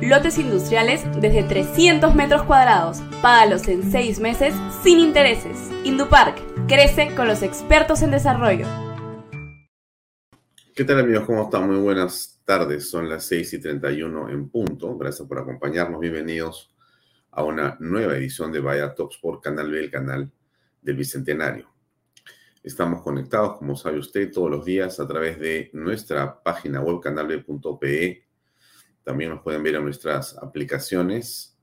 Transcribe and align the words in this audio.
lotes 0.00 0.38
industriales 0.38 1.04
desde 1.20 1.42
300 1.42 2.14
metros 2.14 2.42
cuadrados. 2.44 3.00
Págalos 3.22 3.68
en 3.68 3.90
6 3.90 4.20
meses 4.20 4.54
sin 4.82 4.98
intereses. 4.98 5.70
Indupark 5.84 6.38
Crece 6.68 7.14
con 7.14 7.26
los 7.26 7.42
expertos 7.42 8.02
en 8.02 8.10
desarrollo. 8.10 8.66
¿Qué 10.74 10.84
tal 10.84 11.00
amigos? 11.00 11.24
¿Cómo 11.24 11.44
están? 11.44 11.66
Muy 11.66 11.80
buenas 11.80 12.42
tardes. 12.44 12.90
Son 12.90 13.08
las 13.08 13.24
6 13.24 13.54
y 13.54 13.60
31 13.60 14.28
en 14.28 14.50
punto. 14.50 14.96
Gracias 14.98 15.26
por 15.26 15.38
acompañarnos. 15.38 15.98
Bienvenidos 15.98 16.74
a 17.30 17.42
una 17.42 17.76
nueva 17.80 18.16
edición 18.16 18.52
de 18.52 18.60
Vaya 18.60 18.94
Talks 18.94 19.16
por 19.16 19.40
Canal 19.40 19.70
B, 19.70 19.80
el 19.80 19.90
canal 19.90 20.30
del 20.82 20.96
Bicentenario. 20.96 21.70
Estamos 22.62 23.00
conectados, 23.00 23.56
como 23.56 23.74
sabe 23.74 23.98
usted, 23.98 24.30
todos 24.30 24.50
los 24.50 24.64
días 24.64 25.00
a 25.00 25.08
través 25.08 25.38
de 25.38 25.70
nuestra 25.72 26.42
página 26.42 26.82
web 26.82 27.00
canalb.pe. 27.00 28.27
También 29.08 29.30
nos 29.30 29.40
pueden 29.40 29.62
ver 29.62 29.74
en 29.76 29.84
nuestras 29.84 30.36
aplicaciones. 30.36 31.56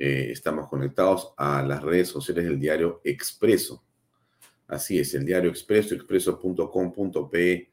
Eh, 0.00 0.30
estamos 0.32 0.68
conectados 0.68 1.32
a 1.36 1.62
las 1.62 1.80
redes 1.80 2.08
sociales 2.08 2.44
del 2.44 2.58
diario 2.58 3.00
Expreso. 3.04 3.84
Así 4.66 4.98
es, 4.98 5.14
el 5.14 5.24
diario 5.24 5.48
Expreso, 5.48 5.94
expreso.com.pe. 5.94 7.70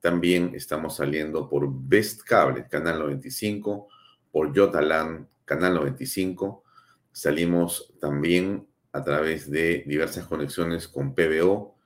También 0.00 0.50
estamos 0.56 0.96
saliendo 0.96 1.48
por 1.48 1.68
Best 1.72 2.22
Cable, 2.22 2.66
canal 2.68 2.98
95, 2.98 3.86
por 4.32 4.52
Yotalan, 4.52 5.28
canal 5.44 5.74
95. 5.74 6.64
Salimos 7.12 7.94
también 8.00 8.66
a 8.90 9.04
través 9.04 9.48
de 9.48 9.84
diversas 9.86 10.26
conexiones 10.26 10.88
con 10.88 11.14
PBO 11.14 11.76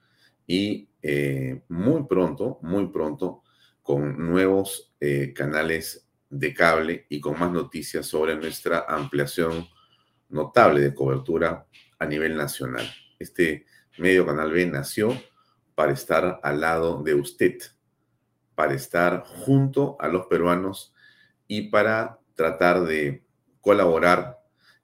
y 0.46 0.88
eh, 1.02 1.60
muy 1.68 2.04
pronto, 2.04 2.58
muy 2.62 2.88
pronto, 2.88 3.42
con 3.82 4.16
nuevos 4.26 4.94
eh, 5.00 5.34
canales 5.34 6.05
de 6.28 6.54
cable 6.54 7.06
y 7.08 7.20
con 7.20 7.38
más 7.38 7.52
noticias 7.52 8.06
sobre 8.06 8.36
nuestra 8.36 8.84
ampliación 8.88 9.66
notable 10.28 10.80
de 10.80 10.94
cobertura 10.94 11.66
a 11.98 12.06
nivel 12.06 12.36
nacional. 12.36 12.88
Este 13.18 13.66
Medio 13.98 14.26
Canal 14.26 14.52
B 14.52 14.66
nació 14.66 15.18
para 15.74 15.92
estar 15.92 16.40
al 16.42 16.60
lado 16.60 17.02
de 17.02 17.14
usted, 17.14 17.58
para 18.54 18.74
estar 18.74 19.22
junto 19.24 19.96
a 20.00 20.08
los 20.08 20.26
peruanos 20.26 20.94
y 21.46 21.68
para 21.68 22.18
tratar 22.34 22.84
de 22.84 23.24
colaborar 23.60 24.38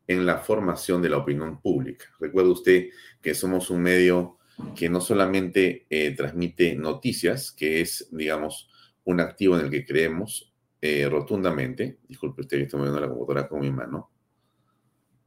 en 0.07 0.27
la 0.27 0.39
formación 0.39 1.03
de 1.03 1.11
la 1.11 1.19
opinión 1.19 1.61
pública. 1.61 2.07
Recuerde 2.19 2.51
usted 2.51 2.89
que 3.21 3.35
somos 3.35 3.71
un 3.71 3.83
medio 3.83 4.39
que 4.75 4.89
no 4.89 5.01
solamente 5.01 5.87
eh, 5.89 6.15
transmite 6.15 6.75
noticias, 6.75 7.53
que 7.53 7.81
es, 7.81 8.09
digamos, 8.13 8.69
un 9.05 9.21
activo 9.21 9.59
en 9.59 9.67
el 9.67 9.71
que 9.71 9.85
creemos 9.85 10.52
eh, 10.85 11.09
rotundamente. 11.09 12.01
Disculpe 12.09 12.41
usted, 12.41 12.59
estoy 12.59 12.79
moviendo 12.81 13.01
la 13.01 13.09
computadora 13.09 13.49
con 13.49 13.61
mi 13.61 13.71
mano. 13.71 14.11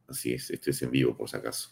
Así 0.06 0.34
es, 0.34 0.50
esto 0.50 0.70
es 0.70 0.82
en 0.82 0.90
vivo 0.90 1.16
por 1.16 1.30
si 1.30 1.36
acaso. 1.38 1.70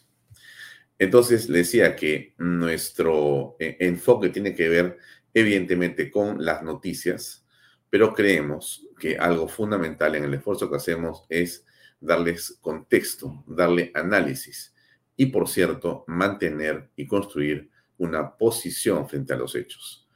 Entonces, 0.97 1.47
le 1.49 1.59
decía 1.59 1.95
que 1.95 2.33
nuestro 2.39 3.55
eh, 3.59 3.77
enfoque 3.81 4.29
tiene 4.29 4.55
que 4.55 4.69
ver 4.69 4.97
evidentemente 5.33 6.09
con 6.09 6.43
las 6.43 6.63
noticias, 6.63 7.45
pero 7.89 8.13
creemos 8.13 8.87
que 8.99 9.17
algo 9.17 9.47
fundamental 9.47 10.15
en 10.15 10.23
el 10.23 10.33
esfuerzo 10.33 10.69
que 10.69 10.77
hacemos 10.77 11.25
es 11.29 11.63
darles 11.99 12.57
contexto, 12.61 13.43
darle 13.45 13.91
análisis 13.93 14.73
y, 15.15 15.27
por 15.27 15.47
cierto, 15.47 16.05
mantener 16.07 16.89
y 16.95 17.05
construir 17.05 17.69
una 17.97 18.35
posición 18.35 19.07
frente 19.07 19.33
a 19.33 19.37
los 19.37 19.53
hechos. 19.53 20.09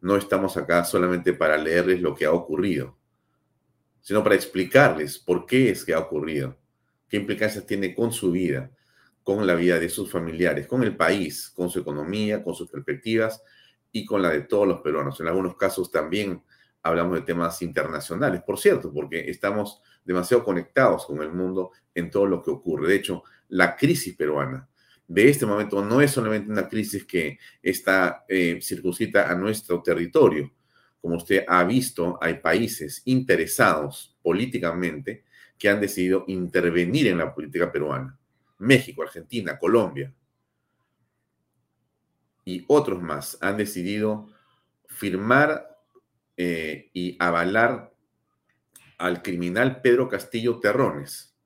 No 0.00 0.16
estamos 0.16 0.56
acá 0.56 0.84
solamente 0.84 1.32
para 1.32 1.56
leerles 1.56 2.00
lo 2.00 2.14
que 2.14 2.26
ha 2.26 2.32
ocurrido, 2.32 2.96
sino 4.06 4.22
para 4.22 4.36
explicarles 4.36 5.18
por 5.18 5.46
qué 5.46 5.68
es 5.68 5.84
que 5.84 5.92
ha 5.92 5.98
ocurrido, 5.98 6.56
qué 7.08 7.16
implicancias 7.16 7.66
tiene 7.66 7.92
con 7.92 8.12
su 8.12 8.30
vida, 8.30 8.70
con 9.24 9.44
la 9.44 9.56
vida 9.56 9.80
de 9.80 9.88
sus 9.88 10.12
familiares, 10.12 10.68
con 10.68 10.84
el 10.84 10.96
país, 10.96 11.50
con 11.56 11.70
su 11.70 11.80
economía, 11.80 12.40
con 12.44 12.54
sus 12.54 12.70
perspectivas 12.70 13.42
y 13.90 14.06
con 14.06 14.22
la 14.22 14.30
de 14.30 14.42
todos 14.42 14.68
los 14.68 14.80
peruanos. 14.80 15.18
En 15.18 15.26
algunos 15.26 15.56
casos 15.56 15.90
también 15.90 16.40
hablamos 16.84 17.16
de 17.16 17.22
temas 17.22 17.60
internacionales, 17.62 18.42
por 18.46 18.60
cierto, 18.60 18.92
porque 18.92 19.28
estamos 19.28 19.82
demasiado 20.04 20.44
conectados 20.44 21.04
con 21.04 21.20
el 21.20 21.32
mundo 21.32 21.72
en 21.92 22.08
todo 22.08 22.26
lo 22.26 22.40
que 22.44 22.52
ocurre. 22.52 22.86
De 22.86 22.94
hecho, 22.94 23.24
la 23.48 23.74
crisis 23.74 24.14
peruana 24.14 24.68
de 25.08 25.28
este 25.28 25.46
momento 25.46 25.84
no 25.84 26.00
es 26.00 26.12
solamente 26.12 26.50
una 26.50 26.68
crisis 26.68 27.04
que 27.04 27.40
está 27.60 28.24
eh, 28.28 28.60
a 29.14 29.34
nuestro 29.34 29.82
territorio. 29.82 30.52
Como 31.06 31.18
usted 31.18 31.44
ha 31.46 31.62
visto, 31.62 32.18
hay 32.20 32.40
países 32.40 33.02
interesados 33.04 34.18
políticamente 34.24 35.22
que 35.56 35.68
han 35.68 35.80
decidido 35.80 36.24
intervenir 36.26 37.06
en 37.06 37.18
la 37.18 37.32
política 37.32 37.70
peruana. 37.70 38.18
México, 38.58 39.04
Argentina, 39.04 39.56
Colombia 39.56 40.12
y 42.44 42.64
otros 42.66 43.00
más 43.00 43.38
han 43.40 43.56
decidido 43.56 44.32
firmar 44.88 45.78
eh, 46.36 46.90
y 46.92 47.16
avalar 47.20 47.94
al 48.98 49.22
criminal 49.22 49.82
Pedro 49.82 50.08
Castillo 50.08 50.58
Terrones 50.58 51.36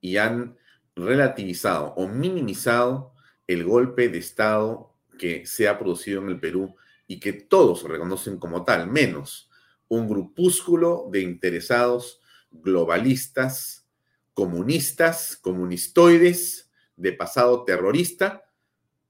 y 0.00 0.16
han 0.16 0.58
relativizado 0.96 1.94
o 1.94 2.08
minimizado 2.08 3.14
el 3.46 3.62
golpe 3.62 4.08
de 4.08 4.18
Estado 4.18 4.92
que 5.16 5.46
se 5.46 5.68
ha 5.68 5.78
producido 5.78 6.20
en 6.20 6.30
el 6.30 6.40
Perú 6.40 6.74
y 7.12 7.20
que 7.20 7.34
todos 7.34 7.82
reconocen 7.84 8.38
como 8.38 8.64
tal, 8.64 8.90
menos 8.90 9.50
un 9.88 10.08
grupúsculo 10.08 11.08
de 11.12 11.20
interesados 11.20 12.20
globalistas 12.50 13.86
comunistas, 14.32 15.36
comunistoides 15.36 16.70
de 16.96 17.12
pasado 17.12 17.64
terrorista 17.64 18.44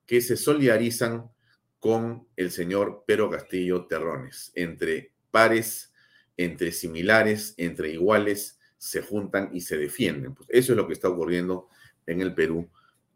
que 0.04 0.20
se 0.20 0.36
solidarizan 0.36 1.30
con 1.78 2.26
el 2.34 2.50
señor 2.50 3.04
Pedro 3.06 3.30
Castillo 3.30 3.86
Terrones. 3.86 4.50
Entre 4.56 5.12
pares, 5.30 5.92
entre 6.36 6.72
similares, 6.72 7.54
entre 7.56 7.92
iguales, 7.92 8.58
se 8.78 9.00
juntan 9.00 9.50
y 9.52 9.60
se 9.60 9.76
defienden. 9.76 10.34
Pues 10.34 10.48
eso 10.50 10.72
es 10.72 10.76
lo 10.76 10.88
que 10.88 10.94
está 10.94 11.08
ocurriendo 11.08 11.68
en 12.06 12.20
el 12.20 12.34
Perú 12.34 12.68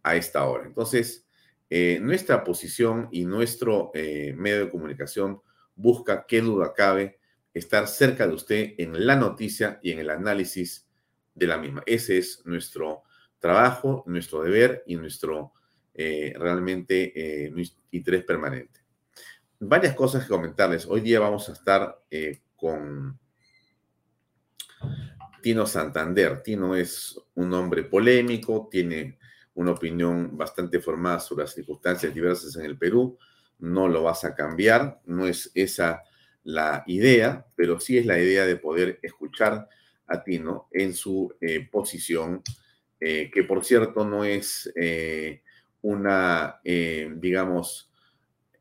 a 0.05 0.15
esta 0.15 0.44
hora. 0.44 0.65
Entonces, 0.65 1.25
eh, 1.69 1.99
nuestra 2.01 2.45
posición 2.45 3.09
y 3.11 3.25
nuestro 3.25 3.91
eh, 3.95 4.35
medio 4.37 4.67
de 4.67 4.71
comunicación 4.71 5.41
busca, 5.75 6.25
qué 6.27 6.41
duda 6.41 6.73
cabe, 6.75 7.19
estar 7.53 7.89
cerca 7.89 8.27
de 8.27 8.35
usted 8.35 8.75
en 8.79 9.07
la 9.07 9.17
noticia 9.17 9.81
y 9.83 9.91
en 9.91 9.99
el 9.99 10.11
análisis 10.11 10.89
de 11.35 11.47
la 11.47 11.59
misma. 11.59 11.83
Ese 11.87 12.19
es 12.19 12.43
nuestro 12.45 13.03
trabajo, 13.39 14.05
nuestro 14.07 14.43
deber 14.43 14.85
y 14.87 14.97
nuestro 14.97 15.53
eh, 15.95 16.35
realmente 16.39 17.47
eh, 17.47 17.53
interés 17.91 18.25
permanente. 18.25 18.81
Varias 19.59 19.95
cosas 19.95 20.23
que 20.23 20.31
comentarles. 20.31 20.87
Hoy 20.87 21.01
día 21.01 21.19
vamos 21.19 21.49
a 21.49 21.53
estar 21.53 21.99
con 22.55 23.19
Tino 25.43 25.67
Santander. 25.67 26.43
Tino 26.43 26.77
es 26.77 27.19
un 27.35 27.53
hombre 27.55 27.85
polémico, 27.85 28.69
tiene 28.71 29.19
una 29.56 29.73
opinión 29.73 30.37
bastante 30.37 30.81
formada 30.81 31.19
sobre 31.19 31.44
las 31.44 31.55
circunstancias 31.55 32.14
diversas 32.14 32.56
en 32.56 32.67
el 32.67 32.79
Perú. 32.79 33.19
No 33.58 33.88
lo 33.88 34.03
vas 34.03 34.25
a 34.25 34.35
cambiar, 34.35 35.00
no 35.06 35.26
es 35.26 35.50
esa 35.55 36.03
la 36.44 36.85
idea, 36.87 37.44
pero 37.56 37.81
sí 37.81 37.99
es 37.99 38.06
la 38.06 38.19
idea 38.19 38.47
de 38.47 38.56
poder 38.56 39.00
escuchar 39.03 39.69
a 40.06 40.23
Tino 40.23 40.69
en 40.70 40.94
su 40.94 41.35
eh, 41.41 41.67
posición, 41.69 42.43
eh, 43.00 43.31
que 43.32 43.43
por 43.43 43.64
cierto 43.64 44.05
no 44.05 44.25
es 44.25 44.73
eh, 44.76 45.43
una, 45.82 46.61
digamos, 46.64 47.91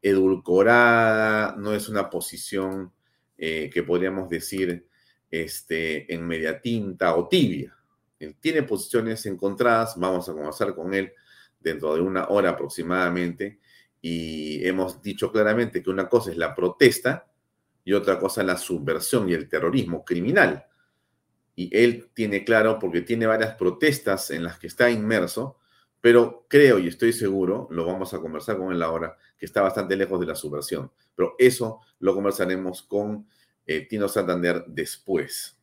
edulcorada, 0.02 1.56
no 1.58 1.74
es 1.74 1.90
una 1.90 2.10
posición 2.10 2.92
que 3.36 3.84
podríamos 3.86 4.30
decir 4.30 4.88
este, 5.32 6.14
en 6.14 6.28
media 6.28 6.62
tinta 6.62 7.16
o 7.16 7.28
tibia. 7.28 7.76
Él 8.20 8.36
tiene 8.40 8.64
posiciones 8.64 9.26
encontradas, 9.26 9.96
vamos 9.98 10.28
a 10.30 10.34
conversar 10.34 10.76
con 10.76 10.94
él 10.94 11.14
dentro 11.60 11.96
de 11.96 12.02
una 12.02 12.28
hora 12.30 12.52
aproximadamente, 12.52 13.60
y 14.02 14.66
hemos 14.66 15.02
dicho 15.02 15.32
claramente 15.32 15.82
que 15.82 15.90
una 15.90 16.08
cosa 16.08 16.32
es 16.32 16.38
la 16.38 16.54
protesta 16.54 17.28
y 17.84 17.94
otra 17.94 18.20
cosa 18.20 18.44
la 18.44 18.58
subversión 18.58 19.28
y 19.30 19.34
el 19.34 19.50
terrorismo 19.50 20.06
criminal 20.06 20.66
y 21.56 21.76
él 21.76 22.10
tiene 22.14 22.44
claro, 22.44 22.78
porque 22.80 23.02
tiene 23.02 23.26
varias 23.26 23.56
protestas 23.56 24.30
en 24.32 24.44
las 24.44 24.60
que 24.60 24.68
está 24.68 24.92
inmerso, 24.92 25.58
pero 26.02 26.46
creo 26.50 26.78
y 26.78 26.88
estoy 26.88 27.14
seguro, 27.14 27.68
lo 27.72 27.86
vamos 27.86 28.14
a 28.14 28.20
conversar 28.20 28.58
con 28.58 28.74
él 28.74 28.84
ahora, 28.84 29.18
que 29.38 29.46
está 29.46 29.62
bastante 29.62 29.96
lejos 29.96 30.20
de 30.20 30.26
la 30.28 30.36
subversión. 30.36 30.92
Pero 31.16 31.36
eso 31.40 31.80
lo 32.00 32.14
conversaremos 32.14 32.84
con 32.84 33.28
eh, 33.66 33.88
Tino 33.88 34.08
Santander 34.08 34.66
después. 34.68 35.55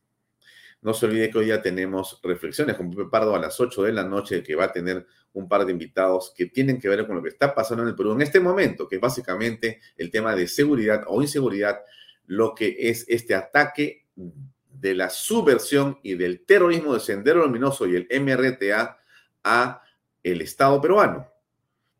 No 0.83 0.93
se 0.93 1.05
olvide 1.05 1.29
que 1.29 1.37
hoy 1.37 1.47
ya 1.47 1.61
tenemos 1.61 2.19
reflexiones 2.21 2.75
con 2.75 2.89
Pepe 2.89 3.05
Pardo 3.09 3.33
a 3.33 3.39
las 3.39 3.57
8 3.59 3.83
de 3.83 3.93
la 3.93 4.03
noche, 4.03 4.43
que 4.43 4.53
va 4.53 4.65
a 4.65 4.71
tener 4.71 5.07
un 5.31 5.47
par 5.47 5.65
de 5.65 5.71
invitados 5.71 6.33
que 6.35 6.47
tienen 6.47 6.79
que 6.79 6.89
ver 6.89 7.07
con 7.07 7.15
lo 7.15 7.23
que 7.23 7.29
está 7.29 7.55
pasando 7.55 7.83
en 7.83 7.89
el 7.89 7.95
Perú 7.95 8.11
en 8.11 8.21
este 8.21 8.41
momento, 8.41 8.87
que 8.87 8.95
es 8.95 9.01
básicamente 9.01 9.79
el 9.97 10.11
tema 10.11 10.35
de 10.35 10.47
seguridad 10.47 11.03
o 11.07 11.21
inseguridad, 11.21 11.79
lo 12.25 12.53
que 12.53 12.75
es 12.77 13.05
este 13.07 13.33
ataque 13.33 14.05
de 14.15 14.93
la 14.93 15.09
subversión 15.09 15.99
y 16.03 16.15
del 16.15 16.45
terrorismo 16.45 16.93
de 16.93 16.99
Sendero 16.99 17.45
Luminoso 17.45 17.87
y 17.87 17.95
el 17.95 18.07
MRTA 18.21 18.97
a 19.43 19.81
el 20.21 20.41
Estado 20.41 20.81
peruano. 20.81 21.29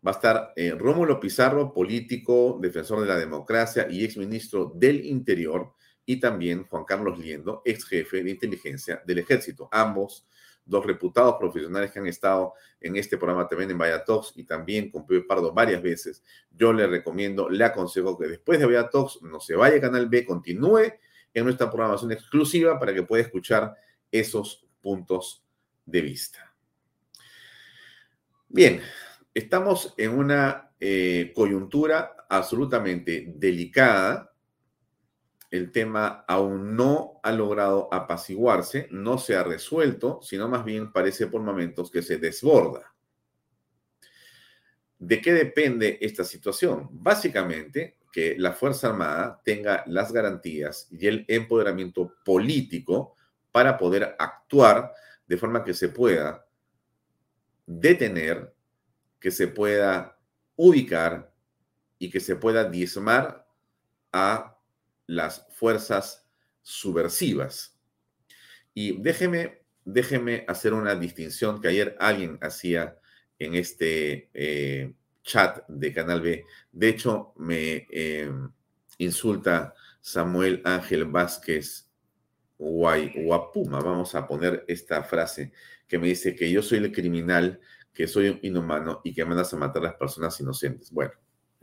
Va 0.06 0.12
a 0.12 0.16
estar 0.16 0.54
eh, 0.58 0.72
Rómulo 0.72 1.22
Pizarro, 1.22 1.74
político, 1.74 2.60
defensor 2.62 3.00
de 3.00 3.08
la 3.08 3.18
democracia 3.18 3.88
y 3.90 4.04
exministro 4.04 4.74
del 4.76 5.06
Interior, 5.06 5.74
y 6.06 6.20
también 6.20 6.66
Juan 6.66 6.84
Carlos 6.84 7.18
Liendo, 7.18 7.62
ex 7.66 7.86
jefe 7.86 8.24
de 8.24 8.32
inteligencia 8.32 9.02
del 9.06 9.20
ejército. 9.20 9.70
Ambos, 9.72 10.28
dos 10.66 10.86
reputados 10.86 11.36
profesionales 11.40 11.92
que 11.92 12.00
han 12.00 12.08
estado 12.08 12.54
en 12.80 12.96
este 12.96 13.18
programa 13.18 13.48
también 13.48 13.72
en 13.72 13.78
Vaya 13.78 14.04
y 14.36 14.44
también 14.44 14.92
con 14.92 15.06
Pepe 15.06 15.26
Pardo 15.26 15.54
varias 15.54 15.82
veces. 15.82 16.24
Yo 16.52 16.74
le 16.74 16.88
recomiendo, 16.88 17.50
le 17.50 17.64
aconsejo 17.64 18.18
que 18.18 18.28
después 18.28 18.60
de 18.60 18.66
Vaya 18.66 18.90
no 19.22 19.40
se 19.40 19.56
vaya 19.56 19.78
a 19.78 19.82
Canal 19.82 20.08
B, 20.08 20.26
continúe 20.26 20.94
en 21.34 21.44
nuestra 21.44 21.70
programación 21.70 22.12
exclusiva 22.12 22.80
para 22.80 22.94
que 22.94 23.04
pueda 23.04 23.24
escuchar 23.24 23.76
esos 24.12 24.66
puntos 24.82 25.44
de 25.86 26.02
vista. 26.02 26.54
Bien, 28.48 28.82
estamos 29.34 29.94
en 29.98 30.12
una 30.12 30.72
eh, 30.80 31.32
coyuntura 31.36 32.28
absolutamente 32.30 33.26
delicada. 33.36 34.33
El 35.54 35.72
tema 35.72 36.26
aún 36.28 36.76
no 36.76 37.20
ha 37.22 37.32
logrado 37.32 37.88
apaciguarse, 37.94 38.88
no 38.90 39.20
se 39.20 39.36
ha 39.36 39.44
resuelto, 39.44 40.20
sino 40.24 40.50
más 40.50 40.66
bien 40.66 40.92
parece 40.92 41.28
por 41.28 41.44
momentos 41.44 41.92
que 41.92 42.02
se 42.02 42.18
desborda. 42.18 42.96
¿De 44.98 45.22
qué 45.22 45.32
depende 45.32 46.00
esta 46.02 46.24
situación? 46.24 46.90
Básicamente 46.92 48.00
que 48.12 48.36
la 48.36 48.54
Fuerza 48.54 48.88
Armada 48.88 49.40
tenga 49.46 49.84
las 49.86 50.12
garantías 50.12 50.88
y 50.90 51.06
el 51.06 51.24
empoderamiento 51.28 52.16
político 52.26 53.14
para 53.52 53.78
poder 53.78 54.16
actuar 54.18 54.92
de 55.28 55.38
forma 55.38 55.64
que 55.64 55.76
se 55.76 55.90
pueda 55.90 56.48
detener, 57.68 58.56
que 59.20 59.30
se 59.30 59.50
pueda 59.50 60.18
ubicar 60.56 61.32
y 62.00 62.10
que 62.10 62.20
se 62.20 62.38
pueda 62.38 62.68
diezmar 62.68 63.48
a 64.12 64.53
las 65.08 65.48
fuerzas 65.52 66.26
subversivas. 66.62 67.78
Y 68.74 69.02
déjeme, 69.02 69.64
déjeme 69.86 70.46
hacer 70.48 70.74
una 70.74 70.96
distinción 70.96 71.62
que 71.62 71.68
ayer 71.68 71.96
alguien 72.00 72.38
hacía 72.42 72.98
en 73.40 73.56
este 73.56 74.30
eh, 74.34 74.94
chat 75.24 75.68
de 75.68 75.94
Canal 75.94 76.22
B. 76.22 76.46
De 76.72 76.90
hecho, 76.90 77.34
me 77.38 77.88
eh, 77.92 78.32
insulta 78.98 79.74
Samuel 80.02 80.62
Ángel 80.66 81.06
Vázquez 81.06 81.90
Guapuma. 82.58 83.80
Vamos 83.82 84.16
a 84.16 84.28
poner 84.28 84.64
esta 84.68 85.04
frase 85.04 85.52
que 85.88 86.00
me 86.00 86.08
dice 86.08 86.36
que 86.36 86.50
yo 86.52 86.62
soy 86.62 86.80
el 86.80 86.92
criminal, 86.92 87.60
que 87.94 88.08
soy 88.08 88.30
un 88.30 88.40
inhumano 88.42 89.02
y 89.04 89.14
que 89.14 89.22
amenaza 89.22 89.56
a 89.56 89.60
matar 89.60 89.84
a 89.84 89.88
las 89.88 89.96
personas 89.96 90.40
inocentes. 90.40 90.92
Bueno, 90.92 91.14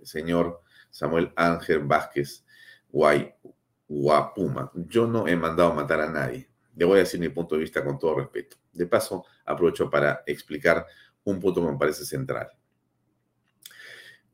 señor 0.03 0.63
Samuel 0.91 1.33
Ángel 1.37 1.81
Vázquez 1.81 2.45
Guapuma, 2.93 4.71
yo 4.75 5.07
no 5.07 5.27
he 5.27 5.37
mandado 5.37 5.75
matar 5.75 6.01
a 6.01 6.11
nadie. 6.11 6.49
Le 6.77 6.85
voy 6.85 6.97
a 6.97 7.01
decir 7.01 7.21
mi 7.21 7.29
punto 7.29 7.57
de 7.57 7.63
vista 7.63 7.85
con 7.85 7.99
todo 7.99 8.17
respeto. 8.17 8.57
De 8.73 8.87
paso, 8.87 9.25
aprovecho 9.45 9.91
para 9.91 10.23
explicar 10.27 10.87
un 11.25 11.41
punto 11.41 11.61
que 11.65 11.73
me 11.73 11.79
parece 11.79 12.05
central. 12.05 12.49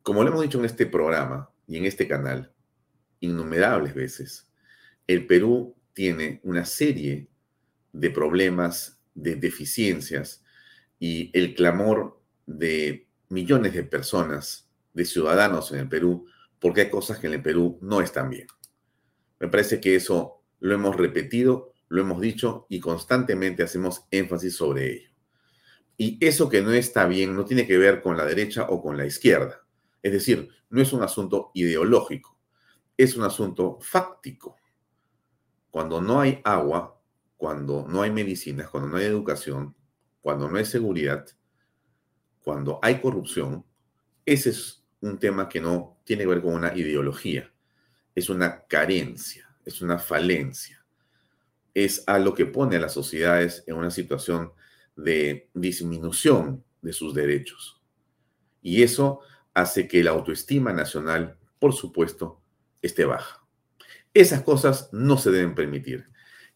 Como 0.02 0.22
lo 0.22 0.28
hemos 0.28 0.42
dicho 0.42 0.58
en 0.58 0.66
este 0.66 0.86
programa 0.86 1.50
y 1.66 1.78
en 1.78 1.86
este 1.86 2.06
canal, 2.06 2.52
innumerables 3.20 3.94
veces, 3.94 4.48
el 5.06 5.26
Perú 5.26 5.74
tiene 5.94 6.40
una 6.44 6.64
serie 6.64 7.28
de 7.92 8.10
problemas, 8.10 9.00
de 9.14 9.36
deficiencias 9.36 10.44
y 10.98 11.30
el 11.36 11.54
clamor 11.54 12.20
de 12.44 13.08
millones 13.30 13.72
de 13.72 13.82
personas, 13.82 14.68
de 14.92 15.04
ciudadanos 15.04 15.72
en 15.72 15.80
el 15.80 15.88
Perú, 15.88 16.26
porque 16.60 16.82
hay 16.82 16.90
cosas 16.90 17.18
que 17.18 17.26
en 17.26 17.34
el 17.34 17.42
Perú 17.42 17.78
no 17.82 18.00
están 18.00 18.30
bien. 18.30 18.46
Me 19.38 19.48
parece 19.48 19.80
que 19.80 19.94
eso 19.94 20.42
lo 20.60 20.74
hemos 20.74 20.96
repetido, 20.96 21.72
lo 21.88 22.00
hemos 22.00 22.20
dicho 22.20 22.66
y 22.68 22.80
constantemente 22.80 23.62
hacemos 23.62 24.06
énfasis 24.10 24.56
sobre 24.56 24.92
ello. 24.92 25.10
Y 25.96 26.18
eso 26.24 26.48
que 26.48 26.62
no 26.62 26.72
está 26.72 27.06
bien 27.06 27.34
no 27.34 27.44
tiene 27.44 27.66
que 27.66 27.78
ver 27.78 28.02
con 28.02 28.16
la 28.16 28.24
derecha 28.24 28.66
o 28.68 28.82
con 28.82 28.96
la 28.96 29.06
izquierda. 29.06 29.66
Es 30.02 30.12
decir, 30.12 30.48
no 30.68 30.80
es 30.80 30.92
un 30.92 31.02
asunto 31.02 31.50
ideológico, 31.54 32.38
es 32.96 33.16
un 33.16 33.24
asunto 33.24 33.78
fáctico. 33.80 34.56
Cuando 35.70 36.00
no 36.00 36.20
hay 36.20 36.40
agua, 36.44 37.00
cuando 37.36 37.86
no 37.88 38.02
hay 38.02 38.10
medicinas, 38.10 38.68
cuando 38.68 38.88
no 38.88 38.96
hay 38.96 39.04
educación, 39.04 39.74
cuando 40.20 40.48
no 40.48 40.56
hay 40.56 40.64
seguridad, 40.64 41.26
cuando 42.42 42.78
hay 42.82 43.00
corrupción, 43.00 43.64
ese 44.24 44.50
es 44.50 44.85
un 45.00 45.18
tema 45.18 45.48
que 45.48 45.60
no 45.60 45.98
tiene 46.04 46.22
que 46.22 46.28
ver 46.28 46.42
con 46.42 46.54
una 46.54 46.76
ideología, 46.76 47.52
es 48.14 48.28
una 48.30 48.64
carencia, 48.66 49.48
es 49.64 49.82
una 49.82 49.98
falencia, 49.98 50.84
es 51.74 52.02
algo 52.06 52.34
que 52.34 52.46
pone 52.46 52.76
a 52.76 52.80
las 52.80 52.94
sociedades 52.94 53.64
en 53.66 53.76
una 53.76 53.90
situación 53.90 54.52
de 54.96 55.50
disminución 55.52 56.64
de 56.80 56.92
sus 56.92 57.14
derechos. 57.14 57.82
Y 58.62 58.82
eso 58.82 59.20
hace 59.52 59.86
que 59.86 60.02
la 60.02 60.12
autoestima 60.12 60.72
nacional, 60.72 61.38
por 61.58 61.74
supuesto, 61.74 62.40
esté 62.80 63.04
baja. 63.04 63.46
Esas 64.14 64.42
cosas 64.42 64.88
no 64.92 65.18
se 65.18 65.30
deben 65.30 65.54
permitir. 65.54 66.08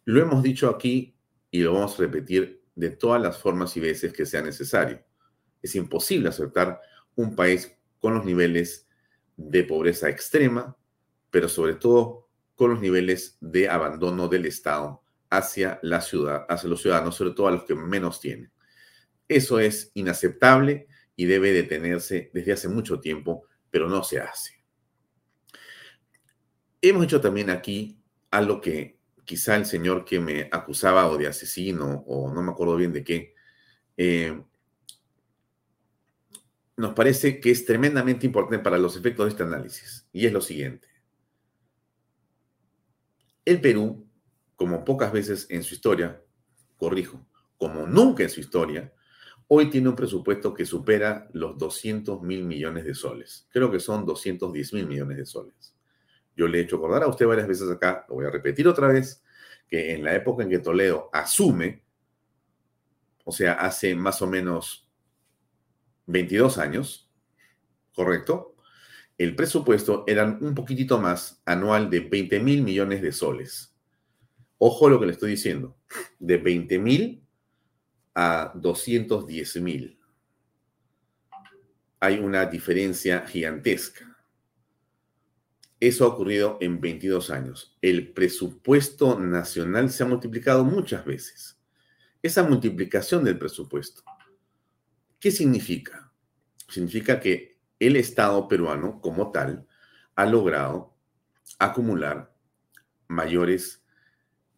Lo 0.05 0.23
hemos 0.23 0.43
dicho 0.43 0.69
aquí 0.71 1.15
y 1.51 1.61
lo 1.61 1.75
vamos 1.75 1.95
a 1.95 2.03
repetir 2.03 2.63
de 2.75 2.91
todas 2.91 3.21
las 3.21 3.39
formas 3.39 3.77
y 3.77 3.81
veces 3.81 4.13
que 4.13 4.25
sea 4.25 4.41
necesario. 4.41 5.05
Es 5.61 5.75
imposible 5.75 6.31
aceptar 6.31 6.81
un 7.15 7.37
país 7.37 7.77
con 8.01 8.15
los 8.15 8.25
niveles 8.25 8.89
de 9.37 9.65
pobreza 9.65 10.09
extrema, 10.09 10.77
pero 11.31 11.49
sobre 11.49 11.75
todo 11.75 12.29
con 12.57 12.71
los 12.71 12.81
niveles 12.81 13.39
de 13.41 13.69
abandono 13.69 14.29
del 14.29 14.47
Estado 14.47 15.03
hacia 15.31 15.79
la 15.83 16.01
ciudad, 16.01 16.45
hacia 16.49 16.69
los 16.69 16.83
ciudadanos, 16.83 17.15
sobre 17.15 17.31
todo 17.31 17.49
a 17.49 17.53
los 17.53 17.65
que 17.65 17.75
menos 17.75 18.21
tienen. 18.21 18.53
Eso 19.29 19.61
es 19.61 19.93
inaceptable 19.95 20.89
y 21.15 21.27
debe 21.27 21.53
detenerse 21.53 22.31
desde 22.35 22.53
hace 22.53 22.69
mucho 22.69 23.01
tiempo, 23.01 23.45
pero 23.71 23.89
no 23.89 24.03
se 24.03 24.21
hace. 24.21 24.65
Hemos 26.83 27.05
hecho 27.05 27.21
también 27.21 27.51
aquí 27.51 28.03
algo 28.31 28.61
que 28.61 28.99
quizá 29.25 29.57
el 29.57 29.67
señor 29.67 30.05
que 30.05 30.19
me 30.19 30.49
acusaba 30.51 31.07
o 31.07 31.17
de 31.17 31.29
asesino 31.29 32.05
o 32.07 32.33
no 32.33 32.43
me 32.43 32.51
acuerdo 32.51 32.77
bien 32.77 32.93
de 32.93 33.05
qué, 33.05 33.35
eh, 33.97 34.43
nos 36.81 36.95
parece 36.95 37.41
que 37.41 37.51
es 37.51 37.65
tremendamente 37.65 38.27
importante 38.27 38.59
para 38.59 38.79
los 38.79 38.97
efectos 38.97 39.27
de 39.27 39.31
este 39.31 39.43
análisis. 39.43 40.09
Y 40.13 40.27
es 40.27 40.33
lo 40.33 40.41
siguiente. 40.41 40.89
El 43.45 43.61
Perú, 43.61 44.07
como 44.57 44.85
pocas 44.85 45.13
veces 45.13 45.47
en 45.51 45.63
su 45.63 45.75
historia, 45.75 46.23
corrijo, 46.77 47.27
como 47.59 47.87
nunca 47.87 48.23
en 48.23 48.31
su 48.31 48.41
historia, 48.41 48.93
hoy 49.49 49.69
tiene 49.69 49.89
un 49.89 49.97
presupuesto 49.97 50.55
que 50.55 50.65
supera 50.65 51.29
los 51.33 51.59
200 51.59 52.23
mil 52.23 52.45
millones 52.45 52.85
de 52.85 52.95
soles. 52.95 53.47
Creo 53.51 53.71
que 53.71 53.81
son 53.81 54.07
210 54.07 54.73
mil 54.73 54.87
millones 54.87 55.19
de 55.19 55.27
soles. 55.27 55.75
Yo 56.37 56.49
le 56.49 56.59
he 56.59 56.63
hecho 56.63 56.77
acordar 56.77 57.03
a 57.03 57.09
usted 57.09 57.27
varias 57.27 57.49
veces 57.49 57.71
acá, 57.71 58.07
lo 58.09 58.17
voy 58.17 58.25
a 58.25 58.31
repetir 58.31 58.67
otra 58.67 58.89
vez, 58.89 59.23
que 59.69 59.93
en 59.93 60.05
la 60.05 60.15
época 60.15 60.43
en 60.43 60.51
que 60.51 60.59
Toledo 60.59 61.11
asume, 61.13 61.83
o 63.25 63.33
sea, 63.33 63.55
hace 63.55 63.95
más 63.95 64.23
o 64.23 64.27
menos 64.27 64.90
22 66.07 66.59
años, 66.59 67.11
¿correcto? 67.95 68.57
El 69.19 69.37
presupuesto 69.37 70.05
era 70.07 70.25
un 70.25 70.55
poquitito 70.55 70.99
más 70.99 71.43
anual 71.45 71.91
de 71.91 72.01
20 72.01 72.41
mil 72.41 72.63
millones 72.63 73.03
de 73.03 73.13
soles. 73.13 73.75
Ojo 74.57 74.89
lo 74.89 74.99
que 74.99 75.07
le 75.07 75.13
estoy 75.13 75.33
diciendo, 75.33 75.77
de 76.19 76.39
20 76.39 76.79
mil 76.79 77.23
a 78.15 78.53
210 78.55 79.57
mil. 79.61 79.99
Hay 82.01 82.19
una 82.19 82.47
diferencia 82.47 83.27
gigantesca. 83.27 84.17
Eso 85.79 86.05
ha 86.05 86.09
ocurrido 86.09 86.59
en 86.61 86.81
22 86.81 87.31
años. 87.31 87.77
El 87.81 88.13
presupuesto 88.13 89.19
nacional 89.19 89.91
se 89.91 90.03
ha 90.03 90.07
multiplicado 90.07 90.65
muchas 90.65 91.05
veces. 91.05 91.59
Esa 92.23 92.43
multiplicación 92.43 93.25
del 93.25 93.39
presupuesto 93.39 94.03
¿Qué 95.21 95.31
significa? 95.31 96.11
Significa 96.67 97.21
que 97.21 97.59
el 97.79 97.97
Estado 97.97 98.49
peruano 98.49 99.03
como 99.03 99.31
tal 99.31 99.67
ha 100.15 100.25
logrado 100.25 100.95
acumular 101.59 102.33
mayores 103.07 103.83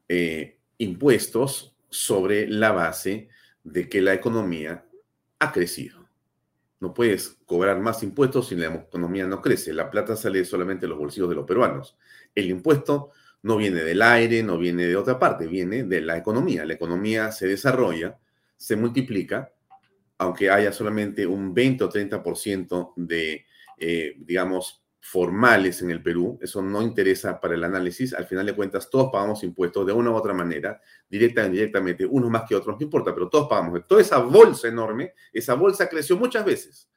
eh, 0.09 0.59
impuestos 0.79 1.75
sobre 1.91 2.47
la 2.47 2.71
base 2.71 3.29
de 3.65 3.89
que 3.89 4.01
la 4.01 4.15
economía 4.15 4.87
ha 5.41 5.53
crecido. 5.53 6.09
No 6.79 6.95
puedes 6.95 7.39
cobrar 7.45 7.81
más 7.81 8.05
impuestos 8.05 8.49
si 8.49 8.57
la 8.57 8.67
economía 8.67 9.27
no 9.27 9.43
crece. 9.43 9.73
La 9.73 9.91
plata 9.91 10.15
sale 10.15 10.45
solamente 10.45 10.83
de 10.83 10.91
los 10.91 10.99
bolsillos 10.99 11.29
de 11.29 11.35
los 11.37 11.47
peruanos. 11.47 11.97
El 12.37 12.51
impuesto 12.51 13.11
no 13.43 13.57
viene 13.57 13.83
del 13.83 14.01
aire, 14.01 14.45
no 14.45 14.59
viene 14.59 14.87
de 14.87 14.97
otra 14.97 15.19
parte, 15.19 15.47
viene 15.47 15.83
de 15.83 16.01
la 16.03 16.17
economía. 16.17 16.65
La 16.65 16.75
economía 16.75 17.33
se 17.33 17.49
desarrolla, 17.49 18.19
se 18.57 18.77
multiplica 18.77 19.53
aunque 20.23 20.51
haya 20.51 20.73
solamente 20.73 21.27
un 21.27 21.53
20 21.53 21.85
o 21.85 21.89
30% 21.89 22.95
de, 22.97 23.45
eh, 23.77 24.15
digamos, 24.19 24.85
formales 25.01 25.83
en 25.83 25.91
el 25.91 26.01
Perú, 26.01 26.39
eso 26.41 26.63
no 26.63 26.81
interesa 26.81 27.41
para 27.41 27.55
el 27.55 27.65
análisis. 27.65 28.15
Al 28.15 28.27
final 28.27 28.47
de 28.47 28.55
cuentas, 28.55 28.89
todos 28.89 29.11
pagamos 29.11 29.43
impuestos 29.43 29.85
de 29.85 29.93
una 29.93 30.11
u 30.11 30.15
otra 30.15 30.33
manera, 30.33 30.81
directa 31.09 31.43
o 31.43 31.47
indirectamente, 31.47 32.07
unos 32.07 32.31
más 32.31 32.45
que 32.49 32.55
otros, 32.55 32.77
no 32.79 32.85
importa, 32.85 33.13
pero 33.13 33.29
todos 33.29 33.49
pagamos. 33.49 33.85
Toda 33.89 34.01
esa 34.01 34.19
bolsa 34.19 34.69
enorme, 34.69 35.13
esa 35.33 35.55
bolsa 35.55 35.89
creció 35.89 36.17
muchas 36.17 36.45
veces. 36.45 36.89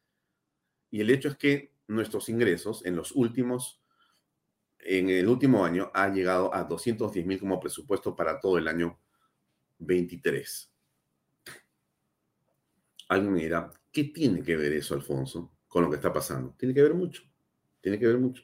Y 0.91 1.01
el 1.01 1.09
hecho 1.09 1.29
es 1.29 1.35
que 1.35 1.73
nuestros 1.87 2.29
ingresos 2.29 2.85
en 2.85 2.95
los 2.95 3.11
últimos, 3.13 3.81
en 4.77 5.09
el 5.09 5.27
último 5.27 5.65
año, 5.65 5.89
ha 5.95 6.09
llegado 6.09 6.53
a 6.53 6.63
210 6.63 7.25
mil 7.25 7.39
como 7.39 7.59
presupuesto 7.59 8.15
para 8.15 8.39
todo 8.39 8.59
el 8.59 8.67
año 8.67 8.99
23. 9.79 10.74
Alguien 13.07 13.33
me 13.33 13.69
¿qué 13.91 14.05
tiene 14.05 14.41
que 14.41 14.57
ver 14.57 14.73
eso, 14.73 14.95
Alfonso, 14.95 15.51
con 15.67 15.83
lo 15.83 15.89
que 15.89 15.97
está 15.97 16.11
pasando? 16.11 16.55
Tiene 16.57 16.73
que 16.73 16.81
ver 16.81 16.93
mucho, 16.93 17.23
tiene 17.81 17.99
que 17.99 18.07
ver 18.07 18.17
mucho. 18.17 18.43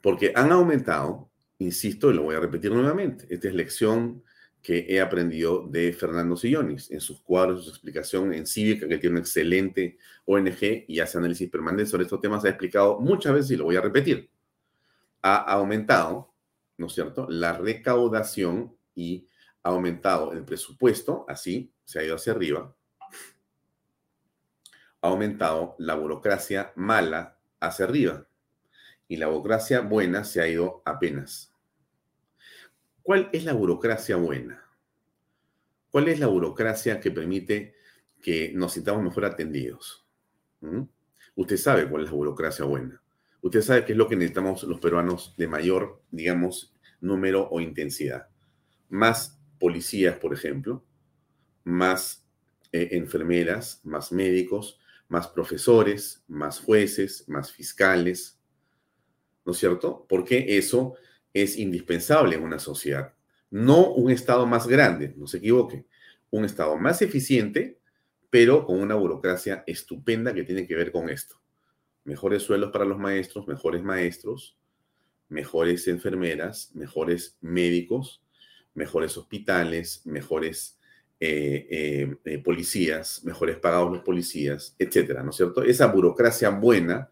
Porque 0.00 0.32
han 0.34 0.52
aumentado, 0.52 1.30
insisto, 1.58 2.10
y 2.10 2.14
lo 2.14 2.22
voy 2.22 2.36
a 2.36 2.40
repetir 2.40 2.70
nuevamente, 2.70 3.26
esta 3.28 3.48
es 3.48 3.54
lección 3.54 4.22
que 4.62 4.86
he 4.88 5.00
aprendido 5.00 5.66
de 5.68 5.92
Fernando 5.92 6.36
Sillonis 6.36 6.90
en 6.90 7.00
sus 7.00 7.20
cuadros, 7.20 7.64
su 7.64 7.70
explicación 7.70 8.32
en 8.32 8.46
Cívica, 8.46 8.88
que 8.88 8.98
tiene 8.98 9.14
una 9.14 9.20
excelente 9.20 9.98
ONG 10.24 10.84
y 10.88 11.00
hace 11.00 11.18
análisis 11.18 11.48
permanente 11.48 11.86
sobre 11.86 12.04
estos 12.04 12.20
temas, 12.20 12.44
ha 12.44 12.48
explicado 12.48 12.98
muchas 12.98 13.32
veces 13.32 13.52
y 13.52 13.56
lo 13.56 13.64
voy 13.64 13.76
a 13.76 13.80
repetir. 13.80 14.28
Ha 15.22 15.36
aumentado, 15.52 16.32
¿no 16.78 16.86
es 16.86 16.92
cierto?, 16.92 17.28
la 17.28 17.52
recaudación 17.56 18.76
y 18.94 19.28
ha 19.62 19.70
aumentado 19.70 20.32
el 20.32 20.44
presupuesto, 20.44 21.24
así 21.28 21.72
se 21.84 22.00
ha 22.00 22.04
ido 22.04 22.16
hacia 22.16 22.32
arriba, 22.32 22.75
ha 25.06 25.10
aumentado 25.10 25.76
la 25.78 25.94
burocracia 25.94 26.72
mala 26.76 27.38
hacia 27.60 27.84
arriba 27.84 28.26
y 29.08 29.16
la 29.16 29.28
burocracia 29.28 29.80
buena 29.80 30.24
se 30.24 30.40
ha 30.40 30.48
ido 30.48 30.82
apenas. 30.84 31.52
¿Cuál 33.02 33.30
es 33.32 33.44
la 33.44 33.52
burocracia 33.52 34.16
buena? 34.16 34.64
¿Cuál 35.90 36.08
es 36.08 36.18
la 36.18 36.26
burocracia 36.26 37.00
que 37.00 37.10
permite 37.10 37.74
que 38.20 38.52
nos 38.52 38.72
sintamos 38.72 39.02
mejor 39.02 39.24
atendidos? 39.24 40.04
¿Mm? 40.60 40.82
Usted 41.36 41.56
sabe 41.56 41.88
cuál 41.88 42.02
es 42.04 42.10
la 42.10 42.16
burocracia 42.16 42.64
buena. 42.64 43.00
Usted 43.42 43.62
sabe 43.62 43.84
qué 43.84 43.92
es 43.92 43.98
lo 43.98 44.08
que 44.08 44.16
necesitamos 44.16 44.64
los 44.64 44.80
peruanos 44.80 45.34
de 45.36 45.46
mayor, 45.46 46.02
digamos, 46.10 46.74
número 47.00 47.48
o 47.48 47.60
intensidad. 47.60 48.28
Más 48.88 49.38
policías, 49.60 50.18
por 50.18 50.34
ejemplo, 50.34 50.84
más 51.62 52.26
eh, 52.72 52.88
enfermeras, 52.92 53.80
más 53.84 54.10
médicos, 54.10 54.80
más 55.08 55.28
profesores, 55.28 56.24
más 56.28 56.60
jueces, 56.60 57.28
más 57.28 57.52
fiscales, 57.52 58.38
¿no 59.44 59.52
es 59.52 59.58
cierto? 59.58 60.06
Porque 60.08 60.58
eso 60.58 60.94
es 61.32 61.56
indispensable 61.58 62.36
en 62.36 62.42
una 62.42 62.58
sociedad. 62.58 63.14
No 63.50 63.92
un 63.92 64.10
Estado 64.10 64.46
más 64.46 64.66
grande, 64.66 65.14
no 65.16 65.26
se 65.26 65.38
equivoque, 65.38 65.86
un 66.30 66.44
Estado 66.44 66.76
más 66.76 67.02
eficiente, 67.02 67.78
pero 68.30 68.66
con 68.66 68.80
una 68.80 68.96
burocracia 68.96 69.62
estupenda 69.66 70.34
que 70.34 70.42
tiene 70.42 70.66
que 70.66 70.74
ver 70.74 70.90
con 70.90 71.08
esto. 71.08 71.40
Mejores 72.04 72.42
suelos 72.42 72.70
para 72.72 72.84
los 72.84 72.98
maestros, 72.98 73.46
mejores 73.46 73.82
maestros, 73.82 74.56
mejores 75.28 75.88
enfermeras, 75.88 76.70
mejores 76.74 77.36
médicos, 77.40 78.22
mejores 78.74 79.16
hospitales, 79.16 80.02
mejores 80.04 80.78
eh, 81.18 81.66
eh, 81.70 82.16
eh, 82.26 82.38
policías, 82.38 83.24
mejores 83.24 83.58
pagados 83.58 83.90
los 83.90 84.02
policías, 84.02 84.76
etcétera, 84.78 85.22
¿no 85.22 85.30
es 85.30 85.36
cierto? 85.36 85.62
Esa 85.62 85.86
burocracia 85.86 86.50
buena 86.50 87.10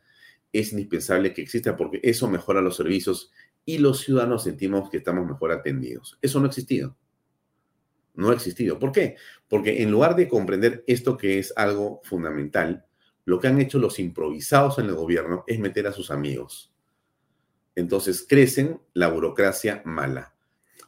es 0.52 0.73
indispensable 0.73 1.32
que 1.32 1.40
exista 1.40 1.75
porque 1.75 2.00
eso 2.02 2.28
mejora 2.28 2.61
los 2.61 2.76
servicios 2.76 3.32
y 3.64 3.78
los 3.78 4.00
ciudadanos 4.00 4.44
sentimos 4.44 4.90
que 4.90 4.99
estamos 4.99 5.26
mejor 5.26 5.52
atendidos. 5.52 6.18
Eso 6.20 6.38
no 6.38 6.44
ha 6.44 6.49
existido. 6.49 6.96
No 8.12 8.28
ha 8.28 8.34
existido. 8.34 8.78
¿Por 8.78 8.92
qué? 8.92 9.16
Porque 9.49 9.82
en 9.82 9.90
lugar 9.90 10.16
de 10.16 10.28
comprender 10.28 10.84
esto 10.87 11.16
que 11.16 11.38
es 11.38 11.54
algo 11.56 12.02
fundamental, 12.04 12.84
lo 13.25 13.40
que 13.40 13.49
han 13.49 13.58
hecho 13.58 13.78
los 13.78 13.99
improvisados 13.99 14.78
en 14.78 14.87
el 14.87 14.94
gobierno 14.94 15.44
es 15.46 15.58
meter 15.58 15.87
a 15.87 15.92
sus 15.92 16.11
amigos. 16.11 16.75
Entonces 17.75 18.25
crecen 18.28 18.80
la 18.92 19.08
burocracia 19.08 19.80
mala. 19.87 20.34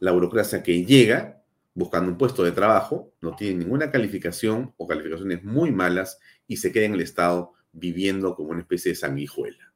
La 0.01 0.13
burocracia 0.13 0.63
que 0.63 0.85
llega 0.85 1.43
buscando 1.77 2.11
un 2.11 2.17
puesto 2.17 2.43
de 2.43 2.53
trabajo, 2.53 3.13
no 3.21 3.37
tiene 3.37 3.59
ninguna 3.59 3.91
calificación 3.91 4.73
o 4.79 4.87
calificaciones 4.87 5.45
muy 5.45 5.71
malas 5.71 6.19
y 6.49 6.57
se 6.57 6.73
queda 6.73 6.87
en 6.87 6.95
el 6.95 7.03
Estado 7.03 7.53
viviendo 7.71 8.35
como 8.35 8.51
una 8.51 8.63
especie 8.63 8.93
de 8.93 8.97
sanguijuela. 8.97 9.75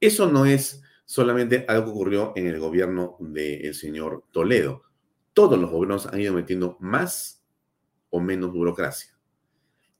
Eso 0.00 0.32
no 0.32 0.46
es 0.46 0.82
solamente 1.04 1.66
algo 1.68 1.84
que 1.84 1.90
ocurrió 1.90 2.32
en 2.36 2.46
el 2.46 2.58
gobierno 2.58 3.18
del 3.20 3.74
señor 3.74 4.24
Toledo. 4.32 4.84
Todos 5.34 5.58
los 5.58 5.70
gobiernos 5.70 6.06
han 6.06 6.22
ido 6.22 6.32
metiendo 6.32 6.78
más 6.80 7.44
o 8.08 8.18
menos 8.18 8.50
burocracia. 8.50 9.14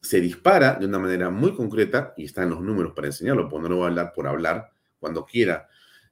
Se 0.01 0.23
dispara 0.23 0.77
de 0.77 0.87
una 0.87 0.99
manera 0.99 1.29
muy 1.29 1.55
concreta, 1.55 2.15
y 2.17 2.25
están 2.25 2.49
los 2.49 2.63
números 2.63 2.95
para 2.95 3.09
enseñarlo, 3.09 3.47
porque 3.47 3.65
no 3.65 3.69
lo 3.69 3.77
voy 3.77 3.85
a 3.85 3.89
hablar 3.89 4.13
por 4.15 4.27
hablar. 4.27 4.71
Cuando 4.99 5.27
quiera 5.27 5.69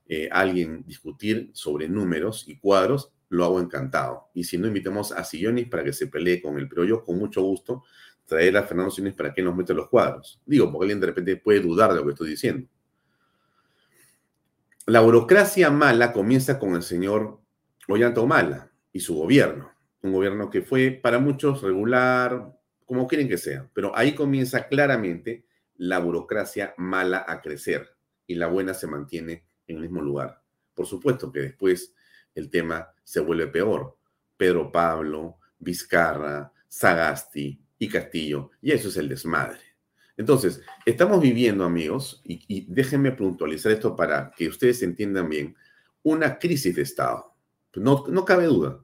eh, 0.06 0.28
alguien 0.30 0.84
discutir 0.86 1.50
sobre 1.54 1.88
números 1.88 2.44
y 2.46 2.58
cuadros, 2.58 3.10
lo 3.30 3.44
hago 3.44 3.60
encantado. 3.60 4.28
Y 4.34 4.44
si 4.44 4.58
no, 4.58 4.66
invitemos 4.66 5.12
a 5.12 5.24
Sillonis 5.24 5.68
para 5.68 5.84
que 5.84 5.92
se 5.92 6.06
pelee 6.06 6.40
con 6.40 6.58
él. 6.58 6.68
Pero 6.68 6.84
yo, 6.84 7.04
con 7.04 7.18
mucho 7.18 7.42
gusto, 7.42 7.84
traer 8.26 8.56
a 8.56 8.62
Fernando 8.62 8.90
Siles 8.90 9.14
para 9.14 9.32
que 9.32 9.42
nos 9.42 9.56
meta 9.56 9.72
los 9.72 9.88
cuadros. 9.88 10.40
Digo, 10.44 10.70
porque 10.70 10.84
alguien 10.84 11.00
de 11.00 11.06
repente 11.06 11.36
puede 11.36 11.60
dudar 11.60 11.90
de 11.90 11.96
lo 11.96 12.04
que 12.04 12.12
estoy 12.12 12.30
diciendo. 12.30 12.68
La 14.86 15.00
burocracia 15.00 15.70
mala 15.70 16.12
comienza 16.12 16.58
con 16.58 16.74
el 16.74 16.82
señor 16.82 17.40
Ollanta 17.88 18.24
Mala 18.24 18.70
y 18.92 19.00
su 19.00 19.14
gobierno. 19.14 19.72
Un 20.02 20.12
gobierno 20.12 20.48
que 20.48 20.62
fue 20.62 20.90
para 20.90 21.18
muchos 21.18 21.62
regular, 21.62 22.54
como 22.86 23.06
quieren 23.06 23.28
que 23.28 23.38
sea. 23.38 23.68
Pero 23.74 23.96
ahí 23.96 24.14
comienza 24.14 24.68
claramente 24.68 25.44
la 25.76 25.98
burocracia 25.98 26.74
mala 26.76 27.24
a 27.26 27.40
crecer 27.40 27.94
y 28.26 28.34
la 28.34 28.46
buena 28.46 28.74
se 28.74 28.86
mantiene 28.86 29.44
en 29.66 29.76
el 29.76 29.82
mismo 29.82 30.00
lugar. 30.00 30.42
Por 30.74 30.86
supuesto 30.86 31.32
que 31.32 31.40
después 31.40 31.94
el 32.38 32.50
tema 32.50 32.88
se 33.04 33.20
vuelve 33.20 33.48
peor. 33.48 33.96
Pedro 34.36 34.70
Pablo, 34.70 35.38
Vizcarra, 35.58 36.52
Sagasti 36.68 37.60
y 37.78 37.88
Castillo, 37.88 38.50
y 38.62 38.72
eso 38.72 38.88
es 38.88 38.96
el 38.96 39.08
desmadre. 39.08 39.58
Entonces, 40.16 40.62
estamos 40.84 41.20
viviendo, 41.20 41.64
amigos, 41.64 42.22
y, 42.24 42.66
déjenme 42.68 43.12
puntualizar 43.12 43.72
esto 43.72 43.94
para 43.94 44.32
que 44.36 44.48
ustedes 44.48 44.82
entiendan 44.82 45.28
bien, 45.28 45.56
una 46.02 46.38
crisis 46.38 46.74
de 46.74 46.82
Estado. 46.82 47.34
No, 47.74 48.04
no 48.08 48.24
cabe 48.24 48.46
duda. 48.46 48.80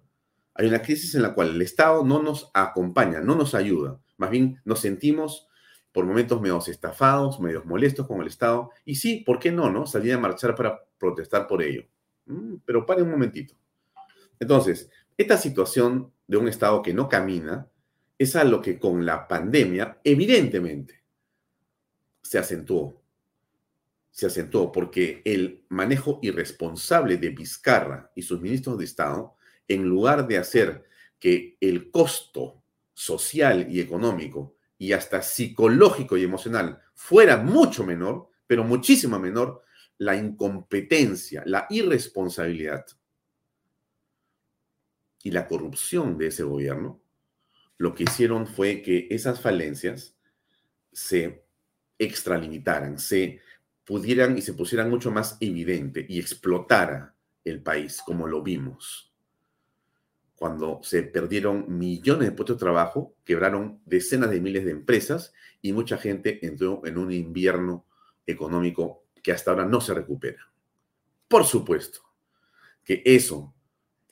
Hay 0.55 0.69
una 0.69 0.83
crisis 0.83 1.15
en 1.17 1.23
la 1.23 1.35
cual 1.35 1.51
el 1.51 1.63
Estado 1.63 2.05
no 2.05 2.23
nos 2.23 2.51
acompaña, 2.55 3.21
no 3.21 3.35
nos 3.35 3.55
ayuda. 3.55 4.01
Más 4.17 4.31
bien 4.31 4.61
nos 4.65 4.81
sentimos 4.81 5.49
por 5.91 6.07
momentos 6.07 6.41
medio 6.41 6.59
estafados, 6.59 7.41
medio 7.41 7.65
molestos 7.65 8.07
con 8.07 8.21
el 8.21 8.29
Estado. 8.29 8.71
Y 8.85 8.97
sí, 8.97 9.25
¿por 9.27 9.41
qué 9.41 9.51
no, 9.51 9.71
no? 9.71 9.87
Salir 9.87 10.15
a 10.15 10.19
marchar 10.19 10.55
para 10.55 10.85
protestar 10.99 11.49
por 11.49 11.63
ello. 11.63 11.85
Mm, 12.27 12.57
pero 12.65 12.87
pare 12.87 13.03
un 13.03 13.11
momentito. 13.11 13.55
Entonces, 14.39 14.91
esta 15.17 15.37
situación 15.37 16.13
de 16.27 16.37
un 16.37 16.49
Estado 16.49 16.83
que 16.83 16.95
no 16.95 17.09
camina 17.09 17.69
es 18.19 18.37
algo 18.37 18.61
que 18.61 18.79
con 18.79 19.05
la 19.05 19.27
pandemia, 19.29 20.01
evidentemente, 20.05 21.03
se 22.23 22.39
acentuó. 22.39 23.03
Se 24.11 24.27
acentuó 24.27 24.71
porque 24.71 25.23
el 25.25 25.65
manejo 25.69 26.21
irresponsable 26.23 27.17
de 27.17 27.31
Vizcarra 27.31 28.13
y 28.15 28.23
sus 28.23 28.41
ministros 28.41 28.79
de 28.79 28.85
Estado, 28.85 29.37
en 29.67 29.85
lugar 29.85 30.27
de 30.27 30.39
hacer 30.39 30.85
que 31.19 31.57
el 31.61 31.91
costo 31.91 32.63
social 32.93 33.67
y 33.71 33.81
económico 33.81 34.57
y 34.79 34.93
hasta 34.93 35.23
psicológico 35.23 36.17
y 36.17 36.25
emocional 36.25 36.81
fuera 36.95 37.39
mucho 37.39 37.85
menor, 37.85 38.29
pero 38.47 38.63
muchísimo 38.63 39.19
menor, 39.19 39.63
la 39.99 40.17
incompetencia, 40.17 41.43
la 41.47 41.67
irresponsabilidad 41.71 42.87
y 45.23 45.31
la 45.31 45.47
corrupción 45.47 46.19
de 46.19 46.29
ese 46.29 46.43
gobierno, 46.43 47.01
lo 47.79 47.95
que 47.95 48.05
hicieron 48.05 48.47
fue 48.47 48.83
que 48.83 49.09
esas 49.11 49.41
falencias 49.41 50.17
se 50.93 51.45
extralimitaran, 51.99 52.99
se 52.99 53.41
pudieran 53.85 54.39
y 54.39 54.43
se 54.43 54.55
pusieran 54.55 54.91
mucho 54.91 55.11
más 55.11 55.37
evidente 55.41 56.05
y 56.09 56.19
explotara 56.19 57.15
el 57.45 57.63
país 57.63 58.01
como 58.05 58.27
lo 58.27 58.43
vimos. 58.43 59.13
Cuando 60.35 60.81
se 60.83 61.03
perdieron 61.03 61.79
millones 61.79 62.29
de 62.29 62.33
puestos 62.35 62.57
de 62.57 62.61
trabajo, 62.61 63.15
quebraron 63.25 63.81
decenas 63.87 64.31
de 64.31 64.41
miles 64.41 64.65
de 64.65 64.73
empresas 64.73 65.33
y 65.63 65.73
mucha 65.73 65.97
gente 65.97 66.45
entró 66.45 66.83
en 66.85 66.99
un 66.99 67.13
invierno 67.13 67.87
económico 68.27 69.04
que 69.25 69.33
hasta 69.33 69.51
ahora 69.51 69.65
no 69.65 69.81
se 69.81 69.95
recupera. 69.95 70.53
Por 71.27 71.45
supuesto 71.47 72.01
que 72.85 73.03
eso, 73.07 73.55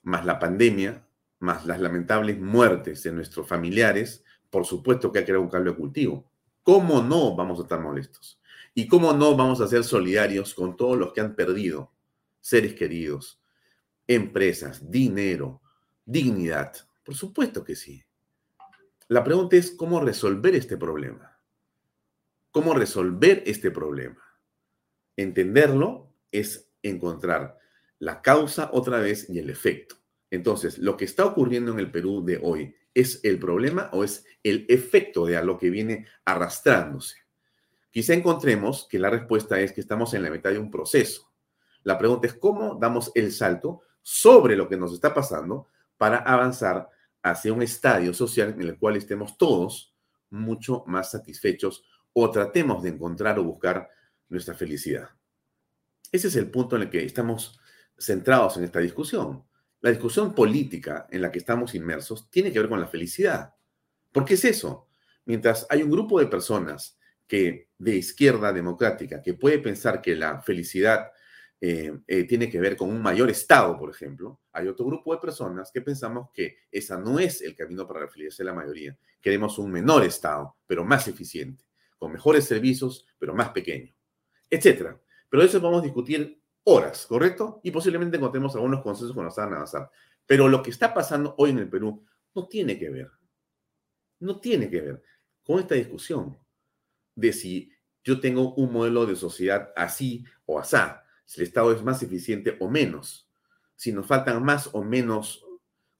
más 0.03 0.25
la 0.25 0.39
pandemia, 0.39 1.07
más 1.39 1.67
las 1.67 1.81
lamentables 1.81 2.41
muertes 2.41 3.03
de 3.03 3.13
nuestros 3.13 3.47
familiares, 3.47 4.25
por 4.49 4.65
supuesto 4.65 5.13
que 5.13 5.19
ha 5.19 5.25
creado 5.25 5.43
un 5.43 5.51
cambio 5.51 5.73
de 5.73 5.79
cultivo. 5.79 6.31
¿Cómo 6.63 7.03
no 7.03 7.37
vamos 7.37 7.59
a 7.59 7.63
estar 7.65 7.79
molestos? 7.79 8.41
¿Y 8.75 8.89
cómo 8.89 9.13
no 9.13 9.37
vamos 9.37 9.61
a 9.61 9.69
ser 9.69 9.85
solidarios 9.85 10.55
con 10.55 10.77
todos 10.77 10.97
los 10.97 11.13
que 11.13 11.21
han 11.21 11.35
perdido 11.35 11.93
seres 12.41 12.75
queridos, 12.75 13.43
empresas, 14.07 14.91
dinero, 14.91 15.61
dignidad? 16.07 16.73
Por 17.05 17.15
supuesto 17.15 17.63
que 17.63 17.77
sí. 17.77 18.03
La 19.09 19.23
pregunta 19.23 19.57
es 19.57 19.73
cómo 19.73 20.01
resolver 20.01 20.55
este 20.55 20.79
problema. 20.79 21.39
¿Cómo 22.51 22.73
resolver 22.73 23.43
este 23.45 23.71
problema? 23.71 24.22
Entenderlo 25.17 26.13
es 26.31 26.71
encontrar 26.83 27.59
la 27.99 28.23
causa 28.23 28.71
otra 28.73 28.99
vez 28.99 29.29
y 29.31 29.39
el 29.39 29.51
efecto. 29.51 29.97
Entonces, 30.31 30.79
lo 30.79 30.97
que 30.97 31.05
está 31.05 31.25
ocurriendo 31.25 31.73
en 31.73 31.79
el 31.79 31.91
Perú 31.91 32.25
de 32.25 32.41
hoy, 32.43 32.75
¿es 32.95 33.21
el 33.23 33.39
problema 33.39 33.91
o 33.93 34.03
es 34.03 34.25
el 34.43 34.67
efecto 34.69 35.27
de 35.27 35.43
lo 35.45 35.59
que 35.59 35.71
viene 35.71 36.07
arrastrándose? 36.25 37.17
Quizá 37.91 38.15
encontremos 38.15 38.89
que 38.89 38.99
la 38.99 39.11
respuesta 39.11 39.61
es 39.61 39.73
que 39.73 39.83
estamos 39.83 40.15
en 40.15 40.23
la 40.23 40.31
mitad 40.31 40.51
de 40.51 40.59
un 40.59 40.71
proceso. 40.71 41.31
La 41.85 41.99
pregunta 41.99 42.27
es 42.27 42.35
cómo 42.35 42.77
damos 42.81 43.13
el 43.15 43.31
salto 43.33 43.83
sobre 44.01 44.57
lo 44.57 44.69
que 44.69 44.77
nos 44.77 44.95
está 44.95 45.13
pasando 45.13 45.69
para 45.99 46.19
avanzar 46.19 46.89
hacia 47.23 47.53
un 47.53 47.63
estadio 47.63 48.15
social 48.15 48.55
en 48.59 48.63
el 48.63 48.79
cual 48.79 48.97
estemos 48.97 49.37
todos 49.37 49.95
mucho 50.31 50.83
más 50.87 51.11
satisfechos 51.11 51.85
o 52.13 52.31
tratemos 52.31 52.83
de 52.83 52.91
encontrar 52.91 53.39
o 53.39 53.45
buscar 53.45 53.89
nuestra 54.33 54.55
felicidad. 54.55 55.11
Ese 56.11 56.29
es 56.29 56.37
el 56.37 56.51
punto 56.51 56.77
en 56.77 56.83
el 56.83 56.91
que 56.91 57.05
estamos 57.05 57.59
centrados 57.99 58.57
en 58.57 58.65
esta 58.65 58.81
discusión. 58.81 59.45
La 59.81 59.91
discusión 59.91 60.35
política 60.35 61.07
en 61.11 61.23
la 61.23 61.31
que 61.31 61.39
estamos 61.39 61.75
inmersos 61.75 62.31
tiene 62.31 62.53
que 62.53 62.59
ver 62.59 62.69
con 62.69 62.81
la 62.81 62.87
felicidad. 62.87 63.55
¿Por 64.11 64.25
qué 64.25 64.35
es 64.35 64.45
eso? 64.45 64.89
Mientras 65.25 65.67
hay 65.71 65.83
un 65.83 65.91
grupo 65.91 66.19
de 66.19 66.27
personas 66.27 66.99
que 67.27 67.69
de 67.79 67.97
izquierda 67.97 68.53
democrática 68.53 69.23
que 69.23 69.35
puede 69.35 69.59
pensar 69.59 70.03
que 70.03 70.15
la 70.15 70.43
felicidad 70.43 71.11
eh, 71.61 71.93
eh, 72.07 72.25
tiene 72.25 72.51
que 72.51 72.61
ver 72.61 72.77
con 72.77 72.91
un 72.91 73.01
mayor 73.01 73.31
Estado, 73.31 73.79
por 73.79 73.89
ejemplo, 73.89 74.41
hay 74.53 74.67
otro 74.67 74.85
grupo 74.85 75.15
de 75.15 75.21
personas 75.21 75.71
que 75.73 75.81
pensamos 75.81 76.31
que 76.35 76.59
esa 76.71 76.99
no 76.99 77.19
es 77.19 77.41
el 77.41 77.55
camino 77.55 77.87
para 77.87 78.01
la 78.01 78.09
felicidad 78.09 78.39
de 78.39 78.45
la 78.45 78.55
mayoría. 78.55 78.99
Queremos 79.21 79.59
un 79.59 79.71
menor 79.71 80.05
Estado, 80.05 80.57
pero 80.67 80.85
más 80.85 81.07
eficiente, 81.09 81.65
con 81.99 82.13
mejores 82.13 82.45
servicios, 82.45 83.07
pero 83.19 83.35
más 83.35 83.51
pequeño, 83.51 83.95
etcétera. 84.53 85.01
Pero 85.31 85.43
eso 85.43 85.61
vamos 85.61 85.81
a 85.81 85.85
discutir 85.85 86.41
horas, 86.65 87.07
¿correcto? 87.07 87.61
Y 87.65 87.71
posiblemente 87.71 88.19
encontremos 88.19 88.55
algunos 88.55 88.83
consensos 88.83 89.15
cuando 89.15 89.31
están 89.31 89.53
a 89.53 89.57
avanzar. 89.57 89.91
Pero 90.27 90.49
lo 90.49 90.63
que 90.63 90.71
está 90.71 90.93
pasando 90.93 91.35
hoy 91.39 91.51
en 91.51 91.59
el 91.59 91.71
Perú 91.71 92.05
no 92.35 92.47
tiene 92.47 92.79
que 92.79 92.91
ver, 92.91 93.11
no 94.21 94.39
tiene 94.41 94.69
que 94.69 94.81
ver 94.81 95.03
con 95.43 95.59
esta 95.59 95.75
discusión 95.75 96.39
de 97.15 97.33
si 97.33 97.73
yo 98.05 98.21
tengo 98.21 98.55
un 98.55 98.73
modelo 98.73 99.07
de 99.07 99.17
sociedad 99.17 99.73
así 99.75 100.25
o 100.45 100.59
asá, 100.59 101.05
si 101.25 101.41
el 101.41 101.47
Estado 101.47 101.73
es 101.73 101.83
más 101.83 102.03
eficiente 102.03 102.57
o 102.61 102.69
menos, 102.69 103.29
si 103.75 103.91
nos 103.91 104.07
faltan 104.07 104.45
más 104.45 104.69
o 104.73 104.85
menos 104.85 105.45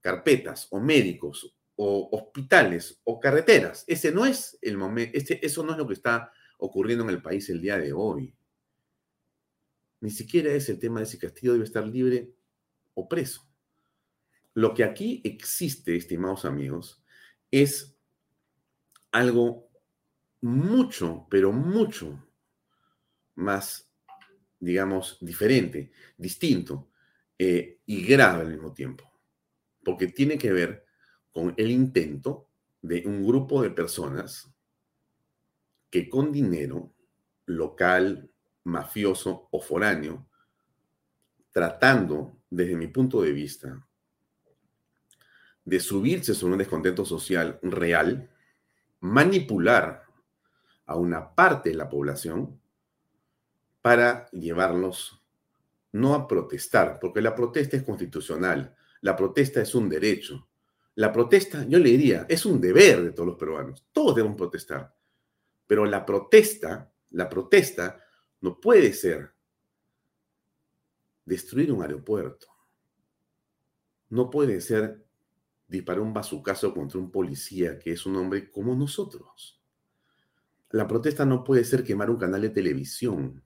carpetas 0.01 0.69
o 0.71 0.79
médicos 0.79 1.57
o 1.77 2.09
hospitales 2.13 3.01
o 3.05 3.19
carreteras. 3.19 3.85
Ese 3.87 4.13
no 4.13 4.27
es 4.27 4.59
el 4.61 4.77
momento, 4.77 5.19
eso 5.19 5.63
no 5.65 5.73
es 5.73 5.79
lo 5.79 5.87
que 5.87 5.95
está 5.95 6.33
ocurriendo 6.59 7.05
en 7.05 7.11
el 7.11 7.23
país 7.23 7.49
el 7.49 7.61
día 7.61 7.79
de 7.79 7.93
hoy. 7.93 8.35
Ni 10.03 10.11
siquiera 10.11 10.53
es 10.53 10.69
el 10.69 10.81
tema 10.81 10.99
de 10.99 11.07
si 11.07 11.17
Castillo 11.17 11.53
debe 11.53 11.65
estar 11.65 11.87
libre 11.87 12.35
o 12.95 13.09
preso. 13.09 13.49
Lo 14.53 14.75
que 14.75 14.83
aquí 14.83 15.21
existe, 15.23 15.97
estimados 15.97 16.45
amigos, 16.45 17.01
es 17.53 17.97
algo 19.13 19.71
mucho, 20.41 21.29
pero 21.31 21.53
mucho 21.53 22.27
más, 23.37 23.93
digamos, 24.59 25.19
diferente, 25.21 25.93
distinto 26.17 26.91
eh, 27.39 27.79
y 27.87 28.05
grave 28.05 28.43
al 28.43 28.49
mismo 28.49 28.75
tiempo. 28.75 29.09
Porque 29.85 30.09
tiene 30.09 30.37
que 30.37 30.53
ver 30.53 30.85
con 31.31 31.55
el 31.57 31.71
intento 31.71 32.49
de 32.81 33.05
un 33.07 33.25
grupo 33.25 33.63
de 33.63 33.71
personas 33.71 34.53
que 35.91 36.11
con 36.11 36.33
dinero 36.33 36.93
local, 37.47 38.32
mafioso 38.65 39.49
o 39.51 39.61
foráneo, 39.61 40.27
tratando, 41.51 42.39
desde 42.49 42.77
mi 42.77 42.87
punto 42.89 43.23
de 43.23 43.33
vista, 43.33 43.87
de 45.65 45.81
subirse 45.81 46.35
sobre 46.35 46.53
un 46.53 46.59
descontento 46.59 47.05
social 47.05 47.59
real, 47.63 48.31
manipular 49.01 50.05
a 50.87 50.97
una 50.97 51.35
parte 51.35 51.71
de 51.71 51.77
la 51.77 51.89
población 51.89 52.61
para 53.81 54.31
llevarlos 54.31 55.21
no 55.93 56.15
a 56.15 56.27
protestar, 56.27 56.99
porque 57.01 57.21
la 57.21 57.35
protesta 57.35 57.77
es 57.77 57.83
constitucional, 57.83 58.75
la 59.03 59.15
protesta 59.15 59.61
es 59.61 59.75
un 59.75 59.89
derecho, 59.89 60.49
la 60.95 61.13
protesta, 61.13 61.65
yo 61.67 61.79
le 61.79 61.91
diría, 61.91 62.27
es 62.29 62.47
un 62.47 62.61
deber 62.61 63.03
de 63.03 63.13
todos 63.13 63.27
los 63.27 63.39
peruanos, 63.39 63.85
todos 63.93 64.17
deben 64.17 64.37
protestar, 64.37 64.95
pero 65.67 65.85
la 65.85 66.05
protesta, 66.05 66.91
la 67.11 67.29
protesta 67.29 68.02
no 68.43 68.61
puede 68.61 68.93
ser 68.93 69.33
destruir 71.25 71.73
un 71.73 71.81
aeropuerto. 71.81 72.49
No 74.11 74.29
puede 74.29 74.61
ser 74.61 75.07
disparó 75.69 76.03
un 76.03 76.13
bazucazo 76.13 76.75
contra 76.75 77.01
un 77.01 77.11
policía 77.11 77.79
que 77.79 77.93
es 77.93 78.05
un 78.05 78.17
hombre 78.17 78.51
como 78.51 78.75
nosotros. 78.75 79.59
La 80.71 80.87
protesta 80.87 81.25
no 81.25 81.45
puede 81.45 81.65
ser 81.65 81.83
quemar 81.83 82.11
un 82.11 82.19
canal 82.19 82.43
de 82.43 82.51
televisión. 82.51 83.43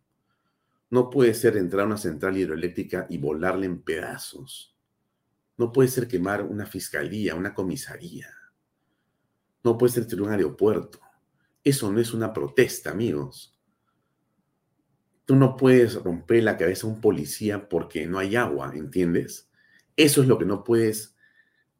No 0.90 1.10
puede 1.10 1.34
ser 1.34 1.56
entrar 1.56 1.84
a 1.84 1.86
una 1.86 1.98
central 1.98 2.36
hidroeléctrica 2.36 3.06
y 3.08 3.18
volarle 3.18 3.66
en 3.66 3.82
pedazos. 3.82 4.76
No 5.56 5.72
puede 5.72 5.88
ser 5.88 6.08
quemar 6.08 6.42
una 6.42 6.66
fiscalía, 6.66 7.34
una 7.34 7.54
comisaría. 7.54 8.28
No 9.62 9.76
puede 9.76 9.92
ser 9.92 10.04
destruir 10.04 10.26
un 10.26 10.32
aeropuerto. 10.32 11.00
Eso 11.62 11.92
no 11.92 12.00
es 12.00 12.12
una 12.12 12.32
protesta, 12.32 12.90
amigos. 12.90 13.55
Tú 15.26 15.36
no 15.36 15.56
puedes 15.56 16.02
romper 16.02 16.42
la 16.42 16.56
cabeza 16.56 16.86
a 16.86 16.90
un 16.90 17.00
policía 17.00 17.68
porque 17.68 18.06
no 18.06 18.18
hay 18.18 18.36
agua, 18.36 18.72
¿entiendes? 18.74 19.50
Eso 19.96 20.22
es 20.22 20.28
lo 20.28 20.38
que 20.38 20.46
no 20.46 20.64
puedes 20.64 21.16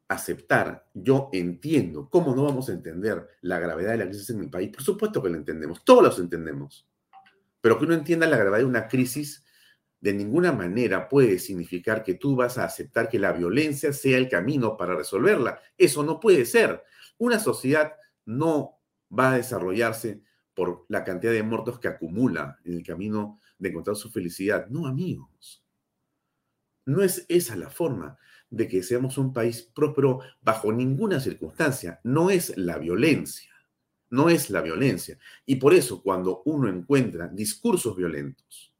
aceptar. 0.07 0.85
Yo 0.93 1.29
entiendo. 1.33 2.09
¿Cómo 2.09 2.35
no 2.35 2.43
vamos 2.43 2.69
a 2.69 2.73
entender 2.73 3.27
la 3.41 3.59
gravedad 3.59 3.91
de 3.91 3.97
la 3.97 4.05
crisis 4.07 4.29
en 4.29 4.39
mi 4.39 4.47
país? 4.47 4.69
Por 4.71 4.83
supuesto 4.83 5.23
que 5.23 5.29
lo 5.29 5.37
entendemos. 5.37 5.83
Todos 5.83 6.03
los 6.03 6.19
entendemos. 6.19 6.87
Pero 7.61 7.79
que 7.79 7.85
uno 7.85 7.93
entienda 7.95 8.27
la 8.27 8.37
gravedad 8.37 8.59
de 8.59 8.65
una 8.65 8.87
crisis 8.87 9.43
de 9.99 10.13
ninguna 10.13 10.51
manera 10.51 11.09
puede 11.09 11.39
significar 11.39 12.03
que 12.03 12.13
tú 12.13 12.35
vas 12.35 12.57
a 12.57 12.65
aceptar 12.65 13.09
que 13.09 13.17
la 13.17 13.31
violencia 13.31 13.91
sea 13.93 14.17
el 14.17 14.29
camino 14.29 14.77
para 14.77 14.95
resolverla. 14.95 15.59
Eso 15.77 16.03
no 16.03 16.19
puede 16.19 16.45
ser. 16.45 16.83
Una 17.17 17.39
sociedad 17.39 17.93
no 18.25 18.79
va 19.17 19.31
a 19.31 19.37
desarrollarse 19.37 20.21
por 20.57 20.87
la 20.87 21.03
cantidad 21.03 21.31
de 21.33 21.43
muertos 21.43 21.79
que 21.79 21.87
acumula 21.87 22.57
en 22.65 22.73
el 22.73 22.83
camino 22.83 23.39
de 23.59 23.69
encontrar 23.69 23.95
su 23.95 24.09
felicidad. 24.09 24.67
No, 24.69 24.87
amigos. 24.87 25.63
No 26.83 27.03
es 27.03 27.27
esa 27.29 27.55
la 27.55 27.69
forma 27.69 28.17
de 28.49 28.67
que 28.67 28.81
seamos 28.81 29.19
un 29.19 29.33
país 29.33 29.61
próspero 29.61 30.21
bajo 30.41 30.73
ninguna 30.73 31.19
circunstancia. 31.19 31.99
No 32.03 32.31
es 32.31 32.57
la 32.57 32.79
violencia. 32.79 33.51
No 34.09 34.29
es 34.29 34.49
la 34.49 34.61
violencia. 34.61 35.19
Y 35.45 35.57
por 35.57 35.75
eso 35.75 36.01
cuando 36.01 36.41
uno 36.45 36.67
encuentra 36.69 37.27
discursos 37.27 37.95
violentos, 37.95 38.73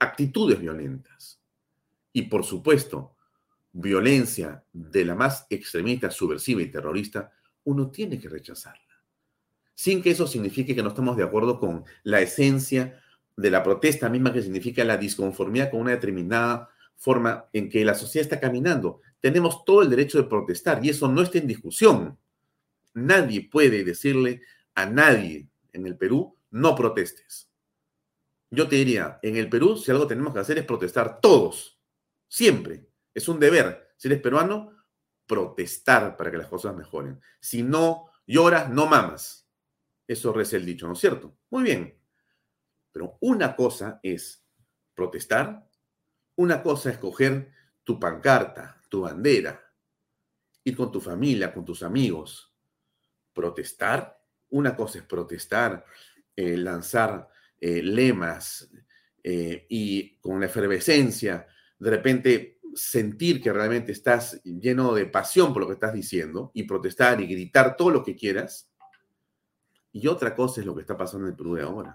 actitudes 0.00 0.58
violentas 0.58 1.40
y 2.12 2.22
por 2.22 2.42
supuesto 2.42 3.14
violencia 3.70 4.64
de 4.72 5.04
la 5.04 5.14
más 5.14 5.46
extremista, 5.50 6.10
subversiva 6.10 6.62
y 6.62 6.70
terrorista, 6.72 7.32
uno 7.62 7.92
tiene 7.92 8.18
que 8.18 8.28
rechazarla. 8.28 8.93
Sin 9.74 10.02
que 10.02 10.10
eso 10.10 10.26
signifique 10.26 10.74
que 10.74 10.82
no 10.82 10.90
estamos 10.90 11.16
de 11.16 11.24
acuerdo 11.24 11.58
con 11.58 11.84
la 12.02 12.20
esencia 12.20 13.00
de 13.36 13.50
la 13.50 13.62
protesta 13.62 14.08
misma 14.08 14.32
que 14.32 14.42
significa 14.42 14.84
la 14.84 14.96
disconformidad 14.96 15.70
con 15.70 15.80
una 15.80 15.90
determinada 15.92 16.70
forma 16.96 17.48
en 17.52 17.68
que 17.68 17.84
la 17.84 17.94
sociedad 17.94 18.24
está 18.24 18.40
caminando. 18.40 19.00
Tenemos 19.20 19.64
todo 19.64 19.82
el 19.82 19.90
derecho 19.90 20.18
de 20.18 20.28
protestar 20.28 20.84
y 20.84 20.90
eso 20.90 21.08
no 21.08 21.22
está 21.22 21.38
en 21.38 21.46
discusión. 21.46 22.18
Nadie 22.94 23.48
puede 23.50 23.84
decirle 23.84 24.42
a 24.74 24.86
nadie 24.86 25.48
en 25.72 25.86
el 25.86 25.96
Perú, 25.96 26.36
no 26.50 26.74
protestes. 26.74 27.50
Yo 28.50 28.68
te 28.68 28.76
diría, 28.76 29.18
en 29.22 29.36
el 29.36 29.48
Perú, 29.48 29.76
si 29.76 29.90
algo 29.90 30.06
tenemos 30.06 30.32
que 30.32 30.40
hacer 30.40 30.58
es 30.58 30.64
protestar 30.64 31.20
todos, 31.20 31.80
siempre. 32.28 32.86
Es 33.12 33.28
un 33.28 33.40
deber. 33.40 33.92
Si 33.96 34.08
eres 34.08 34.20
peruano, 34.20 34.72
protestar 35.26 36.16
para 36.16 36.30
que 36.30 36.36
las 36.36 36.46
cosas 36.46 36.76
mejoren. 36.76 37.20
Si 37.40 37.62
no 37.62 38.10
lloras, 38.26 38.70
no 38.70 38.86
mamas. 38.86 39.43
Eso 40.06 40.32
reza 40.32 40.56
el 40.56 40.66
dicho, 40.66 40.86
¿no 40.86 40.92
es 40.92 40.98
cierto? 40.98 41.36
Muy 41.50 41.62
bien. 41.62 41.98
Pero 42.92 43.18
una 43.20 43.56
cosa 43.56 44.00
es 44.02 44.44
protestar, 44.94 45.68
una 46.36 46.62
cosa 46.62 46.90
es 46.90 46.98
coger 46.98 47.52
tu 47.82 47.98
pancarta, 47.98 48.80
tu 48.88 49.02
bandera, 49.02 49.60
ir 50.64 50.76
con 50.76 50.90
tu 50.90 51.00
familia, 51.00 51.52
con 51.52 51.64
tus 51.64 51.82
amigos, 51.82 52.54
protestar. 53.32 54.20
Una 54.50 54.76
cosa 54.76 54.98
es 54.98 55.04
protestar, 55.04 55.84
eh, 56.36 56.56
lanzar 56.56 57.28
eh, 57.60 57.82
lemas 57.82 58.70
eh, 59.22 59.66
y 59.68 60.16
con 60.18 60.40
la 60.40 60.46
efervescencia, 60.46 61.46
de 61.78 61.90
repente 61.90 62.60
sentir 62.74 63.40
que 63.40 63.52
realmente 63.52 63.92
estás 63.92 64.42
lleno 64.42 64.94
de 64.94 65.06
pasión 65.06 65.52
por 65.52 65.62
lo 65.62 65.68
que 65.68 65.74
estás 65.74 65.92
diciendo 65.92 66.50
y 66.54 66.64
protestar 66.64 67.20
y 67.20 67.26
gritar 67.26 67.76
todo 67.76 67.90
lo 67.90 68.04
que 68.04 68.16
quieras. 68.16 68.70
Y 69.94 70.08
otra 70.08 70.34
cosa 70.34 70.60
es 70.60 70.66
lo 70.66 70.74
que 70.74 70.80
está 70.80 70.96
pasando 70.96 71.24
en 71.26 71.30
el 71.30 71.36
Perú 71.36 71.54
de 71.54 71.62
ahora. 71.62 71.94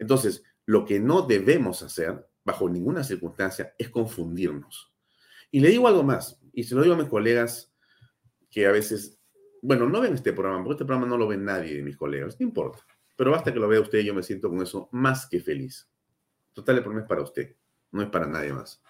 Entonces, 0.00 0.42
lo 0.66 0.84
que 0.84 0.98
no 0.98 1.22
debemos 1.22 1.80
hacer, 1.84 2.28
bajo 2.44 2.68
ninguna 2.68 3.04
circunstancia, 3.04 3.72
es 3.78 3.88
confundirnos. 3.88 4.92
Y 5.52 5.60
le 5.60 5.68
digo 5.68 5.86
algo 5.86 6.02
más, 6.02 6.40
y 6.52 6.64
se 6.64 6.74
lo 6.74 6.82
digo 6.82 6.96
a 6.96 6.98
mis 6.98 7.06
colegas 7.06 7.72
que 8.50 8.66
a 8.66 8.72
veces, 8.72 9.20
bueno, 9.62 9.88
no 9.88 10.00
ven 10.00 10.14
este 10.14 10.32
programa, 10.32 10.64
porque 10.64 10.74
este 10.74 10.84
programa 10.84 11.06
no 11.06 11.16
lo 11.16 11.28
ven 11.28 11.44
nadie 11.44 11.76
de 11.76 11.84
mis 11.84 11.96
colegas, 11.96 12.36
no 12.40 12.46
importa. 12.46 12.84
Pero 13.14 13.30
basta 13.30 13.52
que 13.52 13.60
lo 13.60 13.68
vea 13.68 13.80
usted 13.80 14.00
yo 14.00 14.12
me 14.12 14.24
siento 14.24 14.48
con 14.48 14.60
eso 14.60 14.88
más 14.90 15.28
que 15.28 15.38
feliz. 15.38 15.88
Total, 16.52 16.78
el 16.78 16.82
problema 16.82 17.02
es 17.02 17.08
para 17.08 17.22
usted, 17.22 17.54
no 17.92 18.02
es 18.02 18.08
para 18.08 18.26
nadie 18.26 18.52
más. 18.52 18.82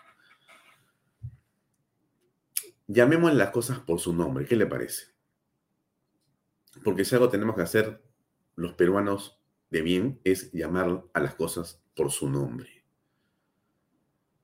Llamemos 2.86 3.34
las 3.34 3.50
cosas 3.50 3.80
por 3.80 4.00
su 4.00 4.14
nombre, 4.14 4.46
¿qué 4.46 4.56
le 4.56 4.64
parece? 4.64 5.08
Porque 6.82 7.04
si 7.04 7.14
algo 7.14 7.28
tenemos 7.28 7.54
que 7.54 7.62
hacer 7.62 8.09
los 8.60 8.74
peruanos 8.74 9.40
de 9.70 9.80
bien 9.80 10.20
es 10.22 10.52
llamar 10.52 11.04
a 11.14 11.20
las 11.20 11.34
cosas 11.34 11.82
por 11.96 12.10
su 12.10 12.28
nombre. 12.28 12.84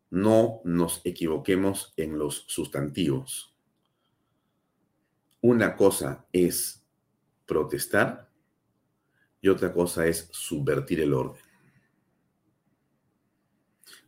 No 0.09 0.63
nos 0.65 1.03
equivoquemos 1.05 1.93
en 1.99 2.19
los 2.19 2.45
sustantivos. 2.47 3.55
Una 5.43 5.77
cosa 5.77 6.27
es 6.33 6.83
protestar 7.45 8.31
y 9.43 9.49
otra 9.49 9.75
cosa 9.75 10.07
es 10.07 10.31
subvertir 10.33 11.03
el 11.03 11.13
orden. 11.13 11.45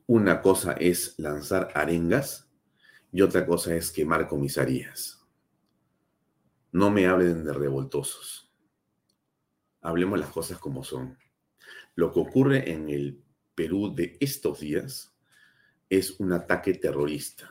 Una 0.07 0.41
cosa 0.41 0.73
es 0.73 1.19
lanzar 1.19 1.71
arengas 1.75 2.49
y 3.13 3.21
otra 3.21 3.45
cosa 3.45 3.75
es 3.75 3.93
quemar 3.93 4.27
comisarías. 4.27 5.23
No 6.73 6.91
me 6.91 7.07
hablen 7.07 7.45
de 7.45 7.53
revoltosos. 7.53 8.48
Hablemos 9.89 10.21
las 10.21 10.29
cosas 10.29 10.59
como 10.59 10.85
son. 10.85 11.17
Lo 11.95 12.13
que 12.13 12.21
ocurre 12.21 12.73
en 12.73 12.91
el 12.91 13.25
Perú 13.55 13.95
de 13.95 14.19
estos 14.21 14.61
días 14.61 15.17
es 15.89 16.21
un 16.21 16.35
ataque 16.35 16.75
terrorista. 16.75 17.51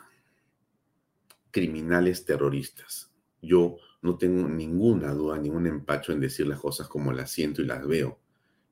Criminales 1.49 2.25
terroristas. 2.25 3.11
Yo 3.41 3.77
no 4.03 4.19
tengo 4.19 4.47
ninguna 4.47 5.15
duda, 5.15 5.39
ningún 5.39 5.65
empacho 5.65 6.11
en 6.11 6.19
decir 6.19 6.45
las 6.45 6.59
cosas 6.59 6.87
como 6.87 7.11
las 7.11 7.31
siento 7.31 7.63
y 7.63 7.65
las 7.65 7.87
veo. 7.87 8.19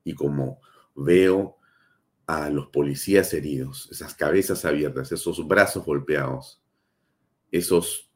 Y 0.04 0.14
como 0.14 0.60
veo 0.94 1.58
a 2.28 2.48
los 2.50 2.68
policías 2.68 3.34
heridos, 3.34 3.88
esas 3.90 4.14
cabezas 4.14 4.64
abiertas, 4.64 5.10
esos 5.10 5.44
brazos 5.48 5.84
golpeados, 5.84 6.62
esos, 7.50 8.12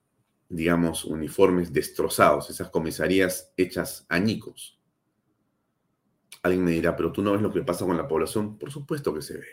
digamos, 0.48 1.04
uniformes 1.04 1.72
destrozados, 1.72 2.50
esas 2.50 2.70
comisarías 2.70 3.52
hechas 3.56 4.06
añicos. 4.08 4.79
Alguien 6.42 6.64
me 6.64 6.70
dirá, 6.70 6.96
pero 6.96 7.12
tú 7.12 7.22
no 7.22 7.32
ves 7.32 7.42
lo 7.42 7.52
que 7.52 7.62
pasa 7.62 7.84
con 7.84 7.96
la 7.96 8.08
población. 8.08 8.58
Por 8.58 8.70
supuesto 8.70 9.12
que 9.12 9.22
se 9.22 9.38
ve. 9.38 9.46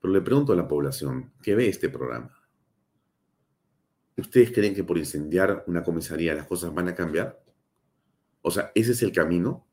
Pero 0.00 0.12
le 0.12 0.20
pregunto 0.20 0.52
a 0.52 0.56
la 0.56 0.66
población, 0.66 1.32
¿qué 1.42 1.54
ve 1.54 1.68
este 1.68 1.88
programa? 1.88 2.36
¿Ustedes 4.16 4.50
creen 4.50 4.74
que 4.74 4.84
por 4.84 4.98
incendiar 4.98 5.64
una 5.68 5.82
comisaría 5.82 6.34
las 6.34 6.46
cosas 6.46 6.74
van 6.74 6.88
a 6.88 6.94
cambiar? 6.94 7.42
O 8.42 8.50
sea, 8.50 8.72
¿ese 8.74 8.92
es 8.92 9.02
el 9.02 9.12
camino? 9.12 9.66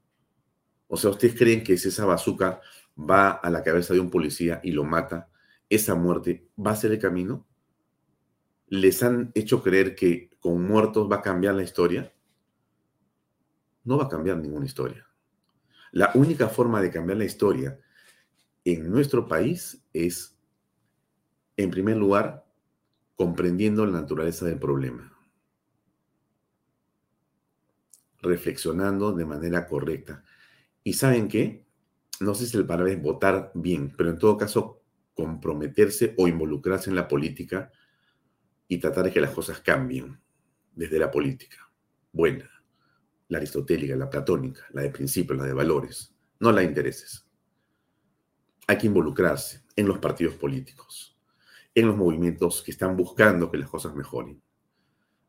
O 0.88 0.98
sea, 0.98 1.10
¿ustedes 1.10 1.36
creen 1.36 1.64
que 1.64 1.78
si 1.78 1.90
esa 1.90 2.06
bazuca 2.06 2.62
va 2.98 3.32
a 3.32 3.50
la 3.50 3.64
cabeza 3.64 3.94
de 3.94 4.00
un 4.00 4.12
policía 4.12 4.60
y 4.64 4.72
lo 4.72 4.84
mata, 4.84 5.30
esa 5.68 5.96
muerte 5.96 6.48
va 6.64 6.72
a 6.72 6.76
ser 6.76 6.92
el 6.92 7.00
camino? 7.00 7.48
¿Les 8.68 9.02
han 9.02 9.32
hecho 9.34 9.64
creer 9.64 9.96
que 9.96 10.30
con 10.40 10.64
muertos 10.64 11.12
va 11.12 11.18
a 11.18 11.22
cambiar 11.22 11.56
la 11.56 11.64
historia? 11.64 12.14
No 13.84 13.98
va 13.98 14.06
a 14.06 14.10
cambiar 14.10 14.38
ninguna 14.38 14.68
historia. 14.68 15.09
La 15.92 16.12
única 16.14 16.50
forma 16.50 16.82
de 16.82 16.92
cambiar 16.92 17.18
la 17.18 17.26
historia 17.26 17.80
en 18.64 18.90
nuestro 18.90 19.28
país 19.28 19.84
es, 19.94 20.38
en 21.58 21.72
primer 21.72 21.98
lugar, 21.98 22.46
comprendiendo 23.16 23.86
la 23.86 24.02
naturaleza 24.02 24.46
del 24.46 24.60
problema, 24.60 25.14
reflexionando 28.22 29.14
de 29.14 29.26
manera 29.26 29.68
correcta. 29.68 30.24
¿Y 30.84 30.94
saben 30.94 31.28
qué? 31.28 31.66
No 32.20 32.36
sé 32.36 32.46
si 32.46 32.58
el 32.58 32.66
palabra 32.66 32.92
es 32.92 33.02
votar 33.02 33.52
bien, 33.56 33.94
pero 33.98 34.10
en 34.10 34.18
todo 34.18 34.38
caso 34.38 34.82
comprometerse 35.14 36.14
o 36.18 36.28
involucrarse 36.28 36.90
en 36.90 36.96
la 36.96 37.08
política 37.08 37.72
y 38.68 38.78
tratar 38.78 39.06
de 39.06 39.12
que 39.12 39.22
las 39.22 39.32
cosas 39.32 39.60
cambien 39.60 40.20
desde 40.74 41.00
la 41.00 41.12
política. 41.12 41.70
Buena, 42.12 42.50
la 43.30 43.38
aristotélica, 43.38 43.96
la 43.96 44.10
platónica, 44.10 44.68
la 44.72 44.82
de 44.82 44.90
principios, 44.90 45.40
la 45.40 45.46
de 45.46 45.54
valores, 45.54 46.14
no 46.40 46.52
la 46.52 46.62
de 46.62 46.68
intereses. 46.68 47.26
Hay 48.68 48.78
que 48.78 48.88
involucrarse 48.88 49.64
en 49.76 49.88
los 49.88 49.98
partidos 50.00 50.36
políticos 50.36 51.10
en 51.76 51.88
los 51.88 51.96
movimientos 51.96 52.62
que 52.62 52.72
están 52.72 52.96
buscando 52.96 53.50
que 53.50 53.58
las 53.58 53.70
cosas 53.70 53.96
mejoren, 53.96 54.42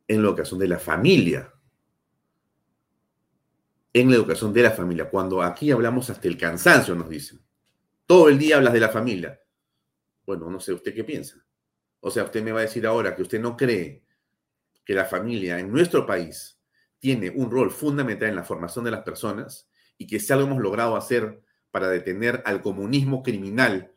en 0.08 0.22
la 0.22 0.28
educación 0.28 0.58
de 0.58 0.68
la 0.68 0.78
familia. 0.78 1.52
En 3.92 4.08
la 4.10 4.16
educación 4.16 4.52
de 4.52 4.62
la 4.62 4.70
familia. 4.70 5.08
Cuando 5.08 5.42
aquí 5.42 5.70
hablamos 5.70 6.10
hasta 6.10 6.28
el 6.28 6.36
cansancio, 6.36 6.94
nos 6.94 7.08
dicen. 7.08 7.40
Todo 8.06 8.28
el 8.28 8.38
día 8.38 8.56
hablas 8.56 8.72
de 8.72 8.80
la 8.80 8.88
familia. 8.88 9.40
Bueno, 10.26 10.50
no 10.50 10.60
sé, 10.60 10.72
¿usted 10.72 10.94
qué 10.94 11.04
piensa? 11.04 11.44
O 12.00 12.10
sea, 12.10 12.24
usted 12.24 12.42
me 12.42 12.52
va 12.52 12.60
a 12.60 12.62
decir 12.62 12.86
ahora 12.86 13.14
que 13.14 13.22
usted 13.22 13.40
no 13.40 13.56
cree 13.56 14.04
que 14.84 14.94
la 14.94 15.04
familia 15.04 15.58
en 15.58 15.70
nuestro 15.70 16.06
país 16.06 16.59
tiene 17.00 17.30
un 17.30 17.50
rol 17.50 17.70
fundamental 17.70 18.28
en 18.28 18.36
la 18.36 18.44
formación 18.44 18.84
de 18.84 18.92
las 18.92 19.02
personas 19.02 19.68
y 19.98 20.06
que 20.06 20.20
si 20.20 20.32
algo 20.32 20.46
hemos 20.46 20.62
logrado 20.62 20.96
hacer 20.96 21.42
para 21.70 21.88
detener 21.88 22.42
al 22.44 22.62
comunismo 22.62 23.22
criminal 23.22 23.92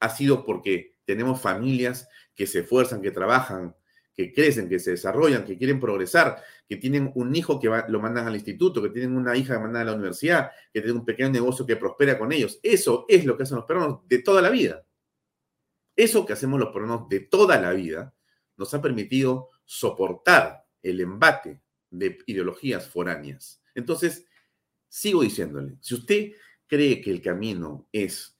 ha 0.00 0.08
sido 0.08 0.44
porque 0.44 0.96
tenemos 1.04 1.40
familias 1.40 2.08
que 2.34 2.46
se 2.46 2.60
esfuerzan, 2.60 3.00
que 3.00 3.10
trabajan, 3.10 3.76
que 4.14 4.32
crecen, 4.32 4.68
que 4.68 4.78
se 4.78 4.92
desarrollan, 4.92 5.44
que 5.44 5.58
quieren 5.58 5.78
progresar, 5.78 6.42
que 6.66 6.76
tienen 6.76 7.12
un 7.14 7.34
hijo 7.36 7.60
que 7.60 7.70
lo 7.88 8.00
mandan 8.00 8.26
al 8.26 8.34
instituto, 8.34 8.82
que 8.82 8.88
tienen 8.88 9.16
una 9.16 9.36
hija 9.36 9.54
que 9.54 9.60
mandan 9.60 9.82
a 9.82 9.84
la 9.84 9.92
universidad, 9.92 10.50
que 10.72 10.80
tienen 10.80 10.98
un 10.98 11.04
pequeño 11.04 11.30
negocio 11.30 11.66
que 11.66 11.76
prospera 11.76 12.18
con 12.18 12.32
ellos. 12.32 12.58
Eso 12.62 13.04
es 13.08 13.24
lo 13.24 13.36
que 13.36 13.42
hacen 13.42 13.56
los 13.56 13.66
peruanos 13.66 14.00
de 14.08 14.18
toda 14.20 14.40
la 14.40 14.50
vida. 14.50 14.84
Eso 15.94 16.26
que 16.26 16.32
hacemos 16.32 16.58
los 16.58 16.72
peruanos 16.72 17.08
de 17.08 17.20
toda 17.20 17.60
la 17.60 17.72
vida 17.72 18.14
nos 18.56 18.72
ha 18.74 18.80
permitido 18.80 19.50
soportar 19.64 20.64
el 20.82 21.00
embate 21.00 21.60
de 21.90 22.18
ideologías 22.26 22.88
foráneas. 22.88 23.62
Entonces, 23.74 24.26
sigo 24.88 25.22
diciéndole, 25.22 25.76
si 25.80 25.94
usted 25.94 26.32
cree 26.66 27.00
que 27.00 27.10
el 27.10 27.22
camino 27.22 27.88
es 27.92 28.36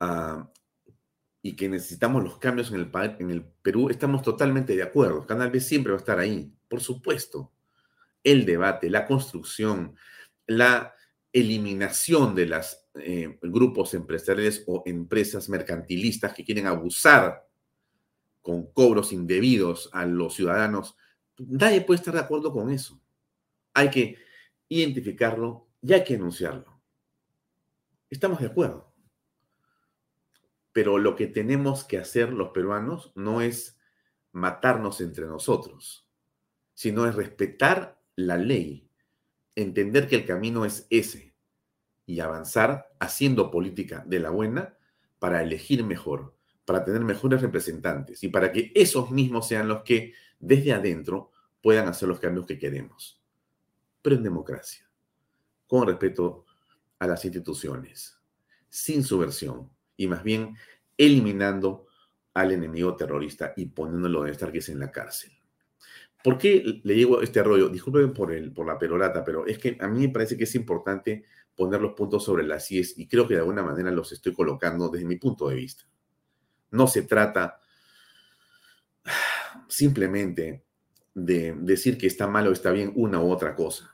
ah, 0.00 0.50
y 1.42 1.56
que 1.56 1.68
necesitamos 1.68 2.22
los 2.22 2.38
cambios 2.38 2.70
en 2.70 3.30
el, 3.30 3.44
Perú, 3.62 3.88
estamos 3.90 4.22
totalmente 4.22 4.76
de 4.76 4.82
acuerdo. 4.82 5.26
Canal 5.26 5.50
B 5.50 5.60
siempre 5.60 5.92
va 5.92 5.98
a 5.98 6.00
estar 6.00 6.18
ahí, 6.18 6.52
por 6.68 6.80
supuesto. 6.80 7.52
El 8.22 8.46
debate, 8.46 8.88
la 8.88 9.06
construcción, 9.06 9.96
la 10.46 10.94
eliminación 11.32 12.34
de 12.36 12.46
los 12.46 12.78
eh, 12.94 13.38
grupos 13.42 13.94
empresariales 13.94 14.62
o 14.66 14.82
empresas 14.86 15.48
mercantilistas 15.48 16.32
que 16.32 16.44
quieren 16.44 16.66
abusar 16.66 17.48
con 18.40 18.70
cobros 18.72 19.12
indebidos 19.12 19.88
a 19.92 20.04
los 20.04 20.34
ciudadanos. 20.34 20.96
Nadie 21.38 21.80
puede 21.80 21.98
estar 21.98 22.14
de 22.14 22.20
acuerdo 22.20 22.52
con 22.52 22.70
eso. 22.70 23.00
Hay 23.74 23.90
que 23.90 24.18
identificarlo 24.68 25.68
y 25.80 25.92
hay 25.92 26.04
que 26.04 26.14
enunciarlo. 26.14 26.80
Estamos 28.10 28.40
de 28.40 28.46
acuerdo. 28.46 28.92
Pero 30.72 30.98
lo 30.98 31.16
que 31.16 31.26
tenemos 31.26 31.84
que 31.84 31.98
hacer 31.98 32.32
los 32.32 32.50
peruanos 32.50 33.12
no 33.14 33.40
es 33.40 33.78
matarnos 34.32 35.00
entre 35.00 35.26
nosotros, 35.26 36.08
sino 36.74 37.06
es 37.06 37.14
respetar 37.14 38.02
la 38.16 38.36
ley, 38.36 38.90
entender 39.54 40.08
que 40.08 40.16
el 40.16 40.26
camino 40.26 40.64
es 40.64 40.86
ese 40.90 41.34
y 42.06 42.20
avanzar 42.20 42.92
haciendo 42.98 43.50
política 43.50 44.04
de 44.06 44.20
la 44.20 44.30
buena 44.30 44.76
para 45.18 45.42
elegir 45.42 45.84
mejor, 45.84 46.36
para 46.64 46.84
tener 46.84 47.02
mejores 47.02 47.42
representantes 47.42 48.22
y 48.24 48.28
para 48.28 48.52
que 48.52 48.72
esos 48.74 49.10
mismos 49.10 49.48
sean 49.48 49.68
los 49.68 49.82
que 49.82 50.14
desde 50.42 50.72
adentro 50.72 51.30
puedan 51.62 51.88
hacer 51.88 52.08
los 52.08 52.20
cambios 52.20 52.46
que 52.46 52.58
queremos. 52.58 53.22
Pero 54.02 54.16
en 54.16 54.24
democracia, 54.24 54.90
con 55.66 55.86
respeto 55.86 56.44
a 56.98 57.06
las 57.06 57.24
instituciones, 57.24 58.18
sin 58.68 59.04
subversión, 59.04 59.70
y 59.96 60.08
más 60.08 60.24
bien 60.24 60.56
eliminando 60.98 61.86
al 62.34 62.50
enemigo 62.52 62.96
terrorista 62.96 63.52
y 63.56 63.66
poniéndolo 63.66 64.24
de 64.24 64.32
estar 64.32 64.50
que 64.50 64.58
es 64.58 64.68
en 64.68 64.80
la 64.80 64.90
cárcel. 64.90 65.32
¿Por 66.24 66.38
qué 66.38 66.80
le 66.82 66.94
digo 66.94 67.22
este 67.22 67.42
rollo? 67.42 67.68
Disculpen 67.68 68.12
por, 68.12 68.32
el, 68.32 68.52
por 68.52 68.66
la 68.66 68.78
perorata, 68.78 69.24
pero 69.24 69.46
es 69.46 69.58
que 69.58 69.76
a 69.80 69.88
mí 69.88 70.00
me 70.00 70.12
parece 70.12 70.36
que 70.36 70.44
es 70.44 70.54
importante 70.54 71.24
poner 71.54 71.80
los 71.80 71.92
puntos 71.92 72.24
sobre 72.24 72.44
las 72.44 72.70
IES 72.70 72.98
y 72.98 73.06
creo 73.06 73.28
que 73.28 73.34
de 73.34 73.40
alguna 73.40 73.62
manera 73.62 73.90
los 73.90 74.10
estoy 74.10 74.32
colocando 74.32 74.88
desde 74.88 75.06
mi 75.06 75.16
punto 75.16 75.48
de 75.48 75.56
vista. 75.56 75.84
No 76.70 76.88
se 76.88 77.02
trata 77.02 77.60
simplemente 79.72 80.64
de 81.14 81.54
decir 81.58 81.96
que 81.96 82.06
está 82.06 82.26
mal 82.26 82.46
o 82.46 82.52
está 82.52 82.70
bien 82.70 82.92
una 82.94 83.20
u 83.20 83.30
otra 83.30 83.54
cosa. 83.54 83.90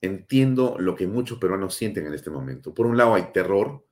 Entiendo 0.00 0.76
lo 0.78 0.94
que 0.94 1.06
muchos 1.06 1.38
peruanos 1.38 1.74
sienten 1.74 2.06
en 2.06 2.14
este 2.14 2.30
momento. 2.30 2.74
Por 2.74 2.86
un 2.86 2.96
lado 2.96 3.14
hay 3.14 3.32
terror, 3.32 3.84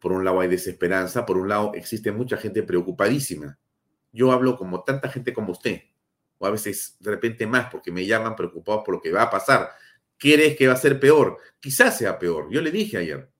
por 0.00 0.12
un 0.12 0.24
lado 0.24 0.40
hay 0.40 0.48
desesperanza, 0.48 1.26
por 1.26 1.36
un 1.36 1.48
lado 1.48 1.72
existe 1.74 2.10
mucha 2.10 2.38
gente 2.38 2.62
preocupadísima. 2.62 3.58
Yo 4.12 4.32
hablo 4.32 4.56
como 4.56 4.82
tanta 4.82 5.10
gente 5.10 5.34
como 5.34 5.52
usted, 5.52 5.82
o 6.38 6.46
a 6.46 6.50
veces 6.50 6.96
de 7.00 7.10
repente 7.10 7.46
más 7.46 7.70
porque 7.70 7.92
me 7.92 8.06
llaman 8.06 8.34
preocupados 8.34 8.82
por 8.84 8.94
lo 8.94 9.00
que 9.02 9.12
va 9.12 9.22
a 9.22 9.30
pasar. 9.30 9.70
¿Quieres 10.16 10.56
que 10.56 10.66
va 10.66 10.74
a 10.74 10.76
ser 10.76 10.98
peor? 10.98 11.38
Quizás 11.60 11.98
sea 11.98 12.18
peor. 12.18 12.48
Yo 12.50 12.62
le 12.62 12.70
dije 12.70 12.96
ayer, 12.96 13.30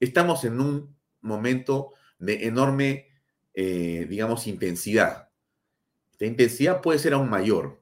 estamos 0.00 0.44
en 0.44 0.60
un 0.60 0.96
momento 1.20 1.90
de 2.18 2.46
enorme, 2.46 3.08
eh, 3.54 4.06
digamos, 4.08 4.48
intensidad. 4.48 5.31
Esta 6.22 6.30
intensidad 6.30 6.80
puede 6.80 7.00
ser 7.00 7.14
aún 7.14 7.28
mayor. 7.28 7.80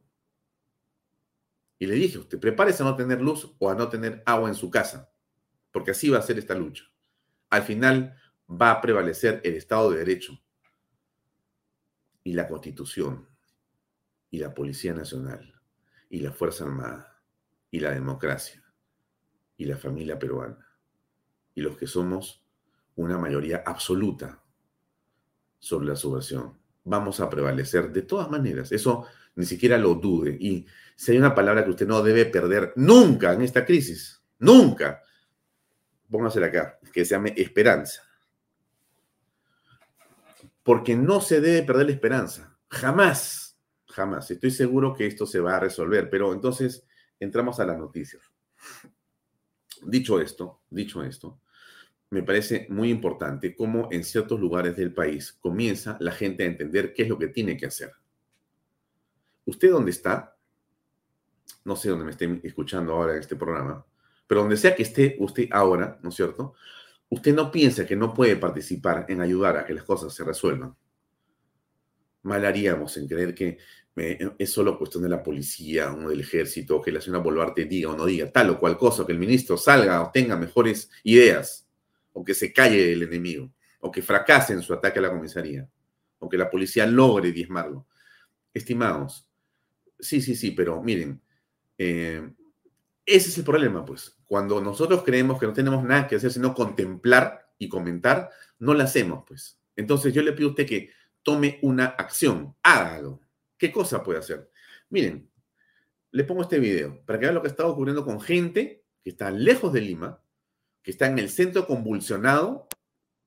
Y 1.78 1.86
le 1.86 1.94
dije, 1.94 2.18
usted 2.18 2.40
prepárese 2.40 2.82
a 2.82 2.86
no 2.86 2.96
tener 2.96 3.20
luz 3.20 3.54
o 3.58 3.70
a 3.70 3.74
no 3.74 3.88
tener 3.88 4.22
agua 4.24 4.48
en 4.48 4.54
su 4.54 4.70
casa, 4.70 5.12
porque 5.70 5.90
así 5.90 6.08
va 6.08 6.18
a 6.18 6.22
ser 6.22 6.38
esta 6.38 6.54
lucha 6.54 6.90
al 7.50 7.62
final 7.62 8.16
va 8.48 8.70
a 8.70 8.80
prevalecer 8.80 9.40
el 9.44 9.54
Estado 9.54 9.90
de 9.90 9.98
Derecho 9.98 10.40
y 12.22 12.32
la 12.32 12.46
Constitución 12.46 13.28
y 14.30 14.38
la 14.38 14.54
Policía 14.54 14.94
Nacional 14.94 15.60
y 16.08 16.20
la 16.20 16.32
Fuerza 16.32 16.64
Armada 16.64 17.20
y 17.70 17.80
la 17.80 17.90
democracia 17.90 18.62
y 19.56 19.64
la 19.64 19.76
familia 19.76 20.18
peruana 20.18 20.64
y 21.54 21.60
los 21.60 21.76
que 21.76 21.88
somos 21.88 22.44
una 22.94 23.18
mayoría 23.18 23.62
absoluta 23.66 24.42
sobre 25.58 25.88
la 25.88 25.96
subversión. 25.96 26.59
Vamos 26.84 27.20
a 27.20 27.28
prevalecer 27.28 27.90
de 27.92 28.02
todas 28.02 28.30
maneras. 28.30 28.72
Eso 28.72 29.06
ni 29.34 29.44
siquiera 29.46 29.78
lo 29.78 29.94
dude. 29.94 30.36
Y 30.38 30.66
si 30.96 31.12
hay 31.12 31.18
una 31.18 31.34
palabra 31.34 31.64
que 31.64 31.70
usted 31.70 31.86
no 31.86 32.02
debe 32.02 32.26
perder 32.26 32.72
nunca 32.76 33.32
en 33.32 33.42
esta 33.42 33.64
crisis, 33.64 34.22
nunca, 34.38 35.02
póngasela 36.10 36.46
acá, 36.46 36.78
que 36.92 37.04
se 37.04 37.14
llame 37.14 37.34
esperanza. 37.36 38.02
Porque 40.62 40.94
no 40.94 41.20
se 41.20 41.40
debe 41.40 41.62
perder 41.62 41.86
la 41.86 41.92
esperanza. 41.92 42.56
Jamás, 42.68 43.58
jamás. 43.86 44.30
Estoy 44.30 44.50
seguro 44.50 44.94
que 44.94 45.06
esto 45.06 45.26
se 45.26 45.40
va 45.40 45.56
a 45.56 45.60
resolver. 45.60 46.10
Pero 46.10 46.32
entonces 46.32 46.86
entramos 47.18 47.60
a 47.60 47.66
las 47.66 47.78
noticias. 47.78 48.22
Dicho 49.82 50.20
esto, 50.20 50.60
dicho 50.68 51.02
esto, 51.02 51.40
me 52.10 52.24
parece 52.24 52.66
muy 52.68 52.90
importante 52.90 53.54
cómo 53.54 53.88
en 53.92 54.02
ciertos 54.02 54.40
lugares 54.40 54.76
del 54.76 54.92
país 54.92 55.32
comienza 55.40 55.96
la 56.00 56.10
gente 56.10 56.42
a 56.42 56.46
entender 56.46 56.92
qué 56.92 57.04
es 57.04 57.08
lo 57.08 57.18
que 57.18 57.28
tiene 57.28 57.56
que 57.56 57.66
hacer. 57.66 57.92
¿Usted 59.44 59.70
dónde 59.70 59.92
está? 59.92 60.36
No 61.64 61.76
sé 61.76 61.88
dónde 61.88 62.04
me 62.04 62.10
estén 62.10 62.40
escuchando 62.42 62.92
ahora 62.92 63.14
en 63.14 63.20
este 63.20 63.36
programa, 63.36 63.86
pero 64.26 64.40
donde 64.40 64.56
sea 64.56 64.74
que 64.74 64.82
esté 64.82 65.16
usted 65.20 65.48
ahora, 65.52 65.98
¿no 66.02 66.08
es 66.08 66.16
cierto? 66.16 66.54
Usted 67.08 67.34
no 67.34 67.50
piensa 67.50 67.86
que 67.86 67.96
no 67.96 68.12
puede 68.12 68.36
participar 68.36 69.06
en 69.08 69.20
ayudar 69.20 69.56
a 69.56 69.64
que 69.64 69.74
las 69.74 69.84
cosas 69.84 70.12
se 70.12 70.24
resuelvan. 70.24 70.74
Mal 72.22 72.44
haríamos 72.44 72.96
en 72.96 73.08
creer 73.08 73.34
que 73.34 73.58
eh, 73.96 74.30
es 74.38 74.52
solo 74.52 74.78
cuestión 74.78 75.02
de 75.02 75.08
la 75.08 75.22
policía 75.22 75.92
o 75.92 76.08
del 76.08 76.20
ejército, 76.20 76.80
que 76.80 76.92
la 76.92 77.00
señora 77.00 77.22
Boluarte 77.22 77.64
diga 77.66 77.90
o 77.90 77.96
no 77.96 78.04
diga 78.04 78.30
tal 78.30 78.50
o 78.50 78.58
cual 78.58 78.76
cosa, 78.76 79.06
que 79.06 79.12
el 79.12 79.18
ministro 79.18 79.56
salga 79.56 80.02
o 80.02 80.10
tenga 80.12 80.36
mejores 80.36 80.90
ideas, 81.02 81.69
o 82.12 82.24
que 82.24 82.34
se 82.34 82.52
calle 82.52 82.92
el 82.92 83.02
enemigo, 83.02 83.52
o 83.80 83.90
que 83.90 84.02
fracase 84.02 84.52
en 84.52 84.62
su 84.62 84.72
ataque 84.72 84.98
a 84.98 85.02
la 85.02 85.10
comisaría, 85.10 85.68
o 86.18 86.28
que 86.28 86.38
la 86.38 86.50
policía 86.50 86.86
logre 86.86 87.32
diezmarlo. 87.32 87.86
Estimados, 88.52 89.28
sí, 89.98 90.20
sí, 90.20 90.34
sí, 90.34 90.50
pero 90.50 90.82
miren, 90.82 91.20
eh, 91.78 92.30
ese 93.06 93.28
es 93.30 93.38
el 93.38 93.44
problema, 93.44 93.84
pues. 93.84 94.16
Cuando 94.26 94.60
nosotros 94.60 95.02
creemos 95.02 95.38
que 95.38 95.46
no 95.46 95.52
tenemos 95.52 95.82
nada 95.82 96.06
que 96.06 96.16
hacer 96.16 96.32
sino 96.32 96.54
contemplar 96.54 97.50
y 97.58 97.68
comentar, 97.68 98.30
no 98.58 98.74
lo 98.74 98.82
hacemos, 98.82 99.24
pues. 99.26 99.58
Entonces 99.76 100.12
yo 100.12 100.22
le 100.22 100.32
pido 100.32 100.48
a 100.48 100.50
usted 100.50 100.66
que 100.66 100.90
tome 101.22 101.58
una 101.62 101.86
acción, 101.86 102.54
hágalo. 102.62 103.20
¿Qué 103.56 103.72
cosa 103.72 104.02
puede 104.02 104.18
hacer? 104.18 104.50
Miren, 104.90 105.28
le 106.12 106.24
pongo 106.24 106.42
este 106.42 106.58
video 106.58 107.02
para 107.04 107.18
que 107.18 107.26
vean 107.26 107.34
lo 107.34 107.42
que 107.42 107.48
está 107.48 107.66
ocurriendo 107.66 108.04
con 108.04 108.20
gente 108.20 108.84
que 109.02 109.10
está 109.10 109.30
lejos 109.30 109.72
de 109.72 109.80
Lima, 109.80 110.22
que 110.82 110.90
está 110.90 111.06
en 111.06 111.18
el 111.18 111.28
centro 111.28 111.66
convulsionado, 111.66 112.68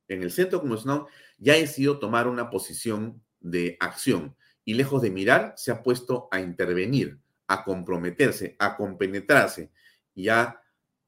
en 0.08 0.24
el 0.24 0.32
centro 0.32 0.60
convulsionado, 0.60 1.08
ya 1.38 1.54
ha 1.54 1.58
decidido 1.58 2.00
tomar 2.00 2.28
una 2.28 2.50
posición 2.50 3.22
de 3.40 3.78
acción 3.80 4.36
y 4.66 4.76
lejos 4.76 5.02
de 5.02 5.12
mirar, 5.12 5.54
se 5.58 5.72
ha 5.72 5.84
puesto 5.84 6.28
a 6.32 6.40
intervenir, 6.40 7.20
a 7.48 7.64
comprometerse, 7.64 8.56
a 8.60 8.76
compenetrarse 8.76 9.72
y 10.16 10.30
a 10.30 10.62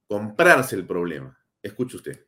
comprarse 0.08 0.76
el 0.76 0.86
problema. 0.86 1.38
Escuche 1.62 1.98
usted. 1.98 2.25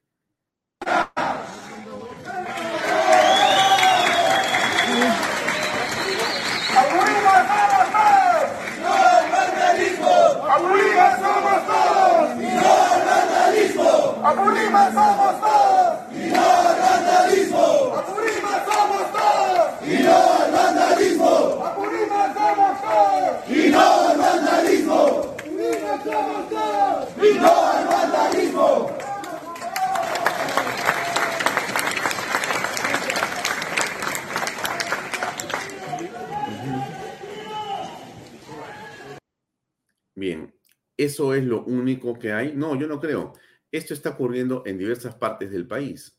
Bien, 40.15 40.51
¿eso 40.97 41.35
es 41.35 41.43
lo 41.43 41.63
único 41.63 42.17
que 42.17 42.33
hay? 42.33 42.53
No, 42.53 42.75
yo 42.75 42.87
no 42.87 42.99
creo. 42.99 43.33
Esto 43.71 43.93
está 43.93 44.11
ocurriendo 44.11 44.63
en 44.65 44.77
diversas 44.77 45.15
partes 45.15 45.51
del 45.51 45.67
país. 45.67 46.17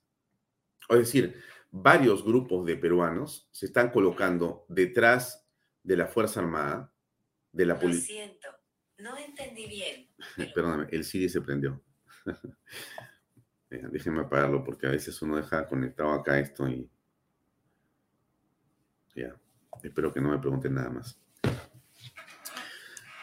Es 0.88 0.98
decir, 0.98 1.40
varios 1.70 2.24
grupos 2.24 2.66
de 2.66 2.76
peruanos 2.76 3.48
se 3.50 3.66
están 3.66 3.90
colocando 3.90 4.64
detrás 4.68 5.46
de 5.82 5.96
la 5.96 6.06
Fuerza 6.06 6.40
Armada, 6.40 6.92
de 7.52 7.66
la 7.66 7.78
policía. 7.78 8.26
Lo 8.26 8.28
siento, 8.28 8.48
no 8.98 9.16
entendí 9.16 9.66
bien. 9.66 10.08
Perdóname, 10.54 10.86
el 10.90 11.04
Siri 11.04 11.28
se 11.28 11.40
prendió. 11.40 11.82
Déjenme 13.70 14.20
apagarlo 14.20 14.64
porque 14.64 14.86
a 14.86 14.90
veces 14.90 15.20
uno 15.20 15.36
deja 15.36 15.66
conectado 15.66 16.12
acá 16.12 16.38
esto 16.38 16.68
y... 16.68 16.90
Ya, 19.14 19.34
espero 19.82 20.12
que 20.12 20.20
no 20.20 20.30
me 20.30 20.38
pregunten 20.38 20.74
nada 20.74 20.90
más. 20.90 21.20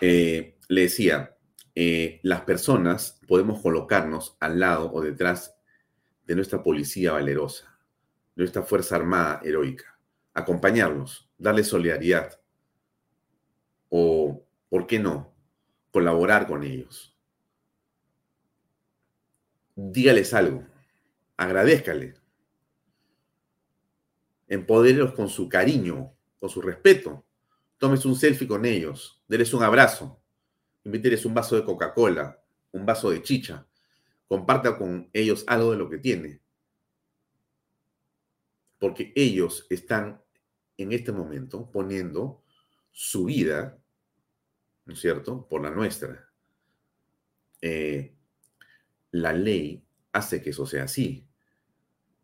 Eh, 0.02 0.58
le 0.68 0.82
decía, 0.82 1.35
eh, 1.76 2.22
las 2.24 2.42
personas 2.42 3.20
podemos 3.28 3.62
colocarnos 3.62 4.38
al 4.40 4.60
lado 4.60 4.92
o 4.94 5.02
detrás 5.02 5.58
de 6.26 6.36
nuestra 6.36 6.64
policía 6.64 7.12
valerosa, 7.12 7.78
nuestra 8.36 8.64
Fuerza 8.64 8.96
Armada 8.96 9.42
heroica, 9.44 10.00
acompañarlos, 10.34 11.30
darles 11.38 11.68
solidaridad 11.68 12.40
o, 13.90 14.46
¿por 14.70 14.88
qué 14.88 15.00
no?, 15.00 15.34
colaborar 15.92 16.48
con 16.48 16.64
ellos. 16.64 17.18
Dígales 19.76 20.34
algo, 20.34 20.66
agradezcale, 21.36 22.16
empodérelos 24.48 25.14
con 25.14 25.28
su 25.28 25.50
cariño, 25.50 26.14
con 26.40 26.50
su 26.50 26.62
respeto, 26.62 27.26
tomes 27.78 28.06
un 28.06 28.16
selfie 28.16 28.48
con 28.48 28.66
ellos, 28.66 29.22
denles 29.28 29.54
un 29.54 29.64
abrazo, 29.64 30.22
invíteles 30.86 31.26
un 31.26 31.34
vaso 31.34 31.56
de 31.56 31.66
Coca-Cola, 31.66 32.42
un 32.72 32.86
vaso 32.86 33.10
de 33.10 33.22
chicha, 33.22 33.68
comparta 34.28 34.78
con 34.78 35.10
ellos 35.14 35.44
algo 35.48 35.72
de 35.72 35.78
lo 35.78 35.90
que 35.90 35.98
tiene. 35.98 36.42
Porque 38.80 39.12
ellos 39.16 39.66
están 39.70 40.22
en 40.78 40.92
este 40.92 41.12
momento 41.12 41.70
poniendo 41.72 42.44
su 42.92 43.26
vida, 43.26 43.78
¿no 44.86 44.94
es 44.94 45.00
cierto?, 45.00 45.48
por 45.48 45.62
la 45.62 45.72
nuestra. 45.72 46.30
Eh, 47.62 48.16
la 49.12 49.34
ley 49.34 49.84
hace 50.12 50.42
que 50.42 50.52
eso 50.52 50.66
sea 50.66 50.84
así. 50.84 51.28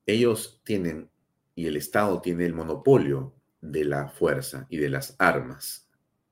Ellos 0.05 0.61
tienen, 0.63 1.09
y 1.55 1.67
el 1.67 1.77
Estado 1.77 2.21
tiene 2.21 2.45
el 2.45 2.53
monopolio 2.53 3.33
de 3.61 3.85
la 3.85 4.09
fuerza 4.09 4.67
y 4.69 4.77
de 4.77 4.89
las 4.89 5.15
armas. 5.19 5.89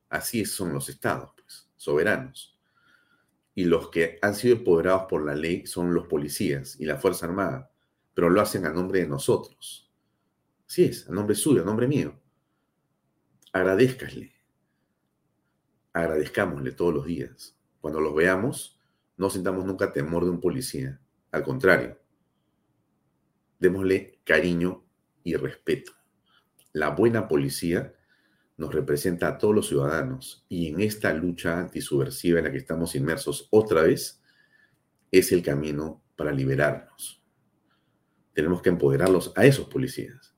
Así 0.10 0.46
son 0.46 0.74
los 0.74 0.90
estados, 0.90 1.32
soberanos. 1.80 2.60
Y 3.56 3.64
los 3.64 3.90
que 3.90 4.20
han 4.22 4.36
sido 4.36 4.58
empoderados 4.58 5.04
por 5.10 5.26
la 5.26 5.34
ley 5.34 5.66
son 5.66 5.94
los 5.94 6.08
policías 6.08 6.80
y 6.80 6.86
la 6.86 6.98
Fuerza 6.98 7.26
Armada, 7.26 7.72
pero 8.14 8.30
lo 8.30 8.42
hacen 8.42 8.66
a 8.66 8.74
nombre 8.74 9.00
de 9.00 9.08
nosotros. 9.08 9.90
Así 10.68 10.84
es, 10.84 11.10
a 11.10 11.12
nombre 11.12 11.36
suyo, 11.36 11.64
a 11.64 11.66
nombre 11.66 11.88
mío. 11.88 12.20
Agradezcasle. 13.54 14.32
Agradezcámosle 15.94 16.74
todos 16.74 16.94
los 16.94 17.06
días. 17.06 17.58
Cuando 17.82 18.00
los 18.02 18.14
veamos, 18.14 18.80
no 19.18 19.30
sintamos 19.30 19.66
nunca 19.66 19.92
temor 19.92 20.26
de 20.26 20.32
un 20.32 20.42
policía. 20.42 21.00
Al 21.32 21.44
contrario, 21.44 21.98
démosle 23.58 24.20
cariño 24.24 24.84
y 25.24 25.36
respeto. 25.36 25.94
La 26.74 26.90
buena 26.90 27.28
policía 27.28 27.96
nos 28.60 28.76
representa 28.76 29.30
a 29.30 29.38
todos 29.38 29.56
los 29.56 29.70
ciudadanos 29.70 30.46
y 30.50 30.68
en 30.68 30.82
esta 30.82 31.14
lucha 31.14 31.58
antisubversiva 31.58 32.40
en 32.40 32.46
la 32.46 32.52
que 32.52 32.58
estamos 32.58 32.94
inmersos 32.94 33.48
otra 33.52 33.84
vez 33.84 34.22
es 35.12 35.32
el 35.32 35.42
camino 35.42 36.04
para 36.18 36.34
liberarnos. 36.34 37.24
Tenemos 38.34 38.62
que 38.62 38.68
empoderarlos 38.68 39.32
a 39.38 39.46
esos 39.46 39.70
policías. 39.70 40.36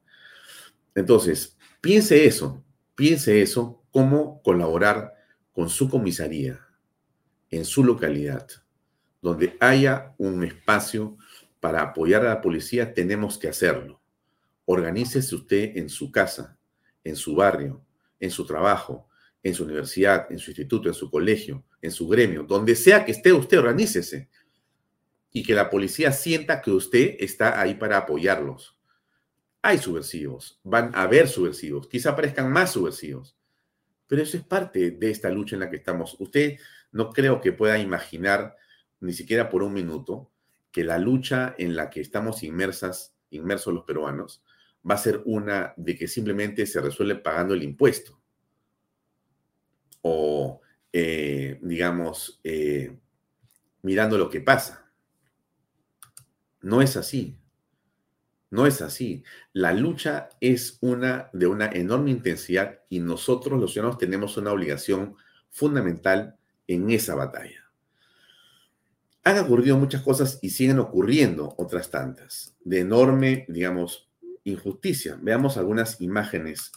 Entonces, 0.94 1.58
piense 1.82 2.26
eso, 2.26 2.64
piense 2.94 3.42
eso, 3.42 3.84
cómo 3.90 4.40
colaborar 4.44 5.16
con 5.52 5.68
su 5.68 5.90
comisaría 5.90 6.60
en 7.50 7.66
su 7.66 7.84
localidad, 7.84 8.48
donde 9.20 9.58
haya 9.60 10.14
un 10.20 10.44
espacio 10.44 11.18
para 11.60 11.82
apoyar 11.82 12.24
a 12.24 12.36
la 12.36 12.42
policía, 12.42 12.94
tenemos 12.94 13.40
que 13.40 13.48
hacerlo. 13.48 14.00
Organícese 14.66 15.34
usted 15.34 15.76
en 15.76 15.90
su 15.90 16.12
casa, 16.12 16.60
en 17.04 17.16
su 17.16 17.36
barrio, 17.36 17.84
en 18.22 18.32
su 18.32 18.46
trabajo, 18.46 19.10
en 19.44 19.54
su 19.54 19.66
universidad, 19.66 20.32
en 20.32 20.40
su 20.40 20.52
instituto, 20.52 20.88
en 20.88 20.94
su 20.94 21.10
colegio, 21.10 21.66
en 21.82 21.92
su 21.92 22.08
gremio, 22.08 22.44
donde 22.44 22.76
sea 22.76 23.04
que 23.04 23.12
esté 23.12 23.34
usted, 23.34 23.60
organícese. 23.60 24.30
Y 25.34 25.44
que 25.44 25.54
la 25.54 25.70
policía 25.70 26.12
sienta 26.12 26.62
que 26.62 26.72
usted 26.72 27.16
está 27.20 27.60
ahí 27.60 27.76
para 27.76 27.98
apoyarlos. 27.98 28.78
Hay 29.62 29.78
subversivos, 29.78 30.60
van 30.64 30.92
a 30.94 31.04
haber 31.04 31.28
subversivos, 31.28 31.88
quizá 31.88 32.12
aparezcan 32.12 32.52
más 32.52 32.74
subversivos, 32.74 33.38
pero 34.08 34.24
eso 34.24 34.38
es 34.38 34.44
parte 34.44 34.92
de 34.92 35.10
esta 35.10 35.30
lucha 35.30 35.56
en 35.56 35.62
la 35.62 35.70
que 35.70 35.78
estamos. 35.78 36.16
Usted 36.20 36.58
no 36.92 37.12
creo 37.12 37.40
que 37.42 37.54
pueda 37.54 37.80
imaginar, 37.80 38.56
ni 39.00 39.14
siquiera 39.14 39.50
por 39.50 39.64
un 39.64 39.74
minuto, 39.74 40.30
que 40.72 40.84
la 40.84 40.98
lucha 40.98 41.56
en 41.58 41.76
la 41.76 41.90
que 41.90 42.02
estamos 42.02 42.44
inmersas, 42.44 43.16
inmersos 43.30 43.74
los 43.74 43.84
peruanos, 43.84 44.44
va 44.90 44.96
a 44.96 45.00
ser 45.00 45.22
una 45.26 45.74
de 45.78 45.96
que 45.96 46.08
simplemente 46.08 46.66
se 46.66 46.82
resuelve 46.82 47.16
pagando 47.16 47.54
el 47.54 47.64
impuesto. 47.64 48.20
O, 50.02 50.62
eh, 50.92 51.60
digamos, 51.62 52.40
eh, 52.44 52.98
mirando 53.84 54.18
lo 54.18 54.30
que 54.30 54.42
pasa. 54.42 54.92
No 56.62 56.82
es 56.82 56.98
así. 56.98 57.38
No 58.50 58.68
es 58.68 58.82
así. 58.82 59.24
La 59.54 59.74
lucha 59.74 60.30
es 60.42 60.78
una 60.82 61.30
de 61.32 61.48
una 61.48 61.68
enorme 61.68 62.12
intensidad 62.12 62.80
y 62.90 63.00
nosotros 63.00 63.60
los 63.60 63.72
ciudadanos 63.72 63.98
tenemos 63.98 64.36
una 64.38 64.52
obligación 64.52 65.16
fundamental 65.50 66.36
en 66.68 66.90
esa 66.92 67.16
batalla. 67.16 67.72
Han 69.24 69.38
ocurrido 69.38 69.78
muchas 69.78 70.02
cosas 70.02 70.40
y 70.42 70.50
siguen 70.50 70.80
ocurriendo 70.80 71.54
otras 71.58 71.92
tantas, 71.92 72.56
de 72.64 72.80
enorme, 72.80 73.46
digamos, 73.48 74.11
injusticia. 74.44 75.18
Veamos 75.22 75.58
algunas 75.58 76.00
imágenes 76.02 76.72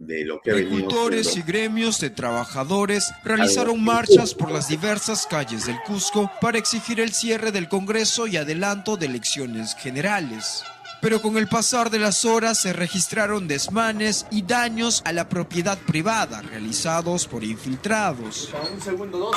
de 0.00 0.24
lo 0.24 0.40
que 0.40 0.52
Agricultores 0.52 1.36
y 1.36 1.42
gremios 1.42 2.00
de 2.00 2.08
trabajadores 2.08 3.12
realizaron 3.22 3.84
marchas 3.84 4.34
por 4.34 4.50
las 4.50 4.66
diversas 4.66 5.26
calles 5.26 5.66
del 5.66 5.78
Cusco 5.82 6.30
para 6.40 6.58
exigir 6.58 7.00
el 7.00 7.12
cierre 7.12 7.52
del 7.52 7.68
Congreso 7.68 8.26
y 8.26 8.38
adelanto 8.38 8.96
de 8.96 9.06
elecciones 9.06 9.74
generales. 9.74 10.64
Pero 11.02 11.20
con 11.22 11.36
el 11.36 11.48
pasar 11.48 11.90
de 11.90 11.98
las 11.98 12.24
horas 12.24 12.58
se 12.58 12.72
registraron 12.72 13.46
desmanes 13.48 14.26
y 14.30 14.42
daños 14.42 15.02
a 15.04 15.12
la 15.12 15.28
propiedad 15.28 15.78
privada 15.78 16.42
realizados 16.42 17.26
por 17.26 17.44
infiltrados. 17.44 18.52
Un 18.72 18.80
segundo, 18.80 19.30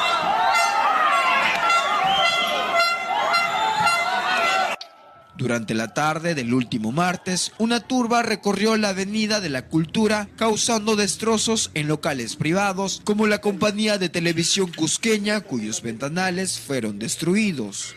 Durante 5.43 5.73
la 5.73 5.93
tarde 5.93 6.35
del 6.35 6.53
último 6.53 6.93
martes, 6.93 7.51
una 7.57 7.81
turba 7.81 8.23
recorrió 8.23 8.77
la 8.77 8.89
Avenida 8.89 9.41
de 9.41 9.49
la 9.49 9.65
Cultura 9.67 10.29
causando 10.37 10.95
destrozos 10.95 11.69
en 11.73 11.89
locales 11.89 12.37
privados 12.37 13.01
como 13.03 13.27
la 13.27 13.41
compañía 13.41 13.97
de 13.97 14.07
televisión 14.07 14.71
cusqueña 14.71 15.41
cuyos 15.41 15.81
ventanales 15.81 16.61
fueron 16.61 16.97
destruidos. 16.97 17.93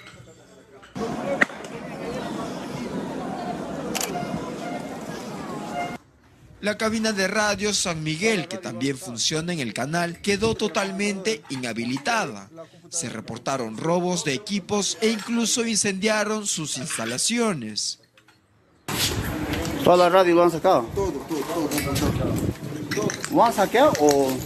La 6.61 6.78
cabina 6.78 7.12
de 7.12 7.28
radio 7.28 7.74
San 7.74 8.02
Miguel, 8.02 8.48
que 8.48 8.57
también 8.57 8.96
funciona 8.96 9.52
en 9.52 9.61
el 9.61 9.74
canal, 9.74 10.20
quedó 10.22 10.54
totalmente 10.54 11.42
inhabilitada. 11.50 12.48
Se 12.88 13.11
reportaron 13.11 13.76
robos 13.76 14.24
de 14.24 14.32
equipos 14.32 14.96
e 15.02 15.11
incluso 15.11 15.66
incendiaron 15.66 16.46
sus 16.46 16.78
instalaciones. 16.78 18.00
¿Toda 19.84 19.96
la 19.96 20.09
radio 20.09 20.34
lo 20.34 20.44
han 20.44 20.50
sacado? 20.50 20.82
Todo, 20.94 21.12
todo, 21.12 21.40
todo. 21.40 22.34
¿Lo 23.32 23.44
han 23.44 23.52
saqueado 23.52 23.92
o...? 24.00 24.36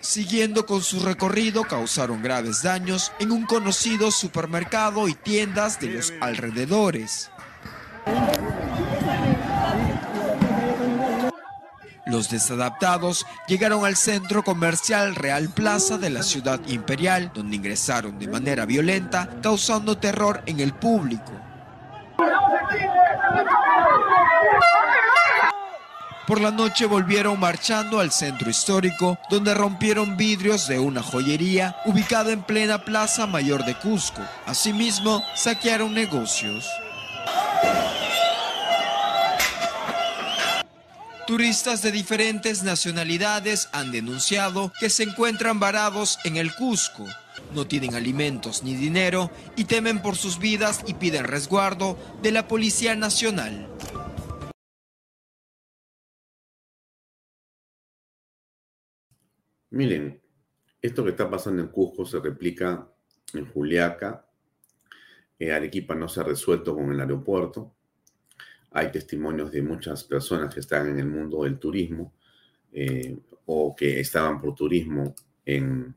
Siguiendo 0.00 0.66
con 0.66 0.82
su 0.82 1.00
recorrido, 1.00 1.64
causaron 1.64 2.22
graves 2.22 2.62
daños 2.62 3.12
en 3.18 3.30
un 3.30 3.46
conocido 3.46 4.10
supermercado 4.10 5.08
y 5.08 5.14
tiendas 5.14 5.80
de 5.80 5.88
los 5.88 6.12
alrededores. 6.20 7.30
Los 12.08 12.30
desadaptados 12.30 13.26
llegaron 13.46 13.84
al 13.84 13.94
centro 13.94 14.42
comercial 14.42 15.14
Real 15.14 15.50
Plaza 15.50 15.98
de 15.98 16.08
la 16.08 16.22
ciudad 16.22 16.58
imperial, 16.66 17.30
donde 17.34 17.56
ingresaron 17.56 18.18
de 18.18 18.26
manera 18.26 18.64
violenta, 18.64 19.28
causando 19.42 19.98
terror 19.98 20.42
en 20.46 20.60
el 20.60 20.72
público. 20.72 21.32
Por 26.26 26.40
la 26.40 26.50
noche 26.50 26.86
volvieron 26.86 27.38
marchando 27.38 28.00
al 28.00 28.10
centro 28.10 28.48
histórico, 28.48 29.18
donde 29.28 29.52
rompieron 29.52 30.16
vidrios 30.16 30.66
de 30.66 30.78
una 30.78 31.02
joyería 31.02 31.76
ubicada 31.84 32.32
en 32.32 32.42
plena 32.42 32.84
Plaza 32.84 33.26
Mayor 33.26 33.66
de 33.66 33.74
Cusco. 33.74 34.22
Asimismo, 34.46 35.22
saquearon 35.34 35.92
negocios. 35.92 36.66
Turistas 41.28 41.82
de 41.82 41.92
diferentes 41.92 42.62
nacionalidades 42.62 43.68
han 43.74 43.92
denunciado 43.92 44.72
que 44.80 44.88
se 44.88 45.02
encuentran 45.02 45.60
varados 45.60 46.18
en 46.24 46.38
el 46.38 46.54
Cusco. 46.54 47.04
No 47.54 47.66
tienen 47.66 47.94
alimentos 47.94 48.62
ni 48.62 48.74
dinero 48.74 49.30
y 49.54 49.64
temen 49.64 50.00
por 50.00 50.16
sus 50.16 50.38
vidas 50.38 50.82
y 50.86 50.94
piden 50.94 51.24
resguardo 51.24 51.98
de 52.22 52.32
la 52.32 52.48
Policía 52.48 52.96
Nacional. 52.96 53.68
Miren, 59.68 60.22
esto 60.80 61.04
que 61.04 61.10
está 61.10 61.28
pasando 61.28 61.60
en 61.60 61.68
Cusco 61.68 62.06
se 62.06 62.20
replica 62.20 62.90
en 63.34 63.52
Juliaca. 63.52 64.26
Eh, 65.38 65.52
Arequipa 65.52 65.94
no 65.94 66.08
se 66.08 66.20
ha 66.20 66.22
resuelto 66.22 66.74
con 66.74 66.90
el 66.90 66.98
aeropuerto. 66.98 67.74
Hay 68.70 68.92
testimonios 68.92 69.50
de 69.50 69.62
muchas 69.62 70.04
personas 70.04 70.52
que 70.52 70.60
están 70.60 70.88
en 70.88 70.98
el 70.98 71.06
mundo 71.06 71.44
del 71.44 71.58
turismo 71.58 72.12
eh, 72.72 73.16
o 73.46 73.74
que 73.74 74.00
estaban 74.00 74.40
por 74.40 74.54
turismo 74.54 75.14
en 75.44 75.94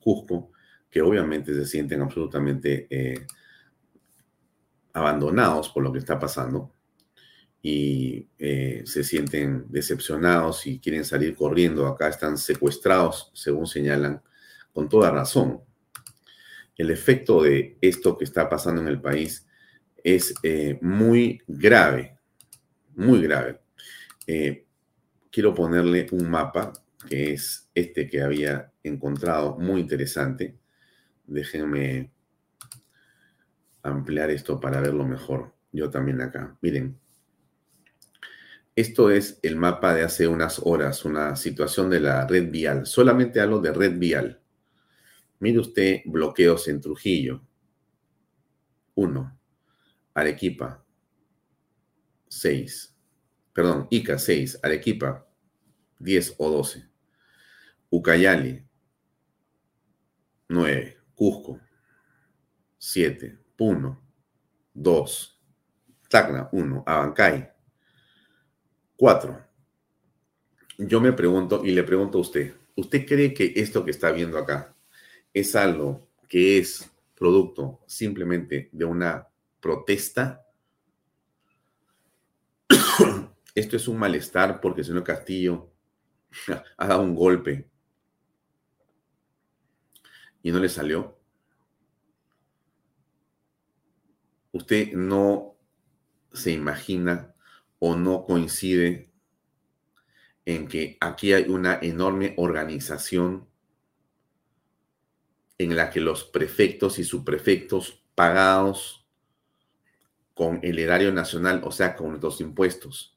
Cusco, 0.00 0.52
que 0.90 1.02
obviamente 1.02 1.52
se 1.52 1.66
sienten 1.66 2.00
absolutamente 2.00 2.86
eh, 2.88 3.26
abandonados 4.94 5.68
por 5.68 5.82
lo 5.82 5.92
que 5.92 5.98
está 5.98 6.18
pasando 6.18 6.72
y 7.60 8.26
eh, 8.38 8.82
se 8.86 9.04
sienten 9.04 9.66
decepcionados 9.68 10.66
y 10.66 10.78
quieren 10.78 11.04
salir 11.04 11.34
corriendo. 11.34 11.86
Acá 11.86 12.08
están 12.08 12.38
secuestrados, 12.38 13.30
según 13.34 13.66
señalan, 13.66 14.22
con 14.72 14.88
toda 14.88 15.10
razón. 15.10 15.60
El 16.76 16.90
efecto 16.90 17.42
de 17.42 17.76
esto 17.80 18.16
que 18.16 18.24
está 18.24 18.48
pasando 18.48 18.80
en 18.80 18.88
el 18.88 19.00
país 19.00 19.46
es 20.02 20.34
muy 20.82 21.40
grave 21.46 22.13
muy 22.96 23.22
grave. 23.22 23.60
Eh, 24.26 24.66
quiero 25.30 25.54
ponerle 25.54 26.06
un 26.12 26.30
mapa 26.30 26.72
que 27.08 27.32
es 27.32 27.68
este 27.74 28.08
que 28.08 28.22
había 28.22 28.72
encontrado, 28.82 29.56
muy 29.58 29.80
interesante. 29.80 30.58
Déjenme 31.26 32.12
ampliar 33.82 34.30
esto 34.30 34.58
para 34.60 34.80
verlo 34.80 35.06
mejor. 35.06 35.54
Yo 35.72 35.90
también 35.90 36.20
acá. 36.20 36.56
Miren, 36.60 36.98
esto 38.76 39.10
es 39.10 39.38
el 39.42 39.56
mapa 39.56 39.94
de 39.94 40.02
hace 40.02 40.26
unas 40.26 40.60
horas, 40.64 41.04
una 41.04 41.36
situación 41.36 41.90
de 41.90 42.00
la 42.00 42.26
red 42.26 42.50
vial. 42.50 42.86
Solamente 42.86 43.40
hablo 43.40 43.60
de 43.60 43.72
red 43.72 43.98
vial. 43.98 44.40
Mire 45.40 45.58
usted 45.58 46.00
bloqueos 46.06 46.68
en 46.68 46.80
Trujillo. 46.80 47.42
Uno. 48.94 49.38
Arequipa. 50.14 50.83
6. 52.34 52.94
Perdón, 53.52 53.86
Ica 53.90 54.18
6, 54.18 54.60
Arequipa 54.62 55.26
10 55.98 56.34
o 56.38 56.50
12. 56.50 56.88
Ucayali 57.90 58.66
9, 60.48 60.98
Cusco 61.14 61.60
7, 62.76 63.38
Puno 63.56 64.02
2, 64.74 65.40
Tacna 66.08 66.48
1, 66.52 66.82
Abancay 66.86 67.48
4. 68.96 69.44
Yo 70.78 71.00
me 71.00 71.12
pregunto 71.12 71.64
y 71.64 71.70
le 71.70 71.84
pregunto 71.84 72.18
a 72.18 72.22
usted, 72.22 72.54
¿usted 72.74 73.06
cree 73.06 73.32
que 73.32 73.52
esto 73.56 73.84
que 73.84 73.92
está 73.92 74.10
viendo 74.10 74.38
acá 74.38 74.74
es 75.32 75.54
algo 75.54 76.08
que 76.28 76.58
es 76.58 76.90
producto 77.14 77.80
simplemente 77.86 78.68
de 78.72 78.84
una 78.84 79.28
protesta 79.60 80.43
esto 83.54 83.76
es 83.76 83.88
un 83.88 83.98
malestar 83.98 84.60
porque 84.60 84.80
el 84.80 84.86
señor 84.86 85.04
Castillo 85.04 85.70
ha 86.76 86.86
dado 86.86 87.02
un 87.02 87.14
golpe 87.14 87.68
y 90.42 90.50
no 90.50 90.58
le 90.58 90.68
salió. 90.68 91.18
Usted 94.52 94.92
no 94.92 95.56
se 96.32 96.52
imagina 96.52 97.34
o 97.78 97.96
no 97.96 98.24
coincide 98.24 99.10
en 100.44 100.68
que 100.68 100.98
aquí 101.00 101.32
hay 101.32 101.48
una 101.48 101.78
enorme 101.80 102.34
organización 102.36 103.48
en 105.58 105.76
la 105.76 105.90
que 105.90 106.00
los 106.00 106.24
prefectos 106.24 106.98
y 106.98 107.04
subprefectos 107.04 108.02
pagados 108.14 109.06
con 110.34 110.60
el 110.62 110.78
erario 110.78 111.12
nacional, 111.12 111.62
o 111.64 111.70
sea, 111.70 111.94
con 111.96 112.10
nuestros 112.10 112.40
impuestos, 112.40 113.13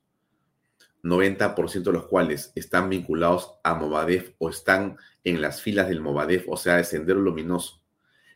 90% 1.07 1.83
de 1.83 1.93
los 1.93 2.05
cuales 2.07 2.51
están 2.55 2.89
vinculados 2.89 3.55
a 3.63 3.73
Movadef 3.73 4.33
o 4.37 4.49
están 4.49 4.97
en 5.23 5.41
las 5.41 5.61
filas 5.61 5.87
del 5.87 6.01
Movadef, 6.01 6.45
o 6.47 6.57
sea, 6.57 6.77
de 6.77 6.83
Sendero 6.83 7.19
Luminoso, 7.19 7.81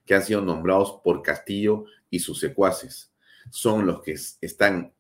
que 0.06 0.16
han 0.16 0.24
sido 0.24 0.42
nombrados 0.42 1.02
por 1.04 1.22
Castillo 1.22 1.86
y 2.10 2.20
sus 2.20 2.40
secuaces. 2.40 3.14
Son 3.50 3.86
los 3.86 4.02
que 4.02 4.16
están 4.42 4.94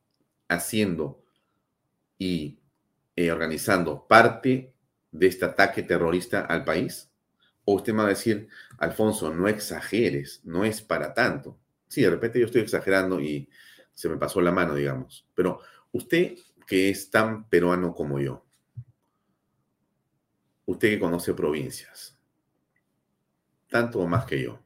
haciendo 0.47 1.23
y 2.17 2.59
eh, 3.15 3.31
organizando 3.31 4.05
parte 4.07 4.73
de 5.11 5.27
este 5.27 5.45
ataque 5.45 5.83
terrorista 5.83 6.41
al 6.41 6.63
país. 6.63 7.09
O 7.65 7.75
usted 7.75 7.93
me 7.93 7.99
va 7.99 8.05
a 8.05 8.09
decir, 8.09 8.47
Alfonso, 8.77 9.33
no 9.33 9.47
exageres, 9.47 10.41
no 10.43 10.65
es 10.65 10.81
para 10.81 11.13
tanto. 11.13 11.57
Sí, 11.87 12.01
de 12.01 12.09
repente 12.09 12.39
yo 12.39 12.45
estoy 12.45 12.61
exagerando 12.61 13.19
y 13.19 13.47
se 13.93 14.09
me 14.09 14.17
pasó 14.17 14.41
la 14.41 14.51
mano, 14.51 14.73
digamos. 14.73 15.27
Pero 15.35 15.59
usted 15.91 16.37
que 16.71 16.89
es 16.89 17.11
tan 17.11 17.49
peruano 17.49 17.93
como 17.93 18.17
yo. 18.21 18.45
Usted 20.63 20.91
que 20.91 20.99
conoce 21.01 21.33
provincias, 21.33 22.17
tanto 23.67 23.99
o 23.99 24.07
más 24.07 24.23
que 24.23 24.41
yo. 24.41 24.63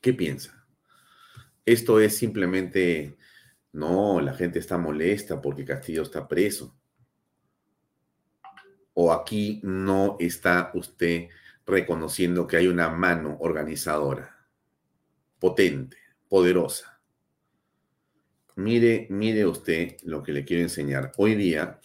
¿Qué 0.00 0.14
piensa? 0.14 0.66
Esto 1.66 2.00
es 2.00 2.16
simplemente, 2.16 3.18
no, 3.72 4.22
la 4.22 4.32
gente 4.32 4.58
está 4.60 4.78
molesta 4.78 5.42
porque 5.42 5.66
Castillo 5.66 6.04
está 6.04 6.26
preso. 6.26 6.74
O 8.94 9.12
aquí 9.12 9.60
no 9.62 10.16
está 10.20 10.70
usted 10.72 11.28
reconociendo 11.66 12.46
que 12.46 12.56
hay 12.56 12.66
una 12.66 12.88
mano 12.88 13.36
organizadora, 13.40 14.48
potente, 15.38 15.98
poderosa 16.30 16.97
Mire, 18.58 19.06
mire 19.10 19.46
usted 19.46 19.98
lo 20.02 20.20
que 20.20 20.32
le 20.32 20.44
quiero 20.44 20.64
enseñar. 20.64 21.12
Hoy 21.16 21.36
día, 21.36 21.78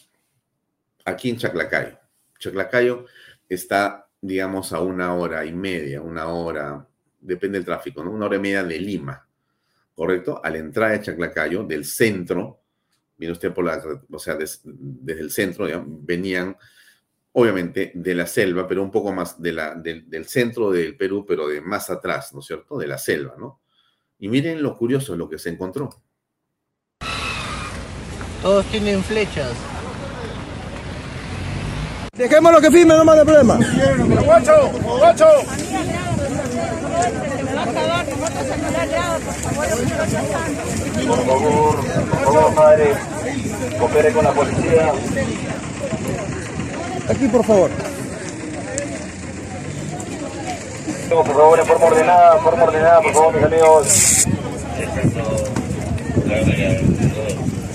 aquí 1.05 1.29
en 1.29 1.37
Chaclacayo, 1.37 1.99
Chaclacayo 2.39 3.05
está, 3.47 4.09
digamos, 4.19 4.73
a 4.73 4.79
una 4.79 5.13
hora 5.13 5.45
y 5.45 5.53
media, 5.53 6.01
una 6.01 6.29
hora, 6.29 6.87
depende 7.21 7.59
del 7.59 7.65
tráfico, 7.65 8.03
¿no? 8.03 8.09
Una 8.09 8.25
hora 8.25 8.37
y 8.37 8.39
media 8.39 8.63
de 8.63 8.79
Lima, 8.79 9.23
¿correcto? 9.93 10.41
A 10.43 10.49
la 10.49 10.57
entrada 10.57 10.93
de 10.93 11.01
Chaclacayo, 11.01 11.63
del 11.63 11.85
centro, 11.85 12.61
mire 13.17 13.33
usted 13.33 13.53
por 13.53 13.65
la, 13.65 13.79
o 14.09 14.17
sea, 14.17 14.35
desde 14.35 15.21
el 15.21 15.29
centro, 15.29 15.67
venían, 15.85 16.57
obviamente, 17.33 17.91
de 17.93 18.15
la 18.15 18.25
selva, 18.25 18.67
pero 18.67 18.81
un 18.81 18.89
poco 18.89 19.13
más 19.13 19.39
de 19.39 19.53
la, 19.53 19.75
del 19.75 20.25
centro 20.25 20.71
del 20.71 20.97
Perú, 20.97 21.23
pero 21.23 21.47
de 21.47 21.61
más 21.61 21.91
atrás, 21.91 22.33
¿no 22.33 22.39
es 22.39 22.47
cierto? 22.47 22.79
De 22.79 22.87
la 22.87 22.97
selva, 22.97 23.35
¿no? 23.37 23.61
Y 24.17 24.27
miren 24.27 24.63
lo 24.63 24.75
curioso, 24.75 25.15
lo 25.15 25.29
que 25.29 25.37
se 25.37 25.49
encontró. 25.49 26.01
Todos 28.43 28.65
tienen 28.65 29.01
flechas. 29.01 29.53
Dejémoslo 32.17 32.59
que 32.59 32.69
firme, 32.69 32.93
no 32.93 33.05
más 33.05 33.15
de 33.15 33.23
problema. 33.23 33.57
¡Guacho! 34.25 34.69
¡Guacho! 34.99 35.25
Por 41.07 41.25
favor, 41.25 41.75
por 42.09 42.33
favor, 42.33 42.53
padre, 42.53 42.93
coopere 43.79 44.11
con 44.11 44.25
la 44.25 44.33
policía. 44.33 44.91
Aquí, 47.09 47.27
por 47.29 47.45
favor. 47.45 47.71
por 51.09 51.27
favor, 51.27 51.59
en 51.59 51.65
forma 51.65 51.85
ordenada, 51.85 52.37
forma 52.39 52.63
ordenada, 52.63 53.01
por 53.01 53.13
favor, 53.13 53.35
mis 53.35 53.43
amigos. 53.45 54.27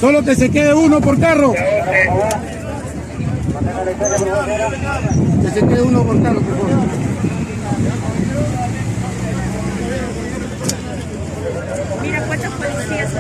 Solo 0.01 0.23
que 0.25 0.35
se 0.37 0.49
quede 0.51 0.75
uno 0.75 1.01
por 1.01 1.19
carro. 1.19 1.53
Que 5.43 5.51
se 5.51 5.67
quede 5.67 5.83
uno 5.83 6.05
por 6.05 6.23
carro, 6.23 6.41
por 6.41 6.57
favor. 6.57 6.79
Mira 12.01 12.23
cuántos 12.27 12.51
policías 12.55 13.13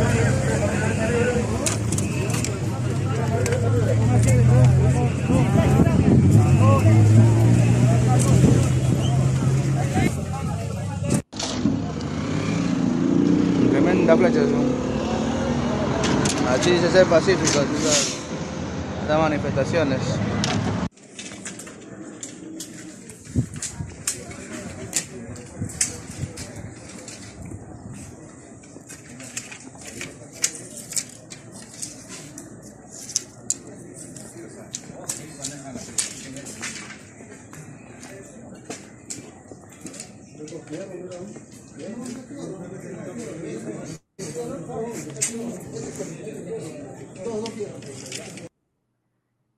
Tremenda 13.70 14.16
playa. 14.16 14.87
Así 16.48 16.70
dice 16.70 16.90
ser 16.90 17.06
pacífico, 17.06 17.60
estas 19.02 19.18
manifestaciones. 19.18 20.00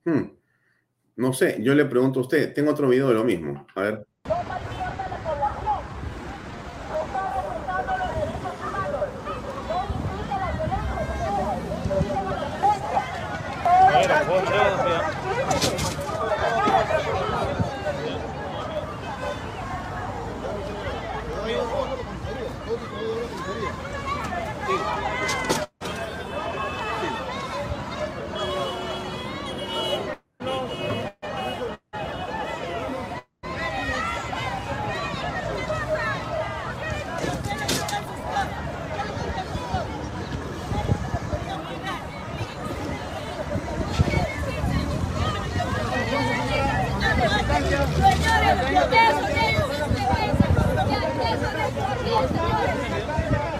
Hmm. 0.04 0.30
No 1.16 1.32
sé, 1.32 1.58
yo 1.60 1.74
le 1.74 1.84
pregunto 1.84 2.20
a 2.20 2.22
usted, 2.22 2.54
tengo 2.54 2.70
otro 2.70 2.88
video 2.88 3.08
de 3.08 3.14
lo 3.14 3.24
mismo. 3.24 3.66
A 3.74 3.80
ver. 3.82 4.06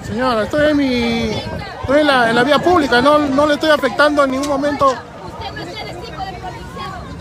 Señora, 0.03 0.43
estoy 0.43 0.70
en 0.70 0.76
mi. 0.76 1.31
Pública, 2.59 3.01
no, 3.01 3.18
no 3.18 3.46
le 3.46 3.55
estoy 3.55 3.70
afectando 3.70 4.24
en 4.24 4.32
ningún 4.32 4.48
momento. 4.48 4.92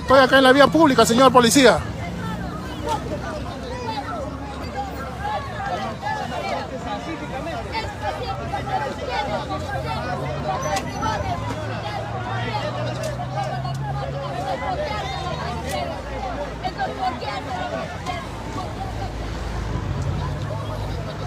Estoy 0.01 0.19
acá 0.19 0.38
en 0.38 0.43
la 0.43 0.51
vía 0.51 0.67
pública, 0.67 1.05
señor 1.05 1.32
policía. 1.32 1.80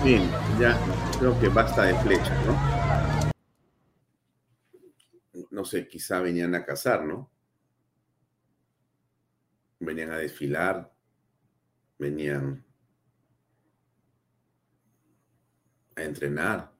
Bien, 0.04 0.28
ya 0.58 0.76
creo 1.20 1.38
que 1.38 1.48
basta 1.48 1.84
de 1.84 1.94
flechas, 2.00 2.36
¿no? 2.44 2.56
No 5.52 5.64
sé, 5.64 5.86
venían 6.20 6.54
a 6.54 6.64
cazar, 6.64 7.04
¿no? 7.04 7.30
Venían 9.80 10.10
a 10.10 10.18
desfilar, 10.18 10.92
venían 11.98 12.64
a 15.96 16.02
entrenar. 16.02 16.72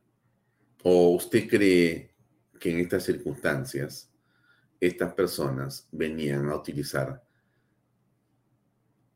¿O 0.85 1.11
usted 1.11 1.49
cree 1.49 2.15
que 2.59 2.71
en 2.71 2.81
estas 2.81 3.05
circunstancias 3.05 4.13
estas 4.81 5.15
personas 5.15 5.89
venían 5.93 6.49
a 6.49 6.57
utilizar 6.57 7.23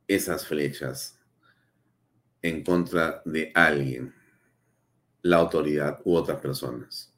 esas 0.07 0.47
flechas 0.47 1.19
en 2.43 2.63
contra 2.63 3.23
de 3.25 3.51
alguien, 3.55 4.15
la 5.23 5.39
autoridad 5.39 6.01
u 6.05 6.15
otras 6.15 6.41
personas, 6.41 7.13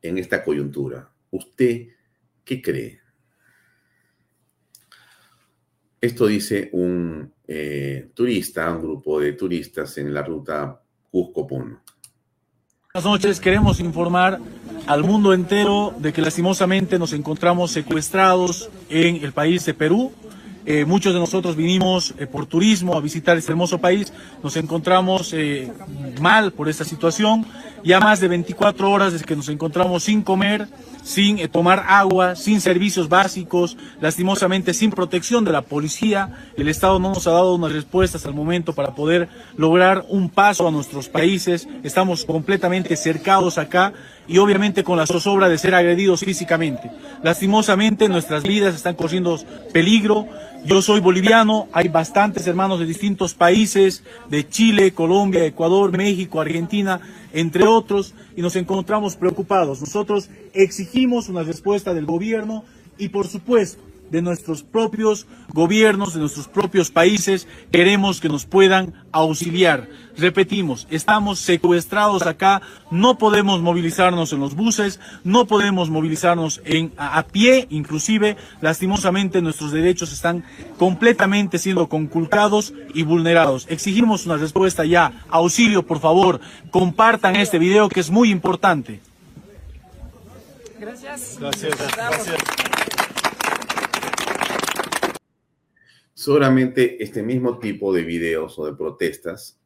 en 0.00 0.18
esta 0.18 0.44
coyuntura. 0.44 1.10
¿Usted 1.30 1.88
qué 2.44 2.62
cree? 2.62 3.00
Esto 6.00 6.26
dice 6.26 6.68
un 6.72 7.32
eh, 7.46 8.10
turista, 8.14 8.70
un 8.74 8.82
grupo 8.82 9.20
de 9.20 9.34
turistas 9.34 9.98
en 9.98 10.12
la 10.12 10.22
ruta 10.22 10.82
Cusco-Puno. 11.10 11.82
Buenas 12.94 13.10
noches, 13.10 13.40
queremos 13.40 13.80
informar 13.80 14.38
al 14.86 15.02
mundo 15.04 15.32
entero 15.32 15.94
de 15.98 16.12
que 16.12 16.20
lastimosamente 16.20 16.98
nos 16.98 17.12
encontramos 17.12 17.70
secuestrados 17.70 18.68
en 18.90 19.16
el 19.24 19.32
país 19.32 19.64
de 19.64 19.74
Perú. 19.74 20.12
Eh, 20.64 20.84
muchos 20.84 21.12
de 21.12 21.18
nosotros 21.18 21.56
vinimos 21.56 22.14
eh, 22.18 22.26
por 22.26 22.46
turismo 22.46 22.94
a 22.94 23.00
visitar 23.00 23.36
este 23.36 23.50
hermoso 23.50 23.78
país. 23.78 24.12
Nos 24.42 24.56
encontramos 24.56 25.32
eh, 25.32 25.72
mal 26.20 26.52
por 26.52 26.68
esta 26.68 26.84
situación. 26.84 27.46
Ya 27.84 27.98
más 27.98 28.20
de 28.20 28.28
24 28.28 28.90
horas 28.90 29.12
desde 29.12 29.24
que 29.24 29.34
nos 29.34 29.48
encontramos 29.48 30.04
sin 30.04 30.22
comer, 30.22 30.68
sin 31.02 31.38
eh, 31.38 31.48
tomar 31.48 31.84
agua, 31.88 32.36
sin 32.36 32.60
servicios 32.60 33.08
básicos, 33.08 33.76
lastimosamente 34.00 34.72
sin 34.72 34.90
protección 34.90 35.44
de 35.44 35.52
la 35.52 35.62
policía. 35.62 36.30
El 36.56 36.68
Estado 36.68 36.98
no 37.00 37.08
nos 37.08 37.26
ha 37.26 37.32
dado 37.32 37.54
unas 37.54 37.72
respuestas 37.72 38.24
al 38.24 38.34
momento 38.34 38.72
para 38.72 38.94
poder 38.94 39.28
lograr 39.56 40.04
un 40.08 40.28
paso 40.28 40.68
a 40.68 40.70
nuestros 40.70 41.08
países. 41.08 41.68
Estamos 41.82 42.24
completamente 42.24 42.96
cercados 42.96 43.58
acá 43.58 43.92
y 44.28 44.38
obviamente 44.38 44.84
con 44.84 44.96
la 44.96 45.06
zozobra 45.06 45.48
de 45.48 45.58
ser 45.58 45.74
agredidos 45.74 46.20
físicamente. 46.20 46.90
Lastimosamente 47.22 48.08
nuestras 48.08 48.44
vidas 48.44 48.74
están 48.74 48.94
corriendo 48.94 49.38
peligro. 49.72 50.28
Yo 50.64 50.80
soy 50.80 51.00
boliviano, 51.00 51.66
hay 51.72 51.88
bastantes 51.88 52.46
hermanos 52.46 52.78
de 52.78 52.86
distintos 52.86 53.34
países, 53.34 54.04
de 54.28 54.48
Chile, 54.48 54.92
Colombia, 54.92 55.44
Ecuador, 55.44 55.90
México, 55.90 56.40
Argentina, 56.40 57.00
entre 57.32 57.64
otros, 57.64 57.71
y 58.36 58.42
nos 58.42 58.56
encontramos 58.56 59.16
preocupados. 59.16 59.80
Nosotros 59.80 60.28
exigimos 60.52 61.28
una 61.28 61.42
respuesta 61.42 61.94
del 61.94 62.06
gobierno 62.06 62.64
y 62.98 63.08
por 63.08 63.26
supuesto 63.26 63.82
de 64.12 64.22
nuestros 64.22 64.62
propios 64.62 65.26
gobiernos, 65.48 66.12
de 66.12 66.20
nuestros 66.20 66.46
propios 66.46 66.90
países, 66.90 67.48
queremos 67.72 68.20
que 68.20 68.28
nos 68.28 68.44
puedan 68.44 68.92
auxiliar. 69.10 69.88
Repetimos, 70.18 70.86
estamos 70.90 71.38
secuestrados 71.38 72.26
acá, 72.26 72.60
no 72.90 73.16
podemos 73.16 73.62
movilizarnos 73.62 74.34
en 74.34 74.40
los 74.40 74.54
buses, 74.54 75.00
no 75.24 75.46
podemos 75.46 75.88
movilizarnos 75.88 76.60
en, 76.66 76.92
a, 76.98 77.16
a 77.18 77.26
pie, 77.26 77.66
inclusive, 77.70 78.36
lastimosamente 78.60 79.40
nuestros 79.40 79.72
derechos 79.72 80.12
están 80.12 80.44
completamente 80.78 81.58
siendo 81.58 81.88
conculcados 81.88 82.74
y 82.92 83.04
vulnerados. 83.04 83.66
Exigimos 83.70 84.26
una 84.26 84.36
respuesta 84.36 84.84
ya. 84.84 85.24
Auxilio, 85.30 85.86
por 85.86 86.00
favor, 86.00 86.40
compartan 86.70 87.36
este 87.36 87.58
video 87.58 87.88
que 87.88 88.00
es 88.00 88.10
muy 88.10 88.30
importante. 88.30 89.00
Gracias. 90.78 91.38
Gracias. 91.40 91.74
Gracias. 91.96 93.01
Seguramente 96.22 97.02
este 97.02 97.20
mismo 97.20 97.58
tipo 97.58 97.92
de 97.92 98.04
videos 98.04 98.56
o 98.56 98.64
de 98.64 98.74
protestas 98.74 99.58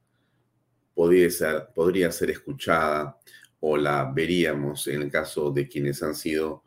podría 0.94 1.28
ser, 1.28 1.68
podría 1.74 2.10
ser 2.10 2.30
escuchada 2.30 3.18
o 3.60 3.76
la 3.76 4.10
veríamos 4.10 4.86
en 4.86 5.02
el 5.02 5.10
caso 5.10 5.50
de 5.50 5.68
quienes 5.68 6.02
han 6.02 6.14
sido 6.14 6.64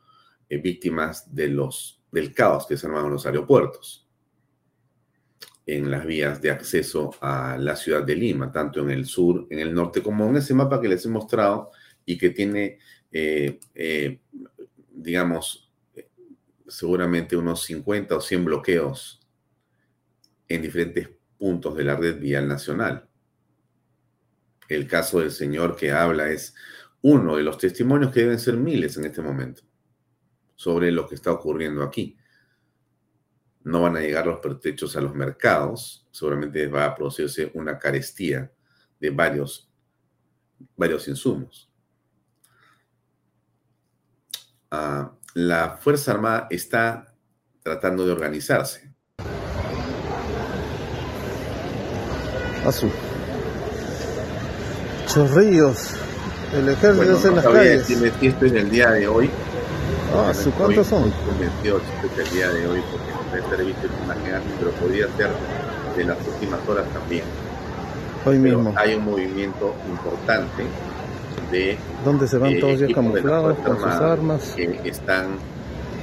eh, 0.47 0.59
víctimas 0.59 1.33
de 1.33 1.47
los, 1.47 2.03
del 2.11 2.35
caos 2.35 2.67
que 2.67 2.77
se 2.77 2.85
armaron 2.85 3.07
en 3.07 3.13
los 3.13 3.25
aeropuertos. 3.25 4.07
en 5.65 5.89
las 5.89 6.05
vías 6.05 6.39
de 6.39 6.51
acceso 6.51 7.09
a 7.19 7.57
la 7.57 7.75
ciudad 7.75 8.03
de 8.03 8.15
Lima, 8.15 8.51
tanto 8.51 8.81
en 8.81 8.91
el 8.91 9.07
sur, 9.07 9.47
en 9.49 9.57
el 9.57 9.73
norte, 9.73 10.03
como 10.03 10.29
en 10.29 10.35
ese 10.35 10.53
mapa 10.53 10.79
que 10.79 10.87
les 10.87 11.03
he 11.03 11.09
mostrado 11.09 11.71
y 12.05 12.15
que 12.15 12.29
tiene, 12.29 12.77
eh, 13.11 13.59
eh, 13.73 14.19
digamos, 14.91 15.71
seguramente 16.67 17.35
unos 17.35 17.63
50 17.63 18.17
o 18.17 18.21
100 18.21 18.45
bloqueos 18.45 19.18
en 20.49 20.61
diferentes 20.61 21.09
puntos 21.37 21.77
de 21.77 21.83
la 21.83 21.95
red 21.95 22.19
vial 22.19 22.47
nacional. 22.47 23.07
El 24.67 24.87
caso 24.87 25.19
del 25.19 25.31
señor 25.31 25.75
que 25.75 25.91
habla 25.91 26.29
es 26.29 26.53
uno 27.01 27.37
de 27.37 27.43
los 27.43 27.57
testimonios 27.57 28.11
que 28.11 28.21
deben 28.21 28.39
ser 28.39 28.57
miles 28.57 28.97
en 28.97 29.05
este 29.05 29.21
momento 29.21 29.63
sobre 30.55 30.91
lo 30.91 31.07
que 31.07 31.15
está 31.15 31.31
ocurriendo 31.31 31.83
aquí. 31.83 32.17
No 33.63 33.81
van 33.83 33.95
a 33.95 34.01
llegar 34.01 34.27
los 34.27 34.39
pertrechos 34.39 34.97
a 34.97 35.01
los 35.01 35.15
mercados, 35.15 36.07
seguramente 36.11 36.67
va 36.67 36.85
a 36.85 36.95
producirse 36.95 37.51
una 37.53 37.77
carestía 37.79 38.51
de 38.99 39.09
varios, 39.09 39.71
varios 40.75 41.07
insumos. 41.07 41.71
Ah, 44.71 45.15
la 45.33 45.77
Fuerza 45.77 46.11
Armada 46.11 46.47
está 46.49 47.15
tratando 47.63 48.05
de 48.05 48.11
organizarse. 48.11 48.93
Azul. 52.65 52.91
Chorrillos. 55.07 55.91
El 56.55 56.69
ejército 56.69 56.95
Bueno, 56.95 57.17
en 57.17 57.29
no 57.29 57.35
las 57.35 57.45
calles. 57.45 57.79
decirle 57.79 58.11
si 58.19 58.27
esto 58.27 58.45
es 58.45 58.51
del 58.53 58.69
día 58.69 58.91
de 58.91 59.07
hoy. 59.07 59.29
Ah, 60.15 60.33
¿su 60.33 60.51
cuántos 60.51 60.87
son? 60.87 61.11
Convencido 61.11 61.79
que 61.79 62.07
esto 62.07 62.07
es 62.07 62.17
del 62.17 62.29
día 62.35 62.49
de 62.49 62.67
hoy 62.67 62.81
porque 62.91 63.11
no 63.11 63.35
he 63.35 63.39
estar 63.39 63.65
visto 63.65 63.87
antes, 63.87 64.51
pero 64.59 64.71
podría 64.71 65.05
ser 65.17 65.29
de 65.95 66.03
las 66.05 66.17
últimas 66.27 66.59
horas 66.67 66.85
también. 66.93 67.23
Hoy 68.25 68.39
Pero 68.41 68.57
mismo. 68.57 68.73
hay 68.75 68.95
un 68.95 69.05
movimiento 69.05 69.75
importante 69.87 70.63
de 71.51 71.77
Donde 72.03 72.27
se 72.27 72.37
van 72.37 72.51
eh, 72.53 72.59
todos 72.59 72.79
ya 72.79 72.87
camuflados 72.93 73.57
con 73.59 73.77
sus 73.77 73.85
armas, 73.85 74.53
que 74.55 74.81
están 74.85 75.27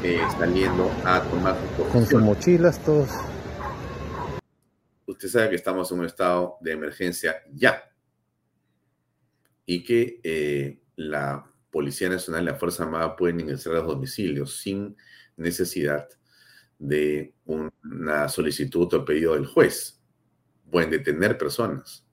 eh, 0.03 0.21
saliendo 0.39 0.91
a 1.05 1.21
tomar 1.21 1.57
sus 1.77 1.87
con 1.89 2.07
sus 2.07 2.23
mochilas, 2.23 2.79
todos. 2.79 3.09
Usted 5.07 5.29
sabe 5.29 5.51
que 5.51 5.57
estamos 5.57 5.91
en 5.93 6.01
un 6.01 6.07
estado 6.07 6.57
de 6.61 6.73
emergencia 6.73 7.43
ya 7.53 7.91
y 9.65 9.85
que 9.85 10.21
eh, 10.23 10.81
la 10.97 11.49
Policía 11.71 12.09
Nacional 12.09 12.43
y 12.43 12.47
la 12.47 12.55
Fuerza 12.55 12.85
Armada 12.85 13.15
pueden 13.17 13.41
ingresar 13.41 13.73
a 13.75 13.77
los 13.77 13.87
domicilios 13.87 14.59
sin 14.59 14.97
necesidad 15.37 16.09
de 16.79 17.35
una 17.45 18.29
solicitud 18.29 18.93
o 18.93 19.05
pedido 19.05 19.35
del 19.35 19.47
juez. 19.47 20.01
Pueden 20.71 20.91
detener 20.91 21.39
personas. 21.39 22.05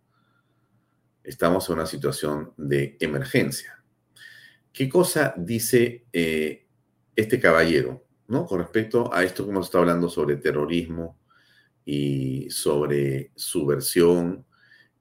Estamos 1.23 1.67
en 1.69 1.75
una 1.75 1.85
situación 1.85 2.53
de 2.57 2.97
emergencia. 2.99 3.83
¿Qué 4.71 4.89
cosa 4.89 5.33
dice 5.37 6.05
eh, 6.11 6.67
este 7.15 7.39
caballero 7.39 8.05
¿no? 8.27 8.45
con 8.45 8.59
respecto 8.59 9.13
a 9.13 9.23
esto 9.23 9.45
que 9.45 9.51
hemos 9.51 9.67
estado 9.67 9.83
hablando 9.83 10.09
sobre 10.09 10.37
terrorismo 10.37 11.22
y 11.85 12.49
sobre 12.49 13.31
subversión 13.35 14.45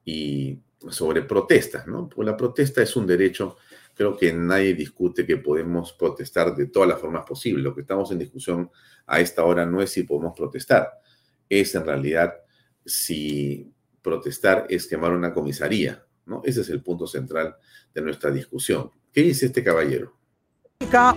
y 0.05 0.59
sobre 0.89 1.21
protestas? 1.23 1.87
¿no? 1.87 2.09
Porque 2.09 2.31
la 2.31 2.37
protesta 2.37 2.81
es 2.81 2.95
un 2.95 3.07
derecho 3.07 3.57
creo 3.93 4.17
que 4.17 4.33
nadie 4.33 4.73
discute 4.73 5.25
que 5.25 5.37
podemos 5.37 5.93
protestar 5.93 6.55
de 6.55 6.67
todas 6.67 6.89
las 6.89 6.99
formas 6.99 7.25
posibles. 7.25 7.63
Lo 7.63 7.75
que 7.75 7.81
estamos 7.81 8.11
en 8.11 8.19
discusión 8.19 8.69
a 9.05 9.19
esta 9.19 9.43
hora 9.43 9.65
no 9.65 9.81
es 9.81 9.91
si 9.91 10.03
podemos 10.03 10.33
protestar, 10.35 10.89
es 11.49 11.75
en 11.75 11.85
realidad 11.85 12.33
si 12.85 13.71
protestar 14.01 14.65
es 14.69 14.87
quemar 14.87 15.13
una 15.13 15.33
comisaría, 15.33 16.03
¿no? 16.25 16.41
Ese 16.43 16.61
es 16.61 16.69
el 16.69 16.81
punto 16.81 17.07
central 17.07 17.55
de 17.93 18.01
nuestra 18.01 18.31
discusión. 18.31 18.91
¿Qué 19.11 19.21
dice 19.21 19.45
este 19.47 19.63
caballero? 19.63 20.17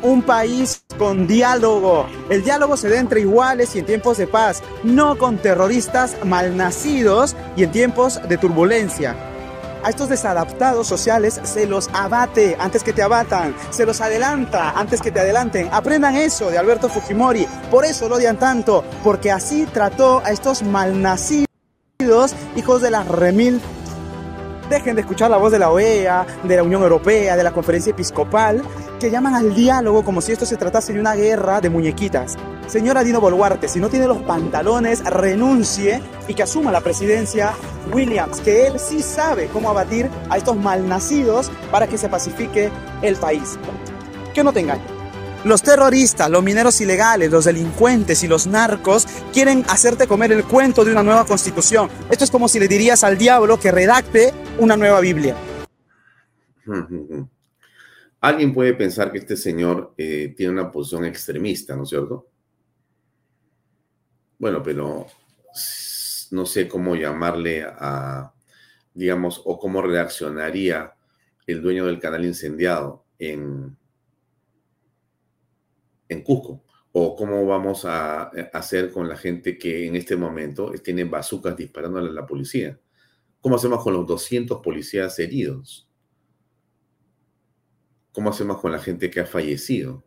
Un 0.02 0.22
país 0.22 0.82
con 0.98 1.26
diálogo. 1.26 2.06
El 2.30 2.42
diálogo 2.42 2.76
se 2.76 2.88
da 2.88 2.98
entre 2.98 3.20
iguales 3.20 3.74
y 3.74 3.80
en 3.80 3.86
tiempos 3.86 4.16
de 4.16 4.26
paz, 4.26 4.62
no 4.82 5.18
con 5.18 5.38
terroristas 5.38 6.16
malnacidos 6.24 7.36
y 7.56 7.64
en 7.64 7.72
tiempos 7.72 8.20
de 8.28 8.38
turbulencia. 8.38 9.16
A 9.82 9.90
estos 9.90 10.08
desadaptados 10.08 10.86
sociales 10.86 11.40
se 11.44 11.66
los 11.66 11.88
abate 11.92 12.56
antes 12.58 12.82
que 12.82 12.92
te 12.92 13.02
abatan, 13.02 13.54
se 13.70 13.86
los 13.86 14.00
adelanta 14.00 14.70
antes 14.70 15.00
que 15.00 15.12
te 15.12 15.20
adelanten. 15.20 15.68
Aprendan 15.70 16.16
eso 16.16 16.50
de 16.50 16.58
Alberto 16.58 16.88
Fujimori. 16.88 17.46
Por 17.70 17.84
eso 17.84 18.08
lo 18.08 18.16
odian 18.16 18.38
tanto, 18.38 18.82
porque 19.04 19.30
así 19.30 19.66
trató 19.66 20.22
a 20.24 20.30
estos 20.30 20.62
malnacidos 20.62 21.46
hijos 22.56 22.82
de 22.82 22.90
la 22.90 23.04
remil 23.04 23.60
Dejen 24.68 24.96
de 24.96 25.02
escuchar 25.02 25.30
la 25.30 25.36
voz 25.36 25.52
de 25.52 25.60
la 25.60 25.70
OEA, 25.70 26.26
de 26.42 26.56
la 26.56 26.64
Unión 26.64 26.82
Europea, 26.82 27.36
de 27.36 27.44
la 27.44 27.52
Conferencia 27.52 27.90
Episcopal, 27.90 28.62
que 28.98 29.10
llaman 29.10 29.34
al 29.34 29.54
diálogo 29.54 30.04
como 30.04 30.20
si 30.20 30.32
esto 30.32 30.44
se 30.44 30.56
tratase 30.56 30.92
de 30.92 30.98
una 30.98 31.14
guerra 31.14 31.60
de 31.60 31.70
muñequitas. 31.70 32.34
Señora 32.66 33.04
Dino 33.04 33.20
Boluarte, 33.20 33.68
si 33.68 33.78
no 33.78 33.88
tiene 33.88 34.08
los 34.08 34.18
pantalones, 34.18 35.04
renuncie 35.04 36.02
y 36.26 36.34
que 36.34 36.42
asuma 36.42 36.72
la 36.72 36.80
presidencia 36.80 37.52
Williams, 37.92 38.40
que 38.40 38.66
él 38.66 38.80
sí 38.80 39.02
sabe 39.02 39.46
cómo 39.52 39.70
abatir 39.70 40.10
a 40.30 40.36
estos 40.36 40.56
malnacidos 40.56 41.48
para 41.70 41.86
que 41.86 41.96
se 41.96 42.08
pacifique 42.08 42.70
el 43.02 43.14
país. 43.16 43.58
Que 44.34 44.42
no 44.42 44.52
te 44.52 44.60
engañen. 44.60 44.95
Los 45.45 45.62
terroristas, 45.62 46.28
los 46.30 46.43
mineros 46.43 46.80
ilegales, 46.80 47.30
los 47.30 47.45
delincuentes 47.45 48.24
y 48.24 48.28
los 48.28 48.47
narcos 48.47 49.07
quieren 49.32 49.64
hacerte 49.68 50.07
comer 50.07 50.32
el 50.32 50.45
cuento 50.45 50.84
de 50.84 50.93
una 50.93 51.03
nueva 51.03 51.24
constitución. 51.24 51.89
Esto 52.11 52.24
es 52.24 52.30
como 52.30 52.49
si 52.49 52.59
le 52.59 52.68
dirías 52.68 53.05
al 53.05 53.16
diablo 53.16 53.59
que 53.59 53.70
redacte 53.70 54.32
una 54.59 54.76
nueva 54.76 55.01
Biblia. 55.01 55.37
Alguien 58.20 58.53
puede 58.53 58.74
pensar 58.74 59.12
que 59.12 59.18
este 59.18 59.37
señor 59.37 59.95
eh, 59.97 60.34
tiene 60.37 60.53
una 60.53 60.72
posición 60.72 61.05
extremista, 61.05 61.76
¿no 61.76 61.84
es 61.84 61.91
cierto? 61.91 62.26
Bueno, 64.39 64.62
pero 64.62 65.07
no 66.32 66.47
sé 66.47 66.66
cómo 66.66 66.97
llamarle 66.97 67.64
a, 67.64 68.32
digamos, 68.93 69.41
o 69.45 69.59
cómo 69.59 69.80
reaccionaría 69.80 70.93
el 71.47 71.62
dueño 71.62 71.87
del 71.87 72.01
canal 72.01 72.24
incendiado 72.24 73.05
en, 73.18 73.76
en 76.09 76.22
Cusco. 76.22 76.64
O 76.92 77.14
cómo 77.14 77.44
vamos 77.44 77.84
a 77.84 78.30
hacer 78.54 78.90
con 78.90 79.09
la 79.09 79.16
gente 79.16 79.59
que 79.59 79.86
en 79.86 79.96
este 79.96 80.16
momento 80.16 80.72
tiene 80.82 81.04
bazucas 81.04 81.57
disparándole 81.57 82.09
a 82.09 82.12
la 82.12 82.26
policía. 82.26 82.80
¿Cómo 83.40 83.57
hacemos 83.57 83.82
con 83.82 83.92
los 83.92 84.07
200 84.07 84.61
policías 84.62 85.18
heridos? 85.18 85.88
¿Cómo 88.12 88.30
hacemos 88.30 88.61
con 88.61 88.72
la 88.72 88.78
gente 88.78 89.11
que 89.11 89.20
ha 89.20 89.26
fallecido? 89.26 90.04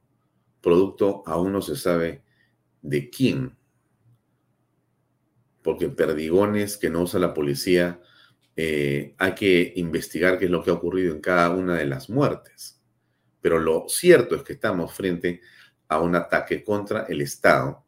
Producto 0.61 1.23
aún 1.27 1.51
no 1.51 1.61
se 1.61 1.75
sabe 1.75 2.23
de 2.81 3.09
quién. 3.09 3.55
Porque 5.61 5.89
perdigones 5.89 6.75
que 6.75 6.89
no 6.89 7.03
usa 7.03 7.19
la 7.19 7.33
policía, 7.33 8.01
eh, 8.55 9.13
hay 9.19 9.35
que 9.35 9.73
investigar 9.75 10.37
qué 10.37 10.45
es 10.45 10.51
lo 10.51 10.63
que 10.63 10.71
ha 10.71 10.73
ocurrido 10.73 11.13
en 11.13 11.21
cada 11.21 11.51
una 11.51 11.75
de 11.75 11.85
las 11.85 12.09
muertes. 12.09 12.81
Pero 13.41 13.59
lo 13.59 13.85
cierto 13.87 14.35
es 14.35 14.43
que 14.43 14.53
estamos 14.53 14.93
frente 14.93 15.39
a 15.39 15.58
un 15.97 16.15
ataque 16.15 16.63
contra 16.63 17.05
el 17.09 17.21
Estado 17.21 17.83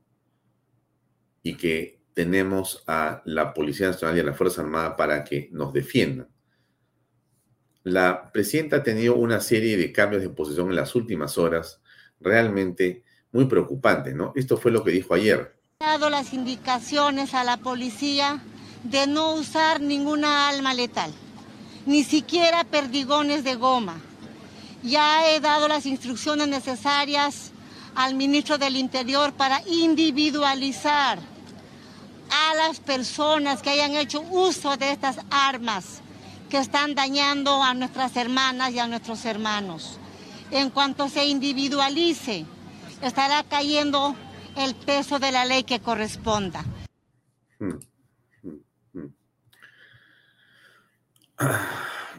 y 1.44 1.56
que 1.56 2.02
tenemos 2.14 2.84
a 2.88 3.22
la 3.26 3.54
Policía 3.54 3.88
Nacional 3.88 4.18
y 4.18 4.20
a 4.22 4.24
la 4.24 4.34
Fuerza 4.34 4.62
Armada 4.62 4.96
para 4.98 5.24
que 5.24 5.50
nos 5.52 5.72
defiendan. 5.72 6.28
La 7.84 8.32
presidenta 8.32 8.78
ha 8.78 8.84
tenido 8.84 9.16
una 9.16 9.40
serie 9.40 9.78
de 9.78 9.92
cambios 9.92 10.22
de 10.22 10.30
posición 10.30 10.70
en 10.70 10.76
las 10.76 10.94
últimas 10.96 11.38
horas 11.38 11.82
realmente 12.20 13.04
muy 13.32 13.46
preocupantes, 13.46 14.14
¿no? 14.14 14.34
Esto 14.36 14.58
fue 14.58 14.72
lo 14.72 14.84
que 14.84 14.92
dijo 14.92 15.14
ayer. 15.14 15.56
He 15.80 15.84
dado 15.84 16.10
las 16.10 16.34
indicaciones 16.34 17.34
a 17.34 17.44
la 17.44 17.58
policía 17.58 18.44
de 18.84 19.08
no 19.08 19.34
usar 19.34 19.82
ninguna 19.82 20.50
arma 20.50 20.74
letal, 20.74 21.12
ni 21.86 22.04
siquiera 22.04 22.64
perdigones 22.66 23.44
de 23.44 23.56
goma. 23.56 24.00
Ya 24.84 25.32
he 25.32 25.40
dado 25.40 25.68
las 25.68 25.86
instrucciones 25.86 26.48
necesarias 26.48 27.51
al 27.96 28.16
ministro 28.16 28.58
del 28.58 28.76
Interior 28.76 29.34
para 29.34 29.62
individualizar 29.68 31.20
a 32.32 32.56
las 32.56 32.80
personas 32.80 33.62
que 33.62 33.70
hayan 33.70 33.96
hecho 33.96 34.22
uso 34.22 34.78
de 34.78 34.92
estas 34.92 35.18
armas 35.30 36.02
que 36.50 36.58
están 36.58 36.96
dañando 36.96 37.64
a 37.64 37.74
nuestras 37.74 38.16
hermanas 38.16 38.72
y 38.72 38.80
a 38.80 38.88
nuestros 38.88 39.26
hermanos. 39.26 39.98
En 40.52 40.70
cuanto 40.70 41.08
se 41.10 41.26
individualice, 41.26 42.46
estará 43.02 43.44
cayendo 43.44 44.16
el 44.58 44.76
peso 44.76 45.20
de 45.20 45.32
la 45.32 45.46
ley 45.46 45.64
que 45.64 45.80
corresponda. 45.80 46.64
Hmm, 47.60 47.78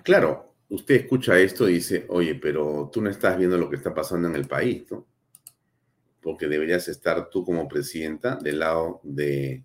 Claro, 0.03 0.55
usted 0.69 0.97
escucha 0.97 1.39
esto 1.39 1.69
y 1.69 1.75
dice, 1.75 2.07
oye, 2.09 2.35
pero 2.35 2.91
tú 2.93 3.01
no 3.01 3.09
estás 3.09 3.39
viendo 3.39 3.57
lo 3.57 3.71
que 3.71 3.77
está 3.77 3.95
pasando 3.95 4.29
en 4.29 4.35
el 4.35 4.47
país, 4.49 4.91
¿no? 4.91 5.07
Porque 6.23 6.47
deberías 6.47 6.89
estar 6.89 7.29
tú 7.29 7.45
como 7.45 7.69
presidenta 7.69 8.37
del 8.37 8.61
lado 8.61 9.01
de 9.03 9.65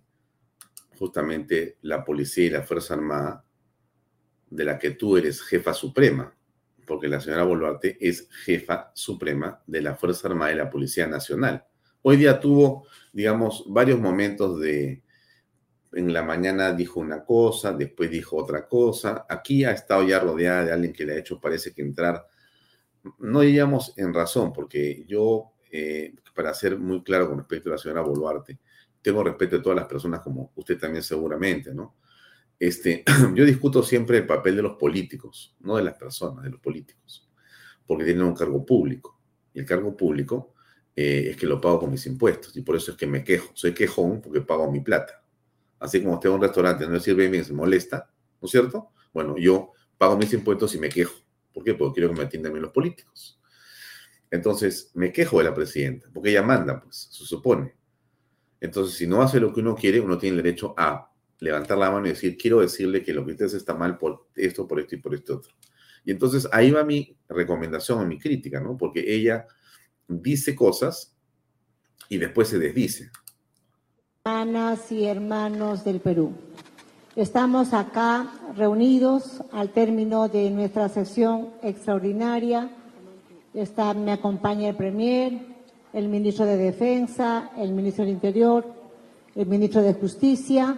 justamente 0.98 1.78
la 1.82 2.04
policía 2.04 2.44
y 2.44 2.50
la 2.50 2.62
Fuerza 2.62 2.94
Armada, 2.94 3.44
de 4.50 4.64
la 4.64 4.78
que 4.78 4.90
tú 4.90 5.16
eres 5.16 5.40
jefa 5.40 5.72
suprema, 5.72 6.34
porque 6.86 7.08
la 7.08 7.20
señora 7.20 7.44
Boluarte 7.44 7.96
es 8.00 8.28
jefa 8.44 8.90
suprema 8.94 9.62
de 9.66 9.82
la 9.82 9.94
Fuerza 9.94 10.28
Armada 10.28 10.52
y 10.52 10.56
la 10.56 10.70
Policía 10.70 11.06
Nacional. 11.06 11.64
Hoy 12.02 12.16
día 12.16 12.40
tuvo, 12.40 12.86
digamos, 13.12 13.64
varios 13.68 14.00
momentos 14.00 14.58
de, 14.58 15.02
en 15.92 16.12
la 16.12 16.22
mañana 16.22 16.72
dijo 16.72 17.00
una 17.00 17.24
cosa, 17.24 17.72
después 17.72 18.10
dijo 18.10 18.36
otra 18.36 18.66
cosa. 18.66 19.26
Aquí 19.28 19.64
ha 19.64 19.72
estado 19.72 20.06
ya 20.06 20.18
rodeada 20.18 20.64
de 20.64 20.72
alguien 20.72 20.92
que 20.92 21.04
le 21.04 21.14
ha 21.14 21.18
hecho, 21.18 21.40
parece 21.40 21.72
que 21.72 21.82
entrar, 21.82 22.26
no 23.18 23.40
diríamos 23.40 23.94
en 23.96 24.12
razón, 24.12 24.52
porque 24.52 25.04
yo, 25.06 25.52
eh, 25.70 26.14
para 26.38 26.54
ser 26.54 26.78
muy 26.78 27.02
claro 27.02 27.28
con 27.28 27.38
respecto 27.38 27.68
a 27.68 27.72
la 27.72 27.78
señora 27.78 28.00
Boluarte, 28.00 28.60
tengo 29.02 29.24
respeto 29.24 29.56
de 29.56 29.62
todas 29.62 29.74
las 29.74 29.88
personas 29.88 30.20
como 30.20 30.52
usted 30.54 30.78
también 30.78 31.02
seguramente, 31.02 31.74
¿no? 31.74 31.96
Este, 32.56 33.02
yo 33.34 33.44
discuto 33.44 33.82
siempre 33.82 34.18
el 34.18 34.24
papel 34.24 34.54
de 34.54 34.62
los 34.62 34.76
políticos, 34.76 35.56
no 35.58 35.76
de 35.78 35.82
las 35.82 35.98
personas, 35.98 36.44
de 36.44 36.50
los 36.50 36.60
políticos, 36.60 37.28
porque 37.84 38.04
tienen 38.04 38.22
un 38.22 38.36
cargo 38.36 38.64
público. 38.64 39.18
Y 39.52 39.58
el 39.58 39.66
cargo 39.66 39.96
público 39.96 40.54
eh, 40.94 41.30
es 41.30 41.36
que 41.36 41.46
lo 41.48 41.60
pago 41.60 41.80
con 41.80 41.90
mis 41.90 42.06
impuestos, 42.06 42.56
y 42.56 42.62
por 42.62 42.76
eso 42.76 42.92
es 42.92 42.96
que 42.96 43.08
me 43.08 43.24
quejo. 43.24 43.50
Soy 43.54 43.74
quejón 43.74 44.20
porque 44.20 44.40
pago 44.40 44.70
mi 44.70 44.78
plata. 44.78 45.24
Así 45.80 46.00
como 46.00 46.14
usted 46.14 46.28
va 46.28 46.34
a 46.34 46.36
un 46.36 46.42
restaurante, 46.42 46.86
no 46.86 46.92
le 46.92 47.00
sirve 47.00 47.28
bien, 47.28 47.44
se 47.44 47.52
molesta, 47.52 48.08
¿no 48.40 48.46
es 48.46 48.52
cierto? 48.52 48.90
Bueno, 49.12 49.36
yo 49.38 49.72
pago 49.96 50.16
mis 50.16 50.32
impuestos 50.32 50.72
y 50.76 50.78
me 50.78 50.88
quejo. 50.88 51.16
¿Por 51.52 51.64
qué? 51.64 51.74
Porque 51.74 51.94
quiero 51.94 52.14
que 52.14 52.20
me 52.20 52.26
atiendan 52.26 52.52
bien 52.52 52.62
los 52.62 52.72
políticos. 52.72 53.37
Entonces, 54.30 54.90
me 54.94 55.12
quejo 55.12 55.38
de 55.38 55.44
la 55.44 55.54
presidenta, 55.54 56.08
porque 56.12 56.30
ella 56.30 56.42
manda, 56.42 56.80
pues, 56.80 57.08
se 57.10 57.24
supone. 57.24 57.74
Entonces, 58.60 58.96
si 58.96 59.06
no 59.06 59.22
hace 59.22 59.40
lo 59.40 59.52
que 59.52 59.60
uno 59.60 59.74
quiere, 59.74 60.00
uno 60.00 60.18
tiene 60.18 60.36
el 60.36 60.42
derecho 60.42 60.74
a 60.76 61.10
levantar 61.40 61.78
la 61.78 61.90
mano 61.90 62.06
y 62.06 62.10
decir, 62.10 62.36
quiero 62.36 62.60
decirle 62.60 63.02
que 63.02 63.12
lo 63.12 63.24
que 63.24 63.32
usted 63.32 63.46
hace 63.46 63.56
está 63.56 63.74
mal 63.74 63.96
por 63.96 64.28
esto, 64.34 64.66
por 64.66 64.80
esto 64.80 64.96
y 64.96 64.98
por 64.98 65.14
esto 65.14 65.36
otro. 65.36 65.52
Y 66.04 66.10
entonces 66.10 66.48
ahí 66.52 66.70
va 66.70 66.84
mi 66.84 67.16
recomendación 67.28 68.00
o 68.00 68.06
mi 68.06 68.18
crítica, 68.18 68.60
¿no? 68.60 68.76
Porque 68.76 69.04
ella 69.06 69.46
dice 70.06 70.56
cosas 70.56 71.14
y 72.08 72.18
después 72.18 72.48
se 72.48 72.58
desdice. 72.58 73.10
Hermanas 74.24 74.90
y 74.90 75.04
hermanos 75.04 75.84
del 75.84 76.00
Perú, 76.00 76.32
estamos 77.14 77.72
acá 77.72 78.32
reunidos 78.56 79.42
al 79.52 79.70
término 79.70 80.28
de 80.28 80.50
nuestra 80.50 80.88
sesión 80.88 81.50
extraordinaria. 81.62 82.70
Está, 83.54 83.94
me 83.94 84.12
acompaña 84.12 84.68
el 84.68 84.76
Premier, 84.76 85.38
el 85.92 86.08
ministro 86.08 86.44
de 86.44 86.56
Defensa, 86.56 87.50
el 87.56 87.72
ministro 87.72 88.04
del 88.04 88.14
Interior, 88.14 88.64
el 89.34 89.46
ministro 89.46 89.82
de 89.82 89.94
Justicia, 89.94 90.76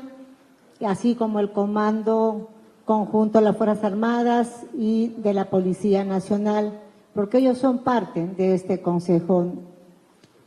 así 0.80 1.14
como 1.14 1.40
el 1.40 1.52
Comando 1.52 2.48
Conjunto 2.84 3.38
de 3.38 3.44
las 3.44 3.56
Fuerzas 3.56 3.84
Armadas 3.84 4.66
y 4.72 5.08
de 5.18 5.34
la 5.34 5.50
Policía 5.50 6.04
Nacional, 6.04 6.80
porque 7.14 7.38
ellos 7.38 7.58
son 7.58 7.78
parte 7.78 8.26
de 8.26 8.54
este 8.54 8.80
Consejo 8.80 9.52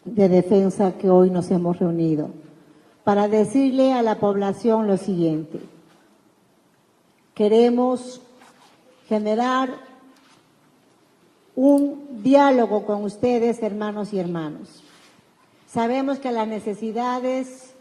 de 0.06 0.30
Defensa 0.30 0.94
que 0.98 1.10
hoy 1.10 1.30
nos 1.30 1.52
hemos 1.52 1.80
reunido, 1.80 2.30
para 3.04 3.28
decirle 3.28 3.94
a 3.94 4.02
la 4.02 4.20
población 4.20 4.88
lo 4.88 4.98
siguiente. 4.98 5.60
Queremos 7.34 8.22
generar 9.08 9.70
un 11.56 12.22
diálogo 12.24 12.86
con 12.86 13.04
ustedes, 13.04 13.62
hermanos 13.62 14.14
y 14.14 14.20
hermanos. 14.20 14.84
Sabemos 15.68 16.20
que 16.20 16.32
las 16.32 16.48
necesidades 16.48 17.74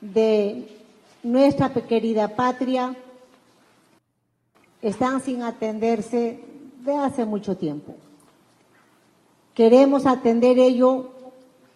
de 0.00 0.68
nuestra 1.22 1.72
querida 1.72 2.28
patria 2.28 2.96
están 4.82 5.20
sin 5.20 5.42
atenderse 5.42 6.40
de 6.82 6.96
hace 6.96 7.24
mucho 7.24 7.56
tiempo. 7.56 7.94
Queremos 9.54 10.06
atender 10.06 10.58
ello, 10.58 11.10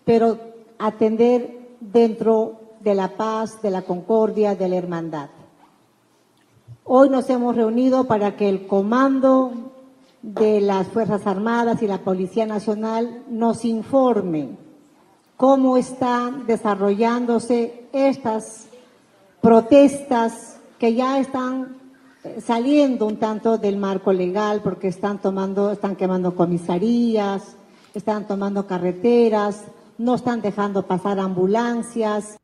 pero 0.04 0.38
atender 0.78 1.76
dentro 1.80 2.60
de 2.80 2.94
la 2.94 3.16
paz, 3.16 3.60
de 3.62 3.70
la 3.70 3.82
concordia, 3.82 4.54
de 4.54 4.68
la 4.68 4.76
hermandad. 4.76 5.28
Hoy 6.84 7.08
nos 7.08 7.28
hemos 7.30 7.56
reunido 7.56 8.04
para 8.04 8.36
que 8.36 8.48
el 8.48 8.66
comando 8.66 9.73
de 10.24 10.62
las 10.62 10.88
Fuerzas 10.88 11.26
Armadas 11.26 11.82
y 11.82 11.86
la 11.86 11.98
Policía 11.98 12.46
Nacional 12.46 13.24
nos 13.28 13.66
informe 13.66 14.56
cómo 15.36 15.76
están 15.76 16.46
desarrollándose 16.46 17.84
estas 17.92 18.68
protestas 19.42 20.56
que 20.78 20.94
ya 20.94 21.18
están 21.18 21.76
eh, 22.24 22.40
saliendo 22.40 23.04
un 23.04 23.18
tanto 23.18 23.58
del 23.58 23.76
marco 23.76 24.14
legal 24.14 24.62
porque 24.64 24.88
están 24.88 25.20
tomando, 25.20 25.70
están 25.72 25.94
quemando 25.94 26.34
comisarías, 26.34 27.56
están 27.92 28.26
tomando 28.26 28.66
carreteras, 28.66 29.64
no 29.98 30.14
están 30.14 30.40
dejando 30.40 30.86
pasar 30.86 31.20
ambulancias. 31.20 32.38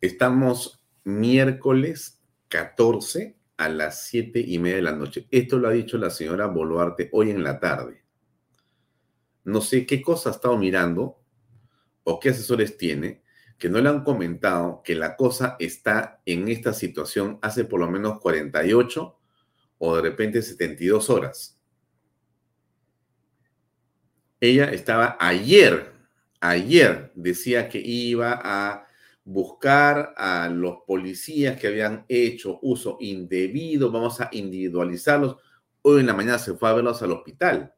Estamos 0.00 0.80
miércoles 1.04 2.22
14 2.48 3.39
a 3.60 3.68
las 3.68 4.04
siete 4.04 4.40
y 4.40 4.58
media 4.58 4.76
de 4.76 4.82
la 4.82 4.96
noche. 4.96 5.28
Esto 5.30 5.58
lo 5.58 5.68
ha 5.68 5.72
dicho 5.72 5.98
la 5.98 6.08
señora 6.08 6.46
Boluarte 6.46 7.10
hoy 7.12 7.30
en 7.30 7.44
la 7.44 7.60
tarde. 7.60 8.02
No 9.44 9.60
sé 9.60 9.84
qué 9.84 10.00
cosa 10.00 10.30
ha 10.30 10.32
estado 10.32 10.56
mirando 10.56 11.20
o 12.04 12.18
qué 12.18 12.30
asesores 12.30 12.78
tiene 12.78 13.22
que 13.58 13.68
no 13.68 13.78
le 13.78 13.90
han 13.90 14.02
comentado 14.02 14.80
que 14.82 14.94
la 14.94 15.14
cosa 15.14 15.56
está 15.58 16.22
en 16.24 16.48
esta 16.48 16.72
situación 16.72 17.38
hace 17.42 17.64
por 17.66 17.80
lo 17.80 17.90
menos 17.90 18.18
48 18.20 19.18
o 19.76 19.96
de 19.96 20.00
repente 20.00 20.40
72 20.40 21.10
horas. 21.10 21.60
Ella 24.40 24.70
estaba 24.70 25.18
ayer, 25.20 25.92
ayer 26.40 27.12
decía 27.14 27.68
que 27.68 27.78
iba 27.78 28.40
a 28.42 28.86
buscar 29.24 30.14
a 30.16 30.48
los 30.48 30.78
policías 30.86 31.58
que 31.58 31.68
habían 31.68 32.04
hecho 32.08 32.58
uso 32.62 32.96
indebido, 33.00 33.90
vamos 33.90 34.20
a 34.20 34.28
individualizarlos. 34.32 35.36
Hoy 35.82 36.00
en 36.00 36.06
la 36.06 36.14
mañana 36.14 36.38
se 36.38 36.54
fue 36.54 36.68
a 36.68 36.74
verlos 36.74 37.02
al 37.02 37.12
hospital, 37.12 37.74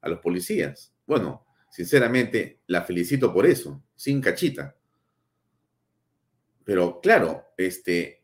a 0.00 0.08
los 0.08 0.20
policías. 0.20 0.92
Bueno, 1.06 1.44
sinceramente, 1.70 2.60
la 2.66 2.82
felicito 2.82 3.32
por 3.32 3.46
eso, 3.46 3.82
sin 3.96 4.20
cachita. 4.20 4.76
Pero 6.64 7.00
claro, 7.00 7.44
este, 7.56 8.22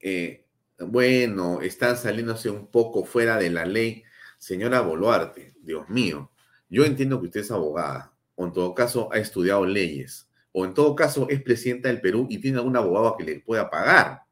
eh, 0.00 0.46
bueno, 0.78 1.60
están 1.62 1.96
saliéndose 1.96 2.50
un 2.50 2.66
poco 2.66 3.04
fuera 3.04 3.38
de 3.38 3.50
la 3.50 3.64
ley. 3.64 4.02
Señora 4.38 4.80
Boluarte, 4.80 5.54
Dios 5.60 5.88
mío, 5.88 6.30
yo 6.68 6.84
entiendo 6.84 7.20
que 7.20 7.26
usted 7.26 7.40
es 7.40 7.50
abogada, 7.50 8.12
o 8.34 8.44
en 8.44 8.52
todo 8.52 8.74
caso 8.74 9.08
ha 9.12 9.18
estudiado 9.18 9.64
leyes, 9.64 10.28
o 10.58 10.64
en 10.64 10.72
todo 10.72 10.96
caso 10.96 11.26
es 11.28 11.42
presidenta 11.42 11.88
del 11.88 12.00
Perú 12.00 12.26
y 12.30 12.38
tiene 12.38 12.56
algún 12.56 12.78
abogado 12.78 13.14
que 13.18 13.24
le 13.24 13.40
pueda 13.40 13.68
pagar 13.68 14.22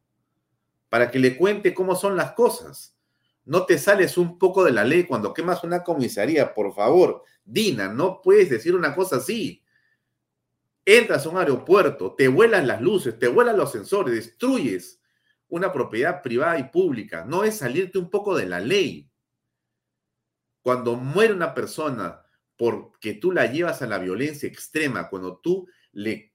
para 0.88 1.10
que 1.10 1.18
le 1.18 1.36
cuente 1.36 1.74
cómo 1.74 1.94
son 1.94 2.16
las 2.16 2.32
cosas. 2.32 2.96
No 3.44 3.66
te 3.66 3.76
sales 3.76 4.16
un 4.16 4.38
poco 4.38 4.64
de 4.64 4.72
la 4.72 4.84
ley 4.84 5.04
cuando 5.04 5.34
quemas 5.34 5.62
una 5.64 5.82
comisaría, 5.82 6.54
por 6.54 6.74
favor. 6.74 7.24
Dina, 7.44 7.88
no 7.88 8.22
puedes 8.22 8.48
decir 8.48 8.74
una 8.74 8.94
cosa 8.94 9.16
así. 9.16 9.62
Entras 10.86 11.26
a 11.26 11.28
un 11.28 11.36
aeropuerto, 11.36 12.14
te 12.14 12.26
vuelan 12.28 12.68
las 12.68 12.80
luces, 12.80 13.18
te 13.18 13.28
vuelan 13.28 13.58
los 13.58 13.72
sensores, 13.72 14.14
destruyes 14.14 15.02
una 15.48 15.74
propiedad 15.74 16.22
privada 16.22 16.58
y 16.58 16.70
pública. 16.70 17.26
No 17.26 17.44
es 17.44 17.58
salirte 17.58 17.98
un 17.98 18.08
poco 18.08 18.34
de 18.34 18.46
la 18.46 18.60
ley. 18.60 19.10
Cuando 20.62 20.96
muere 20.96 21.34
una 21.34 21.52
persona 21.52 22.24
porque 22.56 23.12
tú 23.12 23.30
la 23.30 23.44
llevas 23.44 23.82
a 23.82 23.86
la 23.86 23.98
violencia 23.98 24.48
extrema, 24.48 25.10
cuando 25.10 25.36
tú 25.36 25.68
le 25.94 26.34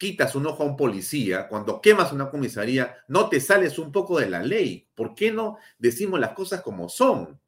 quitas 0.00 0.34
un 0.34 0.46
ojo 0.46 0.62
a 0.62 0.66
un 0.66 0.78
policía, 0.78 1.46
cuando 1.46 1.78
quemas 1.78 2.10
una 2.10 2.30
comisaría, 2.30 2.96
no 3.08 3.28
te 3.28 3.38
sales 3.38 3.78
un 3.78 3.92
poco 3.92 4.18
de 4.18 4.30
la 4.30 4.42
ley. 4.42 4.88
¿Por 4.94 5.14
qué 5.14 5.30
no 5.30 5.58
decimos 5.78 6.18
las 6.18 6.32
cosas 6.32 6.62
como 6.62 6.88
son? 6.88 7.38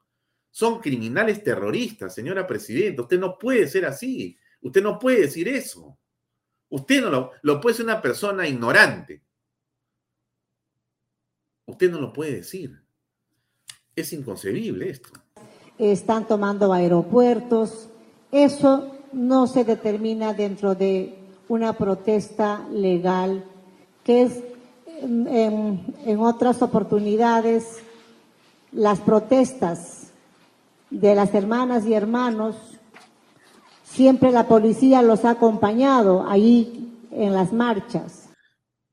Son 0.50 0.80
criminales 0.80 1.42
terroristas, 1.42 2.14
señora 2.14 2.46
presidenta. 2.46 3.00
Usted 3.00 3.18
no 3.18 3.38
puede 3.38 3.66
ser 3.68 3.86
así. 3.86 4.36
Usted 4.60 4.82
no 4.82 4.98
puede 4.98 5.22
decir 5.22 5.48
eso. 5.48 5.96
Usted 6.68 7.00
no 7.00 7.08
lo, 7.08 7.30
lo 7.40 7.58
puede 7.58 7.76
ser 7.76 7.86
una 7.86 8.02
persona 8.02 8.46
ignorante. 8.46 9.22
Usted 11.64 11.90
no 11.90 12.02
lo 12.02 12.12
puede 12.12 12.36
decir. 12.36 12.82
Es 13.96 14.12
inconcebible 14.12 14.90
esto. 14.90 15.08
Están 15.78 16.28
tomando 16.28 16.70
aeropuertos. 16.70 17.88
Eso 18.30 18.98
no 19.14 19.46
se 19.46 19.64
determina 19.64 20.34
dentro 20.34 20.74
de 20.74 21.21
una 21.52 21.74
protesta 21.74 22.66
legal, 22.70 23.44
que 24.04 24.22
es 24.22 24.42
en, 25.02 26.18
otras 26.18 26.62
oportunidades 26.62 27.82
las 28.72 29.00
protestas 29.00 30.12
de 30.88 31.14
las 31.14 31.34
hermanas 31.34 31.84
y 31.84 31.92
hermanos, 31.92 32.56
siempre 33.84 34.32
la 34.32 34.48
policía 34.48 35.02
los 35.02 35.26
ha 35.26 35.32
acompañado 35.32 36.26
ahí 36.26 36.90
en 37.10 37.34
las 37.34 37.52
marchas. 37.52 38.30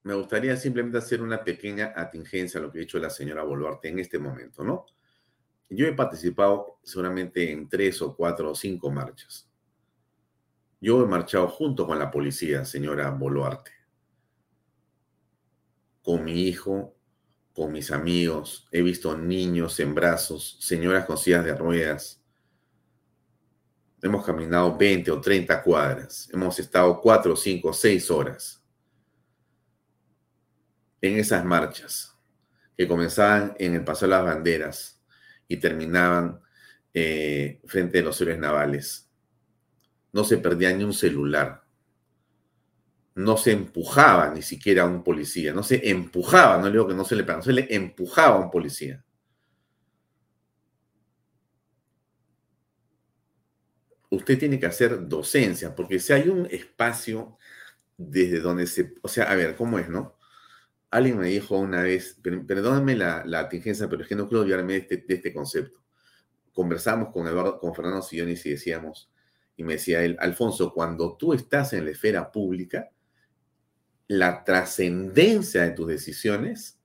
me 0.04 0.16
gustaría 0.16 0.58
simplemente 0.58 0.98
hacer 0.98 1.22
una 1.22 1.42
pequeña 1.42 1.94
atingencia 1.96 2.60
a 2.60 2.64
lo 2.64 2.74
que 2.74 2.80
ha 2.80 2.82
dicho 2.82 3.00
la 3.00 3.10
señora 3.10 3.44
Boluarte 3.44 3.88
en 3.88 4.00
este 4.00 4.20
momento, 4.20 4.66
¿no? 4.66 4.86
Yo 5.70 5.88
he 5.88 5.94
participado 5.94 6.80
seguramente 6.84 7.54
en 7.54 7.70
tres 7.70 8.02
o 8.02 8.14
cuatro 8.14 8.52
o 8.52 8.56
cinco 8.56 8.92
marchas. 8.92 9.49
Yo 10.82 11.04
he 11.04 11.08
marchado 11.08 11.48
junto 11.48 11.86
con 11.86 12.00
la 12.00 12.10
policía, 12.10 12.64
señora 12.64 13.10
Boluarte, 13.10 13.72
con 16.02 16.24
mi 16.24 16.44
hijo, 16.44 16.96
con 17.54 17.74
mis 17.74 17.92
amigos, 17.92 18.68
he 18.72 18.82
visto 18.82 19.18
niños 19.18 19.80
en 19.82 19.94
brazos, 19.94 20.58
señoras 20.62 21.06
con 21.06 21.18
sillas 21.18 21.44
de 21.44 21.56
ruedas. 21.56 22.24
Hemos 24.02 24.26
caminado 24.26 24.78
20 24.78 25.12
o 25.12 25.20
30 25.20 25.62
cuadras, 25.62 26.30
hemos 26.32 26.58
estado 26.58 27.02
cuatro, 27.02 27.36
cinco, 27.36 27.74
seis 27.74 28.10
horas 28.10 28.64
en 31.02 31.18
esas 31.18 31.44
marchas 31.44 32.18
que 32.78 32.88
comenzaban 32.88 33.56
en 33.60 33.76
el 33.76 33.84
Paso 33.84 34.06
de 34.06 34.12
las 34.12 34.24
Banderas 34.24 35.02
y 35.50 35.58
terminaban 35.58 36.40
eh, 36.94 37.60
frente 37.66 38.00
a 38.00 38.04
los 38.04 38.22
héroes 38.22 38.40
navales. 38.40 39.09
No 40.12 40.24
se 40.24 40.38
perdía 40.38 40.72
ni 40.74 40.84
un 40.84 40.94
celular. 40.94 41.64
No 43.16 43.38
se 43.38 43.52
empujaba 43.52 44.34
ni 44.34 44.42
siquiera 44.42 44.84
a 44.84 44.86
un 44.86 45.04
policía. 45.04 45.54
No 45.54 45.64
se 45.64 45.90
empujaba, 45.90 46.58
no 46.58 46.66
le 46.66 46.72
digo 46.72 46.88
que 46.88 46.94
no 46.94 47.06
se 47.06 47.16
le 47.16 47.24
no 47.24 47.42
se 47.42 47.54
le 47.54 47.68
empujaba 47.76 48.36
a 48.36 48.40
un 48.40 48.52
policía. 48.52 49.04
Usted 54.12 54.40
tiene 54.40 54.60
que 54.60 54.66
hacer 54.66 55.08
docencia, 55.08 55.76
porque 55.76 56.00
si 56.00 56.14
hay 56.14 56.30
un 56.30 56.48
espacio 56.50 57.38
desde 57.98 58.40
donde 58.40 58.66
se... 58.66 58.96
O 59.04 59.08
sea, 59.08 59.26
a 59.32 59.36
ver, 59.36 59.56
¿cómo 59.56 59.78
es, 59.78 59.90
no? 59.90 60.18
Alguien 60.90 61.20
me 61.20 61.28
dijo 61.28 61.58
una 61.60 61.84
vez, 61.84 62.18
perdónenme 62.24 62.96
la, 62.96 63.24
la 63.26 63.42
atingencia, 63.42 63.88
pero 63.88 64.02
es 64.02 64.08
que 64.08 64.16
no 64.16 64.28
quiero 64.28 64.42
olvidarme 64.42 64.74
de 64.74 64.80
este, 64.80 64.98
de 64.98 65.14
este 65.16 65.34
concepto. 65.34 65.80
Conversamos 66.54 67.14
con, 67.14 67.28
Eduardo, 67.28 67.60
con 67.60 67.76
Fernando 67.76 68.02
Sillonis 68.02 68.46
y 68.48 68.52
decíamos, 68.52 69.09
y 69.60 69.64
me 69.66 69.74
decía 69.74 70.02
él, 70.06 70.16
Alfonso, 70.22 70.72
cuando 70.74 71.18
tú 71.18 71.34
estás 71.34 71.74
en 71.74 71.84
la 71.84 71.92
esfera 71.92 72.32
pública, 72.32 72.92
la 74.08 74.46
trascendencia 74.46 75.64
de 75.64 75.72
tus 75.72 75.86
decisiones 75.86 76.80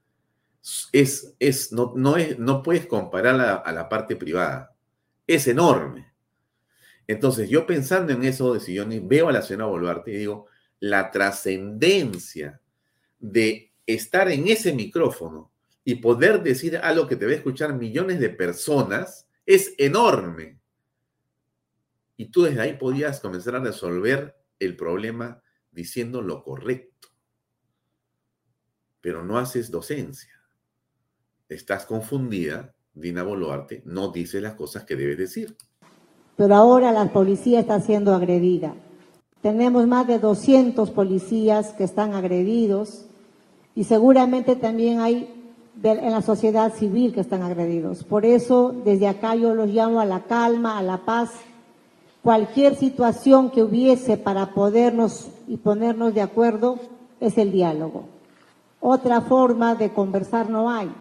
es, 0.91 1.37
es, 1.39 1.71
no, 1.71 1.93
no, 1.95 2.17
es, 2.17 2.37
no 2.41 2.65
puedes 2.65 2.87
compararla 2.87 3.55
a 3.55 3.71
la 3.71 3.89
parte 3.89 4.17
privada. 4.17 4.75
Es 5.25 5.47
enorme. 5.47 6.13
Entonces, 7.07 7.49
yo 7.49 7.65
pensando 7.65 8.13
en 8.13 8.25
eso 8.25 8.53
de 8.53 8.59
Sillonis, 8.59 9.07
veo 9.07 9.29
a 9.29 9.33
la 9.33 9.43
señora 9.43 9.67
Boluarte 9.67 10.11
y 10.11 10.17
digo, 10.17 10.47
la 10.81 11.13
trascendencia 11.13 12.61
de 13.21 13.73
estar 13.87 14.29
en 14.33 14.49
ese 14.49 14.73
micrófono 14.73 15.53
y 15.85 15.95
poder 15.95 16.43
decir 16.43 16.79
algo 16.79 17.07
que 17.07 17.15
te 17.15 17.25
va 17.25 17.31
a 17.31 17.37
escuchar 17.37 17.75
millones 17.75 18.19
de 18.19 18.31
personas 18.31 19.29
es 19.47 19.77
enorme. 19.79 20.59
Y 22.17 22.27
tú 22.27 22.43
desde 22.43 22.61
ahí 22.61 22.75
podías 22.75 23.21
comenzar 23.21 23.57
a 23.57 23.61
resolver 23.61 24.37
el 24.59 24.77
problema 24.77 25.43
diciendo 25.71 26.23
lo 26.23 26.43
correcto. 26.43 27.09
Pero 29.01 29.25
no 29.25 29.39
haces 29.39 29.71
docencia. 29.71 30.33
Estás 31.49 31.85
confundida, 31.85 32.75
Dina 32.95 33.23
Boluarte, 33.23 33.83
no 33.85 34.09
dice 34.09 34.41
las 34.41 34.55
cosas 34.55 34.85
que 34.85 34.97
debes 34.97 35.19
decir. 35.19 35.57
Pero 36.37 36.55
ahora 36.55 36.93
la 36.93 37.13
policía 37.13 37.61
está 37.61 37.81
siendo 37.81 38.15
agredida. 38.15 38.75
Tenemos 39.43 39.87
más 39.87 40.07
de 40.07 40.19
200 40.19 40.91
policías 40.91 41.73
que 41.75 41.85
están 41.85 42.15
agredidos 42.15 43.05
y 43.75 43.85
seguramente 43.85 44.57
también 44.57 45.01
hay 45.01 45.45
en 45.83 46.11
la 46.11 46.23
sociedad 46.23 46.73
civil 46.73 47.13
que 47.13 47.21
están 47.21 47.43
agredidos. 47.43 48.05
Por 48.05 48.25
eso, 48.25 48.75
desde 48.85 49.07
acá 49.09 49.35
yo 49.35 49.55
los 49.55 49.69
llamo 49.69 50.01
a 50.01 50.07
la 50.07 50.25
calma, 50.25 50.79
a 50.79 50.83
la 50.83 51.05
paz. 51.05 51.31
Cualquier 52.25 52.75
situación 52.75 53.51
que 53.51 53.63
hubiese 53.63 54.17
para 54.17 54.53
podernos 54.53 55.29
y 55.47 55.59
ponernos 55.59 56.13
de 56.13 56.23
acuerdo 56.23 56.81
es 57.21 57.39
el 57.39 57.53
diálogo. 57.53 58.09
Otra 58.81 59.21
forma 59.21 59.77
de 59.77 59.93
conversar 59.93 60.51
no 60.51 60.69
hay. 60.69 60.93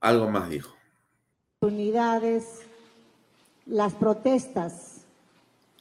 Algo 0.00 0.30
más 0.30 0.48
dijo. 0.48 0.72
Unidades, 1.60 2.62
las 3.66 3.92
protestas 3.92 5.02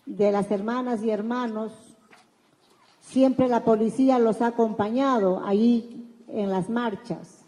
de 0.05 0.33
las 0.33 0.51
hermanas 0.51 1.01
y 1.03 1.11
hermanos 1.11 1.71
Siempre 3.07 3.47
la 3.47 3.63
policía 3.63 4.19
los 4.19 4.41
ha 4.41 4.47
acompañado 4.47 5.41
ahí 5.45 6.13
en 6.27 6.49
las 6.49 6.69
marchas, 6.69 7.45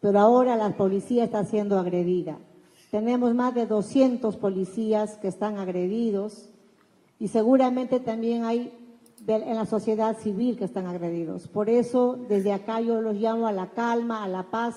pero 0.00 0.18
ahora 0.18 0.56
la 0.56 0.70
policía 0.78 1.24
está 1.24 1.44
siendo 1.44 1.78
agredida. 1.78 2.38
Tenemos 2.94 3.34
más 3.34 3.52
de 3.52 3.66
200 3.66 4.36
policías 4.36 5.18
que 5.18 5.26
están 5.26 5.58
agredidos 5.58 6.48
y 7.18 7.26
seguramente 7.26 7.98
también 7.98 8.44
hay 8.44 8.72
en 9.26 9.56
la 9.56 9.66
sociedad 9.66 10.16
civil 10.16 10.56
que 10.56 10.64
están 10.64 10.86
agredidos. 10.86 11.48
Por 11.48 11.68
eso, 11.68 12.16
desde 12.28 12.52
acá 12.52 12.80
yo 12.80 13.00
los 13.00 13.16
llamo 13.16 13.48
a 13.48 13.52
la 13.52 13.70
calma, 13.70 14.22
a 14.22 14.28
la 14.28 14.44
paz. 14.44 14.76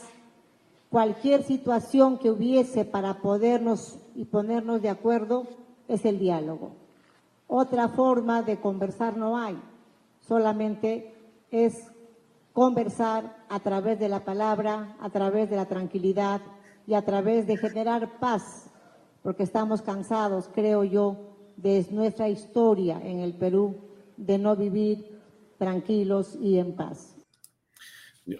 Cualquier 0.89 1.43
situación 1.43 2.18
que 2.18 2.32
hubiese 2.32 2.86
para 2.86 3.22
podernos 3.22 3.99
y 4.15 4.26
ponernos 4.26 4.82
de 4.82 4.89
acuerdo 4.89 5.45
es 5.88 6.03
el 6.03 6.18
diálogo. 6.18 6.72
Otra 7.45 7.88
forma 7.88 8.41
de 8.41 8.59
conversar 8.59 9.15
no 9.15 9.38
hay 9.38 9.61
solamente 10.22 11.13
es 11.51 11.84
conversar 12.51 13.45
a 13.47 13.59
través 13.59 13.99
de 13.99 14.09
la 14.09 14.26
palabra, 14.26 14.97
a 15.01 15.11
través 15.11 15.51
de 15.51 15.55
la 15.55 15.68
tranquilidad 15.68 16.41
y 16.88 16.94
a 16.94 17.04
través 17.04 17.46
de 17.46 17.58
generar 17.58 18.20
paz, 18.20 18.72
porque 19.22 19.44
estamos 19.44 19.82
cansados, 19.82 20.50
creo 20.54 20.84
yo, 20.84 21.54
de 21.58 21.86
nuestra 21.92 22.30
historia 22.30 23.00
en 23.04 23.20
el 23.20 23.34
Perú, 23.34 23.92
de 24.16 24.38
no 24.38 24.56
vivir 24.56 25.20
tranquilos 25.60 26.36
y 26.42 26.58
en 26.58 26.76
paz. 26.76 27.16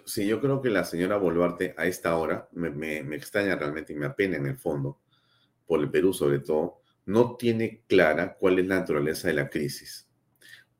Sí, 0.06 0.26
yo 0.26 0.40
creo 0.40 0.60
que 0.60 0.70
la 0.70 0.84
señora 0.84 1.16
Boluarte 1.16 1.74
a 1.76 1.86
esta 1.86 2.16
hora, 2.16 2.48
me, 2.52 2.70
me 2.70 3.16
extraña 3.16 3.54
realmente 3.56 3.92
y 3.92 3.96
me 3.96 4.06
apena 4.06 4.36
en 4.36 4.46
el 4.46 4.58
fondo, 4.58 5.00
por 5.66 5.80
el 5.80 5.90
Perú 5.90 6.12
sobre 6.12 6.40
todo, 6.40 6.80
no 7.06 7.36
tiene 7.36 7.84
clara 7.86 8.34
cuál 8.34 8.58
es 8.58 8.66
la 8.66 8.80
naturaleza 8.80 9.28
de 9.28 9.34
la 9.34 9.48
crisis 9.48 10.08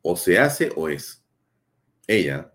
o 0.03 0.17
se 0.17 0.39
hace 0.39 0.71
o 0.77 0.89
es. 0.89 1.25
Ella, 2.07 2.53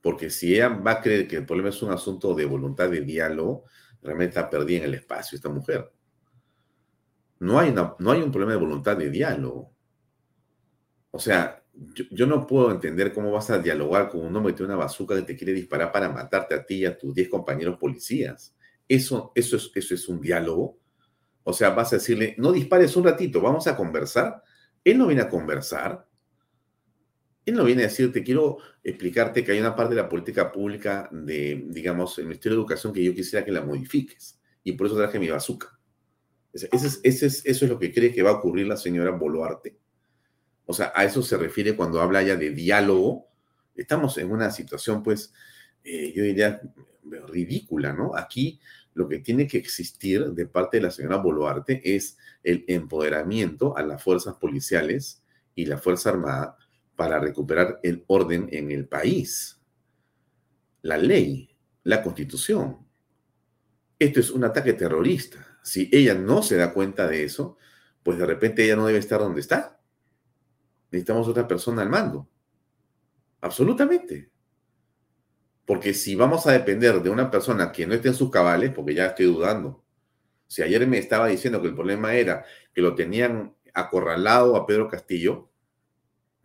porque 0.00 0.30
si 0.30 0.54
ella 0.54 0.68
va 0.68 0.92
a 0.92 1.00
creer 1.00 1.28
que 1.28 1.36
el 1.36 1.46
problema 1.46 1.68
es 1.68 1.82
un 1.82 1.92
asunto 1.92 2.34
de 2.34 2.44
voluntad 2.44 2.90
de 2.90 3.00
diálogo, 3.00 3.64
realmente 4.06 4.38
está 4.38 4.48
perdida 4.48 4.78
en 4.78 4.84
el 4.84 4.94
espacio 4.94 5.36
esta 5.36 5.48
mujer. 5.48 5.92
No 7.38 7.58
hay, 7.58 7.72
no 7.72 8.10
hay 8.10 8.22
un 8.22 8.30
problema 8.30 8.52
de 8.52 8.58
voluntad 8.58 8.96
de 8.96 9.10
diálogo. 9.10 9.72
O 11.10 11.18
sea, 11.18 11.62
yo, 12.10 12.26
no 12.26 12.46
puedo 12.46 12.70
entender 12.70 13.12
cómo 13.12 13.32
vas 13.32 13.50
a 13.50 13.58
dialogar 13.58 14.08
con 14.08 14.24
un 14.24 14.34
hombre 14.34 14.52
que 14.52 14.58
tiene 14.58 14.72
una 14.72 14.84
bazuca 14.84 15.14
que 15.14 15.22
te 15.22 15.36
quiere 15.36 15.52
disparar 15.52 15.92
para 15.92 16.08
matarte 16.08 16.54
a 16.54 16.64
ti 16.64 16.76
y 16.76 16.84
a 16.86 16.96
tus 16.96 17.14
10 17.14 17.28
compañeros 17.28 17.78
policías. 17.78 18.54
Eso, 18.88 19.32
eso, 19.34 19.56
es, 19.56 19.70
eso 19.74 19.94
es 19.94 20.08
un 20.08 20.20
diálogo. 20.20 20.78
O 21.44 21.52
sea, 21.52 21.70
vas 21.70 21.92
a 21.92 21.96
decirle, 21.96 22.34
no 22.38 22.52
dispares 22.52 22.96
un 22.96 23.04
ratito, 23.04 23.40
vamos 23.40 23.66
a 23.66 23.76
conversar. 23.76 24.42
Él 24.82 24.98
no 24.98 25.06
viene 25.06 25.22
a 25.22 25.28
conversar. 25.28 26.05
Él 27.46 27.54
no 27.54 27.64
viene 27.64 27.84
a 27.84 27.86
decirte, 27.86 28.24
quiero 28.24 28.58
explicarte 28.82 29.44
que 29.44 29.52
hay 29.52 29.60
una 29.60 29.76
parte 29.76 29.94
de 29.94 30.02
la 30.02 30.08
política 30.08 30.50
pública 30.50 31.08
de, 31.12 31.64
digamos, 31.68 32.18
el 32.18 32.24
Ministerio 32.24 32.56
de 32.56 32.62
Educación 32.62 32.92
que 32.92 33.04
yo 33.04 33.14
quisiera 33.14 33.44
que 33.44 33.52
la 33.52 33.62
modifiques. 33.62 34.40
Y 34.64 34.72
por 34.72 34.88
eso 34.88 34.96
traje 34.96 35.20
mi 35.20 35.28
bazooka. 35.28 35.78
Ese 36.52 36.68
es, 37.04 37.42
eso 37.44 37.64
es 37.64 37.70
lo 37.70 37.78
que 37.78 37.92
cree 37.92 38.12
que 38.12 38.22
va 38.22 38.30
a 38.30 38.34
ocurrir 38.34 38.66
la 38.66 38.76
señora 38.76 39.12
Boluarte. 39.12 39.78
O 40.64 40.74
sea, 40.74 40.92
a 40.92 41.04
eso 41.04 41.22
se 41.22 41.36
refiere 41.36 41.76
cuando 41.76 42.00
habla 42.00 42.20
ya 42.22 42.34
de 42.34 42.50
diálogo. 42.50 43.28
Estamos 43.76 44.18
en 44.18 44.32
una 44.32 44.50
situación, 44.50 45.04
pues, 45.04 45.32
eh, 45.84 46.12
yo 46.16 46.24
diría, 46.24 46.60
ridícula, 47.28 47.92
¿no? 47.92 48.16
Aquí 48.16 48.58
lo 48.94 49.06
que 49.08 49.20
tiene 49.20 49.46
que 49.46 49.58
existir 49.58 50.32
de 50.32 50.46
parte 50.46 50.78
de 50.78 50.84
la 50.84 50.90
señora 50.90 51.18
Boluarte 51.18 51.80
es 51.94 52.18
el 52.42 52.64
empoderamiento 52.66 53.76
a 53.76 53.82
las 53.82 54.02
fuerzas 54.02 54.34
policiales 54.34 55.22
y 55.54 55.66
la 55.66 55.78
Fuerza 55.78 56.10
Armada 56.10 56.56
para 56.96 57.20
recuperar 57.20 57.78
el 57.82 58.04
orden 58.08 58.48
en 58.50 58.70
el 58.70 58.88
país. 58.88 59.60
La 60.82 60.96
ley, 60.96 61.54
la 61.84 62.02
constitución. 62.02 62.78
Esto 63.98 64.20
es 64.20 64.30
un 64.30 64.44
ataque 64.44 64.72
terrorista. 64.72 65.58
Si 65.62 65.88
ella 65.92 66.14
no 66.14 66.42
se 66.42 66.56
da 66.56 66.72
cuenta 66.72 67.06
de 67.06 67.24
eso, 67.24 67.56
pues 68.02 68.18
de 68.18 68.26
repente 68.26 68.64
ella 68.64 68.76
no 68.76 68.86
debe 68.86 68.98
estar 68.98 69.20
donde 69.20 69.40
está. 69.40 69.80
Necesitamos 70.90 71.28
otra 71.28 71.46
persona 71.46 71.82
al 71.82 71.90
mando. 71.90 72.28
Absolutamente. 73.40 74.30
Porque 75.64 75.92
si 75.92 76.14
vamos 76.14 76.46
a 76.46 76.52
depender 76.52 77.02
de 77.02 77.10
una 77.10 77.30
persona 77.30 77.72
que 77.72 77.86
no 77.86 77.94
esté 77.94 78.08
en 78.08 78.14
sus 78.14 78.30
cabales, 78.30 78.72
porque 78.72 78.94
ya 78.94 79.06
estoy 79.06 79.26
dudando. 79.26 79.84
Si 80.46 80.62
ayer 80.62 80.86
me 80.86 80.98
estaba 80.98 81.26
diciendo 81.26 81.60
que 81.60 81.68
el 81.68 81.74
problema 81.74 82.14
era 82.14 82.44
que 82.72 82.80
lo 82.80 82.94
tenían 82.94 83.54
acorralado 83.74 84.54
a 84.56 84.64
Pedro 84.64 84.88
Castillo, 84.88 85.50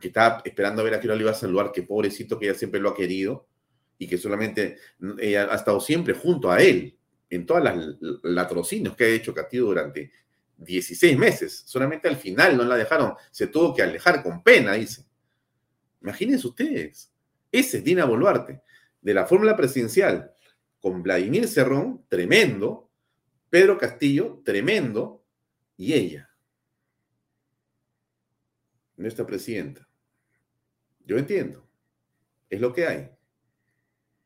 que 0.01 0.09
estaba 0.09 0.41
esperando 0.43 0.81
a 0.81 0.85
ver 0.85 0.95
a 0.95 0.99
qué 0.99 1.07
hora 1.07 1.15
le 1.15 1.21
iba 1.21 1.31
a 1.31 1.35
saludar, 1.35 1.71
que 1.71 1.83
pobrecito 1.83 2.37
que 2.37 2.49
ella 2.49 2.57
siempre 2.57 2.81
lo 2.81 2.89
ha 2.89 2.95
querido 2.95 3.47
y 3.97 4.07
que 4.07 4.17
solamente 4.17 4.77
ella 5.19 5.47
ha 5.51 5.55
estado 5.55 5.79
siempre 5.79 6.13
junto 6.13 6.51
a 6.51 6.61
él 6.61 6.97
en 7.29 7.45
todas 7.45 7.63
las 7.63 7.77
latrocinios 8.23 8.95
que 8.95 9.05
ha 9.05 9.07
hecho 9.07 9.33
Castillo 9.33 9.67
durante 9.67 10.11
16 10.57 11.17
meses. 11.17 11.63
Solamente 11.65 12.07
al 12.07 12.17
final 12.17 12.57
no 12.57 12.63
la 12.63 12.75
dejaron, 12.75 13.13
se 13.31 13.47
tuvo 13.47 13.73
que 13.73 13.83
alejar 13.83 14.21
con 14.21 14.43
pena, 14.43 14.73
dice. 14.73 15.05
Imagínense 16.01 16.47
ustedes, 16.47 17.11
ese 17.51 17.77
es 17.77 17.83
Dina 17.83 18.05
Boluarte, 18.05 18.61
de 19.01 19.13
la 19.13 19.25
fórmula 19.25 19.55
presidencial, 19.55 20.33
con 20.79 21.03
Vladimir 21.03 21.47
Cerrón, 21.47 22.05
tremendo, 22.09 22.89
Pedro 23.49 23.77
Castillo, 23.77 24.41
tremendo, 24.43 25.23
y 25.77 25.93
ella, 25.93 26.29
nuestra 28.97 29.25
presidenta. 29.25 29.87
Yo 31.05 31.17
entiendo, 31.17 31.67
es 32.49 32.61
lo 32.61 32.73
que 32.73 32.87
hay. 32.87 33.09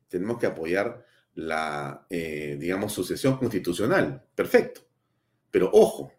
Tenemos 0.08 0.38
que 0.38 0.46
apoyar 0.46 1.04
la, 1.34 2.06
eh, 2.10 2.56
digamos, 2.58 2.92
sucesión 2.92 3.36
constitucional. 3.36 4.24
Perfecto. 4.34 4.80
Pero 5.50 5.70
ojo, 5.72 6.12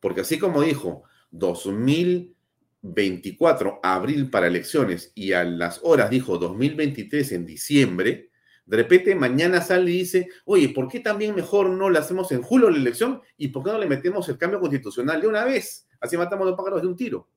porque 0.00 0.20
así 0.20 0.38
como 0.38 0.62
dijo 0.62 1.04
2024, 1.30 3.80
abril 3.82 4.30
para 4.30 4.46
elecciones, 4.46 5.10
y 5.14 5.32
a 5.32 5.44
las 5.44 5.80
horas 5.82 6.10
dijo 6.10 6.38
2023 6.38 7.32
en 7.32 7.46
diciembre, 7.46 8.30
de 8.66 8.76
repente 8.76 9.14
mañana 9.14 9.60
sale 9.60 9.92
y 9.92 9.98
dice, 9.98 10.28
oye, 10.44 10.68
¿por 10.70 10.88
qué 10.88 11.00
también 11.00 11.34
mejor 11.34 11.70
no 11.70 11.88
la 11.88 12.00
hacemos 12.00 12.30
en 12.32 12.42
julio 12.42 12.68
la 12.68 12.76
elección 12.76 13.22
y 13.36 13.48
por 13.48 13.64
qué 13.64 13.70
no 13.70 13.78
le 13.78 13.86
metemos 13.86 14.28
el 14.28 14.38
cambio 14.38 14.60
constitucional 14.60 15.20
de 15.20 15.28
una 15.28 15.44
vez? 15.44 15.88
Así 16.00 16.16
matamos 16.16 16.48
dos 16.48 16.56
pájaros 16.56 16.82
de 16.82 16.88
un 16.88 16.96
tiro. 16.96 17.28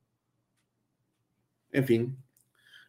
En 1.72 1.86
fin, 1.86 2.17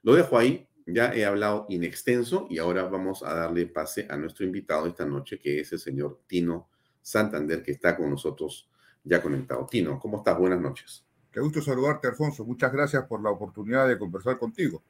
lo 0.03 0.15
dejo 0.15 0.39
ahí. 0.39 0.67
Ya 0.87 1.15
he 1.15 1.25
hablado 1.25 1.67
in 1.69 1.85
extenso 1.85 2.47
y 2.51 2.59
ahora 2.59 2.83
vamos 2.85 3.23
a 3.23 3.33
darle 3.35 3.67
pase 3.67 4.09
a 4.11 4.17
nuestro 4.17 4.45
invitado 4.45 4.87
esta 4.87 5.07
noche, 5.07 5.39
que 5.39 5.61
es 5.61 5.73
el 5.73 5.79
señor 5.79 6.21
Tino 6.27 6.69
Santander, 7.01 7.63
que 7.63 7.73
está 7.73 7.97
con 7.97 8.11
nosotros 8.11 8.69
ya 9.05 9.23
conectado. 9.23 9.67
Tino, 9.71 9.99
¿cómo 10.01 10.19
estás? 10.19 10.37
Buenas 10.37 10.61
noches. 10.61 11.05
Qué 11.31 11.39
gusto 11.41 11.63
saludarte, 11.63 12.09
Alfonso. 12.09 12.45
Muchas 12.45 12.73
gracias 12.73 13.05
por 13.05 13.23
la 13.23 13.31
oportunidad 13.31 13.87
de 13.87 13.99
conversar 13.99 14.37
contigo. 14.37 14.83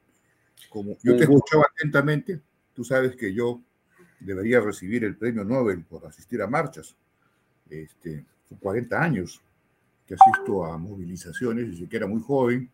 Como 0.69 0.97
yo 1.03 1.15
te 1.15 1.23
escuchaba 1.23 1.65
atentamente, 1.71 2.41
tú 2.73 2.83
sabes 2.83 3.15
que 3.15 3.33
yo 3.33 3.61
debería 4.19 4.59
recibir 4.59 5.03
el 5.03 5.17
premio 5.17 5.43
Nobel 5.43 5.83
por 5.83 6.05
asistir 6.05 6.41
a 6.41 6.47
marchas. 6.47 6.95
Este, 7.69 8.25
40 8.59 9.01
años 9.01 9.41
que 10.05 10.15
asisto 10.15 10.65
a 10.65 10.77
movilizaciones 10.77 11.71
desde 11.71 11.87
que 11.87 11.97
era 11.97 12.07
muy 12.07 12.21
joven 12.21 12.69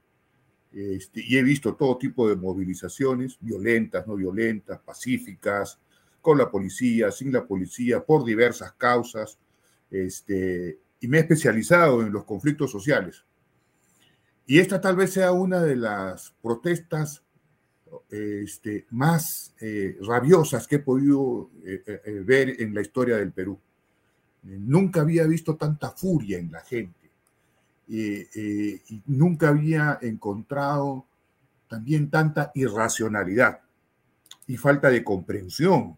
este, 0.74 1.22
y 1.26 1.38
he 1.38 1.44
visto 1.44 1.76
todo 1.76 1.98
tipo 1.98 2.28
de 2.28 2.36
movilizaciones, 2.36 3.38
violentas, 3.40 4.06
no 4.08 4.16
violentas, 4.16 4.80
pacíficas, 4.80 5.80
con 6.22 6.38
la 6.38 6.52
policía, 6.52 7.12
sin 7.12 7.32
la 7.32 7.46
policía, 7.46 8.04
por 8.04 8.26
diversas 8.26 8.74
causas, 8.74 9.40
este, 9.90 10.78
y 11.00 11.08
me 11.08 11.18
he 11.18 11.22
especializado 11.22 12.02
en 12.02 12.12
los 12.12 12.26
conflictos 12.26 12.72
sociales. 12.72 13.24
Y 14.46 14.60
esta 14.60 14.80
tal 14.82 14.96
vez 14.96 15.14
sea 15.14 15.32
una 15.32 15.62
de 15.62 15.76
las 15.76 16.34
protestas 16.42 17.24
este, 18.10 18.86
más 18.90 19.54
eh, 19.60 19.98
rabiosas 20.02 20.68
que 20.68 20.78
he 20.78 20.80
podido 20.80 21.50
eh, 21.66 21.84
eh, 21.86 22.24
ver 22.26 22.62
en 22.62 22.74
la 22.74 22.82
historia 22.82 23.18
del 23.18 23.32
Perú. 23.32 23.60
Nunca 24.44 25.02
había 25.02 25.26
visto 25.26 25.56
tanta 25.56 25.92
furia 25.92 26.38
en 26.38 26.52
la 26.52 26.62
gente 26.62 26.97
y 27.88 28.82
nunca 29.06 29.50
había 29.50 29.98
encontrado 30.02 31.06
también 31.68 32.10
tanta 32.10 32.52
irracionalidad 32.56 33.62
y 34.48 34.58
falta 34.58 34.90
de 34.90 35.04
comprensión. 35.04 35.98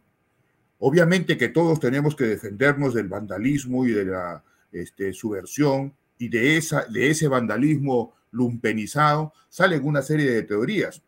Obviamente 0.80 1.38
que 1.38 1.50
todos 1.50 1.80
tenemos 1.80 2.16
que 2.16 2.26
defendernos 2.26 2.94
del 2.94 3.08
vandalismo 3.08 3.86
y 3.86 3.92
de 3.92 4.06
la 4.06 4.44
este, 4.72 5.14
subversión 5.14 5.94
y 6.18 6.30
de, 6.30 6.58
ese 6.58 7.28
vandalismo 7.28 8.14
lumpenizado 8.32 9.34
salen 9.50 9.86
una 9.86 10.02
serie 10.02 10.32
de 10.32 10.44
teorías, 10.44 11.02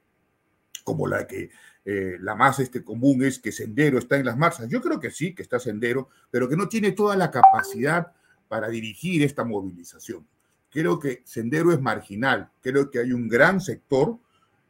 como 0.84 1.08
la 1.08 1.28
que 1.28 1.50
eh, 1.86 2.18
la 2.20 2.36
más 2.36 2.60
este, 2.60 2.84
común 2.84 3.24
es 3.24 3.40
que 3.40 3.52
Sendero 3.52 3.98
está 3.98 4.18
en 4.18 4.26
las 4.26 4.38
marchas. 4.38 4.68
Yo 4.70 4.82
creo 4.82 5.00
que 5.00 5.12
sí, 5.12 5.34
que 5.34 5.42
está 5.42 5.60
Sendero, 5.60 6.10
pero 6.30 6.48
que 6.48 6.58
no 6.58 6.68
tiene 6.68 6.92
toda 6.92 7.16
la 7.16 7.32
capacidad 7.32 8.14
para 8.48 8.68
dirigir 8.70 9.24
esta 9.24 9.44
movilización. 9.44 10.28
Creo 10.72 10.98
que 10.98 11.22
Sendero 11.26 11.74
es 11.74 11.82
marginal, 11.82 12.50
creo 12.62 12.90
que 12.90 13.00
hay 13.00 13.12
un 13.12 13.28
gran 13.28 13.60
sector 13.60 14.18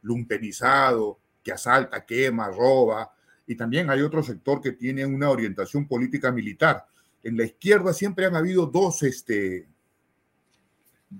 lumpenizado, 0.02 1.20
que 1.42 1.52
asalta, 1.52 2.04
quema, 2.04 2.48
roba, 2.50 3.12
y 3.46 3.54
también 3.54 3.88
hay 3.88 4.02
otro 4.02 4.22
sector 4.22 4.60
que 4.60 4.72
tiene 4.72 5.06
una 5.06 5.30
orientación 5.30 5.86
política 5.86 6.32
militar. 6.32 6.86
En 7.22 7.36
la 7.36 7.44
izquierda 7.44 7.92
siempre 7.92 8.26
han 8.26 8.34
habido 8.34 8.66
dos 8.66 9.02
este, 9.04 9.68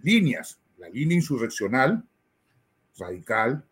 líneas, 0.03 0.59
la 0.78 0.89
línea 0.89 1.16
insurreccional, 1.16 2.05
radical, 2.99 3.64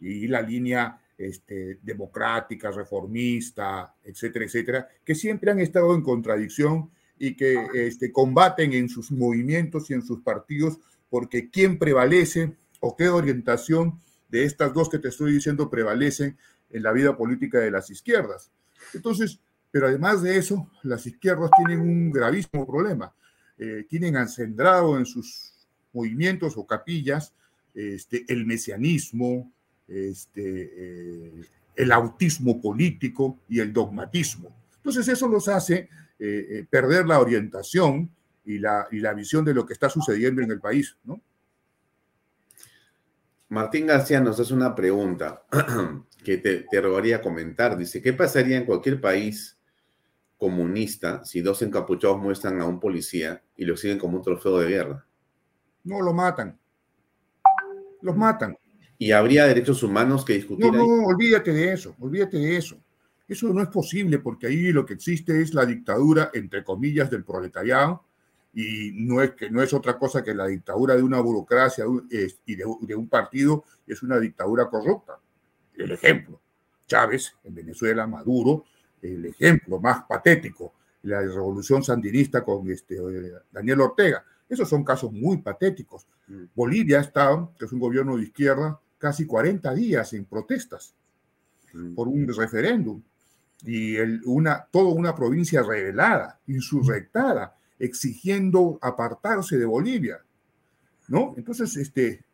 y 0.00 0.26
la 0.28 0.42
línea 0.42 1.00
este, 1.16 1.78
democrática, 1.82 2.70
reformista, 2.70 3.94
etcétera, 4.04 4.44
etcétera, 4.44 4.88
que 5.04 5.14
siempre 5.14 5.50
han 5.50 5.60
estado 5.60 5.94
en 5.94 6.02
contradicción 6.02 6.90
y 7.18 7.34
que 7.34 7.66
este, 7.74 8.12
combaten 8.12 8.72
en 8.72 8.88
sus 8.88 9.10
movimientos 9.10 9.90
y 9.90 9.94
en 9.94 10.02
sus 10.02 10.20
partidos, 10.20 10.78
porque 11.08 11.50
quién 11.50 11.78
prevalece 11.78 12.54
o 12.80 12.96
qué 12.96 13.08
orientación 13.08 14.00
de 14.28 14.44
estas 14.44 14.74
dos 14.74 14.88
que 14.88 14.98
te 14.98 15.08
estoy 15.08 15.32
diciendo 15.32 15.70
prevalecen 15.70 16.36
en 16.70 16.82
la 16.82 16.92
vida 16.92 17.16
política 17.16 17.58
de 17.58 17.70
las 17.70 17.90
izquierdas. 17.90 18.50
Entonces, 18.92 19.40
pero 19.70 19.88
además 19.88 20.22
de 20.22 20.36
eso, 20.36 20.70
las 20.82 21.06
izquierdas 21.06 21.50
tienen 21.56 21.80
un 21.80 22.10
gravísimo 22.10 22.66
problema. 22.66 23.14
Eh, 23.58 23.86
tienen 23.88 24.16
encendrado 24.16 24.98
en 24.98 25.06
sus 25.06 25.52
movimientos 25.92 26.56
o 26.56 26.66
capillas 26.66 27.32
este, 27.74 28.24
el 28.28 28.46
mesianismo, 28.46 29.52
este, 29.88 30.70
eh, 30.76 31.44
el 31.74 31.92
autismo 31.92 32.60
político 32.60 33.38
y 33.48 33.60
el 33.60 33.72
dogmatismo. 33.72 34.54
Entonces 34.86 35.08
eso 35.08 35.26
los 35.26 35.48
hace 35.48 35.88
eh, 36.16 36.46
eh, 36.48 36.66
perder 36.70 37.06
la 37.06 37.18
orientación 37.18 38.08
y 38.44 38.60
la, 38.60 38.86
y 38.92 39.00
la 39.00 39.14
visión 39.14 39.44
de 39.44 39.52
lo 39.52 39.66
que 39.66 39.72
está 39.72 39.90
sucediendo 39.90 40.42
en 40.42 40.52
el 40.52 40.60
país, 40.60 40.96
¿no? 41.02 41.20
Martín 43.48 43.88
García 43.88 44.20
nos 44.20 44.38
hace 44.38 44.54
una 44.54 44.76
pregunta 44.76 45.42
que 46.24 46.38
te, 46.38 46.66
te 46.70 46.80
rogaría 46.80 47.20
comentar. 47.20 47.76
Dice, 47.76 48.00
¿qué 48.00 48.12
pasaría 48.12 48.58
en 48.58 48.64
cualquier 48.64 49.00
país 49.00 49.58
comunista 50.38 51.24
si 51.24 51.40
dos 51.40 51.62
encapuchados 51.62 52.22
muestran 52.22 52.60
a 52.60 52.64
un 52.64 52.78
policía 52.78 53.42
y 53.56 53.64
lo 53.64 53.76
siguen 53.76 53.98
como 53.98 54.18
un 54.18 54.22
trofeo 54.22 54.60
de 54.60 54.68
guerra? 54.68 55.04
No, 55.82 56.00
lo 56.00 56.12
matan. 56.12 56.56
Los 58.02 58.16
matan. 58.16 58.56
¿Y 58.98 59.10
habría 59.10 59.46
derechos 59.46 59.82
humanos 59.82 60.24
que 60.24 60.34
discutir? 60.34 60.66
No, 60.66 60.70
no, 60.70 61.06
olvídate 61.06 61.52
de 61.52 61.72
eso, 61.72 61.96
olvídate 61.98 62.36
de 62.36 62.56
eso. 62.56 62.80
Eso 63.28 63.52
no 63.52 63.62
es 63.62 63.68
posible 63.68 64.18
porque 64.18 64.46
ahí 64.46 64.72
lo 64.72 64.86
que 64.86 64.94
existe 64.94 65.42
es 65.42 65.52
la 65.52 65.66
dictadura, 65.66 66.30
entre 66.32 66.62
comillas, 66.62 67.10
del 67.10 67.24
proletariado 67.24 68.04
y 68.54 68.92
no 68.94 69.20
es, 69.20 69.32
que, 69.32 69.50
no 69.50 69.62
es 69.62 69.74
otra 69.74 69.98
cosa 69.98 70.22
que 70.22 70.34
la 70.34 70.46
dictadura 70.46 70.96
de 70.96 71.02
una 71.02 71.20
burocracia 71.20 71.84
y 72.10 72.56
de, 72.56 72.64
de 72.80 72.94
un 72.94 73.08
partido, 73.08 73.64
es 73.86 74.02
una 74.02 74.18
dictadura 74.18 74.70
corrupta. 74.70 75.18
El 75.74 75.90
ejemplo, 75.90 76.40
Chávez 76.86 77.34
en 77.44 77.54
Venezuela, 77.54 78.06
Maduro, 78.06 78.64
el 79.02 79.26
ejemplo 79.26 79.78
más 79.78 80.04
patético, 80.04 80.72
la 81.02 81.20
revolución 81.20 81.82
sandinista 81.82 82.42
con 82.42 82.70
este, 82.70 82.96
Daniel 83.52 83.82
Ortega. 83.82 84.24
Esos 84.48 84.68
son 84.68 84.84
casos 84.84 85.12
muy 85.12 85.38
patéticos. 85.38 86.06
Mm. 86.28 86.44
Bolivia 86.54 87.00
está, 87.00 87.48
que 87.58 87.64
es 87.66 87.72
un 87.72 87.80
gobierno 87.80 88.16
de 88.16 88.22
izquierda, 88.22 88.80
casi 88.96 89.26
40 89.26 89.74
días 89.74 90.12
en 90.14 90.24
protestas 90.24 90.94
mm. 91.74 91.94
por 91.94 92.08
un 92.08 92.26
referéndum 92.34 93.02
y 93.64 93.98
una, 94.24 94.66
toda 94.70 94.92
una 94.92 95.14
provincia 95.14 95.62
rebelada, 95.62 96.40
insurrectada, 96.46 97.56
exigiendo 97.78 98.78
apartarse 98.82 99.56
de 99.56 99.64
Bolivia, 99.64 100.18
¿no? 101.08 101.34
Entonces, 101.36 101.76
este, 101.76 102.24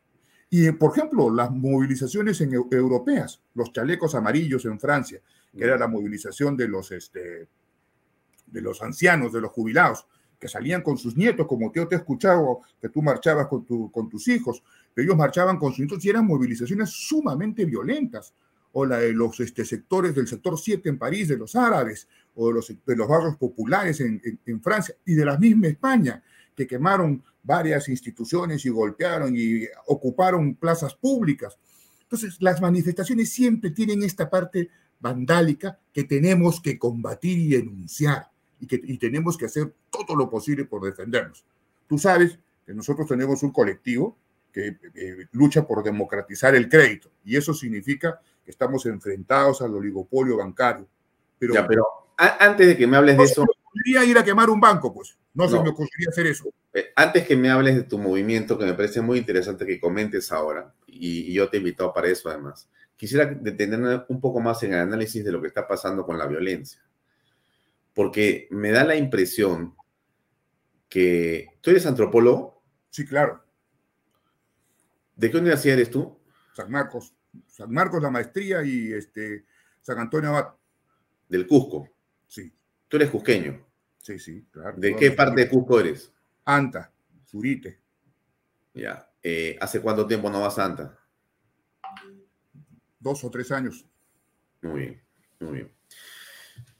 y 0.49 0.71
por 0.71 0.91
ejemplo, 0.95 1.33
las 1.33 1.51
movilizaciones 1.51 2.39
en, 2.41 2.53
europeas, 2.53 3.41
los 3.55 3.71
chalecos 3.71 4.15
amarillos 4.15 4.65
en 4.65 4.79
Francia, 4.79 5.19
que 5.55 5.63
era 5.63 5.77
la 5.77 5.87
movilización 5.87 6.55
de 6.55 6.67
los, 6.67 6.91
este, 6.91 7.47
de 8.47 8.61
los 8.61 8.81
ancianos, 8.81 9.33
de 9.33 9.41
los 9.41 9.51
jubilados, 9.51 10.05
que 10.39 10.47
salían 10.47 10.81
con 10.81 10.97
sus 10.97 11.15
nietos, 11.15 11.47
como 11.47 11.71
yo 11.73 11.87
te 11.87 11.95
he 11.95 11.97
escuchado 11.97 12.59
que 12.81 12.89
tú 12.89 13.01
marchabas 13.01 13.47
con, 13.47 13.65
tu, 13.65 13.89
con 13.91 14.09
tus 14.09 14.27
hijos, 14.27 14.61
pero 14.93 15.05
ellos 15.05 15.17
marchaban 15.17 15.57
con 15.57 15.71
sus 15.71 15.79
nietos 15.79 16.03
y 16.03 16.09
eran 16.09 16.27
movilizaciones 16.27 16.89
sumamente 16.89 17.63
violentas, 17.65 18.33
o 18.73 18.85
la 18.85 18.99
de 18.99 19.13
los 19.13 19.39
este, 19.39 19.65
sectores 19.65 20.15
del 20.15 20.27
sector 20.27 20.59
7 20.59 20.89
en 20.89 20.97
París, 20.97 21.27
de 21.27 21.37
los 21.37 21.55
árabes, 21.55 22.07
o 22.35 22.47
de 22.47 22.53
los, 22.55 22.67
de 22.85 22.95
los 22.95 23.07
barrios 23.07 23.37
populares 23.37 24.01
en, 24.01 24.21
en, 24.45 24.61
Francia 24.61 24.95
y 25.05 25.13
de 25.13 25.25
la 25.25 25.37
misma 25.37 25.67
España, 25.67 26.23
que 26.55 26.67
quemaron 26.67 27.23
varias 27.43 27.87
instituciones 27.89 28.65
y 28.65 28.69
golpearon 28.69 29.33
y 29.35 29.65
ocuparon 29.87 30.55
plazas 30.55 30.95
públicas. 30.95 31.57
Entonces, 32.01 32.37
las 32.39 32.61
manifestaciones 32.61 33.31
siempre 33.31 33.69
tienen 33.71 34.03
esta 34.03 34.29
parte 34.29 34.69
vandálica 34.99 35.77
que 35.91 36.05
tenemos 36.05 36.59
que 36.61 36.79
combatir 36.79 37.37
y 37.37 37.49
denunciar 37.49 38.31
y 38.59 38.65
que 38.65 38.81
y 38.81 38.97
tenemos 38.97 39.37
que 39.37 39.45
hacer 39.45 39.73
todo 39.89 40.15
lo 40.15 40.29
posible 40.29 40.65
por 40.65 40.81
defendernos. 40.83 41.45
Tú 41.87 41.99
sabes 41.99 42.39
que 42.65 42.73
nosotros 42.73 43.07
tenemos 43.07 43.43
un 43.43 43.51
colectivo 43.51 44.17
que 44.51 44.77
eh, 44.95 45.27
lucha 45.31 45.67
por 45.67 45.83
democratizar 45.83 46.55
el 46.55 46.69
crédito 46.69 47.11
y 47.25 47.35
eso 47.35 47.53
significa 47.53 48.21
que 48.43 48.51
estamos 48.51 48.85
enfrentados 48.85 49.61
al 49.61 49.73
oligopolio 49.73 50.37
bancario. 50.37 50.87
Pero, 51.39 51.53
ya, 51.53 51.67
pero 51.67 51.85
antes 52.17 52.67
de 52.67 52.77
que 52.77 52.87
me 52.87 52.97
hables 52.97 53.15
no 53.15 53.23
de 53.23 53.29
eso... 53.29 53.43
Ocurriría 53.43 54.05
ir 54.05 54.17
a 54.17 54.23
quemar 54.23 54.49
un 54.49 54.59
banco, 54.59 54.93
pues. 54.93 55.17
No, 55.33 55.49
se 55.49 55.59
me 55.59 55.69
ocurriría 55.69 56.09
hacer 56.09 56.27
eso. 56.27 56.53
Eh, 56.73 56.91
Antes 56.95 57.25
que 57.25 57.35
me 57.35 57.49
hables 57.49 57.75
de 57.75 57.83
tu 57.83 57.97
movimiento, 57.97 58.55
que 58.57 58.65
me 58.65 58.75
parece 58.75 59.01
muy 59.01 59.17
interesante 59.17 59.65
que 59.65 59.79
comentes 59.79 60.31
ahora, 60.31 60.71
y, 60.85 61.31
y 61.31 61.33
yo 61.33 61.49
te 61.49 61.57
he 61.57 61.59
invitado 61.59 61.91
para 61.91 62.07
eso 62.07 62.29
además, 62.29 62.69
quisiera 62.95 63.25
detenerme 63.25 64.03
un 64.09 64.21
poco 64.21 64.39
más 64.39 64.61
en 64.61 64.73
el 64.73 64.79
análisis 64.79 65.25
de 65.25 65.31
lo 65.31 65.41
que 65.41 65.47
está 65.47 65.67
pasando 65.67 66.05
con 66.05 66.19
la 66.19 66.27
violencia. 66.27 66.83
Porque 67.95 68.47
me 68.51 68.71
da 68.71 68.83
la 68.83 68.95
impresión 68.95 69.75
que... 70.87 71.47
¿Tú 71.61 71.71
eres 71.71 71.87
antropólogo? 71.87 72.61
Sí, 72.91 73.05
claro. 73.07 73.43
¿De 75.15 75.31
qué 75.31 75.37
universidad 75.37 75.77
eres 75.77 75.89
tú? 75.89 76.19
San 76.53 76.69
Marcos. 76.69 77.15
San 77.47 77.71
Marcos 77.71 78.01
la 78.01 78.09
maestría 78.09 78.63
y 78.63 78.93
este, 78.93 79.45
San 79.81 79.99
Antonio 79.99 80.29
Abad. 80.29 80.53
Del 81.27 81.47
Cusco. 81.47 81.89
Sí. 82.27 82.53
Tú 82.87 82.97
eres 82.97 83.09
cusqueño. 83.09 83.65
Sí, 83.97 84.19
sí, 84.19 84.45
claro. 84.51 84.75
¿De 84.77 84.95
qué 84.95 85.11
parte 85.11 85.41
de. 85.41 85.49
Cusco 85.49 85.79
eres? 85.79 86.11
Anta, 86.45 86.91
Surite. 87.25 87.79
Ya. 88.73 89.09
Eh, 89.21 89.57
¿Hace 89.59 89.81
cuánto 89.81 90.05
tiempo 90.05 90.29
no 90.29 90.41
vas 90.41 90.59
a 90.59 90.65
Anta? 90.65 90.99
Dos 92.99 93.23
o 93.23 93.31
tres 93.31 93.51
años. 93.51 93.85
Muy 94.61 94.79
bien, 94.79 95.01
muy 95.39 95.53
bien. 95.53 95.71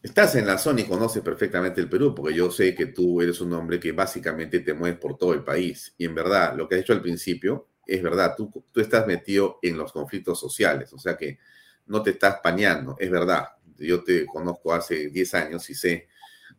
Estás 0.02 0.36
en 0.36 0.46
la 0.46 0.58
zona 0.58 0.82
y 0.82 0.86
conoces 0.86 1.24
perfectamente 1.24 1.80
el 1.80 1.90
Perú, 1.90 2.14
porque 2.14 2.36
yo 2.36 2.52
sé 2.52 2.76
que 2.76 2.88
tú 2.88 3.22
eres 3.22 3.40
un 3.40 3.54
hombre 3.54 3.80
que 3.80 3.94
básicamente 3.94 4.60
te 4.60 4.74
mueves 4.74 5.00
por 5.00 5.18
todo 5.18 5.34
el 5.34 5.44
país. 5.44 5.96
Y 5.98 6.06
en 6.06 6.14
verdad, 6.14 6.56
lo 6.58 6.68
que 6.68 6.76
has 6.76 6.82
dicho 6.82 6.94
al 6.94 7.02
principio 7.02 7.70
es 7.86 8.02
verdad. 8.02 8.36
Tú, 8.36 8.52
tú 8.72 8.82
estás 8.82 9.06
metido 9.08 9.60
en 9.62 9.78
los 9.78 9.92
conflictos 9.92 10.40
sociales, 10.40 10.92
o 10.94 11.00
sea 11.00 11.18
que 11.18 11.40
no 11.88 12.02
te 12.02 12.12
estás 12.12 12.38
pañando, 12.42 12.96
es 13.00 13.10
verdad. 13.12 13.50
Yo 13.78 14.04
te 14.04 14.26
conozco 14.26 14.74
hace 14.74 15.10
10 15.10 15.34
años 15.34 15.70
y 15.70 15.76
sé, 15.76 16.08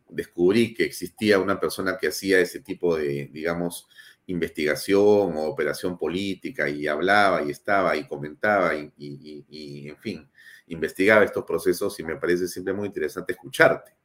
descubrí 0.09 0.73
que 0.73 0.83
existía 0.83 1.39
una 1.39 1.59
persona 1.59 1.97
que 1.97 2.07
hacía 2.07 2.39
ese 2.39 2.59
tipo 2.59 2.97
de, 2.97 3.29
digamos, 3.31 3.87
investigación 4.27 5.37
o 5.37 5.43
operación 5.45 5.97
política 5.97 6.67
y 6.69 6.87
hablaba 6.87 7.43
y 7.43 7.51
estaba 7.51 7.95
y 7.95 8.07
comentaba 8.07 8.73
y, 8.75 9.87
en 9.87 9.97
fin, 9.97 10.29
investigaba 10.67 11.23
estos 11.23 11.45
procesos 11.45 11.99
y 11.99 12.03
me 12.03 12.15
parece 12.15 12.47
siempre 12.47 12.73
muy 12.73 12.87
interesante 12.87 13.33
escucharte. 13.33 13.95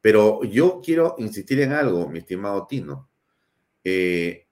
Pero 0.00 0.42
yo 0.44 0.80
quiero 0.82 1.16
insistir 1.18 1.60
en 1.60 1.72
algo, 1.72 2.08
mi 2.08 2.20
estimado 2.20 2.66
Tino. 2.66 3.08
Eh, 3.84 4.46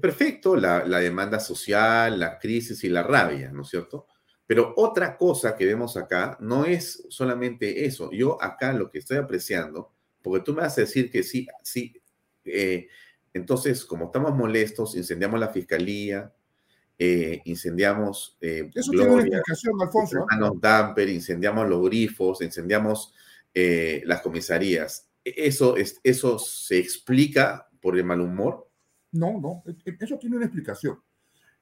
perfecto, 0.00 0.56
la, 0.56 0.84
la 0.84 0.98
demanda 0.98 1.40
social, 1.40 2.18
la 2.18 2.38
crisis 2.38 2.82
y 2.84 2.88
la 2.88 3.02
rabia, 3.02 3.50
¿no 3.52 3.62
es 3.62 3.68
cierto? 3.68 4.06
Pero 4.46 4.72
otra 4.76 5.16
cosa 5.16 5.56
que 5.56 5.66
vemos 5.66 5.96
acá 5.96 6.36
no 6.40 6.64
es 6.64 7.04
solamente 7.08 7.84
eso. 7.84 8.10
Yo 8.12 8.40
acá 8.40 8.72
lo 8.72 8.90
que 8.90 8.98
estoy 8.98 9.16
apreciando, 9.16 9.92
porque 10.22 10.44
tú 10.44 10.54
me 10.54 10.62
vas 10.62 10.78
a 10.78 10.82
decir 10.82 11.10
que 11.10 11.22
sí, 11.24 11.48
sí, 11.62 12.00
eh, 12.44 12.88
entonces 13.34 13.84
como 13.84 14.06
estamos 14.06 14.34
molestos, 14.34 14.96
incendiamos 14.96 15.40
la 15.40 15.48
fiscalía, 15.48 16.32
eh, 16.98 17.42
incendiamos 17.44 18.38
eh, 18.40 18.70
Eso 18.74 18.92
tiene 18.92 19.08
una 19.08 19.22
explicación, 19.22 19.74
Alfonso. 19.82 20.26
Damper, 20.60 21.08
incendiamos 21.08 21.68
los 21.68 21.84
grifos, 21.84 22.40
incendiamos 22.40 23.12
las 23.52 24.20
comisarías. 24.20 25.08
¿Eso, 25.24 25.76
es, 25.78 25.98
¿Eso 26.04 26.38
se 26.38 26.78
explica 26.78 27.68
por 27.80 27.96
el 27.96 28.04
mal 28.04 28.20
humor? 28.20 28.65
No, 29.16 29.40
no, 29.40 29.62
e- 29.66 29.90
e- 29.90 29.96
eso 30.00 30.18
tiene 30.18 30.36
una 30.36 30.46
explicación. 30.46 31.00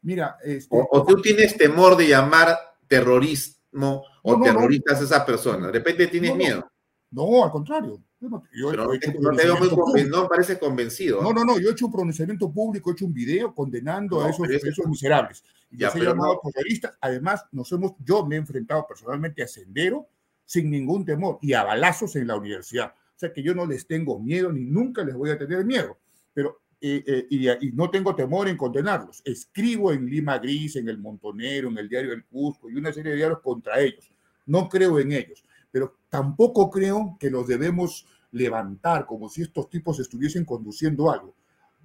Mira, 0.02 0.36
este, 0.44 0.76
¿O, 0.76 0.86
o 0.90 1.04
tú 1.06 1.20
tienes 1.22 1.56
temor 1.56 1.96
de 1.96 2.08
llamar 2.08 2.56
terrorismo 2.86 4.02
o 4.22 4.32
No, 4.32 4.38
no, 4.38 4.38
no. 4.38 4.44
terroristas 4.44 5.00
a 5.00 5.04
esas 5.04 5.24
personas? 5.24 5.66
De 5.72 5.78
repente 5.78 6.06
tienes 6.08 6.34
miedo. 6.36 6.70
no, 7.10 7.44
al 7.44 7.50
contrario. 7.50 8.00
Yo 8.20 8.70
Pero 8.70 8.84
he 8.84 8.86
no 8.86 8.92
hecho 8.94 9.12
te, 9.12 9.18
un 9.18 9.22
no 9.24 9.30
te 9.32 9.44
veo 9.44 9.56
muy 9.56 9.68
pronunciamiento 9.68 9.76
conven- 9.76 9.84
público. 10.02 10.16
no 10.22 10.28
parece 10.28 10.58
convencido. 10.58 11.22
No, 11.22 11.32
no, 11.34 11.44
no, 11.44 11.58
yo 11.58 11.68
he 11.68 11.72
hecho 11.72 11.86
un 11.86 11.92
pronunciamiento 11.92 12.50
público, 12.50 12.88
he 12.90 12.92
hecho 12.94 13.04
un 13.04 13.12
video 13.12 13.54
condenando 13.54 14.18
No, 14.20 14.24
a 14.26 14.30
esos, 14.30 14.48
eso- 14.48 14.66
esos 14.66 14.86
miserables. 14.86 15.44
Y 15.70 15.78
Ya, 15.78 15.88
los 15.88 15.96
he 15.96 16.00
llamado 16.00 16.40
no. 16.42 16.50
terroristas. 16.50 16.94
Además, 17.02 17.44
nos 17.52 17.70
hemos, 17.72 17.92
yo 18.02 18.24
me 18.24 18.36
he 18.36 18.38
enfrentado 18.38 18.86
personalmente 18.86 19.42
a 19.42 19.46
Sendero 19.46 20.08
sin 20.46 20.70
ningún 20.70 21.04
temor 21.04 21.38
y 21.42 21.52
a 21.52 21.64
balazos 21.64 22.16
en 22.16 22.26
la 22.26 22.36
universidad. 22.36 22.94
O 23.14 23.18
sea 23.18 23.30
que 23.32 23.42
yo 23.42 23.54
no 23.54 23.66
les 23.66 23.86
tengo 23.86 24.18
miedo 24.18 24.50
ni 24.50 24.64
nunca 24.64 25.04
les 25.04 25.14
voy 25.14 25.30
a 25.30 25.38
tener 25.38 25.64
miedo. 25.66 25.98
Pero, 26.32 26.62
eh, 26.86 27.26
y, 27.60 27.72
no 27.72 27.90
tengo 27.90 28.14
temor 28.14 28.48
en 28.48 28.56
condenarlos. 28.56 29.22
Escribo 29.24 29.92
en 29.92 30.06
Lima 30.06 30.38
Gris, 30.38 30.76
en 30.76 30.88
El 30.88 30.98
Montonero, 30.98 31.68
en 31.68 31.78
el 31.78 31.88
diario 31.88 32.12
El 32.12 32.24
Cusco 32.24 32.68
y 32.70 32.74
una 32.76 32.92
serie 32.92 33.12
de 33.12 33.16
diarios 33.16 33.40
contra 33.40 33.80
ellos. 33.80 34.10
No 34.46 34.68
creo 34.68 34.98
en 34.98 35.12
ellos. 35.12 35.42
Pero 35.70 35.96
tampoco 36.08 36.70
creo 36.70 37.16
que 37.18 37.30
los 37.30 37.46
debemos 37.46 38.06
levantar 38.32 39.06
como 39.06 39.28
si 39.28 39.42
estos 39.42 39.70
tipos 39.70 39.98
estuviesen 39.98 40.44
conduciendo 40.44 41.10
algo. 41.10 41.34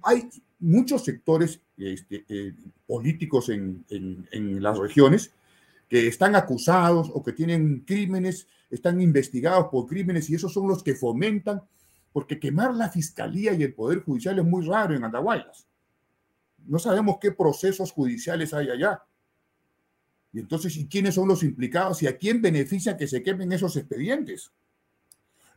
Hay 0.02 0.28
muchos 0.58 1.04
sectores 1.04 1.60
este, 1.76 2.24
eh, 2.28 2.52
políticos 2.86 3.48
en- 3.48 3.84
en 3.88 4.62
las 4.62 4.78
regiones 4.78 5.32
que 5.88 6.06
están 6.06 6.36
acusados 6.36 7.10
o 7.12 7.22
que 7.22 7.32
tienen 7.32 7.80
crímenes, 7.80 8.46
están 8.70 9.00
investigados 9.00 9.66
por 9.70 9.86
crímenes 9.86 10.30
y 10.30 10.36
esos 10.36 10.52
son 10.52 10.68
los 10.68 10.82
que 10.84 10.94
fomentan, 10.94 11.62
porque 12.12 12.38
quemar 12.38 12.74
la 12.74 12.88
fiscalía 12.88 13.52
y 13.52 13.62
el 13.62 13.74
poder 13.74 14.02
judicial 14.02 14.38
es 14.38 14.44
muy 14.44 14.66
raro 14.66 14.94
en 14.94 15.04
Andahuaylas. 15.04 15.66
No 16.66 16.78
sabemos 16.78 17.18
qué 17.20 17.32
procesos 17.32 17.92
judiciales 17.92 18.52
hay 18.52 18.70
allá. 18.70 19.02
Y 20.32 20.40
entonces, 20.40 20.76
¿y 20.76 20.86
quiénes 20.86 21.14
son 21.14 21.28
los 21.28 21.42
implicados 21.42 22.02
y 22.02 22.06
a 22.06 22.16
quién 22.16 22.40
beneficia 22.40 22.96
que 22.96 23.08
se 23.08 23.22
quemen 23.22 23.52
esos 23.52 23.76
expedientes? 23.76 24.52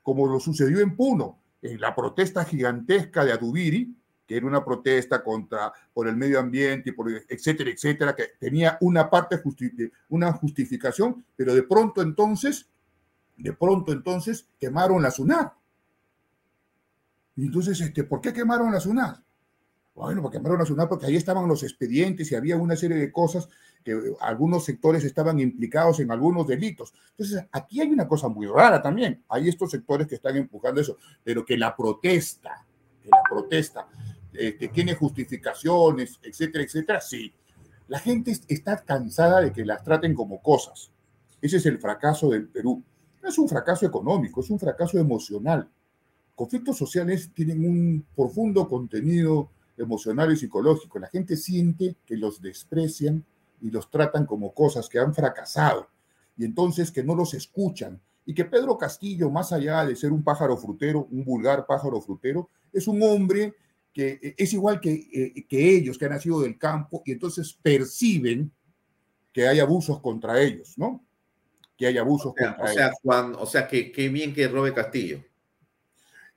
Como 0.01 0.27
lo 0.27 0.39
sucedió 0.39 0.80
en 0.80 0.95
Puno, 0.95 1.39
en 1.61 1.80
la 1.80 1.95
protesta 1.95 2.43
gigantesca 2.43 3.23
de 3.23 3.34
Adubiri, 3.34 3.95
que 4.25 4.38
era 4.38 4.47
una 4.47 4.63
protesta 4.63 5.23
contra 5.23 5.71
por 5.93 6.07
el 6.07 6.15
medio 6.15 6.39
ambiente 6.39 6.89
y 6.89 6.93
por 6.93 7.09
etcétera, 7.11 7.69
etcétera, 7.69 8.15
que 8.15 8.31
tenía 8.39 8.77
una 8.81 9.09
parte 9.09 9.38
justi- 9.38 9.91
una 10.09 10.31
justificación, 10.34 11.25
pero 11.35 11.53
de 11.53 11.63
pronto 11.63 12.01
entonces, 12.01 12.67
de 13.38 13.53
pronto 13.53 13.91
entonces 13.91 14.47
quemaron 14.59 15.01
la 15.01 15.11
SUNAT. 15.11 15.53
Entonces, 17.38 17.80
este, 17.81 18.03
¿por 18.03 18.22
qué 18.22 18.31
quemaron 18.34 18.72
la 18.72 18.80
SUNAT? 18.80 19.19
Bueno, 19.95 20.22
porque 20.22 20.38
quemaron 20.38 20.60
la 20.60 20.65
SUNAT 20.65 20.89
porque 20.89 21.05
ahí 21.05 21.15
estaban 21.15 21.47
los 21.47 21.64
expedientes 21.64 22.31
y 22.31 22.35
había 22.35 22.57
una 22.57 22.76
serie 22.76 22.97
de 22.97 23.11
cosas 23.11 23.47
que 23.84 23.91
eh, 23.91 23.95
algunos 24.22 24.65
sectores 24.65 25.03
estaban 25.03 25.39
implicados 25.39 25.99
en 25.99 26.11
algunos 26.11 26.47
delitos. 26.47 26.93
Entonces, 27.11 27.45
aquí 27.51 27.81
hay 27.81 27.89
una 27.91 28.07
cosa 28.07 28.27
muy 28.27 28.47
rara 28.47 28.81
también. 28.81 29.23
Hay 29.30 29.49
estos 29.49 29.72
sectores 29.72 30.07
que 30.07 30.15
están 30.15 30.35
empujando 30.38 30.81
eso, 30.81 30.97
pero 31.23 31.45
que 31.45 31.57
la 31.57 31.76
protesta, 31.76 32.65
que 33.01 33.10
la 33.10 33.22
protesta, 33.30 33.88
que 34.31 34.69
tiene 34.73 34.95
justificaciones, 34.95 36.19
etcétera, 36.23 36.64
etcétera, 36.64 37.01
sí. 37.01 37.31
La 37.88 37.99
gente 37.99 38.31
es- 38.31 38.43
está 38.47 38.77
cansada 38.77 39.41
de 39.41 39.51
que 39.51 39.64
las 39.65 39.84
traten 39.84 40.15
como 40.15 40.41
cosas. 40.41 40.91
Ese 41.41 41.57
es 41.57 41.65
el 41.68 41.77
fracaso 41.77 42.30
del 42.30 42.47
Perú. 42.47 42.81
No 43.22 43.30
es 43.30 43.38
un 43.38 43.47
fracaso 43.47 43.85
económico, 43.85 44.41
es 44.41 44.49
un 44.49 44.57
fracaso 44.60 44.97
emocional. 44.97 45.69
Conflictos 46.35 46.77
sociales 46.77 47.31
tienen 47.34 47.68
un 47.68 48.05
profundo 48.15 48.68
contenido 48.68 49.51
emocional 49.77 50.31
y 50.34 50.38
psicológico. 50.38 50.99
La 50.99 51.07
gente 51.07 51.35
siente 51.35 51.95
que 52.05 52.18
los 52.18 52.41
desprecian 52.41 53.23
y 53.61 53.72
los 53.72 53.89
tratan 53.89 54.26
como 54.26 54.53
cosas 54.53 54.89
que 54.89 54.99
han 54.99 55.14
fracasado 55.14 55.88
y 56.38 56.45
entonces 56.45 56.91
que 56.91 57.03
no 57.03 57.15
los 57.15 57.34
escuchan 57.34 58.01
y 58.26 58.34
que 58.34 58.45
Pedro 58.45 58.77
Castillo, 58.77 59.30
más 59.30 59.51
allá 59.51 59.85
de 59.85 59.95
ser 59.95 60.11
un 60.11 60.23
pájaro 60.23 60.57
frutero, 60.57 61.07
un 61.11 61.23
vulgar 61.23 61.65
pájaro 61.65 62.01
frutero, 62.01 62.49
es 62.72 62.88
un 62.88 63.01
hombre 63.03 63.53
que 63.93 64.19
eh, 64.22 64.35
es 64.38 64.53
igual 64.53 64.80
que, 64.80 64.91
eh, 65.14 65.45
que 65.47 65.76
ellos, 65.76 65.97
que 65.97 66.05
han 66.05 66.11
nacido 66.11 66.41
del 66.41 66.57
campo 66.57 67.03
y 67.05 67.11
entonces 67.11 67.57
perciben 67.61 68.51
que 69.31 69.47
hay 69.47 69.60
abusos 69.60 69.99
contra 69.99 70.41
ellos, 70.41 70.77
¿no? 70.77 71.03
Que 71.77 71.88
hay 71.88 71.97
abusos 71.97 72.31
O 72.31 72.35
sea, 72.38 72.47
contra 72.47 72.65
o 72.65 72.73
sea, 72.73 72.85
ellos. 72.88 72.97
Juan, 73.03 73.35
o 73.38 73.45
sea 73.45 73.68
que 73.68 73.91
qué 73.91 74.10
bien 74.10 74.34
que 74.34 74.47
robe 74.47 74.73
Castillo. 74.73 75.23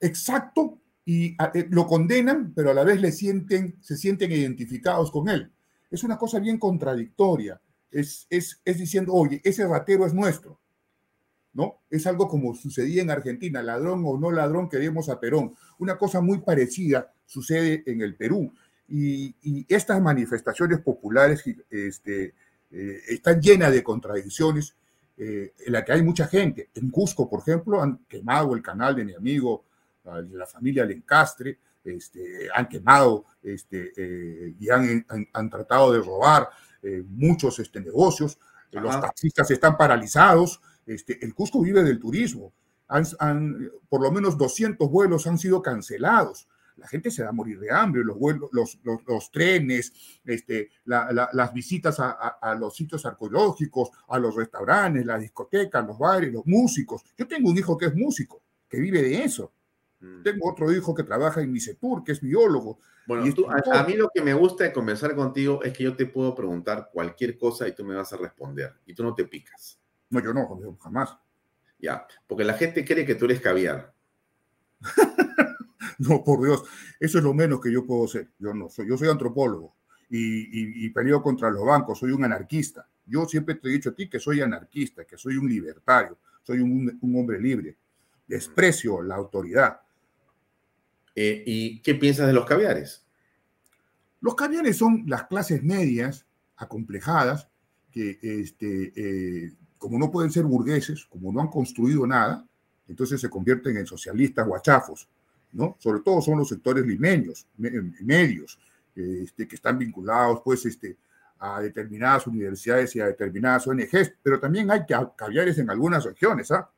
Exacto, 0.00 0.80
y 1.04 1.36
eh, 1.54 1.66
lo 1.70 1.86
condenan, 1.86 2.52
pero 2.54 2.70
a 2.70 2.74
la 2.74 2.84
vez 2.84 3.00
le 3.00 3.12
sienten, 3.12 3.76
se 3.80 3.96
sienten 3.96 4.32
identificados 4.32 5.10
con 5.10 5.28
él. 5.28 5.52
Es 5.90 6.02
una 6.02 6.18
cosa 6.18 6.40
bien 6.40 6.58
contradictoria. 6.58 7.60
Es, 7.90 8.26
es, 8.28 8.60
es 8.64 8.78
diciendo, 8.78 9.14
oye, 9.14 9.40
ese 9.44 9.66
ratero 9.66 10.04
es 10.04 10.12
nuestro. 10.12 10.60
¿no? 11.56 11.80
Es 11.88 12.06
algo 12.06 12.28
como 12.28 12.54
sucedía 12.54 13.00
en 13.00 13.10
Argentina, 13.10 13.62
ladrón 13.62 14.02
o 14.04 14.18
no 14.18 14.30
ladrón, 14.30 14.68
queremos 14.68 15.08
a 15.08 15.18
Perón. 15.18 15.54
Una 15.78 15.96
cosa 15.96 16.20
muy 16.20 16.38
parecida 16.38 17.14
sucede 17.24 17.82
en 17.86 18.02
el 18.02 18.14
Perú. 18.14 18.52
Y, 18.88 19.34
estas 19.68 20.00
manifestaciones 20.02 20.80
populares 20.80 21.42
este, 21.70 22.34
eh, 22.70 23.00
están 23.08 23.40
llenas 23.40 23.72
de 23.72 23.82
contradicciones 23.82 24.76
eh, 25.16 25.54
en 25.64 25.72
la 25.72 25.82
que 25.82 25.92
hay 25.92 26.02
mucha 26.02 26.26
gente. 26.26 26.68
En 26.74 26.90
Cusco, 26.90 27.28
por 27.28 27.40
ejemplo, 27.40 27.82
han 27.82 28.04
quemado 28.06 28.54
el 28.54 28.60
canal 28.60 28.94
de 28.94 29.06
mi 29.06 29.14
amigo, 29.14 29.64
de 30.14 30.36
la 30.36 30.46
familia 30.46 30.84
Lencastre, 30.84 31.58
este, 31.84 32.48
han 32.54 32.68
quemado 32.68 33.26
este, 33.42 33.92
eh, 33.96 34.54
y 34.58 34.70
han, 34.70 35.06
han, 35.32 35.50
tratado 35.50 35.92
de 35.92 36.00
robar 36.00 36.48
muchos 37.08 37.58
este, 37.58 37.80
negocios. 37.80 38.38
Los 38.70 39.00
taxistas 39.00 39.50
están 39.50 39.76
paralizados. 39.76 40.60
Este, 40.86 41.24
el 41.24 41.34
Cusco 41.34 41.60
vive 41.60 41.82
del 41.82 41.98
turismo. 41.98 42.52
Han, 42.88 43.70
por 43.88 44.02
lo 44.02 44.12
menos 44.12 44.38
200 44.38 44.88
vuelos 44.88 45.26
han 45.26 45.38
sido 45.38 45.60
cancelados. 45.62 46.48
La 46.76 46.86
gente 46.86 47.10
se 47.10 47.22
va 47.22 47.30
a 47.30 47.32
morir 47.32 47.58
de 47.58 47.72
hambre, 47.72 48.04
los, 48.04 48.18
vuelos, 48.18 48.50
los, 48.52 48.78
los, 48.84 49.30
trenes, 49.30 49.92
este, 50.24 50.70
las 50.84 51.52
visitas 51.54 51.96
a, 51.98 52.54
los 52.58 52.76
sitios 52.76 53.06
arqueológicos, 53.06 53.90
a 54.08 54.18
los 54.18 54.36
restaurantes, 54.36 55.06
las 55.06 55.20
discotecas, 55.20 55.86
los 55.86 55.98
bares, 55.98 56.32
los 56.32 56.46
músicos. 56.46 57.02
Yo 57.16 57.26
tengo 57.26 57.50
un 57.50 57.56
hijo 57.56 57.78
que 57.78 57.86
es 57.86 57.94
músico, 57.94 58.42
que 58.68 58.78
vive 58.78 59.02
de 59.02 59.24
eso. 59.24 59.52
Mm. 60.00 60.22
Tengo 60.22 60.50
otro 60.50 60.72
hijo 60.72 60.94
que 60.94 61.02
trabaja 61.02 61.40
en 61.40 61.52
Misetur, 61.52 62.04
que 62.04 62.12
es 62.12 62.20
biólogo. 62.20 62.80
Bueno, 63.06 63.24
a, 63.48 63.80
a, 63.80 63.84
mí 63.84 63.94
lo 63.94 64.10
que 64.12 64.20
me 64.20 64.34
gusta 64.34 64.64
de 64.64 64.72
conversar 64.72 65.14
contigo 65.14 65.62
es 65.62 65.72
que 65.72 65.84
yo 65.84 65.96
te 65.96 66.06
puedo 66.06 66.34
preguntar 66.34 66.90
cualquier 66.92 67.38
cosa 67.38 67.68
y 67.68 67.72
tú 67.72 67.84
me 67.84 67.94
vas 67.94 68.12
a 68.12 68.16
responder 68.16 68.74
y 68.84 68.94
tú 68.94 69.04
no 69.04 69.14
te 69.14 69.24
picas. 69.24 69.78
No, 70.10 70.22
yo 70.22 70.32
no, 70.32 70.76
jamás. 70.80 71.16
Ya, 71.78 72.06
porque 72.26 72.44
la 72.44 72.54
gente 72.54 72.84
cree 72.84 73.04
que 73.04 73.14
tú 73.14 73.26
eres 73.26 73.40
caviar. 73.40 73.94
no, 75.98 76.24
por 76.24 76.42
Dios, 76.44 76.64
eso 76.98 77.18
es 77.18 77.24
lo 77.24 77.34
menos 77.34 77.60
que 77.60 77.72
yo 77.72 77.86
puedo 77.86 78.06
ser. 78.08 78.30
Yo 78.38 78.54
no 78.54 78.68
soy, 78.68 78.88
yo 78.88 78.96
soy 78.96 79.08
antropólogo 79.08 79.76
y, 80.08 80.88
peleo 80.90 81.22
contra 81.22 81.50
los 81.50 81.64
bancos, 81.64 81.98
soy 81.98 82.12
un 82.12 82.24
anarquista. 82.24 82.88
Yo 83.04 83.26
siempre 83.26 83.56
te 83.56 83.68
he 83.68 83.72
dicho 83.72 83.90
a 83.90 83.94
ti 83.94 84.08
que 84.08 84.18
soy 84.18 84.40
anarquista, 84.40 85.04
que 85.04 85.16
soy 85.16 85.36
un 85.36 85.48
libertario, 85.48 86.18
soy 86.42 86.60
un, 86.60 86.98
hombre 87.16 87.40
libre. 87.40 87.76
Desprecio 88.26 89.02
la 89.02 89.16
autoridad. 89.16 89.80
Eh, 91.16 91.42
¿Y 91.46 91.80
qué 91.80 91.94
piensas 91.94 92.26
de 92.26 92.34
los 92.34 92.44
caviares? 92.44 93.02
Los 94.20 94.34
caviares 94.34 94.76
son 94.76 95.04
las 95.06 95.24
clases 95.24 95.62
medias, 95.62 96.26
acomplejadas, 96.56 97.48
que 97.90 98.18
este, 98.20 98.92
eh, 98.94 99.52
como 99.78 99.98
no 99.98 100.10
pueden 100.10 100.30
ser 100.30 100.44
burgueses, 100.44 101.06
como 101.06 101.32
no 101.32 101.40
han 101.40 101.48
construido 101.48 102.06
nada, 102.06 102.46
entonces 102.86 103.20
se 103.20 103.30
convierten 103.30 103.76
en 103.78 103.86
socialistas 103.86 104.46
guachafos, 104.46 105.08
¿no? 105.52 105.76
Sobre 105.78 106.00
todo 106.00 106.20
son 106.20 106.38
los 106.38 106.48
sectores 106.48 106.84
limeños, 106.84 107.46
medios, 107.56 108.58
este, 108.94 109.48
que 109.48 109.56
están 109.56 109.78
vinculados, 109.78 110.42
pues, 110.44 110.66
este, 110.66 110.98
a 111.38 111.60
determinadas 111.60 112.26
universidades 112.26 112.94
y 112.96 113.00
a 113.00 113.06
determinadas 113.06 113.66
ONGs, 113.66 114.14
pero 114.22 114.38
también 114.38 114.70
hay 114.70 114.80
caviares 115.16 115.58
en 115.58 115.70
algunas 115.70 116.04
regiones, 116.04 116.50
¿ah? 116.50 116.70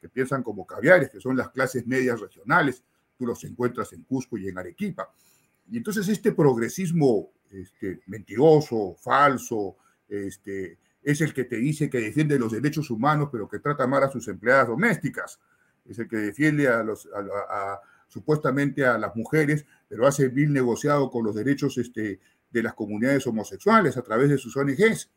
Que 0.00 0.08
piensan 0.08 0.42
como 0.42 0.66
caviares, 0.66 1.10
que 1.10 1.20
son 1.20 1.36
las 1.36 1.50
clases 1.50 1.86
medias 1.86 2.20
regionales, 2.20 2.82
tú 3.16 3.26
los 3.26 3.42
encuentras 3.44 3.92
en 3.92 4.02
Cusco 4.02 4.38
y 4.38 4.48
en 4.48 4.58
Arequipa. 4.58 5.12
Y 5.70 5.76
entonces 5.76 6.08
este 6.08 6.32
progresismo 6.32 7.30
este, 7.50 8.00
mentiroso, 8.06 8.96
falso, 8.98 9.76
este, 10.08 10.78
es 11.02 11.20
el 11.20 11.34
que 11.34 11.44
te 11.44 11.56
dice 11.56 11.90
que 11.90 12.00
defiende 12.00 12.38
los 12.38 12.52
derechos 12.52 12.90
humanos, 12.90 13.28
pero 13.30 13.48
que 13.48 13.58
trata 13.58 13.86
mal 13.86 14.02
a 14.04 14.10
sus 14.10 14.26
empleadas 14.28 14.68
domésticas. 14.68 15.40
Es 15.84 15.98
el 15.98 16.08
que 16.08 16.16
defiende 16.16 16.68
a 16.68 16.82
los, 16.82 17.08
supuestamente 18.08 18.86
a 18.86 18.98
las 18.98 19.14
mujeres, 19.16 19.66
pero 19.88 20.06
hace 20.06 20.28
vil 20.28 20.52
negociado 20.52 21.10
con 21.10 21.24
los 21.24 21.34
derechos 21.34 21.76
este, 21.78 22.20
de 22.50 22.62
las 22.62 22.74
comunidades 22.74 23.26
homosexuales 23.26 23.96
a 23.96 24.02
través 24.02 24.30
de 24.30 24.38
sus 24.38 24.56
ONGs. 24.56 25.10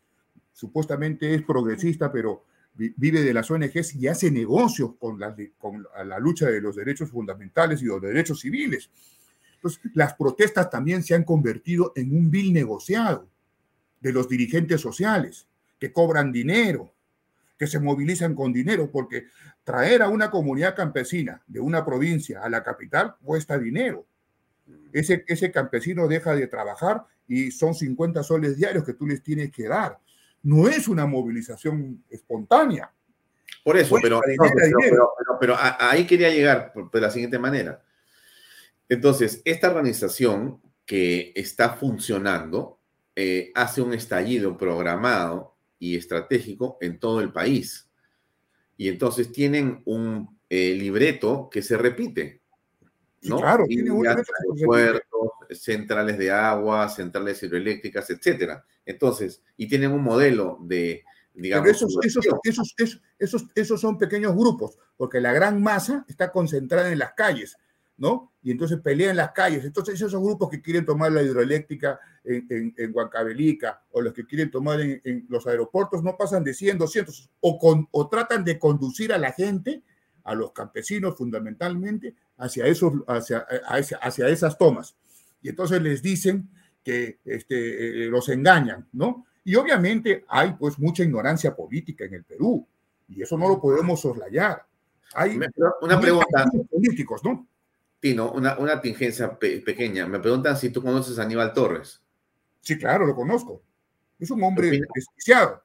Supuestamente 0.52 1.36
es 1.36 1.44
progresista, 1.44 2.12
pero 2.12 2.46
vive 2.76 3.22
de 3.22 3.34
las 3.34 3.50
ONGs 3.50 3.96
y 3.96 4.08
hace 4.08 4.30
negocios 4.32 4.92
con 5.00 5.20
la, 5.20 6.20
lucha 6.20 6.48
de 6.48 6.62
los 6.62 6.76
derechos 6.76 7.10
fundamentales 7.10 7.82
y 7.82 7.86
los 7.86 8.02
derechos 8.02 8.42
civiles. 8.42 8.90
Entonces, 9.56 9.82
las 9.94 10.14
protestas 10.16 10.70
también 10.70 11.02
se 11.04 11.16
han 11.16 11.24
convertido 11.24 11.94
en 11.96 12.16
un 12.16 12.30
vil 12.30 12.52
negociado 12.54 13.30
de 14.02 14.12
los 14.12 14.28
dirigentes 14.28 14.82
sociales 14.82 15.48
que 15.80 15.92
cobran 15.92 16.32
dinero, 16.32 16.94
que 17.58 17.68
se 17.68 17.80
movilizan 17.80 18.36
con 18.36 18.52
dinero, 18.52 18.92
porque 18.92 19.26
traer 19.64 20.02
a 20.02 20.10
una 20.10 20.30
comunidad 20.30 20.76
campesina 20.76 21.42
de 21.48 21.62
una 21.62 21.86
provincia 21.86 22.44
a 22.44 22.50
la 22.50 22.62
capital 22.64 23.16
cuesta 23.24 23.58
dinero. 23.58 24.06
Ese, 24.92 25.24
ese 25.28 25.52
campesino 25.52 26.08
deja 26.08 26.36
de 26.36 26.48
trabajar 26.48 27.06
y 27.28 27.52
son 27.52 27.74
50 27.74 28.22
soles 28.24 28.58
diarios 28.58 28.84
que 28.84 28.94
tú 28.94 29.08
les 29.08 29.24
tienes 29.24 29.52
que 29.52 29.68
dar. 29.68 30.00
No 30.46 30.68
es 30.68 30.88
una 30.88 31.06
movilización 31.06 32.04
espontánea. 32.10 32.92
Por 33.64 33.78
eso, 33.78 33.96
pero, 34.00 34.22
pero, 34.24 35.12
pero, 35.40 35.56
ahí 35.58 36.06
quería 36.06 36.30
llegar 36.30 36.72
de 36.94 37.02
la 37.02 37.10
siguiente 37.10 37.40
manera. 37.40 37.84
Entonces, 38.88 39.42
esta 39.44 39.70
organización 39.70 40.62
que 40.86 41.34
está 41.36 41.70
funcionando 41.72 42.80
eh, 43.16 43.52
hace 43.56 43.82
un 43.82 43.94
estallido 43.94 44.56
programado 44.56 45.56
y 45.80 45.96
estratégico 45.96 46.78
en 46.80 47.00
todo 47.00 47.22
el 47.22 47.32
país. 47.32 47.90
Y 48.78 48.88
entonces 48.88 49.32
tienen 49.32 49.82
un 49.86 50.38
eh, 50.48 50.76
libreto 50.76 51.50
que 51.50 51.64
se 51.64 51.76
repite. 51.76 52.42
¿no? 53.24 53.38
claro, 53.38 53.66
tiene 53.66 53.90
un 53.90 54.06
puertos, 54.64 55.10
centrales 55.56 56.18
de 56.18 56.32
agua, 56.32 56.90
centrales 56.90 57.42
hidroeléctricas, 57.44 58.10
etcétera. 58.10 58.66
Entonces, 58.86 59.42
y 59.58 59.68
tienen 59.68 59.92
un 59.92 60.04
modelo 60.04 60.60
de, 60.62 61.04
digamos. 61.34 61.70
esos, 61.70 61.98
esos, 62.04 62.26
esos, 63.20 63.46
esos, 63.56 63.82
son 63.82 63.98
pequeños 63.98 64.34
grupos, 64.36 64.78
porque 64.98 65.20
la 65.20 65.34
gran 65.34 65.62
masa 65.62 66.06
está 66.08 66.32
concentrada 66.32 66.92
en 66.92 67.00
las 67.00 67.14
calles. 67.14 67.58
¿no? 67.98 68.34
Y 68.42 68.52
entonces 68.52 68.80
pelean 68.82 69.12
en 69.12 69.18
las 69.18 69.32
calles. 69.32 69.64
Entonces 69.64 69.96
esos 69.96 70.22
grupos 70.22 70.50
que 70.50 70.62
quieren 70.62 70.86
tomar 70.86 71.12
la 71.12 71.24
hidroeléctrica 71.24 72.00
en, 72.24 72.74
en, 72.78 72.92
Huancavelica 72.94 73.84
o 73.92 74.02
los 74.02 74.14
que 74.14 74.26
quieren 74.26 74.52
tomar 74.52 74.82
en, 74.82 75.26
los 75.30 75.48
aeropuertos 75.48 76.04
no 76.04 76.18
pasan 76.18 76.44
de 76.44 76.54
100, 76.54 76.78
200 76.78 77.30
o, 77.40 77.60
con, 77.60 77.88
o 77.92 78.10
tratan 78.10 78.44
de 78.44 78.60
conducir 78.60 79.14
a 79.14 79.18
la 79.18 79.32
gente, 79.32 79.84
a 80.24 80.36
los 80.36 80.52
campesinos 80.52 81.16
fundamentalmente, 81.16 82.16
hacia, 82.38 82.66
esos, 82.66 82.94
hacia, 83.08 83.46
hacia, 84.02 84.28
esas 84.28 84.58
tomas. 84.58 84.96
Y 85.46 85.50
entonces 85.50 85.80
les 85.80 86.02
dicen 86.02 86.50
que 86.84 87.20
este, 87.24 88.06
eh, 88.06 88.10
los 88.10 88.28
engañan, 88.30 88.88
¿no? 88.94 89.28
Y 89.44 89.54
obviamente 89.54 90.26
hay 90.28 90.54
pues 90.54 90.80
mucha 90.80 91.04
ignorancia 91.04 91.56
política 91.56 92.04
en 92.04 92.16
el 92.16 92.24
Perú 92.24 92.66
y 93.08 93.22
eso 93.22 93.38
no 93.38 93.48
lo 93.48 93.62
podemos 93.62 94.02
soslayar. 94.02 94.66
Hay 95.14 95.38
una 95.82 96.02
pregunta. 96.02 96.46
Políticos, 96.72 97.22
¿no? 97.24 97.48
Tino, 98.00 98.32
una, 98.32 98.58
una 98.58 98.82
tingencia 98.82 99.38
pequeña. 99.38 100.08
Me 100.08 100.20
preguntan 100.20 100.58
si 100.58 100.72
tú 100.72 100.82
conoces 100.82 101.20
a 101.20 101.22
Aníbal 101.22 101.54
Torres. 101.54 102.02
Sí, 102.62 102.80
claro, 102.80 103.06
lo 103.06 103.14
conozco. 103.14 103.62
Es 104.18 104.32
un 104.32 104.42
hombre 104.42 104.82
desquiciado. 104.96 105.62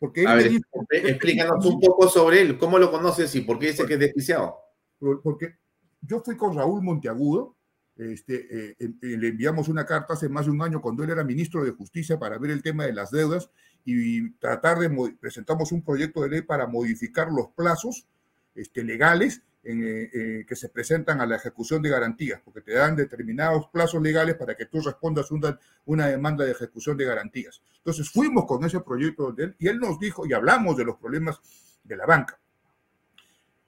Porque 0.00 0.26
a 0.26 0.34
ver, 0.34 0.50
explícanos 0.90 1.64
un 1.64 1.78
poco 1.78 2.08
sobre 2.08 2.40
él. 2.40 2.58
¿Cómo 2.58 2.76
lo 2.76 2.90
conoces 2.90 3.32
y 3.36 3.42
por 3.42 3.60
qué 3.60 3.68
dice 3.68 3.86
que 3.86 3.94
es 3.94 4.00
desquiciado? 4.00 4.56
Porque 4.98 5.54
yo 6.00 6.20
fui 6.22 6.36
con 6.36 6.56
Raúl 6.56 6.82
Monteagudo, 6.82 7.54
este, 8.00 8.76
eh, 8.78 8.92
le 9.00 9.28
enviamos 9.28 9.68
una 9.68 9.84
carta 9.84 10.14
hace 10.14 10.28
más 10.28 10.46
de 10.46 10.52
un 10.52 10.62
año 10.62 10.80
cuando 10.80 11.04
él 11.04 11.10
era 11.10 11.22
ministro 11.22 11.62
de 11.62 11.72
Justicia 11.72 12.18
para 12.18 12.38
ver 12.38 12.50
el 12.50 12.62
tema 12.62 12.86
de 12.86 12.94
las 12.94 13.10
deudas 13.10 13.50
y 13.84 14.30
tratar 14.32 14.78
de 14.78 15.16
presentamos 15.20 15.72
un 15.72 15.82
proyecto 15.82 16.22
de 16.22 16.30
ley 16.30 16.42
para 16.42 16.66
modificar 16.66 17.30
los 17.30 17.48
plazos 17.48 18.06
este, 18.54 18.84
legales 18.84 19.42
eh, 19.62 20.10
eh, 20.14 20.46
que 20.48 20.56
se 20.56 20.70
presentan 20.70 21.20
a 21.20 21.26
la 21.26 21.36
ejecución 21.36 21.82
de 21.82 21.90
garantías, 21.90 22.40
porque 22.42 22.62
te 22.62 22.72
dan 22.72 22.96
determinados 22.96 23.68
plazos 23.68 24.00
legales 24.00 24.36
para 24.36 24.54
que 24.54 24.64
tú 24.64 24.80
respondas 24.80 25.30
una, 25.30 25.58
una 25.84 26.06
demanda 26.06 26.46
de 26.46 26.52
ejecución 26.52 26.96
de 26.96 27.04
garantías. 27.04 27.60
Entonces 27.76 28.08
fuimos 28.08 28.46
con 28.46 28.64
ese 28.64 28.80
proyecto 28.80 29.32
de 29.32 29.44
él 29.44 29.56
y 29.58 29.68
él 29.68 29.78
nos 29.78 29.98
dijo, 30.00 30.26
y 30.26 30.32
hablamos 30.32 30.78
de 30.78 30.86
los 30.86 30.96
problemas 30.96 31.40
de 31.84 31.96
la 31.96 32.06
banca. 32.06 32.40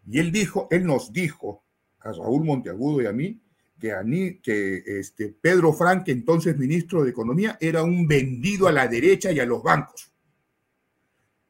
Y 0.07 0.19
él 0.19 0.33
dijo, 0.33 0.67
él 0.71 0.87
nos 0.87 1.13
dijo 1.13 1.63
a 2.01 2.11
Raúl 2.13 2.45
Monteagudo 2.45 3.03
y 3.03 3.07
a 3.07 3.13
mí, 3.13 3.39
que, 3.83 4.41
que 4.43 4.83
este, 5.01 5.35
Pedro 5.41 5.73
Frank, 5.73 6.05
entonces 6.07 6.57
ministro 6.57 7.03
de 7.03 7.11
Economía, 7.11 7.59
era 7.61 7.83
un 7.83 8.07
vendido 8.07 8.69
a 8.69 8.73
la 8.73 8.87
derecha 8.87 9.33
y 9.33 9.41
a 9.41 9.47
los 9.47 9.63
bancos. 9.63 10.09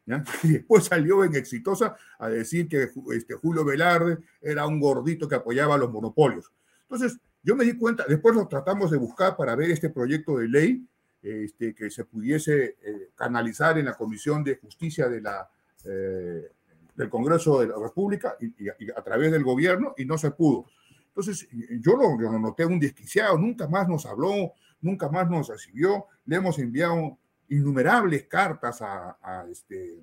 Y 0.42 0.48
después 0.48 0.84
salió 0.84 1.24
en 1.24 1.34
exitosa 1.36 1.96
a 2.18 2.28
decir 2.28 2.68
que 2.68 2.90
este, 3.14 3.34
Julio 3.34 3.64
Velarde 3.64 4.18
era 4.40 4.66
un 4.66 4.80
gordito 4.80 5.28
que 5.28 5.36
apoyaba 5.36 5.76
a 5.76 5.78
los 5.78 5.90
monopolios. 5.90 6.50
Entonces, 6.82 7.18
yo 7.42 7.54
me 7.54 7.64
di 7.64 7.76
cuenta, 7.76 8.04
después 8.08 8.34
lo 8.34 8.48
tratamos 8.48 8.90
de 8.90 8.98
buscar 8.98 9.36
para 9.36 9.54
ver 9.54 9.70
este 9.70 9.90
proyecto 9.90 10.38
de 10.38 10.48
ley 10.48 10.86
este, 11.22 11.74
que 11.74 11.90
se 11.90 12.04
pudiese 12.04 12.76
eh, 12.82 13.10
canalizar 13.14 13.78
en 13.78 13.86
la 13.86 13.94
Comisión 13.94 14.42
de 14.42 14.56
Justicia 14.56 15.08
de 15.08 15.20
la, 15.20 15.48
eh, 15.84 16.50
del 16.94 17.08
Congreso 17.08 17.60
de 17.60 17.68
la 17.68 17.76
República 17.78 18.36
y, 18.40 18.68
a 18.90 19.02
través 19.02 19.32
del 19.32 19.44
gobierno 19.44 19.94
y 19.96 20.04
no 20.04 20.18
se 20.18 20.32
pudo. 20.32 20.66
Entonces, 21.14 21.46
yo 21.80 21.96
lo, 21.96 22.18
lo, 22.18 22.38
noté 22.38 22.64
un 22.64 22.80
desquiciado, 22.80 23.36
nunca 23.36 23.68
más 23.68 23.86
nos 23.88 24.06
habló, 24.06 24.52
nunca 24.80 25.10
más 25.10 25.28
nos 25.28 25.48
recibió, 25.48 26.06
le 26.24 26.36
hemos 26.36 26.58
enviado 26.58 27.18
innumerables 27.48 28.26
cartas 28.28 28.80
a, 28.80 29.18
a 29.20 29.46
este, 29.50 30.00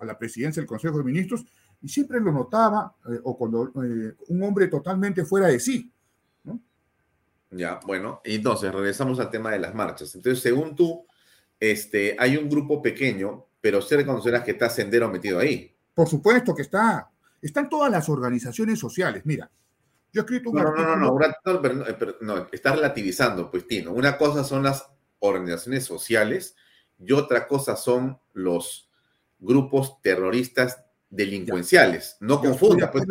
a 0.00 0.04
la 0.04 0.18
presidencia 0.18 0.60
del 0.60 0.68
Consejo 0.68 0.98
de 0.98 1.04
Ministros 1.04 1.44
y 1.82 1.88
siempre 1.88 2.20
lo 2.20 2.32
notaba, 2.32 2.94
eh, 3.10 3.20
o 3.24 3.36
cuando 3.36 3.68
eh, 3.82 4.14
un 4.28 4.42
hombre 4.42 4.68
totalmente 4.68 5.24
fuera 5.24 5.48
de 5.48 5.60
sí. 5.60 5.90
¿no? 6.44 6.60
Ya, 7.50 7.80
bueno, 7.86 8.20
entonces 8.24 8.72
regresamos 8.72 9.18
al 9.20 9.30
tema 9.30 9.52
de 9.52 9.58
las 9.58 9.74
marchas. 9.74 10.14
Entonces, 10.14 10.42
según 10.42 10.74
tú, 10.74 11.06
este, 11.58 12.16
hay 12.18 12.36
un 12.36 12.48
grupo 12.48 12.82
pequeño, 12.82 13.46
pero 13.60 13.78
usted 13.78 13.96
reconocerá 13.96 14.42
que 14.42 14.52
está 14.52 14.68
Sendero 14.68 15.10
metido 15.10 15.38
ahí. 15.38 15.74
Por 15.94 16.08
supuesto 16.08 16.54
que 16.54 16.62
está. 16.62 17.10
Están 17.42 17.68
todas 17.68 17.90
las 17.90 18.08
organizaciones 18.08 18.78
sociales. 18.78 19.24
Mira, 19.24 19.50
yo 20.12 20.20
he 20.20 20.24
escrito 20.24 20.50
un 20.50 20.56
no, 20.56 20.64
No, 20.64 20.70
no, 20.72 20.96
no, 20.96 20.96
no, 20.96 22.20
no, 22.20 22.46
está 22.52 22.74
relativizando, 22.74 23.50
pues, 23.50 23.66
Tino. 23.66 23.92
Una 23.92 24.16
cosa 24.18 24.44
son 24.44 24.62
las 24.62 24.86
organizaciones 25.20 25.84
sociales 25.84 26.56
y 26.98 27.12
otra 27.12 27.46
cosa 27.46 27.76
son 27.76 28.18
los 28.32 28.90
grupos 29.38 30.00
terroristas 30.02 30.84
delincuenciales. 31.08 32.16
No 32.20 32.40
confunda, 32.40 32.90
pues, 32.90 33.04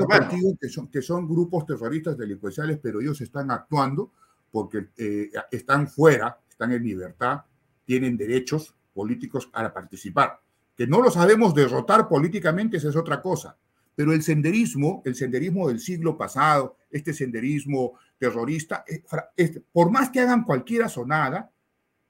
que 0.59 0.69
son, 0.69 0.87
que 0.89 1.01
son 1.01 1.27
grupos 1.27 1.65
terroristas 1.65 2.17
delincuenciales, 2.17 2.79
pero 2.81 3.01
ellos 3.01 3.19
están 3.21 3.51
actuando 3.51 4.11
porque 4.51 4.89
eh, 4.97 5.31
están 5.51 5.87
fuera, 5.87 6.39
están 6.49 6.71
en 6.71 6.83
libertad, 6.83 7.41
tienen 7.85 8.17
derechos 8.17 8.73
políticos 8.93 9.47
para 9.47 9.73
participar. 9.73 10.39
Que 10.75 10.87
no 10.87 11.01
los 11.01 11.13
sabemos 11.15 11.53
derrotar 11.53 12.07
políticamente, 12.07 12.77
esa 12.77 12.89
es 12.89 12.95
otra 12.95 13.21
cosa. 13.21 13.57
Pero 13.95 14.13
el 14.13 14.23
senderismo, 14.23 15.01
el 15.05 15.15
senderismo 15.15 15.67
del 15.67 15.79
siglo 15.79 16.17
pasado, 16.17 16.77
este 16.89 17.13
senderismo 17.13 17.99
terrorista, 18.17 18.83
eh, 18.87 19.61
por 19.71 19.91
más 19.91 20.09
que 20.09 20.21
hagan 20.21 20.43
cualquier 20.43 20.89
sonada, 20.89 21.51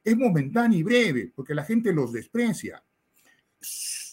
es 0.03 0.15
momentáneo 0.15 0.79
y 0.79 0.83
breve, 0.83 1.31
porque 1.35 1.53
la 1.53 1.63
gente 1.63 1.91
los 1.93 2.13
desprecia 2.13 2.81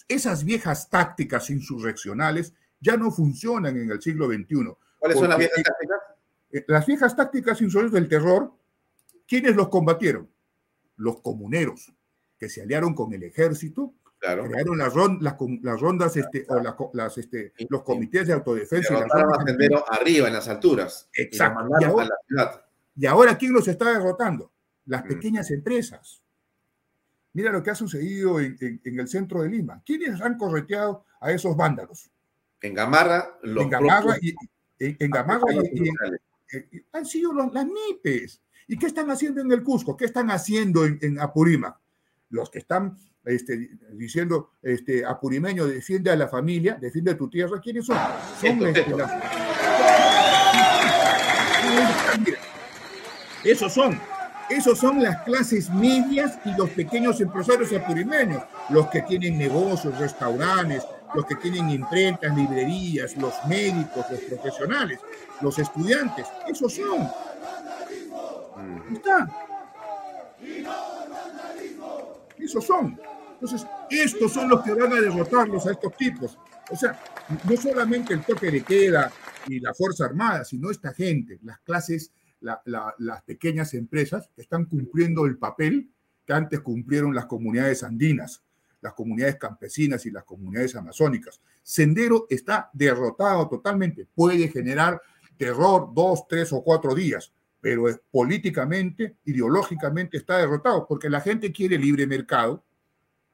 esas 0.09 0.45
viejas 0.45 0.89
tácticas 0.89 1.51
insurreccionales 1.51 2.55
ya 2.81 2.97
no 2.97 3.11
funcionan 3.11 3.77
en 3.77 3.91
el 3.91 4.01
siglo 4.01 4.27
XXI. 4.29 4.77
¿Cuáles 4.99 5.19
son 5.19 5.29
las 5.29 5.39
viejas 5.39 5.63
tácticas? 5.65 5.99
Eh, 6.53 6.65
las 6.69 6.87
viejas 6.87 7.17
tácticas 7.17 7.61
insurreccionales 7.61 7.93
del 7.93 8.09
terror, 8.09 8.53
¿quiénes 9.27 9.57
los 9.57 9.69
combatieron? 9.69 10.29
Los 10.97 11.21
comuneros, 11.21 11.93
que 12.39 12.49
se 12.49 12.63
aliaron 12.63 12.95
con 12.95 13.13
el 13.13 13.23
ejército, 13.25 13.95
crearon 14.19 14.79
las, 14.79 15.81
rondas 15.81 16.17
este, 16.17 16.47
o 16.49 16.61
las, 16.93 17.19
este, 17.19 17.53
los 17.69 17.83
comités 17.83 18.27
de 18.27 18.33
autodefensa. 18.33 18.95
Y 18.95 19.01
las 19.01 19.83
arriba, 19.91 20.29
en 20.29 20.35
las 20.35 20.49
alturas. 20.49 21.09
Exacto. 21.13 21.69
Y, 21.81 21.85
ahora, 21.85 22.09
y 22.97 23.07
ahora, 23.07 23.39
¿quién 23.39 23.53
los 23.53 23.69
está 23.69 23.93
derrotando? 23.93 24.53
Las 24.87 25.05
mm. 25.05 25.09
pequeñas 25.09 25.51
empresas 25.51 26.23
Mira 27.37 27.53
lo 27.53 27.63
que 27.63 27.69
ha 27.69 27.75
sucedido 27.75 28.41
en, 28.41 28.81
el 28.83 29.09
centro 29.09 29.43
de 29.43 29.51
Lima. 29.51 29.83
¿Quiénes 29.85 30.23
han 30.23 30.39
correteado 30.39 31.05
a 31.21 31.31
esos 31.33 31.55
vándalos? 31.55 32.11
En 32.63 32.73
Gamarra, 32.73 33.37
los 33.43 33.65
en 33.65 33.69
Gamarra 33.69 34.17
y, 34.23 34.35
en, 34.79 35.11
Gamarra 35.11 35.45
y, 35.53 36.81
han 36.93 37.05
sido 37.05 37.35
los, 37.35 37.53
las 37.53 37.67
NIPES. 37.67 38.41
¿Y 38.69 38.79
qué 38.79 38.87
están 38.87 39.11
haciendo 39.11 39.43
en 39.43 39.53
el 39.53 39.63
Cusco? 39.63 39.99
¿Qué 39.99 40.07
están 40.07 40.31
haciendo 40.31 40.87
en, 40.87 41.21
Apurímac? 41.21 41.79
Los 42.31 42.49
que 42.49 42.61
están 42.61 42.97
este, 43.27 43.71
diciendo 43.93 44.53
este, 44.63 45.05
apurimeño 45.05 45.67
defiende 45.67 46.11
a 46.11 46.17
la 46.17 46.29
familia, 46.29 46.79
defiende 46.81 47.11
a 47.11 47.17
tu 47.17 47.29
tierra, 47.29 47.61
¿quiénes 47.61 47.87
son? 47.87 47.99
Son 48.41 48.67
este, 48.67 48.87
Esos 53.45 53.73
son 53.73 54.01
esos 54.49 54.79
son 54.79 55.03
las 55.03 55.23
clases 55.23 55.71
medias 55.71 56.39
y 56.45 56.57
los 56.57 56.71
pequeños 56.71 57.21
empresarios 57.21 57.73
apurimeños, 57.73 58.43
los 58.69 58.87
que 58.89 59.03
tienen 59.03 59.39
negocios, 59.39 59.99
restaurantes, 59.99 60.85
los 61.15 61.27
que 61.27 61.35
tienen 61.37 61.69
imprentas, 61.71 62.35
librerías, 62.37 63.17
los 63.17 63.35
médicos, 63.49 64.07
los 64.09 64.21
profesionales, 64.21 65.01
los 65.41 65.59
estudiantes. 65.59 66.27
Esos 66.47 66.75
son. 66.75 67.09
Están. 68.93 69.33
Esos 72.39 72.65
son. 72.65 73.01
Entonces, 73.41 73.67
estos 73.91 74.33
son 74.33 74.49
los 74.49 74.63
que 74.63 74.75
van 74.75 74.93
a 74.93 75.01
derrotarlos 75.01 75.67
a 75.67 75.73
estos 75.73 75.97
tipos. 75.97 76.39
O 76.71 76.77
sea, 76.77 76.99
no 77.49 77.57
solamente 77.57 78.15
el 78.15 78.25
toque 78.25 78.51
de 78.51 78.63
queda 78.63 79.13
y 79.47 79.61
la 79.61 79.73
Fuerza 79.73 80.07
Armada, 80.07 80.45
sino 80.45 80.71
esta 80.71 80.93
gente, 80.93 81.39
las 81.43 81.61
clases 81.61 82.13
las 82.41 83.23
pequeñas 83.25 83.75
empresas 83.75 84.31
que 84.35 84.43
están 84.43 84.67
cumpliendo 84.67 85.27
el 85.27 85.39
papel 85.39 85.91
que 86.27 86.33
antes 86.33 86.61
cumplieron 86.61 87.15
las 87.15 87.27
comunidades 87.27 87.83
andinas, 87.83 88.43
las 88.81 88.95
comunidades 88.95 89.37
campesinas 89.37 90.07
y 90.07 90.11
las 90.11 90.25
comunidades 90.25 90.75
amazónicas. 90.75 91.41
Sendero 91.63 92.27
está 92.29 92.71
derrotado 92.73 93.49
totalmente. 93.49 94.07
Puede 94.15 94.49
generar 94.49 95.01
terror 95.37 95.91
dos, 95.95 96.27
tres 96.29 96.53
o 96.53 96.63
cuatro 96.63 96.95
días, 96.95 97.33
pero 97.61 97.85
políticamente, 98.11 99.17
ideológicamente 99.25 100.17
está 100.17 100.39
derrotado 100.39 100.87
porque 100.87 101.09
la 101.09 101.21
gente 101.21 101.53
quiere 101.53 101.79
libre 101.79 102.07
mercado. 102.07 102.63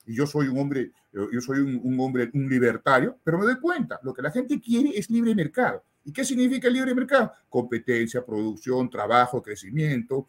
Y 0.07 0.15
yo 0.15 0.27
soy 0.27 0.49
un 0.49 0.59
hombre, 0.59 0.93
yo 1.13 1.41
soy 1.41 1.61
un 1.61 2.01
hombre, 2.01 2.31
un 2.35 2.49
libertario, 2.49 3.19
pero 3.23 3.39
me 3.39 3.45
doy 3.45 3.61
cuenta, 3.61 4.01
lo 4.03 4.13
que 4.13 4.23
la 4.23 4.31
gente 4.31 4.61
quiere 4.61 4.91
es 4.99 5.09
libre 5.11 5.35
mercado. 5.35 5.83
¿Y 6.05 6.13
qué 6.13 6.25
significa 6.25 6.69
el 6.69 6.75
libre 6.75 6.95
mercado? 6.95 7.33
Competencia, 7.49 8.25
producción, 8.25 8.91
trabajo, 8.91 9.43
crecimiento, 9.43 10.27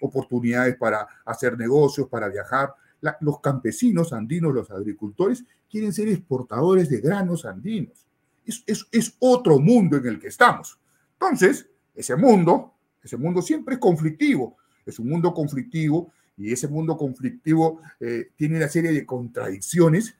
oportunidades 0.00 0.76
para 0.76 1.06
hacer 1.24 1.56
negocios, 1.58 2.08
para 2.08 2.28
viajar. 2.28 2.74
los 3.20 3.40
campesinos 3.40 4.12
andinos, 4.12 4.54
los 4.54 4.70
agricultores, 4.70 5.44
quieren 5.70 5.92
ser 5.92 6.08
exportadores 6.08 6.88
de 6.88 7.00
granos 7.00 7.44
andinos. 7.44 8.06
Es, 8.44 8.86
es, 8.90 9.16
otro 9.18 9.58
mundo 9.58 9.96
en 9.96 10.06
el 10.06 10.18
que 10.18 10.28
estamos. 10.28 10.78
Entonces, 11.12 11.68
ese 11.94 12.16
mundo, 12.16 12.74
ese 13.02 13.16
mundo 13.16 13.42
siempre 13.42 13.74
es 13.74 13.80
conflictivo. 13.80 14.56
Es 14.84 14.98
un 14.98 15.08
mundo 15.08 15.34
conflictivo 15.34 16.12
y 16.36 16.52
ese 16.52 16.68
mundo 16.68 16.96
conflictivo 16.96 17.80
eh, 18.00 18.30
tiene 18.36 18.56
una 18.56 18.68
serie 18.68 18.92
de 18.92 19.06
contradicciones 19.06 20.16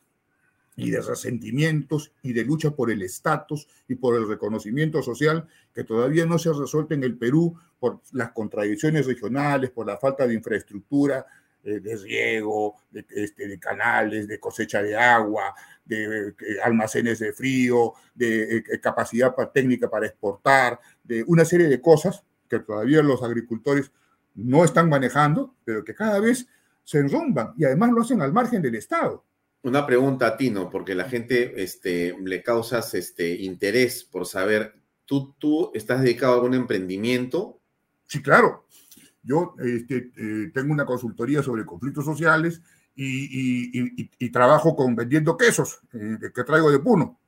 y 0.76 0.90
de 0.90 1.00
resentimientos 1.00 2.12
y 2.22 2.32
de 2.32 2.44
lucha 2.44 2.70
por 2.70 2.90
el 2.90 3.02
estatus 3.02 3.66
y 3.88 3.94
por 3.94 4.14
el 4.14 4.28
reconocimiento 4.28 5.02
social 5.02 5.46
que 5.74 5.84
todavía 5.84 6.26
no 6.26 6.38
se 6.38 6.50
ha 6.50 6.52
resuelto 6.52 6.94
en 6.94 7.02
el 7.02 7.16
Perú 7.16 7.58
por 7.78 8.00
las 8.12 8.32
contradicciones 8.32 9.06
regionales, 9.06 9.70
por 9.70 9.86
la 9.86 9.96
falta 9.96 10.26
de 10.26 10.34
infraestructura 10.34 11.26
eh, 11.64 11.80
de 11.80 11.96
riego, 11.96 12.76
de, 12.90 13.04
este, 13.08 13.48
de, 13.48 13.58
canales, 13.58 14.28
de 14.28 14.38
cosecha 14.38 14.82
de 14.82 14.96
agua, 14.96 15.54
de, 15.84 16.34
almacenes 16.62 17.18
de 17.18 17.32
frío, 17.32 17.94
de, 18.14 18.58
eh, 18.58 18.80
capacidad 18.80 19.34
técnica 19.52 19.88
para 19.88 20.06
exportar, 20.06 20.78
de 21.02 21.24
una 21.26 21.44
serie 21.44 21.68
de 21.68 21.80
cosas 21.80 22.22
que 22.48 22.60
todavía 22.60 23.02
los 23.02 23.22
agricultores 23.22 23.90
no 24.36 24.64
están 24.64 24.88
manejando, 24.88 25.54
pero 25.64 25.82
que 25.82 25.94
cada 25.94 26.20
vez 26.20 26.46
se 26.84 26.98
enrumban 26.98 27.52
y 27.56 27.64
además 27.64 27.90
lo 27.90 28.02
hacen 28.02 28.22
al 28.22 28.32
margen 28.32 28.62
del 28.62 28.76
Estado. 28.76 29.24
Una 29.62 29.84
pregunta 29.84 30.28
a 30.28 30.36
Tino, 30.36 30.70
porque 30.70 30.94
la 30.94 31.04
gente 31.04 31.60
este, 31.62 32.14
le 32.22 32.42
causas 32.42 32.94
este, 32.94 33.34
interés 33.34 34.04
por 34.04 34.26
saber, 34.26 34.74
¿tú, 35.04 35.34
¿tú 35.38 35.72
estás 35.74 36.02
dedicado 36.02 36.34
a 36.34 36.36
algún 36.36 36.54
emprendimiento? 36.54 37.58
Sí, 38.06 38.22
claro. 38.22 38.66
Yo 39.22 39.56
este, 39.58 40.12
eh, 40.16 40.50
tengo 40.54 40.72
una 40.72 40.86
consultoría 40.86 41.42
sobre 41.42 41.66
conflictos 41.66 42.04
sociales 42.04 42.62
y, 42.94 44.30
trabajo 44.30 44.76
con 44.76 44.94
vendiendo 44.94 45.36
quesos 45.36 45.80
eh, 45.92 46.18
que 46.32 46.44
traigo 46.44 46.70
de 46.70 46.78
Puno. 46.78 47.18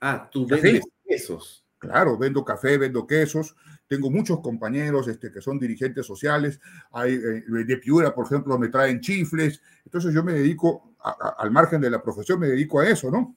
Ah, 0.00 0.28
tú 0.30 0.46
vendes 0.46 0.84
quesos. 1.06 1.64
Claro, 1.78 2.16
vendo 2.16 2.42
café, 2.42 2.78
vendo 2.78 3.06
quesos. 3.06 3.54
Tengo 3.86 4.10
muchos 4.10 4.40
compañeros 4.40 5.08
este, 5.08 5.30
que 5.30 5.40
son 5.40 5.58
dirigentes 5.58 6.06
sociales. 6.06 6.60
Hay, 6.92 7.14
eh, 7.14 7.44
de 7.64 7.76
Piura, 7.76 8.14
por 8.14 8.26
ejemplo, 8.26 8.58
me 8.58 8.68
traen 8.68 9.00
chifles. 9.00 9.60
Entonces 9.84 10.14
yo 10.14 10.24
me 10.24 10.32
dedico 10.32 10.94
al 11.38 11.50
margen 11.50 11.80
de 11.80 11.90
la 11.90 12.02
profesión 12.02 12.40
me 12.40 12.48
dedico 12.48 12.80
a 12.80 12.88
eso, 12.88 13.10
¿no? 13.10 13.36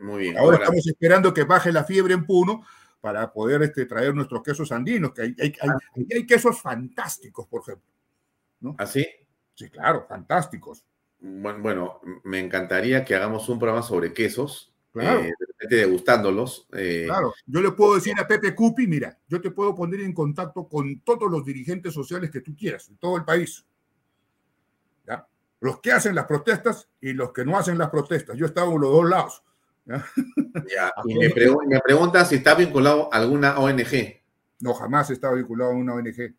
Muy 0.00 0.20
bien. 0.20 0.38
Ahora, 0.38 0.58
estamos 0.58 0.86
esperando 0.86 1.32
que 1.32 1.44
baje 1.44 1.72
la 1.72 1.84
fiebre 1.84 2.14
en 2.14 2.26
Puno 2.26 2.64
para 3.00 3.32
poder 3.32 3.62
este, 3.62 3.86
traer 3.86 4.14
nuestros 4.14 4.42
quesos 4.42 4.72
andinos, 4.72 5.12
que 5.14 5.22
hay, 5.22 5.36
hay, 5.40 5.54
hay, 5.60 5.70
ah. 5.70 6.26
quesos 6.26 6.60
fantásticos, 6.60 7.46
por 7.46 7.62
ejemplo. 7.62 7.88
¿no? 8.60 8.74
¿Así? 8.78 9.06
¿Ah, 9.08 9.24
sí, 9.54 9.70
claro, 9.70 10.06
fantásticos. 10.08 10.84
Bueno, 11.20 11.60
bueno, 11.60 12.00
me 12.24 12.38
encantaría 12.40 13.04
que 13.04 13.14
hagamos 13.14 13.48
un 13.48 13.58
programa 13.58 13.82
sobre 13.82 14.12
quesos, 14.12 14.72
claro. 15.00 15.20
Eh, 15.20 15.32
degustándolos. 15.68 16.68
Eh. 16.72 17.04
Claro, 17.06 17.34
yo 17.46 17.60
le 17.60 17.72
puedo 17.72 17.94
decir 17.96 18.14
a 18.18 18.26
Pepe 18.26 18.54
Cupi, 18.54 18.86
mira, 18.86 19.18
yo 19.28 19.40
te 19.40 19.50
puedo 19.50 19.74
poner 19.74 20.00
en 20.00 20.12
contacto 20.12 20.68
con 20.68 21.00
todos 21.00 21.30
los 21.30 21.44
dirigentes 21.44 21.92
sociales 21.94 22.30
que 22.30 22.40
tú 22.40 22.54
quieras, 22.56 22.88
en 22.88 22.96
todo 22.98 23.16
el 23.16 23.24
país 23.24 23.64
los 25.60 25.80
que 25.80 25.90
hacen 25.90 26.14
las 26.14 26.26
protestas 26.26 26.88
y 27.00 27.12
los 27.14 27.32
que 27.32 27.44
no 27.44 27.58
hacen 27.58 27.78
las 27.78 27.90
protestas. 27.90 28.36
Yo 28.36 28.44
he 28.46 28.48
estado 28.48 28.70
en 28.74 28.80
los 28.80 28.92
dos 28.92 29.08
lados. 29.10 29.42
Ya, 29.84 30.92
y 31.04 31.18
me, 31.18 31.30
pregu- 31.30 31.66
me 31.66 31.80
pregunta 31.80 32.24
si 32.24 32.36
está 32.36 32.54
vinculado 32.54 33.12
a 33.12 33.16
alguna 33.16 33.58
ONG. 33.58 34.22
No, 34.60 34.72
jamás 34.72 35.10
he 35.10 35.14
estado 35.14 35.34
vinculado 35.34 35.72
a 35.72 35.74
una 35.74 35.94
ONG. 35.94 36.32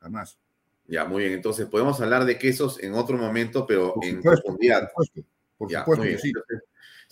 Jamás. 0.00 0.40
Ya, 0.88 1.04
muy 1.04 1.22
bien. 1.22 1.34
Entonces 1.34 1.66
podemos 1.66 2.00
hablar 2.00 2.24
de 2.24 2.36
quesos 2.36 2.82
en 2.82 2.94
otro 2.94 3.16
momento, 3.16 3.64
pero 3.64 3.94
Por 3.94 4.04
en 4.06 4.16
supuesto, 4.16 4.42
profundidad. 4.42 4.90
Por 4.92 5.06
supuesto, 5.06 5.30
por 5.56 5.70
Ya, 5.70 5.78
supuesto 5.80 6.02
que 6.04 6.18
sí. 6.18 6.28
Entonces, 6.30 6.62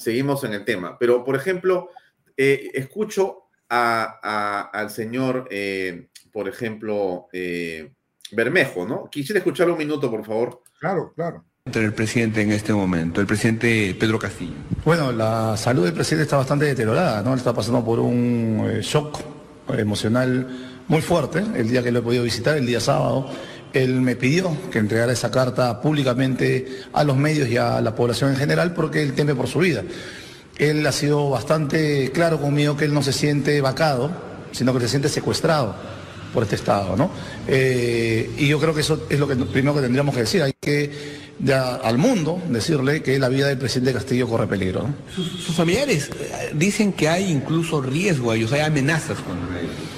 seguimos 0.00 0.42
en 0.44 0.54
el 0.54 0.64
tema. 0.64 0.96
Pero, 0.98 1.24
por 1.24 1.36
ejemplo, 1.36 1.90
eh, 2.36 2.70
escucho 2.74 3.44
a- 3.68 4.18
a- 4.22 4.62
al 4.80 4.90
señor, 4.90 5.46
eh, 5.50 6.08
por 6.32 6.48
ejemplo, 6.48 7.28
eh, 7.32 7.92
Bermejo, 8.32 8.86
¿no? 8.86 9.08
Quisiera 9.10 9.38
escucharlo 9.40 9.74
un 9.74 9.78
minuto, 9.78 10.10
por 10.10 10.24
favor. 10.24 10.62
Claro, 10.78 11.12
claro. 11.14 11.44
entre 11.66 11.84
el 11.84 11.92
presidente 11.92 12.40
en 12.40 12.50
este 12.52 12.72
momento, 12.72 13.20
el 13.20 13.26
presidente 13.26 13.94
Pedro 14.00 14.18
Castillo? 14.18 14.54
Bueno, 14.84 15.12
la 15.12 15.56
salud 15.58 15.84
del 15.84 15.92
presidente 15.92 16.22
está 16.24 16.36
bastante 16.38 16.64
deteriorada, 16.64 17.22
¿no? 17.22 17.34
Está 17.34 17.52
pasando 17.52 17.84
por 17.84 18.00
un 18.00 18.66
eh, 18.68 18.80
shock 18.80 19.20
emocional 19.76 20.48
muy 20.88 21.00
fuerte. 21.02 21.40
El 21.54 21.68
día 21.68 21.82
que 21.82 21.92
lo 21.92 21.98
he 22.00 22.02
podido 22.02 22.24
visitar, 22.24 22.56
el 22.56 22.66
día 22.66 22.80
sábado, 22.80 23.30
él 23.72 24.00
me 24.00 24.16
pidió 24.16 24.56
que 24.70 24.78
entregara 24.78 25.12
esa 25.12 25.30
carta 25.30 25.80
públicamente 25.80 26.82
a 26.92 27.04
los 27.04 27.16
medios 27.16 27.48
y 27.48 27.56
a 27.56 27.80
la 27.80 27.94
población 27.94 28.30
en 28.30 28.36
general 28.36 28.74
porque 28.74 29.02
él 29.02 29.12
teme 29.14 29.34
por 29.34 29.46
su 29.46 29.60
vida. 29.60 29.82
Él 30.58 30.86
ha 30.86 30.92
sido 30.92 31.30
bastante 31.30 32.10
claro 32.12 32.40
conmigo 32.40 32.76
que 32.76 32.84
él 32.84 32.94
no 32.94 33.02
se 33.02 33.12
siente 33.12 33.60
vacado, 33.60 34.10
sino 34.52 34.74
que 34.74 34.80
se 34.80 34.88
siente 34.88 35.08
secuestrado 35.08 35.74
por 36.34 36.42
este 36.42 36.56
Estado, 36.56 36.96
¿no? 36.96 37.10
Eh, 37.48 38.30
y 38.38 38.48
yo 38.48 38.60
creo 38.60 38.74
que 38.74 38.82
eso 38.82 39.06
es 39.08 39.18
lo 39.18 39.26
que 39.26 39.36
primero 39.36 39.74
que 39.74 39.80
tendríamos 39.80 40.14
que 40.14 40.20
decir. 40.20 40.42
Hay 40.42 40.52
que 40.60 41.20
al 41.82 41.96
mundo 41.96 42.40
decirle 42.48 43.02
que 43.02 43.18
la 43.18 43.28
vida 43.28 43.48
del 43.48 43.58
presidente 43.58 43.94
Castillo 43.94 44.28
corre 44.28 44.46
peligro. 44.46 44.86
Sus, 45.14 45.26
sus 45.26 45.54
familiares 45.54 46.10
eh, 46.20 46.50
dicen 46.54 46.92
que 46.92 47.08
hay 47.08 47.30
incluso 47.30 47.80
riesgo 47.80 48.30
a 48.30 48.36
ellos, 48.36 48.52
hay 48.52 48.60
amenazas 48.60 49.18
contra 49.20 49.58
ellos. 49.58 49.89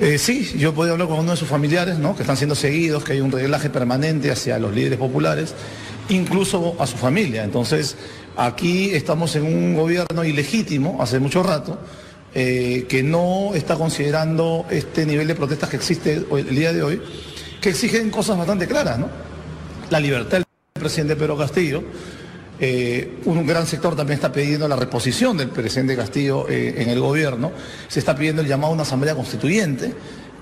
Eh, 0.00 0.18
sí, 0.18 0.56
yo 0.58 0.74
podido 0.74 0.94
hablar 0.94 1.06
con 1.06 1.20
uno 1.20 1.32
de 1.32 1.36
sus 1.36 1.48
familiares, 1.48 1.98
¿no? 1.98 2.16
que 2.16 2.22
están 2.22 2.36
siendo 2.36 2.56
seguidos, 2.56 3.04
que 3.04 3.12
hay 3.12 3.20
un 3.20 3.30
reglaje 3.30 3.70
permanente 3.70 4.30
hacia 4.30 4.58
los 4.58 4.74
líderes 4.74 4.98
populares, 4.98 5.54
incluso 6.08 6.74
a 6.80 6.86
su 6.86 6.96
familia. 6.96 7.44
Entonces, 7.44 7.96
aquí 8.36 8.90
estamos 8.90 9.36
en 9.36 9.44
un 9.44 9.74
gobierno 9.74 10.24
ilegítimo 10.24 11.00
hace 11.00 11.20
mucho 11.20 11.44
rato, 11.44 11.78
eh, 12.34 12.86
que 12.88 13.04
no 13.04 13.54
está 13.54 13.76
considerando 13.76 14.66
este 14.68 15.06
nivel 15.06 15.28
de 15.28 15.36
protestas 15.36 15.70
que 15.70 15.76
existe 15.76 16.24
el 16.28 16.54
día 16.56 16.72
de 16.72 16.82
hoy, 16.82 17.00
que 17.60 17.68
exigen 17.68 18.10
cosas 18.10 18.36
bastante 18.36 18.66
claras, 18.66 18.98
¿no? 18.98 19.08
La 19.90 20.00
libertad 20.00 20.38
del 20.38 20.44
presidente 20.72 21.14
Pedro 21.14 21.38
Castillo, 21.38 21.84
eh, 22.66 23.18
un 23.26 23.46
gran 23.46 23.66
sector 23.66 23.94
también 23.94 24.16
está 24.16 24.32
pidiendo 24.32 24.66
la 24.66 24.76
reposición 24.76 25.36
del 25.36 25.50
presidente 25.50 25.94
Castillo 25.94 26.48
eh, 26.48 26.76
en 26.78 26.88
el 26.88 26.98
gobierno. 26.98 27.52
Se 27.88 27.98
está 27.98 28.16
pidiendo 28.16 28.40
el 28.40 28.48
llamado 28.48 28.70
a 28.70 28.74
una 28.74 28.84
asamblea 28.84 29.14
constituyente, 29.14 29.92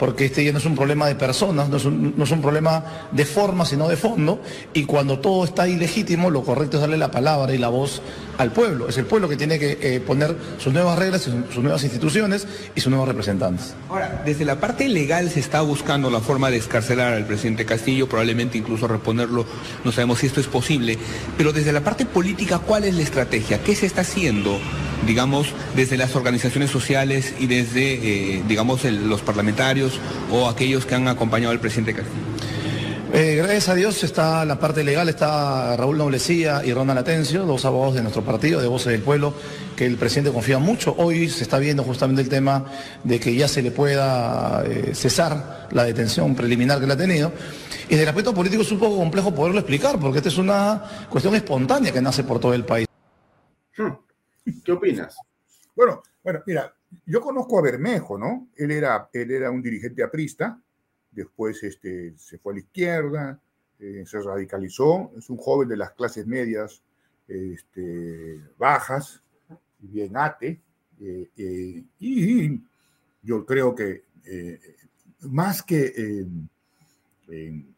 porque 0.03 0.25
este 0.25 0.45
ya 0.45 0.51
no 0.51 0.59
es 0.59 0.65
un 0.65 0.75
problema 0.75 1.07
de 1.07 1.15
personas, 1.15 1.69
no 1.69 1.77
es 1.77 1.85
un, 1.85 2.43
problema 2.43 3.07
de 3.13 3.25
forma, 3.25 3.65
sino 3.65 3.89
de 3.89 3.97
fondo. 3.97 4.41
Y 4.75 4.83
cuando 4.83 5.21
todo 5.21 5.45
está 5.45 5.69
ilegítimo, 5.69 6.29
lo 6.29 6.43
correcto 6.43 6.79
es 6.79 6.81
darle 6.81 6.99
la 6.99 7.13
palabra 7.13 7.55
y 7.55 7.59
la 7.59 7.69
voz 7.69 8.03
al 8.37 8.51
pueblo. 8.51 8.89
Es 8.89 8.99
el 8.99 9.05
pueblo 9.05 9.29
que 9.29 9.37
tiene 9.37 9.61
que 9.61 9.79
eh, 9.81 10.01
poner 10.01 10.35
sus 10.59 10.73
nuevas 10.73 10.99
reglas, 10.99 11.23
sus, 11.23 11.63
nuevas 11.63 11.85
instituciones 11.85 12.49
y 12.75 12.81
sus 12.81 12.91
nuevos 12.91 13.07
representantes. 13.07 13.75
Ahora, 13.89 14.23
desde 14.25 14.45
la 14.45 14.59
parte 14.59 14.89
legal 14.89 15.31
se 15.31 15.39
está 15.39 15.61
buscando 15.61 16.11
la 16.11 16.19
forma 16.19 16.51
de 16.51 16.57
escarcelar 16.57 17.13
al 17.13 17.25
presidente 17.25 17.65
Castillo, 17.65 18.09
probablemente 18.09 18.59
incluso 18.59 18.89
reponerlo, 18.89 19.47
no 19.85 19.93
sabemos 19.93 20.19
si 20.19 20.27
esto 20.27 20.41
es 20.41 20.49
posible, 20.49 20.99
pero 21.39 21.53
desde 21.53 21.71
la 21.71 21.83
parte 21.83 22.07
política, 22.07 22.59
¿cuál 22.59 22.83
es 22.83 22.97
la 22.97 23.03
estrategia? 23.03 23.63
¿Qué 23.63 23.77
se 23.77 23.87
está 23.87 24.01
haciendo, 24.01 24.59
digamos, 25.07 25.55
desde 25.77 25.97
las 25.97 26.17
organizaciones 26.17 26.71
sociales 26.71 27.35
y 27.39 27.47
desde, 27.47 28.39
eh, 28.39 28.43
digamos, 28.49 28.83
los 28.83 29.21
parlamentarios 29.21 29.92
o 30.31 30.49
aquellos 30.49 30.87
que 30.87 30.95
han 30.95 31.09
acompañado 31.09 31.53
al 31.53 31.61
presidente 31.61 31.95
Castillo? 31.95 32.33
Eh, 33.15 33.35
gracias 33.37 33.69
a 33.69 33.75
Dios 33.75 34.03
está 34.05 34.43
la 34.47 34.59
parte 34.59 34.83
legal, 34.83 35.07
está 35.11 35.77
Raúl 35.77 35.99
Noblecía 35.99 36.65
y 36.65 36.73
Ronald 36.73 37.01
Atencio, 37.01 37.45
dos 37.45 37.63
abogados 37.67 37.97
de 37.97 38.01
nuestro 38.01 38.25
partido, 38.25 38.59
de 38.59 38.67
Voces 38.67 38.91
del 38.91 39.03
Pueblo, 39.03 39.35
que 39.77 39.85
el 39.85 39.99
presidente 39.99 40.33
confía 40.33 40.59
mucho. 40.59 40.95
Hoy 40.97 41.29
se 41.29 41.43
está 41.43 41.59
viendo 41.59 41.85
justamente 41.85 42.23
el 42.23 42.31
tema 42.31 42.65
de 43.05 43.21
que 43.21 43.35
ya 43.35 43.49
se 43.49 43.61
le 43.61 43.71
pueda 43.71 44.65
eh, 44.65 44.95
cesar 44.95 45.69
la 45.73 45.85
detención 45.85 46.35
preliminar 46.35 46.81
que 46.81 46.87
le 46.87 46.95
ha 46.95 46.97
tenido. 46.97 47.33
Y 47.85 47.91
desde 47.91 48.05
el 48.05 48.09
aspecto 48.09 48.33
político 48.33 48.63
es 48.63 48.73
un 48.73 48.79
poco 48.79 48.97
complejo 48.97 49.35
poderlo 49.35 49.59
explicar, 49.59 50.01
porque 50.01 50.21
esta 50.21 50.31
es 50.31 50.39
una 50.39 50.83
cuestión 51.11 51.35
espontánea 51.35 51.93
que 51.93 52.01
nace 52.01 52.25
por 52.25 52.41
todo 52.41 52.55
el 52.55 52.65
país. 52.65 52.89
¿Qué 54.65 54.73
opinas? 54.73 55.17
Bueno, 55.77 56.03
bueno, 56.25 56.41
mira, 56.47 56.75
yo 57.07 57.21
conozco 57.21 57.59
a 57.59 57.63
Bermejo, 57.63 58.19
¿no? 58.19 58.49
Él 58.57 58.71
era, 58.71 59.09
él 59.13 59.31
era 59.31 59.51
un 59.51 59.63
dirigente 59.63 60.03
aprista, 60.03 60.61
después 61.11 61.63
este, 61.63 62.15
se 62.17 62.39
fue 62.39 62.53
a 62.53 62.57
la 62.57 62.61
izquierda, 62.61 63.41
eh, 63.79 64.05
se 64.07 64.21
radicalizó, 64.21 65.11
es 65.17 65.29
un 65.29 65.37
joven 65.37 65.69
de 65.69 65.77
las 65.77 65.93
clases 65.93 66.27
medias 66.27 66.83
este, 67.27 68.41
bajas, 68.59 69.23
bien 69.79 70.17
ate, 70.17 70.61
eh, 71.01 71.29
eh, 71.37 71.85
y 71.99 72.61
yo 73.23 73.45
creo 73.45 73.75
que 73.75 74.05
más 75.23 75.63
que 75.63 76.27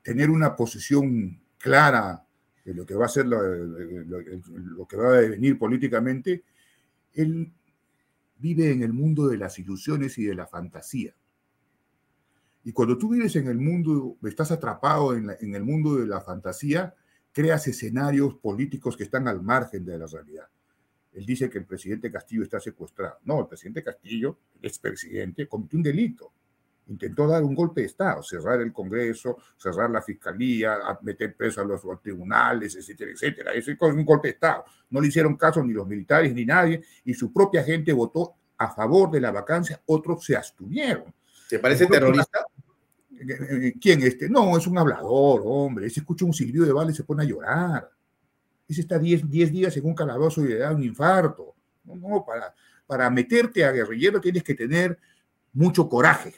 tener 0.03 0.31
una 0.31 0.55
posición 0.55 1.41
clara 1.59 2.23
de 2.65 2.75
lo 2.75 2.85
que 2.85 2.95
va 2.95 3.07
a 3.07 3.09
ser 3.09 3.27
lo, 3.27 4.87
que 4.87 4.97
va 4.97 5.09
a 5.09 5.21
devenir 5.21 5.59
políticamente, 5.59 6.43
él 7.15 7.51
vive 8.37 8.73
en 8.73 8.83
el 8.83 8.93
mundo 8.93 9.29
de 9.29 9.39
las 9.39 9.59
ilusiones 9.59 10.19
y 10.19 10.25
de 10.25 10.35
la 10.35 10.47
fantasía. 10.47 11.15
Y 12.65 12.73
cuando 12.73 12.97
tú 12.97 13.11
vives 13.11 13.37
en 13.37 13.49
el 13.49 13.59
mundo, 13.59 14.17
estás 14.25 14.51
atrapado 14.51 15.15
en, 15.15 15.31
en 15.39 15.55
el 15.55 15.65
mundo 15.65 15.97
de 15.97 16.07
la 16.07 16.21
fantasía, 16.21 16.95
creas 17.33 17.67
escenarios 17.69 18.37
políticos 18.37 18.97
que 18.97 19.05
están 19.05 19.29
al 19.29 19.43
margen 19.43 19.85
de 19.85 19.99
la 19.99 20.07
realidad. 20.07 20.49
Él 21.13 21.27
dice 21.27 21.49
que 21.49 21.59
el 21.59 21.65
presidente 21.65 22.11
Castillo 22.11 22.43
está 22.43 22.59
secuestrado. 22.59 23.19
No, 23.25 23.41
el 23.41 23.47
presidente 23.47 23.85
Castillo, 23.85 24.39
el 24.61 24.69
expresidente, 24.69 25.47
cometió 25.47 25.77
un 25.79 25.83
delito. 25.83 26.33
Intentó 26.87 27.27
dar 27.27 27.43
un 27.43 27.55
golpe 27.55 27.81
de 27.81 27.87
Estado, 27.87 28.23
cerrar 28.23 28.61
el 28.61 28.73
Congreso, 28.73 29.39
cerrar 29.57 29.91
la 29.91 30.03
Fiscalía, 30.03 30.79
meter 31.03 31.35
preso 31.35 31.61
a 31.61 31.65
los 31.65 31.83
tribunales, 32.03 32.77
etcétera, 32.77 33.11
etcétera. 33.11 33.53
Eso 33.53 33.71
es 33.71 33.79
un 33.81 34.05
golpe 34.05 34.29
de 34.29 34.35
Estado. 34.35 34.65
No 34.91 35.01
le 35.01 35.09
hicieron 35.09 35.37
caso 35.37 35.63
ni 35.65 35.73
los 35.73 35.87
militares 35.87 36.35
ni 36.35 36.45
nadie, 36.45 36.83
y 37.05 37.15
su 37.15 37.33
propia 37.33 37.65
gente 37.65 37.93
votó 37.93 38.35
a 38.59 38.71
favor 38.71 39.11
de 39.11 39.21
la 39.21 39.31
vacancia, 39.31 39.81
otros 39.87 40.25
se 40.25 40.37
abstuvieron. 40.37 41.13
¿Te 41.49 41.59
parece 41.59 41.87
terrorista? 41.87 42.47
Eh, 43.19 43.75
¿Quién 43.81 44.03
este? 44.03 44.29
No, 44.29 44.57
es 44.57 44.67
un 44.67 44.79
hablador, 44.79 45.43
hombre. 45.45 45.87
Ese 45.87 46.01
escucha 46.01 46.25
un 46.25 46.33
silbido 46.33 46.65
de 46.65 46.73
bala 46.73 46.91
y 46.91 46.95
se 46.95 47.05
pone 47.05 47.23
a 47.23 47.27
llorar. 47.27 47.91
Ese 48.69 48.81
está 48.81 48.99
10 48.99 49.29
10 49.31 49.53
días 49.53 49.77
en 49.77 49.87
un 49.87 49.95
calabozo 49.95 50.43
y 50.43 50.49
le 50.49 50.59
da 50.59 50.73
un 50.73 50.83
infarto. 50.83 51.55
No, 51.85 51.97
no, 51.97 52.25
para, 52.25 52.55
para 52.87 53.11
meterte 53.11 53.65
a 53.65 53.73
guerrillero 53.73 54.21
tienes 54.21 54.43
que 54.43 54.55
tener 54.55 54.99
mucho 55.53 55.89
coraje. 55.89 56.35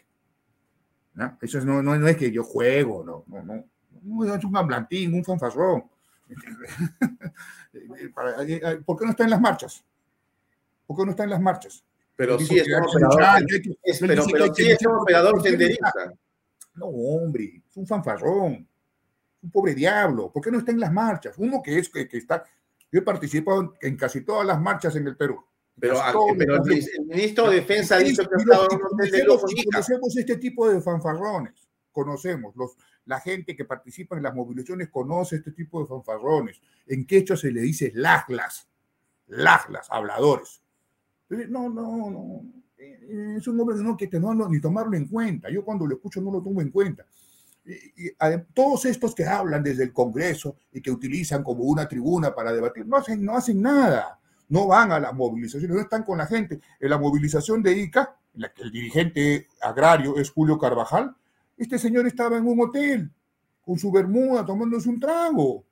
¿No? 1.17 1.37
Eso 1.43 1.59
es- 1.59 1.65
no, 1.65 1.83
no, 1.83 1.97
no 1.97 2.07
es 2.09 2.17
que 2.17 2.31
yo 2.31 2.45
juego, 2.45 3.03
no, 3.05 3.25
no, 3.27 3.43
no. 3.43 3.65
No, 4.03 4.35
es 4.35 4.45
un 4.45 4.57
hablantín, 4.57 5.13
un 5.15 5.25
fanfarrón. 5.25 5.85
Para- 8.15 8.43
eh, 8.45 8.81
¿Por 8.85 8.99
qué 8.99 9.05
no 9.05 9.11
está 9.11 9.25
en 9.25 9.31
las 9.31 9.41
marchas? 9.41 9.85
¿Por 10.87 10.97
qué 10.97 11.05
no 11.05 11.11
está 11.11 11.25
en 11.25 11.31
las 11.31 11.41
marchas? 11.41 11.85
Pero 12.15 12.39
sí 12.39 12.57
es 12.59 12.67
un 12.69 12.83
operador, 12.85 13.45
pero, 14.33 14.55
sí 14.55 14.71
es 14.71 14.87
un 14.87 14.95
operador 14.97 15.43
senderista. 15.43 15.93
No, 16.75 16.87
hombre, 16.87 17.63
es 17.69 17.77
un 17.77 17.87
fanfarrón, 17.87 18.67
un 19.43 19.51
pobre 19.51 19.75
diablo. 19.75 20.31
¿Por 20.31 20.43
qué 20.43 20.51
no 20.51 20.59
está 20.59 20.71
en 20.73 20.81
las 20.81 20.93
marchas? 20.93 21.35
Uno 21.39 21.61
que 21.63 21.79
es 21.79 21.89
que, 21.89 22.09
que 22.09 22.19
está. 22.19 22.45
Yo 22.91 23.01
he 23.01 23.03
participado 23.03 23.75
en 23.81 23.97
casi 23.97 24.23
todas 24.23 24.47
las 24.47 24.61
marchas 24.61 24.95
en 24.97 25.07
el 25.07 25.17
Perú. 25.17 25.45
Pero, 25.79 26.01
a- 26.01 26.13
el, 26.31 26.37
el 26.99 27.07
ministro 27.07 27.51
de 27.51 27.57
Defensa 27.57 27.97
ha 27.97 27.99
dicho 27.99 28.23
que 28.29 28.37
estaba 28.43 28.67
en 28.71 28.77
un 28.77 28.83
hotel 28.87 29.11
de 29.13 29.19
conocemos, 29.73 30.17
este 30.17 30.37
tipo 30.39 30.69
de 30.69 30.81
fanfarrones, 30.81 31.69
conocemos, 31.93 32.57
los, 32.57 32.77
la 33.05 33.21
gente 33.21 33.55
que 33.55 33.65
participa 33.65 34.17
en 34.17 34.23
las 34.23 34.35
movilizaciones 34.35 34.89
conoce 34.89 35.37
este 35.37 35.53
tipo 35.53 35.81
de 35.81 35.87
fanfarrones. 35.87 36.61
En 36.87 37.07
quechua 37.07 37.37
se 37.37 37.51
le 37.53 37.61
dice 37.61 37.93
lajlas, 37.95 38.69
lajlas, 39.29 39.87
habladores. 39.91 40.63
No, 41.29 41.69
no, 41.69 42.11
no. 42.11 42.43
eh, 42.79 43.35
Es 43.39 43.47
un 43.49 43.61
hombre 43.61 43.77
que 43.77 43.83
no 43.83 43.97
que 43.97 44.21
no, 44.21 44.49
ni 44.49 44.61
tomarlo 44.61 44.97
en 44.97 45.07
cuenta. 45.09 45.51
Yo 45.51 45.65
cuando 45.65 45.87
lo 45.87 45.97
escucho 45.97 46.21
no 46.21 46.31
lo 46.31 46.43
tomo 46.43 46.61
en 46.63 46.71
cuenta. 46.71 47.05
Y, 47.65 48.07
y, 48.07 48.11
adem- 48.19 48.47
todos 48.55 48.85
estos 48.87 49.15
que 49.15 49.25
hablan 49.25 49.63
desde 49.63 49.83
el 49.83 49.93
Congreso 49.93 50.57
y 50.73 50.81
que 50.81 50.91
utilizan 50.91 51.43
como 51.43 51.65
una 51.65 51.89
tribuna 51.89 52.33
para 52.35 52.53
debatir, 52.53 52.87
no 52.87 52.97
hacen, 52.97 53.25
no 53.25 53.37
hacen 53.37 53.61
nada. 53.61 54.21
No 54.49 54.67
van 54.69 54.93
a 54.93 55.01
las 55.01 55.13
movilizaciones, 55.13 55.77
no 55.77 55.83
están 55.83 56.05
con 56.05 56.19
la 56.19 56.27
gente. 56.27 56.61
En 56.81 56.91
la 56.91 56.99
movilización 56.99 57.63
de 57.63 57.73
ICA, 57.73 58.17
en 58.35 58.43
la 58.43 58.53
que 58.53 58.63
el 58.63 58.71
dirigente 58.71 59.49
agrario 59.61 60.17
es 60.19 60.31
Julio 60.31 60.59
Carvajal, 60.59 61.15
este 61.57 61.79
señor 61.79 62.07
estaba 62.07 62.37
en 62.37 62.47
un 62.47 62.61
hotel 62.61 63.11
con 63.63 63.79
su 63.79 63.91
bermuda 63.91 64.45
tomándose 64.45 64.89
un 64.89 65.01
trago. 65.01 65.65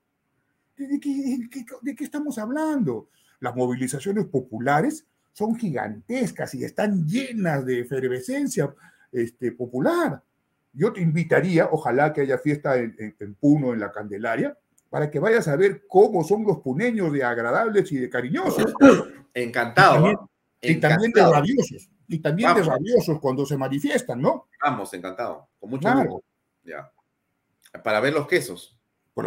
¿De 0.77 0.99
qué, 0.99 2.05
estamos 2.05 2.39
hablando? 2.39 3.09
Las 3.41 3.55
movilizaciones 3.55 4.27
populares 4.27 5.07
son 5.33 5.55
gigantescas 5.55 6.55
y 6.55 6.65
están 6.65 7.07
llenas 7.07 7.65
de 7.65 7.81
efervescencia 7.81 8.75
este, 9.13 9.53
popular. 9.53 10.23
Yo 10.73 10.93
te 10.93 11.01
invitaría, 11.01 11.69
ojalá 11.71 12.13
que 12.13 12.23
haya 12.23 12.39
fiesta 12.39 12.77
en, 12.77 13.35
Puno, 13.39 13.73
en 13.73 13.81
la 13.81 13.93
Candelaria, 13.93 14.57
para 14.95 15.11
que 15.11 15.19
vayas 15.19 15.49
a 15.49 15.57
ver 15.57 15.87
cómo 15.89 16.23
son 16.23 16.45
los 16.45 16.61
puneños 16.61 17.13
de 17.13 17.25
agradables 17.25 17.91
y 17.91 17.97
de 17.97 18.09
cariñosos. 18.09 18.73
Encantado. 19.35 20.31
Y 20.61 20.77
también, 20.77 21.11
de 21.11 21.21
rabiosos. 21.21 21.91
Y 22.07 22.21
también 22.21 22.55
de 22.55 22.63
rabiosos 22.63 23.19
cuando 23.19 23.45
se 23.45 23.57
manifiestan, 23.57 24.23
¿no? 24.23 24.47
Vamos, 24.63 24.95
encantado. 24.95 25.49
Con 25.59 25.71
mucho 25.71 25.93
gusto. 25.93 26.25
Ya. 26.63 26.93
Para 27.83 27.99
ver 27.99 28.13
los 28.13 28.29
quesos. 28.29 28.79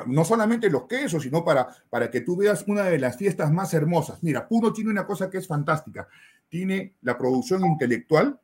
No 0.06 0.24
solamente 0.24 0.70
los 0.70 0.88
quesos, 0.88 1.24
sino 1.24 1.44
para, 1.44 1.68
para 1.90 2.10
que 2.10 2.22
tú 2.22 2.38
veas 2.38 2.64
una 2.66 2.84
de 2.84 3.00
las 3.00 3.18
fiestas 3.18 3.52
más 3.52 3.74
hermosas. 3.74 4.24
Mira, 4.24 4.48
Puno 4.48 4.72
tiene 4.72 4.90
una 4.90 5.06
cosa 5.06 5.30
que 5.30 5.40
es 5.40 5.48
fantástica. 5.48 6.08
Tiene 6.48 6.94
la 7.02 7.18
producción 7.18 7.66
intelectual 7.66 8.40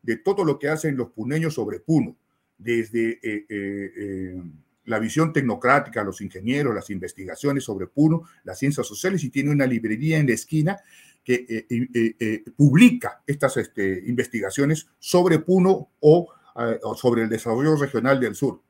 de 0.00 0.18
todo 0.18 0.44
lo 0.44 0.60
que 0.60 0.68
hacen 0.68 0.96
los 0.96 1.10
puneños 1.10 1.54
sobre 1.54 1.80
Puno 1.80 2.14
desde 2.56 3.18
eh, 3.20 3.46
eh, 3.48 3.92
eh, 3.96 4.42
la 4.88 4.98
visión 4.98 5.32
tecnocrática, 5.32 6.02
los 6.02 6.20
ingenieros, 6.20 6.74
las 6.74 6.90
investigaciones 6.90 7.64
sobre 7.64 7.86
Puno, 7.86 8.22
las 8.44 8.58
ciencias 8.58 8.86
sociales, 8.86 9.22
y 9.24 9.30
tiene 9.30 9.50
una 9.50 9.66
librería 9.66 10.18
en 10.18 10.26
la 10.26 10.34
esquina 10.34 10.78
que 11.22 12.42
publica 12.56 13.22
estas 13.26 13.58
este, 13.58 14.02
investigaciones 14.06 14.88
sobre 14.98 15.40
Puno 15.40 15.90
o, 16.00 16.28
sobre 16.96 17.22
el 17.22 17.28
desarrollo 17.28 17.76
regional 17.76 18.18
del 18.18 18.34
sur. 18.34 18.62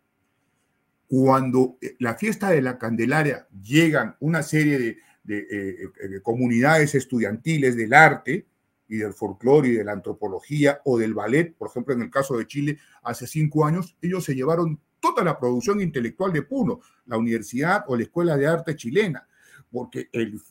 Cuando 1.07 1.79
la 2.01 2.17
fiesta 2.17 2.51
de 2.51 2.63
la 2.63 2.79
Candelaria 2.79 3.47
llegan 3.63 4.17
una 4.21 4.43
serie 4.43 4.99
de 5.23 6.21
comunidades 6.23 6.95
estudiantiles 6.95 7.77
del 7.77 7.95
arte, 7.95 8.47
y 8.89 8.97
del 8.97 9.13
folclore 9.13 9.69
y 9.69 9.73
de 9.73 9.85
la 9.85 9.93
antropología 9.93 10.81
o 10.85 10.99
del 10.99 11.15
ballet, 11.15 11.55
por 11.55 11.69
ejemplo, 11.69 11.95
en 11.95 12.03
el 12.03 12.11
caso 12.11 12.37
de 12.37 12.47
Chile, 12.47 12.79
hace 13.03 13.27
cinco 13.27 13.67
años, 13.67 13.97
ellos 14.01 14.25
se 14.25 14.35
llevaron 14.35 14.81
toda 15.01 15.25
la 15.25 15.39
producción 15.39 15.81
intelectual 15.81 16.33
de 16.33 16.43
Puno, 16.43 16.81
la 17.07 17.17
universidad 17.17 17.85
o 17.89 17.97
la 17.97 18.03
escuela 18.03 18.37
de 18.37 18.47
arte 18.47 18.77
chilena, 18.77 19.27
porque 19.71 20.09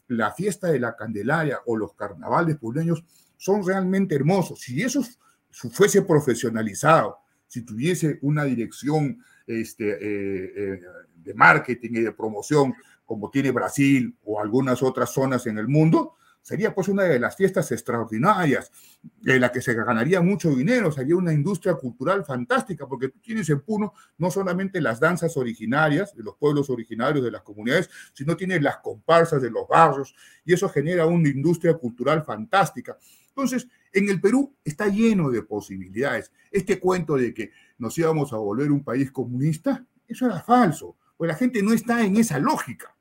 la 0.08 0.32
fiesta 0.32 0.68
de 0.68 0.80
la 0.80 0.96
Candelaria 0.96 1.60
o 1.66 1.76
los 1.76 1.94
carnavales 1.94 2.58
puneños 2.58 3.04
son 3.36 3.66
realmente 3.66 4.16
hermosos. 4.16 4.62
Si 4.62 4.82
eso 4.82 5.04
fuese 5.52 6.02
profesionalizado, 6.02 7.18
si 7.48 7.62
tuviese 7.62 8.20
una 8.22 8.44
dirección 8.44 9.24
este, 9.46 9.90
eh, 9.92 10.54
eh, 10.56 10.82
de 11.16 11.34
marketing 11.34 11.90
y 11.94 12.02
de 12.02 12.12
promoción 12.12 12.74
como 13.06 13.30
tiene 13.30 13.52
Brasil 13.52 14.16
o 14.26 14.40
algunas 14.40 14.84
otras 14.84 15.12
zonas 15.12 15.48
en 15.48 15.58
el 15.58 15.68
mundo, 15.68 16.17
sería 16.48 16.74
pues 16.74 16.88
una 16.88 17.04
de 17.04 17.20
las 17.20 17.36
fiestas 17.36 17.70
extraordinarias, 17.74 18.72
de 19.20 19.38
la 19.38 19.52
que 19.52 19.62
se 19.62 19.74
ganaría 19.74 20.22
mucho 20.22 20.50
dinero, 20.56 20.94
sería 20.94 21.18
una 21.18 21.34
industria 21.34 21.74
cultural 21.74 22.24
fantástica, 22.24 22.88
porque 22.88 23.10
tú 23.10 23.20
tienes 23.20 23.50
en 23.50 23.60
Puno 23.60 23.94
no 24.18 24.32
solamente 24.32 24.80
las 24.80 25.02
danzas 25.02 25.36
originarias 25.36 26.16
de 26.16 26.24
los 26.24 26.38
pueblos 26.38 26.70
originarios 26.70 27.26
de 27.26 27.32
las 27.32 27.42
comunidades, 27.42 27.90
sino 28.14 28.38
tienes 28.38 28.62
las 28.62 28.78
comparsas 28.78 29.42
de 29.42 29.52
los 29.52 29.68
barrios, 29.68 30.16
y 30.46 30.54
eso 30.54 30.70
genera 30.70 31.06
una 31.06 31.28
industria 31.28 31.74
cultural 31.74 32.24
fantástica. 32.24 32.98
Entonces, 33.28 33.68
en 33.92 34.08
el 34.08 34.22
Perú 34.22 34.56
está 34.64 34.88
lleno 34.88 35.30
de 35.30 35.42
posibilidades. 35.42 36.32
Este 36.50 36.80
cuento 36.80 37.18
de 37.18 37.34
que 37.34 37.52
nos 37.78 37.98
íbamos 37.98 38.32
a 38.32 38.38
volver 38.38 38.72
un 38.72 38.86
país 38.86 39.12
comunista, 39.12 39.86
eso 40.08 40.26
era 40.26 40.40
falso, 40.40 40.96
pues 41.18 41.28
la 41.28 41.36
gente 41.36 41.62
no 41.62 41.74
está 41.74 42.06
en 42.06 42.16
esa 42.16 42.40
lógica. 42.40 42.96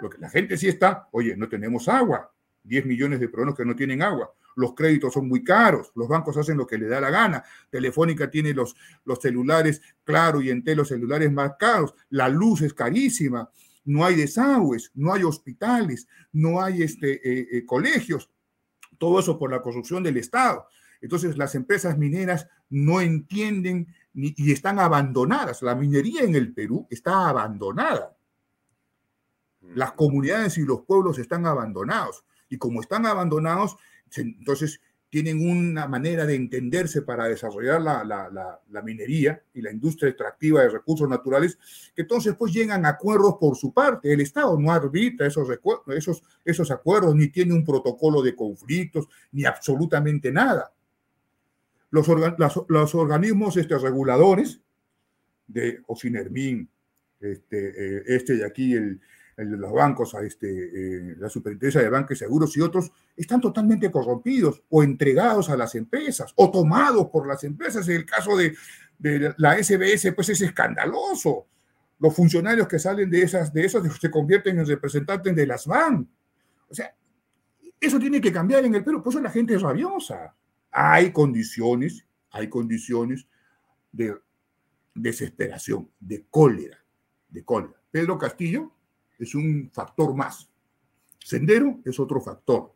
Lo 0.00 0.08
que 0.08 0.18
la 0.18 0.30
gente 0.30 0.56
sí 0.56 0.68
está, 0.68 1.08
oye, 1.10 1.36
no 1.36 1.48
tenemos 1.48 1.88
agua, 1.88 2.30
10 2.66 2.86
millones 2.86 3.20
de 3.20 3.28
peruanos 3.28 3.54
que 3.54 3.64
no 3.64 3.74
tienen 3.74 4.02
agua. 4.02 4.32
Los 4.56 4.74
créditos 4.74 5.12
son 5.12 5.28
muy 5.28 5.44
caros, 5.44 5.92
los 5.94 6.08
bancos 6.08 6.36
hacen 6.38 6.56
lo 6.56 6.66
que 6.66 6.78
le 6.78 6.88
da 6.88 7.00
la 7.00 7.10
gana. 7.10 7.44
Telefónica 7.70 8.30
tiene 8.30 8.54
los, 8.54 8.74
los 9.04 9.18
celulares, 9.20 9.82
claro, 10.02 10.40
y 10.40 10.50
Entel 10.50 10.78
los 10.78 10.88
celulares 10.88 11.30
más 11.30 11.52
caros. 11.58 11.94
La 12.08 12.28
luz 12.28 12.62
es 12.62 12.72
carísima, 12.72 13.50
no 13.84 14.04
hay 14.04 14.16
desagües, 14.16 14.90
no 14.94 15.12
hay 15.12 15.24
hospitales, 15.24 16.08
no 16.32 16.62
hay 16.62 16.82
este, 16.82 17.14
eh, 17.16 17.48
eh, 17.52 17.66
colegios. 17.66 18.30
Todo 18.98 19.20
eso 19.20 19.38
por 19.38 19.50
la 19.50 19.60
construcción 19.60 20.02
del 20.02 20.16
Estado. 20.16 20.66
Entonces 21.02 21.36
las 21.36 21.54
empresas 21.54 21.98
mineras 21.98 22.48
no 22.70 23.02
entienden 23.02 23.94
y 24.14 24.50
están 24.50 24.78
abandonadas. 24.78 25.60
La 25.60 25.74
minería 25.74 26.22
en 26.22 26.34
el 26.34 26.54
Perú 26.54 26.86
está 26.90 27.28
abandonada. 27.28 28.16
Las 29.74 29.92
comunidades 29.92 30.56
y 30.56 30.62
los 30.62 30.80
pueblos 30.82 31.18
están 31.18 31.44
abandonados 31.44 32.24
y 32.48 32.58
como 32.58 32.80
están 32.80 33.06
abandonados, 33.06 33.76
entonces 34.16 34.80
tienen 35.08 35.48
una 35.48 35.86
manera 35.86 36.26
de 36.26 36.34
entenderse 36.34 37.02
para 37.02 37.26
desarrollar 37.26 37.80
la, 37.80 38.82
minería 38.84 39.42
y 39.54 39.62
la 39.62 39.72
industria 39.72 40.10
extractiva 40.10 40.62
de 40.62 40.68
recursos 40.68 41.08
naturales, 41.08 41.58
que 41.94 42.02
entonces 42.02 42.34
pues 42.36 42.52
llegan 42.52 42.84
a 42.84 42.90
acuerdos 42.90 43.36
por 43.40 43.56
su 43.56 43.72
parte. 43.72 44.12
El 44.12 44.20
Estado 44.20 44.58
no 44.58 44.72
arbitra 44.72 45.26
esos, 45.26 46.70
acuerdos, 46.70 47.14
ni 47.14 47.28
tiene 47.28 47.54
un 47.54 47.64
protocolo 47.64 48.20
de 48.20 48.34
conflictos, 48.34 49.06
ni 49.32 49.44
absolutamente 49.44 50.32
nada. 50.32 50.72
Los, 51.90 52.08
organismos 52.08 53.56
este, 53.56 53.78
reguladores 53.78 54.60
de 55.46 55.80
Ocinermin, 55.86 56.68
este, 57.20 57.98
eh, 57.98 58.02
este 58.06 58.36
de 58.36 58.44
aquí, 58.44 58.74
el, 58.74 59.00
el 59.36 59.50
de 59.50 59.56
los 59.58 59.72
bancos, 59.72 60.14
a 60.14 60.22
este, 60.22 60.48
eh, 60.48 61.16
la 61.18 61.28
superintendencia 61.28 61.82
de 61.82 61.90
bancos 61.90 62.16
y 62.16 62.20
seguros 62.20 62.56
y 62.56 62.62
otros, 62.62 62.90
están 63.14 63.40
totalmente 63.40 63.90
corrompidos 63.90 64.62
o 64.70 64.82
entregados 64.82 65.50
a 65.50 65.56
las 65.56 65.74
empresas 65.74 66.32
o 66.36 66.50
tomados 66.50 67.08
por 67.08 67.26
las 67.26 67.44
empresas. 67.44 67.86
En 67.88 67.96
el 67.96 68.06
caso 68.06 68.36
de, 68.36 68.54
la 69.36 69.62
SBS, 69.62 70.12
pues 70.14 70.30
es 70.30 70.40
escandaloso. 70.40 71.46
Los 71.98 72.14
funcionarios 72.14 72.66
que 72.66 72.78
salen 72.78 73.10
de 73.10 73.22
esas, 73.22 73.52
de 73.52 73.64
esas 73.64 73.82
se 73.98 74.10
convierten 74.10 74.58
en 74.58 74.66
representantes 74.66 75.36
de 75.36 75.46
las 75.46 75.66
BAN. 75.66 76.08
O 76.70 76.74
sea, 76.74 76.94
eso 77.78 77.98
tiene 77.98 78.22
que 78.22 78.32
cambiar 78.32 78.64
en 78.64 78.74
el 78.74 78.82
Perú, 78.82 79.02
por 79.02 79.12
eso 79.12 79.20
la 79.20 79.30
gente 79.30 79.54
es 79.54 79.60
rabiosa. 79.60 80.34
Hay 80.70 81.12
condiciones, 81.12 82.06
hay 82.30 82.48
condiciones 82.48 83.26
de 83.92 84.16
desesperación, 84.94 85.90
de 86.00 86.24
cólera, 86.30 86.82
de 87.28 87.44
cólera. 87.44 87.80
Pedro 87.90 88.16
Castillo 88.18 88.75
es 89.18 89.34
un 89.34 89.70
factor 89.72 90.14
más. 90.14 90.48
Sendero 91.18 91.80
es 91.84 91.98
otro 91.98 92.20
factor. 92.20 92.72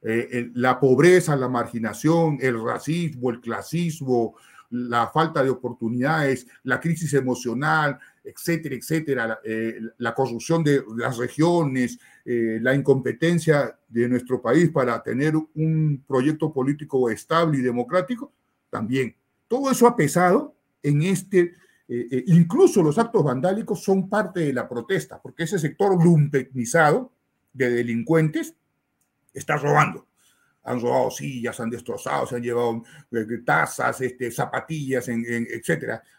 Eh, 0.00 0.50
la 0.54 0.78
pobreza, 0.78 1.34
la 1.34 1.48
marginación, 1.48 2.38
el 2.40 2.62
racismo, 2.62 3.30
el 3.30 3.40
clasismo, 3.40 4.36
la 4.70 5.08
falta 5.08 5.42
de 5.42 5.50
oportunidades, 5.50 6.46
la 6.64 6.78
crisis 6.78 7.14
emocional, 7.14 7.98
etcétera, 8.22 8.74
etcétera, 8.74 9.40
eh, 9.42 9.80
la 9.98 10.14
corrupción 10.14 10.62
de 10.62 10.84
las 10.96 11.16
regiones, 11.16 11.98
eh, 12.24 12.58
la 12.60 12.74
incompetencia 12.74 13.78
de 13.88 14.08
nuestro 14.08 14.42
país 14.42 14.70
para 14.70 15.02
tener 15.02 15.34
un 15.36 16.04
proyecto 16.06 16.52
político 16.52 17.08
estable 17.08 17.58
y 17.58 17.62
democrático, 17.62 18.32
también. 18.70 19.16
Todo 19.48 19.70
eso 19.70 19.86
ha 19.86 19.96
pesado 19.96 20.54
en 20.82 21.02
este 21.02 21.54
eh, 21.90 22.06
eh, 22.10 22.24
incluso 22.26 22.82
los 22.82 22.98
actos 22.98 23.24
vandálicos 23.24 23.82
son 23.82 24.10
parte 24.10 24.40
de 24.40 24.52
la 24.52 24.68
protesta, 24.68 25.20
porque 25.22 25.44
ese 25.44 25.58
sector 25.58 25.92
lumpenizado 26.02 27.12
de 27.52 27.70
delincuentes 27.70 28.54
está 29.32 29.56
robando. 29.56 30.06
Han 30.64 30.82
robado 30.82 31.10
sillas, 31.10 31.58
han 31.60 31.70
destrozado, 31.70 32.26
se 32.26 32.36
han 32.36 32.42
llevado 32.42 32.82
eh, 33.10 33.24
tazas, 33.44 34.02
este, 34.02 34.30
zapatillas, 34.30 35.08
en. 35.08 35.24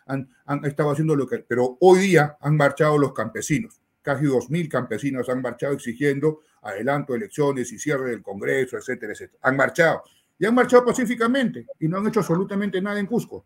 Han, 0.07 0.27
han, 0.45 0.65
estado 0.65 0.89
haciendo 0.89 1.15
lo 1.15 1.27
que. 1.27 1.39
Pero 1.39 1.77
hoy 1.81 1.99
día 1.99 2.35
han 2.41 2.57
marchado 2.57 2.97
los 2.97 3.13
campesinos. 3.13 3.79
Casi 4.01 4.25
2.000 4.25 4.69
campesinos 4.69 5.29
han 5.29 5.41
marchado 5.41 5.73
exigiendo 5.73 6.39
adelanto 6.63 7.13
de 7.13 7.19
elecciones 7.19 7.71
y 7.71 7.77
cierre 7.77 8.09
del 8.09 8.23
Congreso, 8.23 8.75
etcétera, 8.75 9.13
etcétera. 9.13 9.39
Han 9.43 9.55
marchado. 9.55 10.03
Y 10.39 10.45
han 10.47 10.55
marchado 10.55 10.83
pacíficamente 10.85 11.67
y 11.79 11.87
no 11.87 11.99
han 11.99 12.07
hecho 12.07 12.21
absolutamente 12.21 12.81
nada 12.81 12.99
en 12.99 13.05
Cusco. 13.05 13.45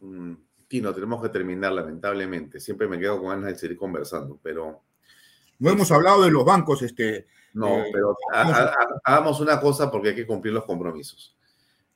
Mm. 0.00 0.45
Tino, 0.68 0.92
tenemos 0.92 1.22
que 1.22 1.28
terminar, 1.28 1.72
lamentablemente. 1.72 2.60
Siempre 2.60 2.88
me 2.88 2.98
quedo 2.98 3.18
con 3.18 3.30
ganas 3.30 3.52
de 3.52 3.58
seguir 3.58 3.76
conversando, 3.76 4.38
pero. 4.42 4.82
No 5.58 5.70
hemos 5.70 5.90
hablado 5.90 6.22
de 6.22 6.30
los 6.30 6.44
bancos, 6.44 6.82
este. 6.82 7.26
No, 7.54 7.78
eh, 7.78 7.90
pero 7.92 8.16
hagamos 9.04 9.40
una 9.40 9.58
cosa 9.60 9.90
porque 9.90 10.10
hay 10.10 10.14
que 10.14 10.26
cumplir 10.26 10.52
los 10.52 10.64
compromisos. 10.64 11.36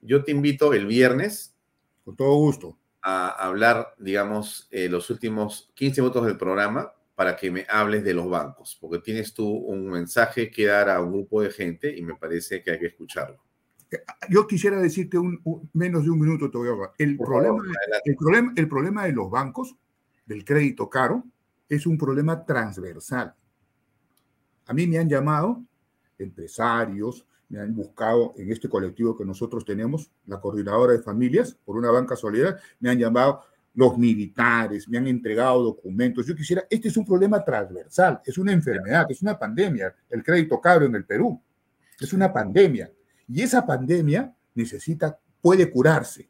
Yo 0.01 0.25
te 0.25 0.31
invito 0.31 0.73
el 0.73 0.87
viernes. 0.87 1.55
Con 2.05 2.17
todo 2.17 2.35
gusto. 2.37 2.79
A 3.03 3.29
hablar, 3.29 3.95
digamos, 3.99 4.69
eh, 4.71 4.89
los 4.89 5.11
últimos 5.11 5.71
15 5.75 6.01
minutos 6.01 6.27
del 6.27 6.37
programa 6.37 6.93
para 7.15 7.37
que 7.37 7.51
me 7.51 7.67
hables 7.69 8.05
de 8.05 8.15
los 8.15 8.29
bancos, 8.29 8.77
porque 8.81 8.99
tienes 8.99 9.35
tú 9.35 9.47
un 9.47 9.89
mensaje 9.89 10.51
que 10.51 10.67
dar 10.67 10.89
a 10.89 11.01
un 11.03 11.13
grupo 11.13 11.43
de 11.43 11.51
gente 11.51 11.95
y 11.95 12.03
me 12.03 12.15
parece 12.15 12.63
que 12.63 12.73
hay 12.73 12.79
que 12.79 12.87
escucharlo 12.87 13.43
yo 14.29 14.47
quisiera 14.47 14.81
decirte 14.81 15.19
un, 15.19 15.41
menos 15.73 16.05
de 16.05 16.11
un 16.11 16.21
minuto, 16.21 16.51
te 16.51 16.59
voy 16.59 16.69
a 16.69 16.73
hablar. 16.73 16.93
El 16.99 17.17
problema, 17.17 17.63
el, 18.05 18.17
problema, 18.17 18.53
el 18.57 18.69
problema 18.69 19.05
de 19.05 19.13
los 19.13 19.31
bancos, 19.31 19.75
del 20.27 20.45
crédito 20.45 20.89
caro, 20.89 21.25
es 21.69 21.87
un 21.87 21.99
problema 21.99 22.45
transversal. 22.45 23.35
A 24.67 24.73
mí 24.73 24.87
me 24.87 24.99
han 24.99 25.09
llamado 25.09 25.63
empresarios, 26.19 27.27
me 27.49 27.59
han 27.59 27.75
buscado 27.75 28.35
en 28.37 28.53
este 28.53 28.69
colectivo 28.69 29.17
que 29.17 29.25
nosotros 29.25 29.65
tenemos, 29.65 30.11
la 30.27 30.41
coordinadora 30.41 30.93
de 30.93 31.03
familias, 31.03 31.57
por 31.65 31.77
una 31.77 31.91
banca 31.91 32.15
solidaria, 32.15 32.61
me 32.79 32.91
han 32.91 32.99
llamado 32.99 33.43
los 33.75 33.99
militares, 33.99 34.89
me 34.89 34.99
han 34.99 35.09
entregado 35.09 35.63
documentos. 35.63 36.27
Yo 36.27 36.37
quisiera, 36.37 36.65
este 36.71 36.89
es 36.89 36.97
un 36.97 37.05
problema 37.05 37.45
transversal, 37.45 38.21
es 38.25 38.39
una 38.39 38.53
enfermedad, 38.53 39.07
es 39.11 39.23
una 39.23 39.39
pandemia, 39.39 39.95
el 40.09 40.23
crédito 40.23 40.61
cabro 40.61 40.87
en 40.87 40.95
el 40.95 41.05
Perú, 41.05 41.41
es 41.99 42.13
una 42.13 42.33
pandemia. 42.33 42.91
Y 43.31 43.43
esa 43.43 43.65
pandemia 43.65 44.35
necesita, 44.57 45.21
puede 45.41 45.71
curarse. 45.71 46.29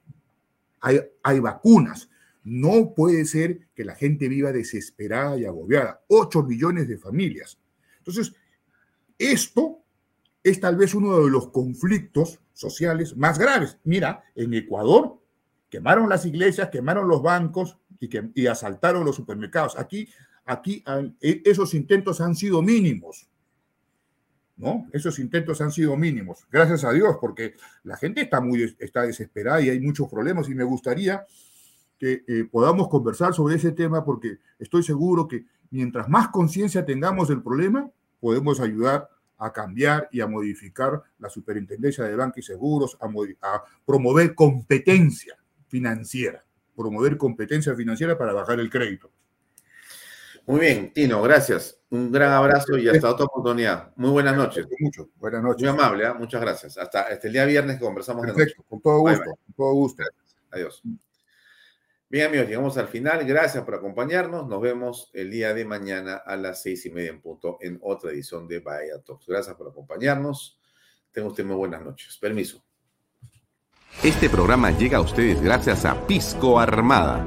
Hay, 0.81 1.01
hay 1.23 1.41
vacunas. 1.41 2.11
No 2.45 2.93
puede 2.95 3.25
ser 3.25 3.69
que 3.75 3.85
la 3.85 3.95
gente 3.95 4.29
viva 4.29 4.53
desesperada 4.53 5.39
y 5.39 5.47
agobiada. 5.47 6.03
8 6.09 6.43
millones 6.43 6.89
de 6.89 6.99
familias. 6.99 7.59
Entonces, 7.99 8.35
esto 9.19 9.79
es 10.43 10.61
tal 10.61 10.77
vez 10.77 10.95
uno 10.95 11.23
de 11.25 11.31
los 11.31 11.49
conflictos 11.49 12.41
sociales 12.53 13.17
más 13.17 13.39
graves. 13.39 13.79
Mira, 13.85 14.25
en 14.35 14.53
Ecuador 14.53 15.19
quemaron 15.71 16.09
las 16.09 16.27
iglesias, 16.27 16.69
quemaron 16.69 17.09
los 17.09 17.23
bancos 17.23 17.79
y, 17.99 18.11
y 18.35 18.47
asaltaron 18.47 19.07
los 19.07 19.17
supermercados. 19.17 19.79
Aquí, 19.79 20.09
aquí 20.45 20.85
e, 21.21 21.43
esos 21.47 21.73
intentos 21.73 22.21
han 22.21 22.35
sido 22.35 22.61
mínimos. 22.61 23.30
¿No? 24.61 24.87
Esos 24.93 25.19
intentos 25.19 25.62
han 25.62 25.73
sido 25.73 25.97
mínimos, 25.97 26.47
gracias 26.53 26.85
a 26.85 26.93
Dios, 26.93 27.16
porque 27.19 27.55
la 27.82 27.97
gente 27.97 28.20
está 28.20 28.43
muy 28.43 28.77
está 28.78 29.03
desesperada 29.03 29.62
y 29.62 29.70
hay 29.70 29.81
muchos 29.81 30.07
problemas 30.07 30.51
y 30.51 30.55
me 30.55 30.65
gustaría 30.65 31.24
que 31.99 32.24
eh, 32.28 32.45
podamos 32.45 32.89
conversar 32.89 33.32
sobre 33.32 33.57
ese 33.57 33.73
tema 33.73 34.05
porque 34.05 34.37
estoy 34.59 34.82
seguro 34.82 35.27
que 35.27 35.47
mientras 35.70 36.11
más 36.11 36.28
conciencia 36.28 36.85
tengamos 36.85 37.28
del 37.28 37.43
problema, 37.43 37.91
podemos 38.20 38.61
ayudar 38.61 39.09
a 39.39 39.51
cambiar 39.51 40.09
y 40.12 40.20
a 40.20 40.27
modificar 40.27 41.03
la 41.19 41.31
superintendencia 41.31 42.05
de 42.05 42.15
bancos 42.15 42.39
y 42.39 42.43
seguros, 42.43 42.99
a, 43.01 43.07
a, 43.07 43.65
promover 43.87 44.35
competencia 44.35 45.35
financiera, 45.69 46.45
promover 46.77 47.16
competencia 47.16 47.74
financiera 47.74 48.19
para 48.19 48.35
bajar 48.35 48.61
el 48.61 48.69
crédito. 48.69 49.11
Muy 50.47 50.61
bien, 50.61 50.93
Tino, 50.93 51.23
gracias. 51.23 51.79
Un 51.91 52.12
gran 52.12 52.33
abrazo 52.33 52.79
y 52.79 52.89
hasta 52.89 53.11
otra 53.11 53.27
oportunidad. 53.27 53.93
Muy 53.97 54.11
buenas 54.11 54.37
noches. 54.37 54.67
Mucho. 54.79 55.09
Buenas 55.17 55.43
noches. 55.43 55.62
Muy 55.62 55.71
amable, 55.71 56.05
¿eh? 56.05 56.15
muchas 56.15 56.41
gracias. 56.41 56.79
Hasta, 56.79 57.09
el 57.09 57.33
día 57.33 57.45
viernes 57.45 57.79
que 57.79 57.85
conversamos 57.85 58.25
Perfecto, 58.27 58.62
con 58.69 58.81
todo 58.81 59.01
gusto, 59.01 59.25
con 59.25 59.55
todo 59.57 59.73
gusto. 59.73 60.03
Adiós. 60.51 60.83
Bien, 62.09 62.27
amigos, 62.27 62.49
llegamos 62.49 62.77
al 62.77 62.89
final. 62.89 63.25
Gracias 63.25 63.62
por 63.65 63.77
acompañarnos. 63.77 64.49
Nos 64.49 64.61
vemos 64.61 65.11
el 65.15 65.31
día 65.31 65.55
de 65.55 65.65
mañana 65.65 66.17
a 66.17 66.37
las 66.37 66.62
seis 66.62 66.85
y 66.87 66.91
media 66.91 67.11
en 67.11 67.21
punto 67.21 67.59
en 67.61 67.79
otra 67.83 68.11
edición 68.11 68.49
de 68.49 68.59
Bahía 68.59 69.01
Talks. 69.05 69.27
Gracias 69.27 69.55
por 69.57 69.69
acompañarnos. 69.69 70.59
Tenga 71.12 71.29
usted 71.29 71.45
muy 71.45 71.57
buenas 71.57 71.83
noches. 71.83 72.19
Permiso. 72.19 72.65
Este 74.03 74.31
programa 74.31 74.71
llega 74.71 74.99
a 74.99 75.03
ustedes 75.03 75.41
gracias 75.43 75.85
a 75.85 76.07
Pisco 76.07 76.59
Armada. 76.59 77.27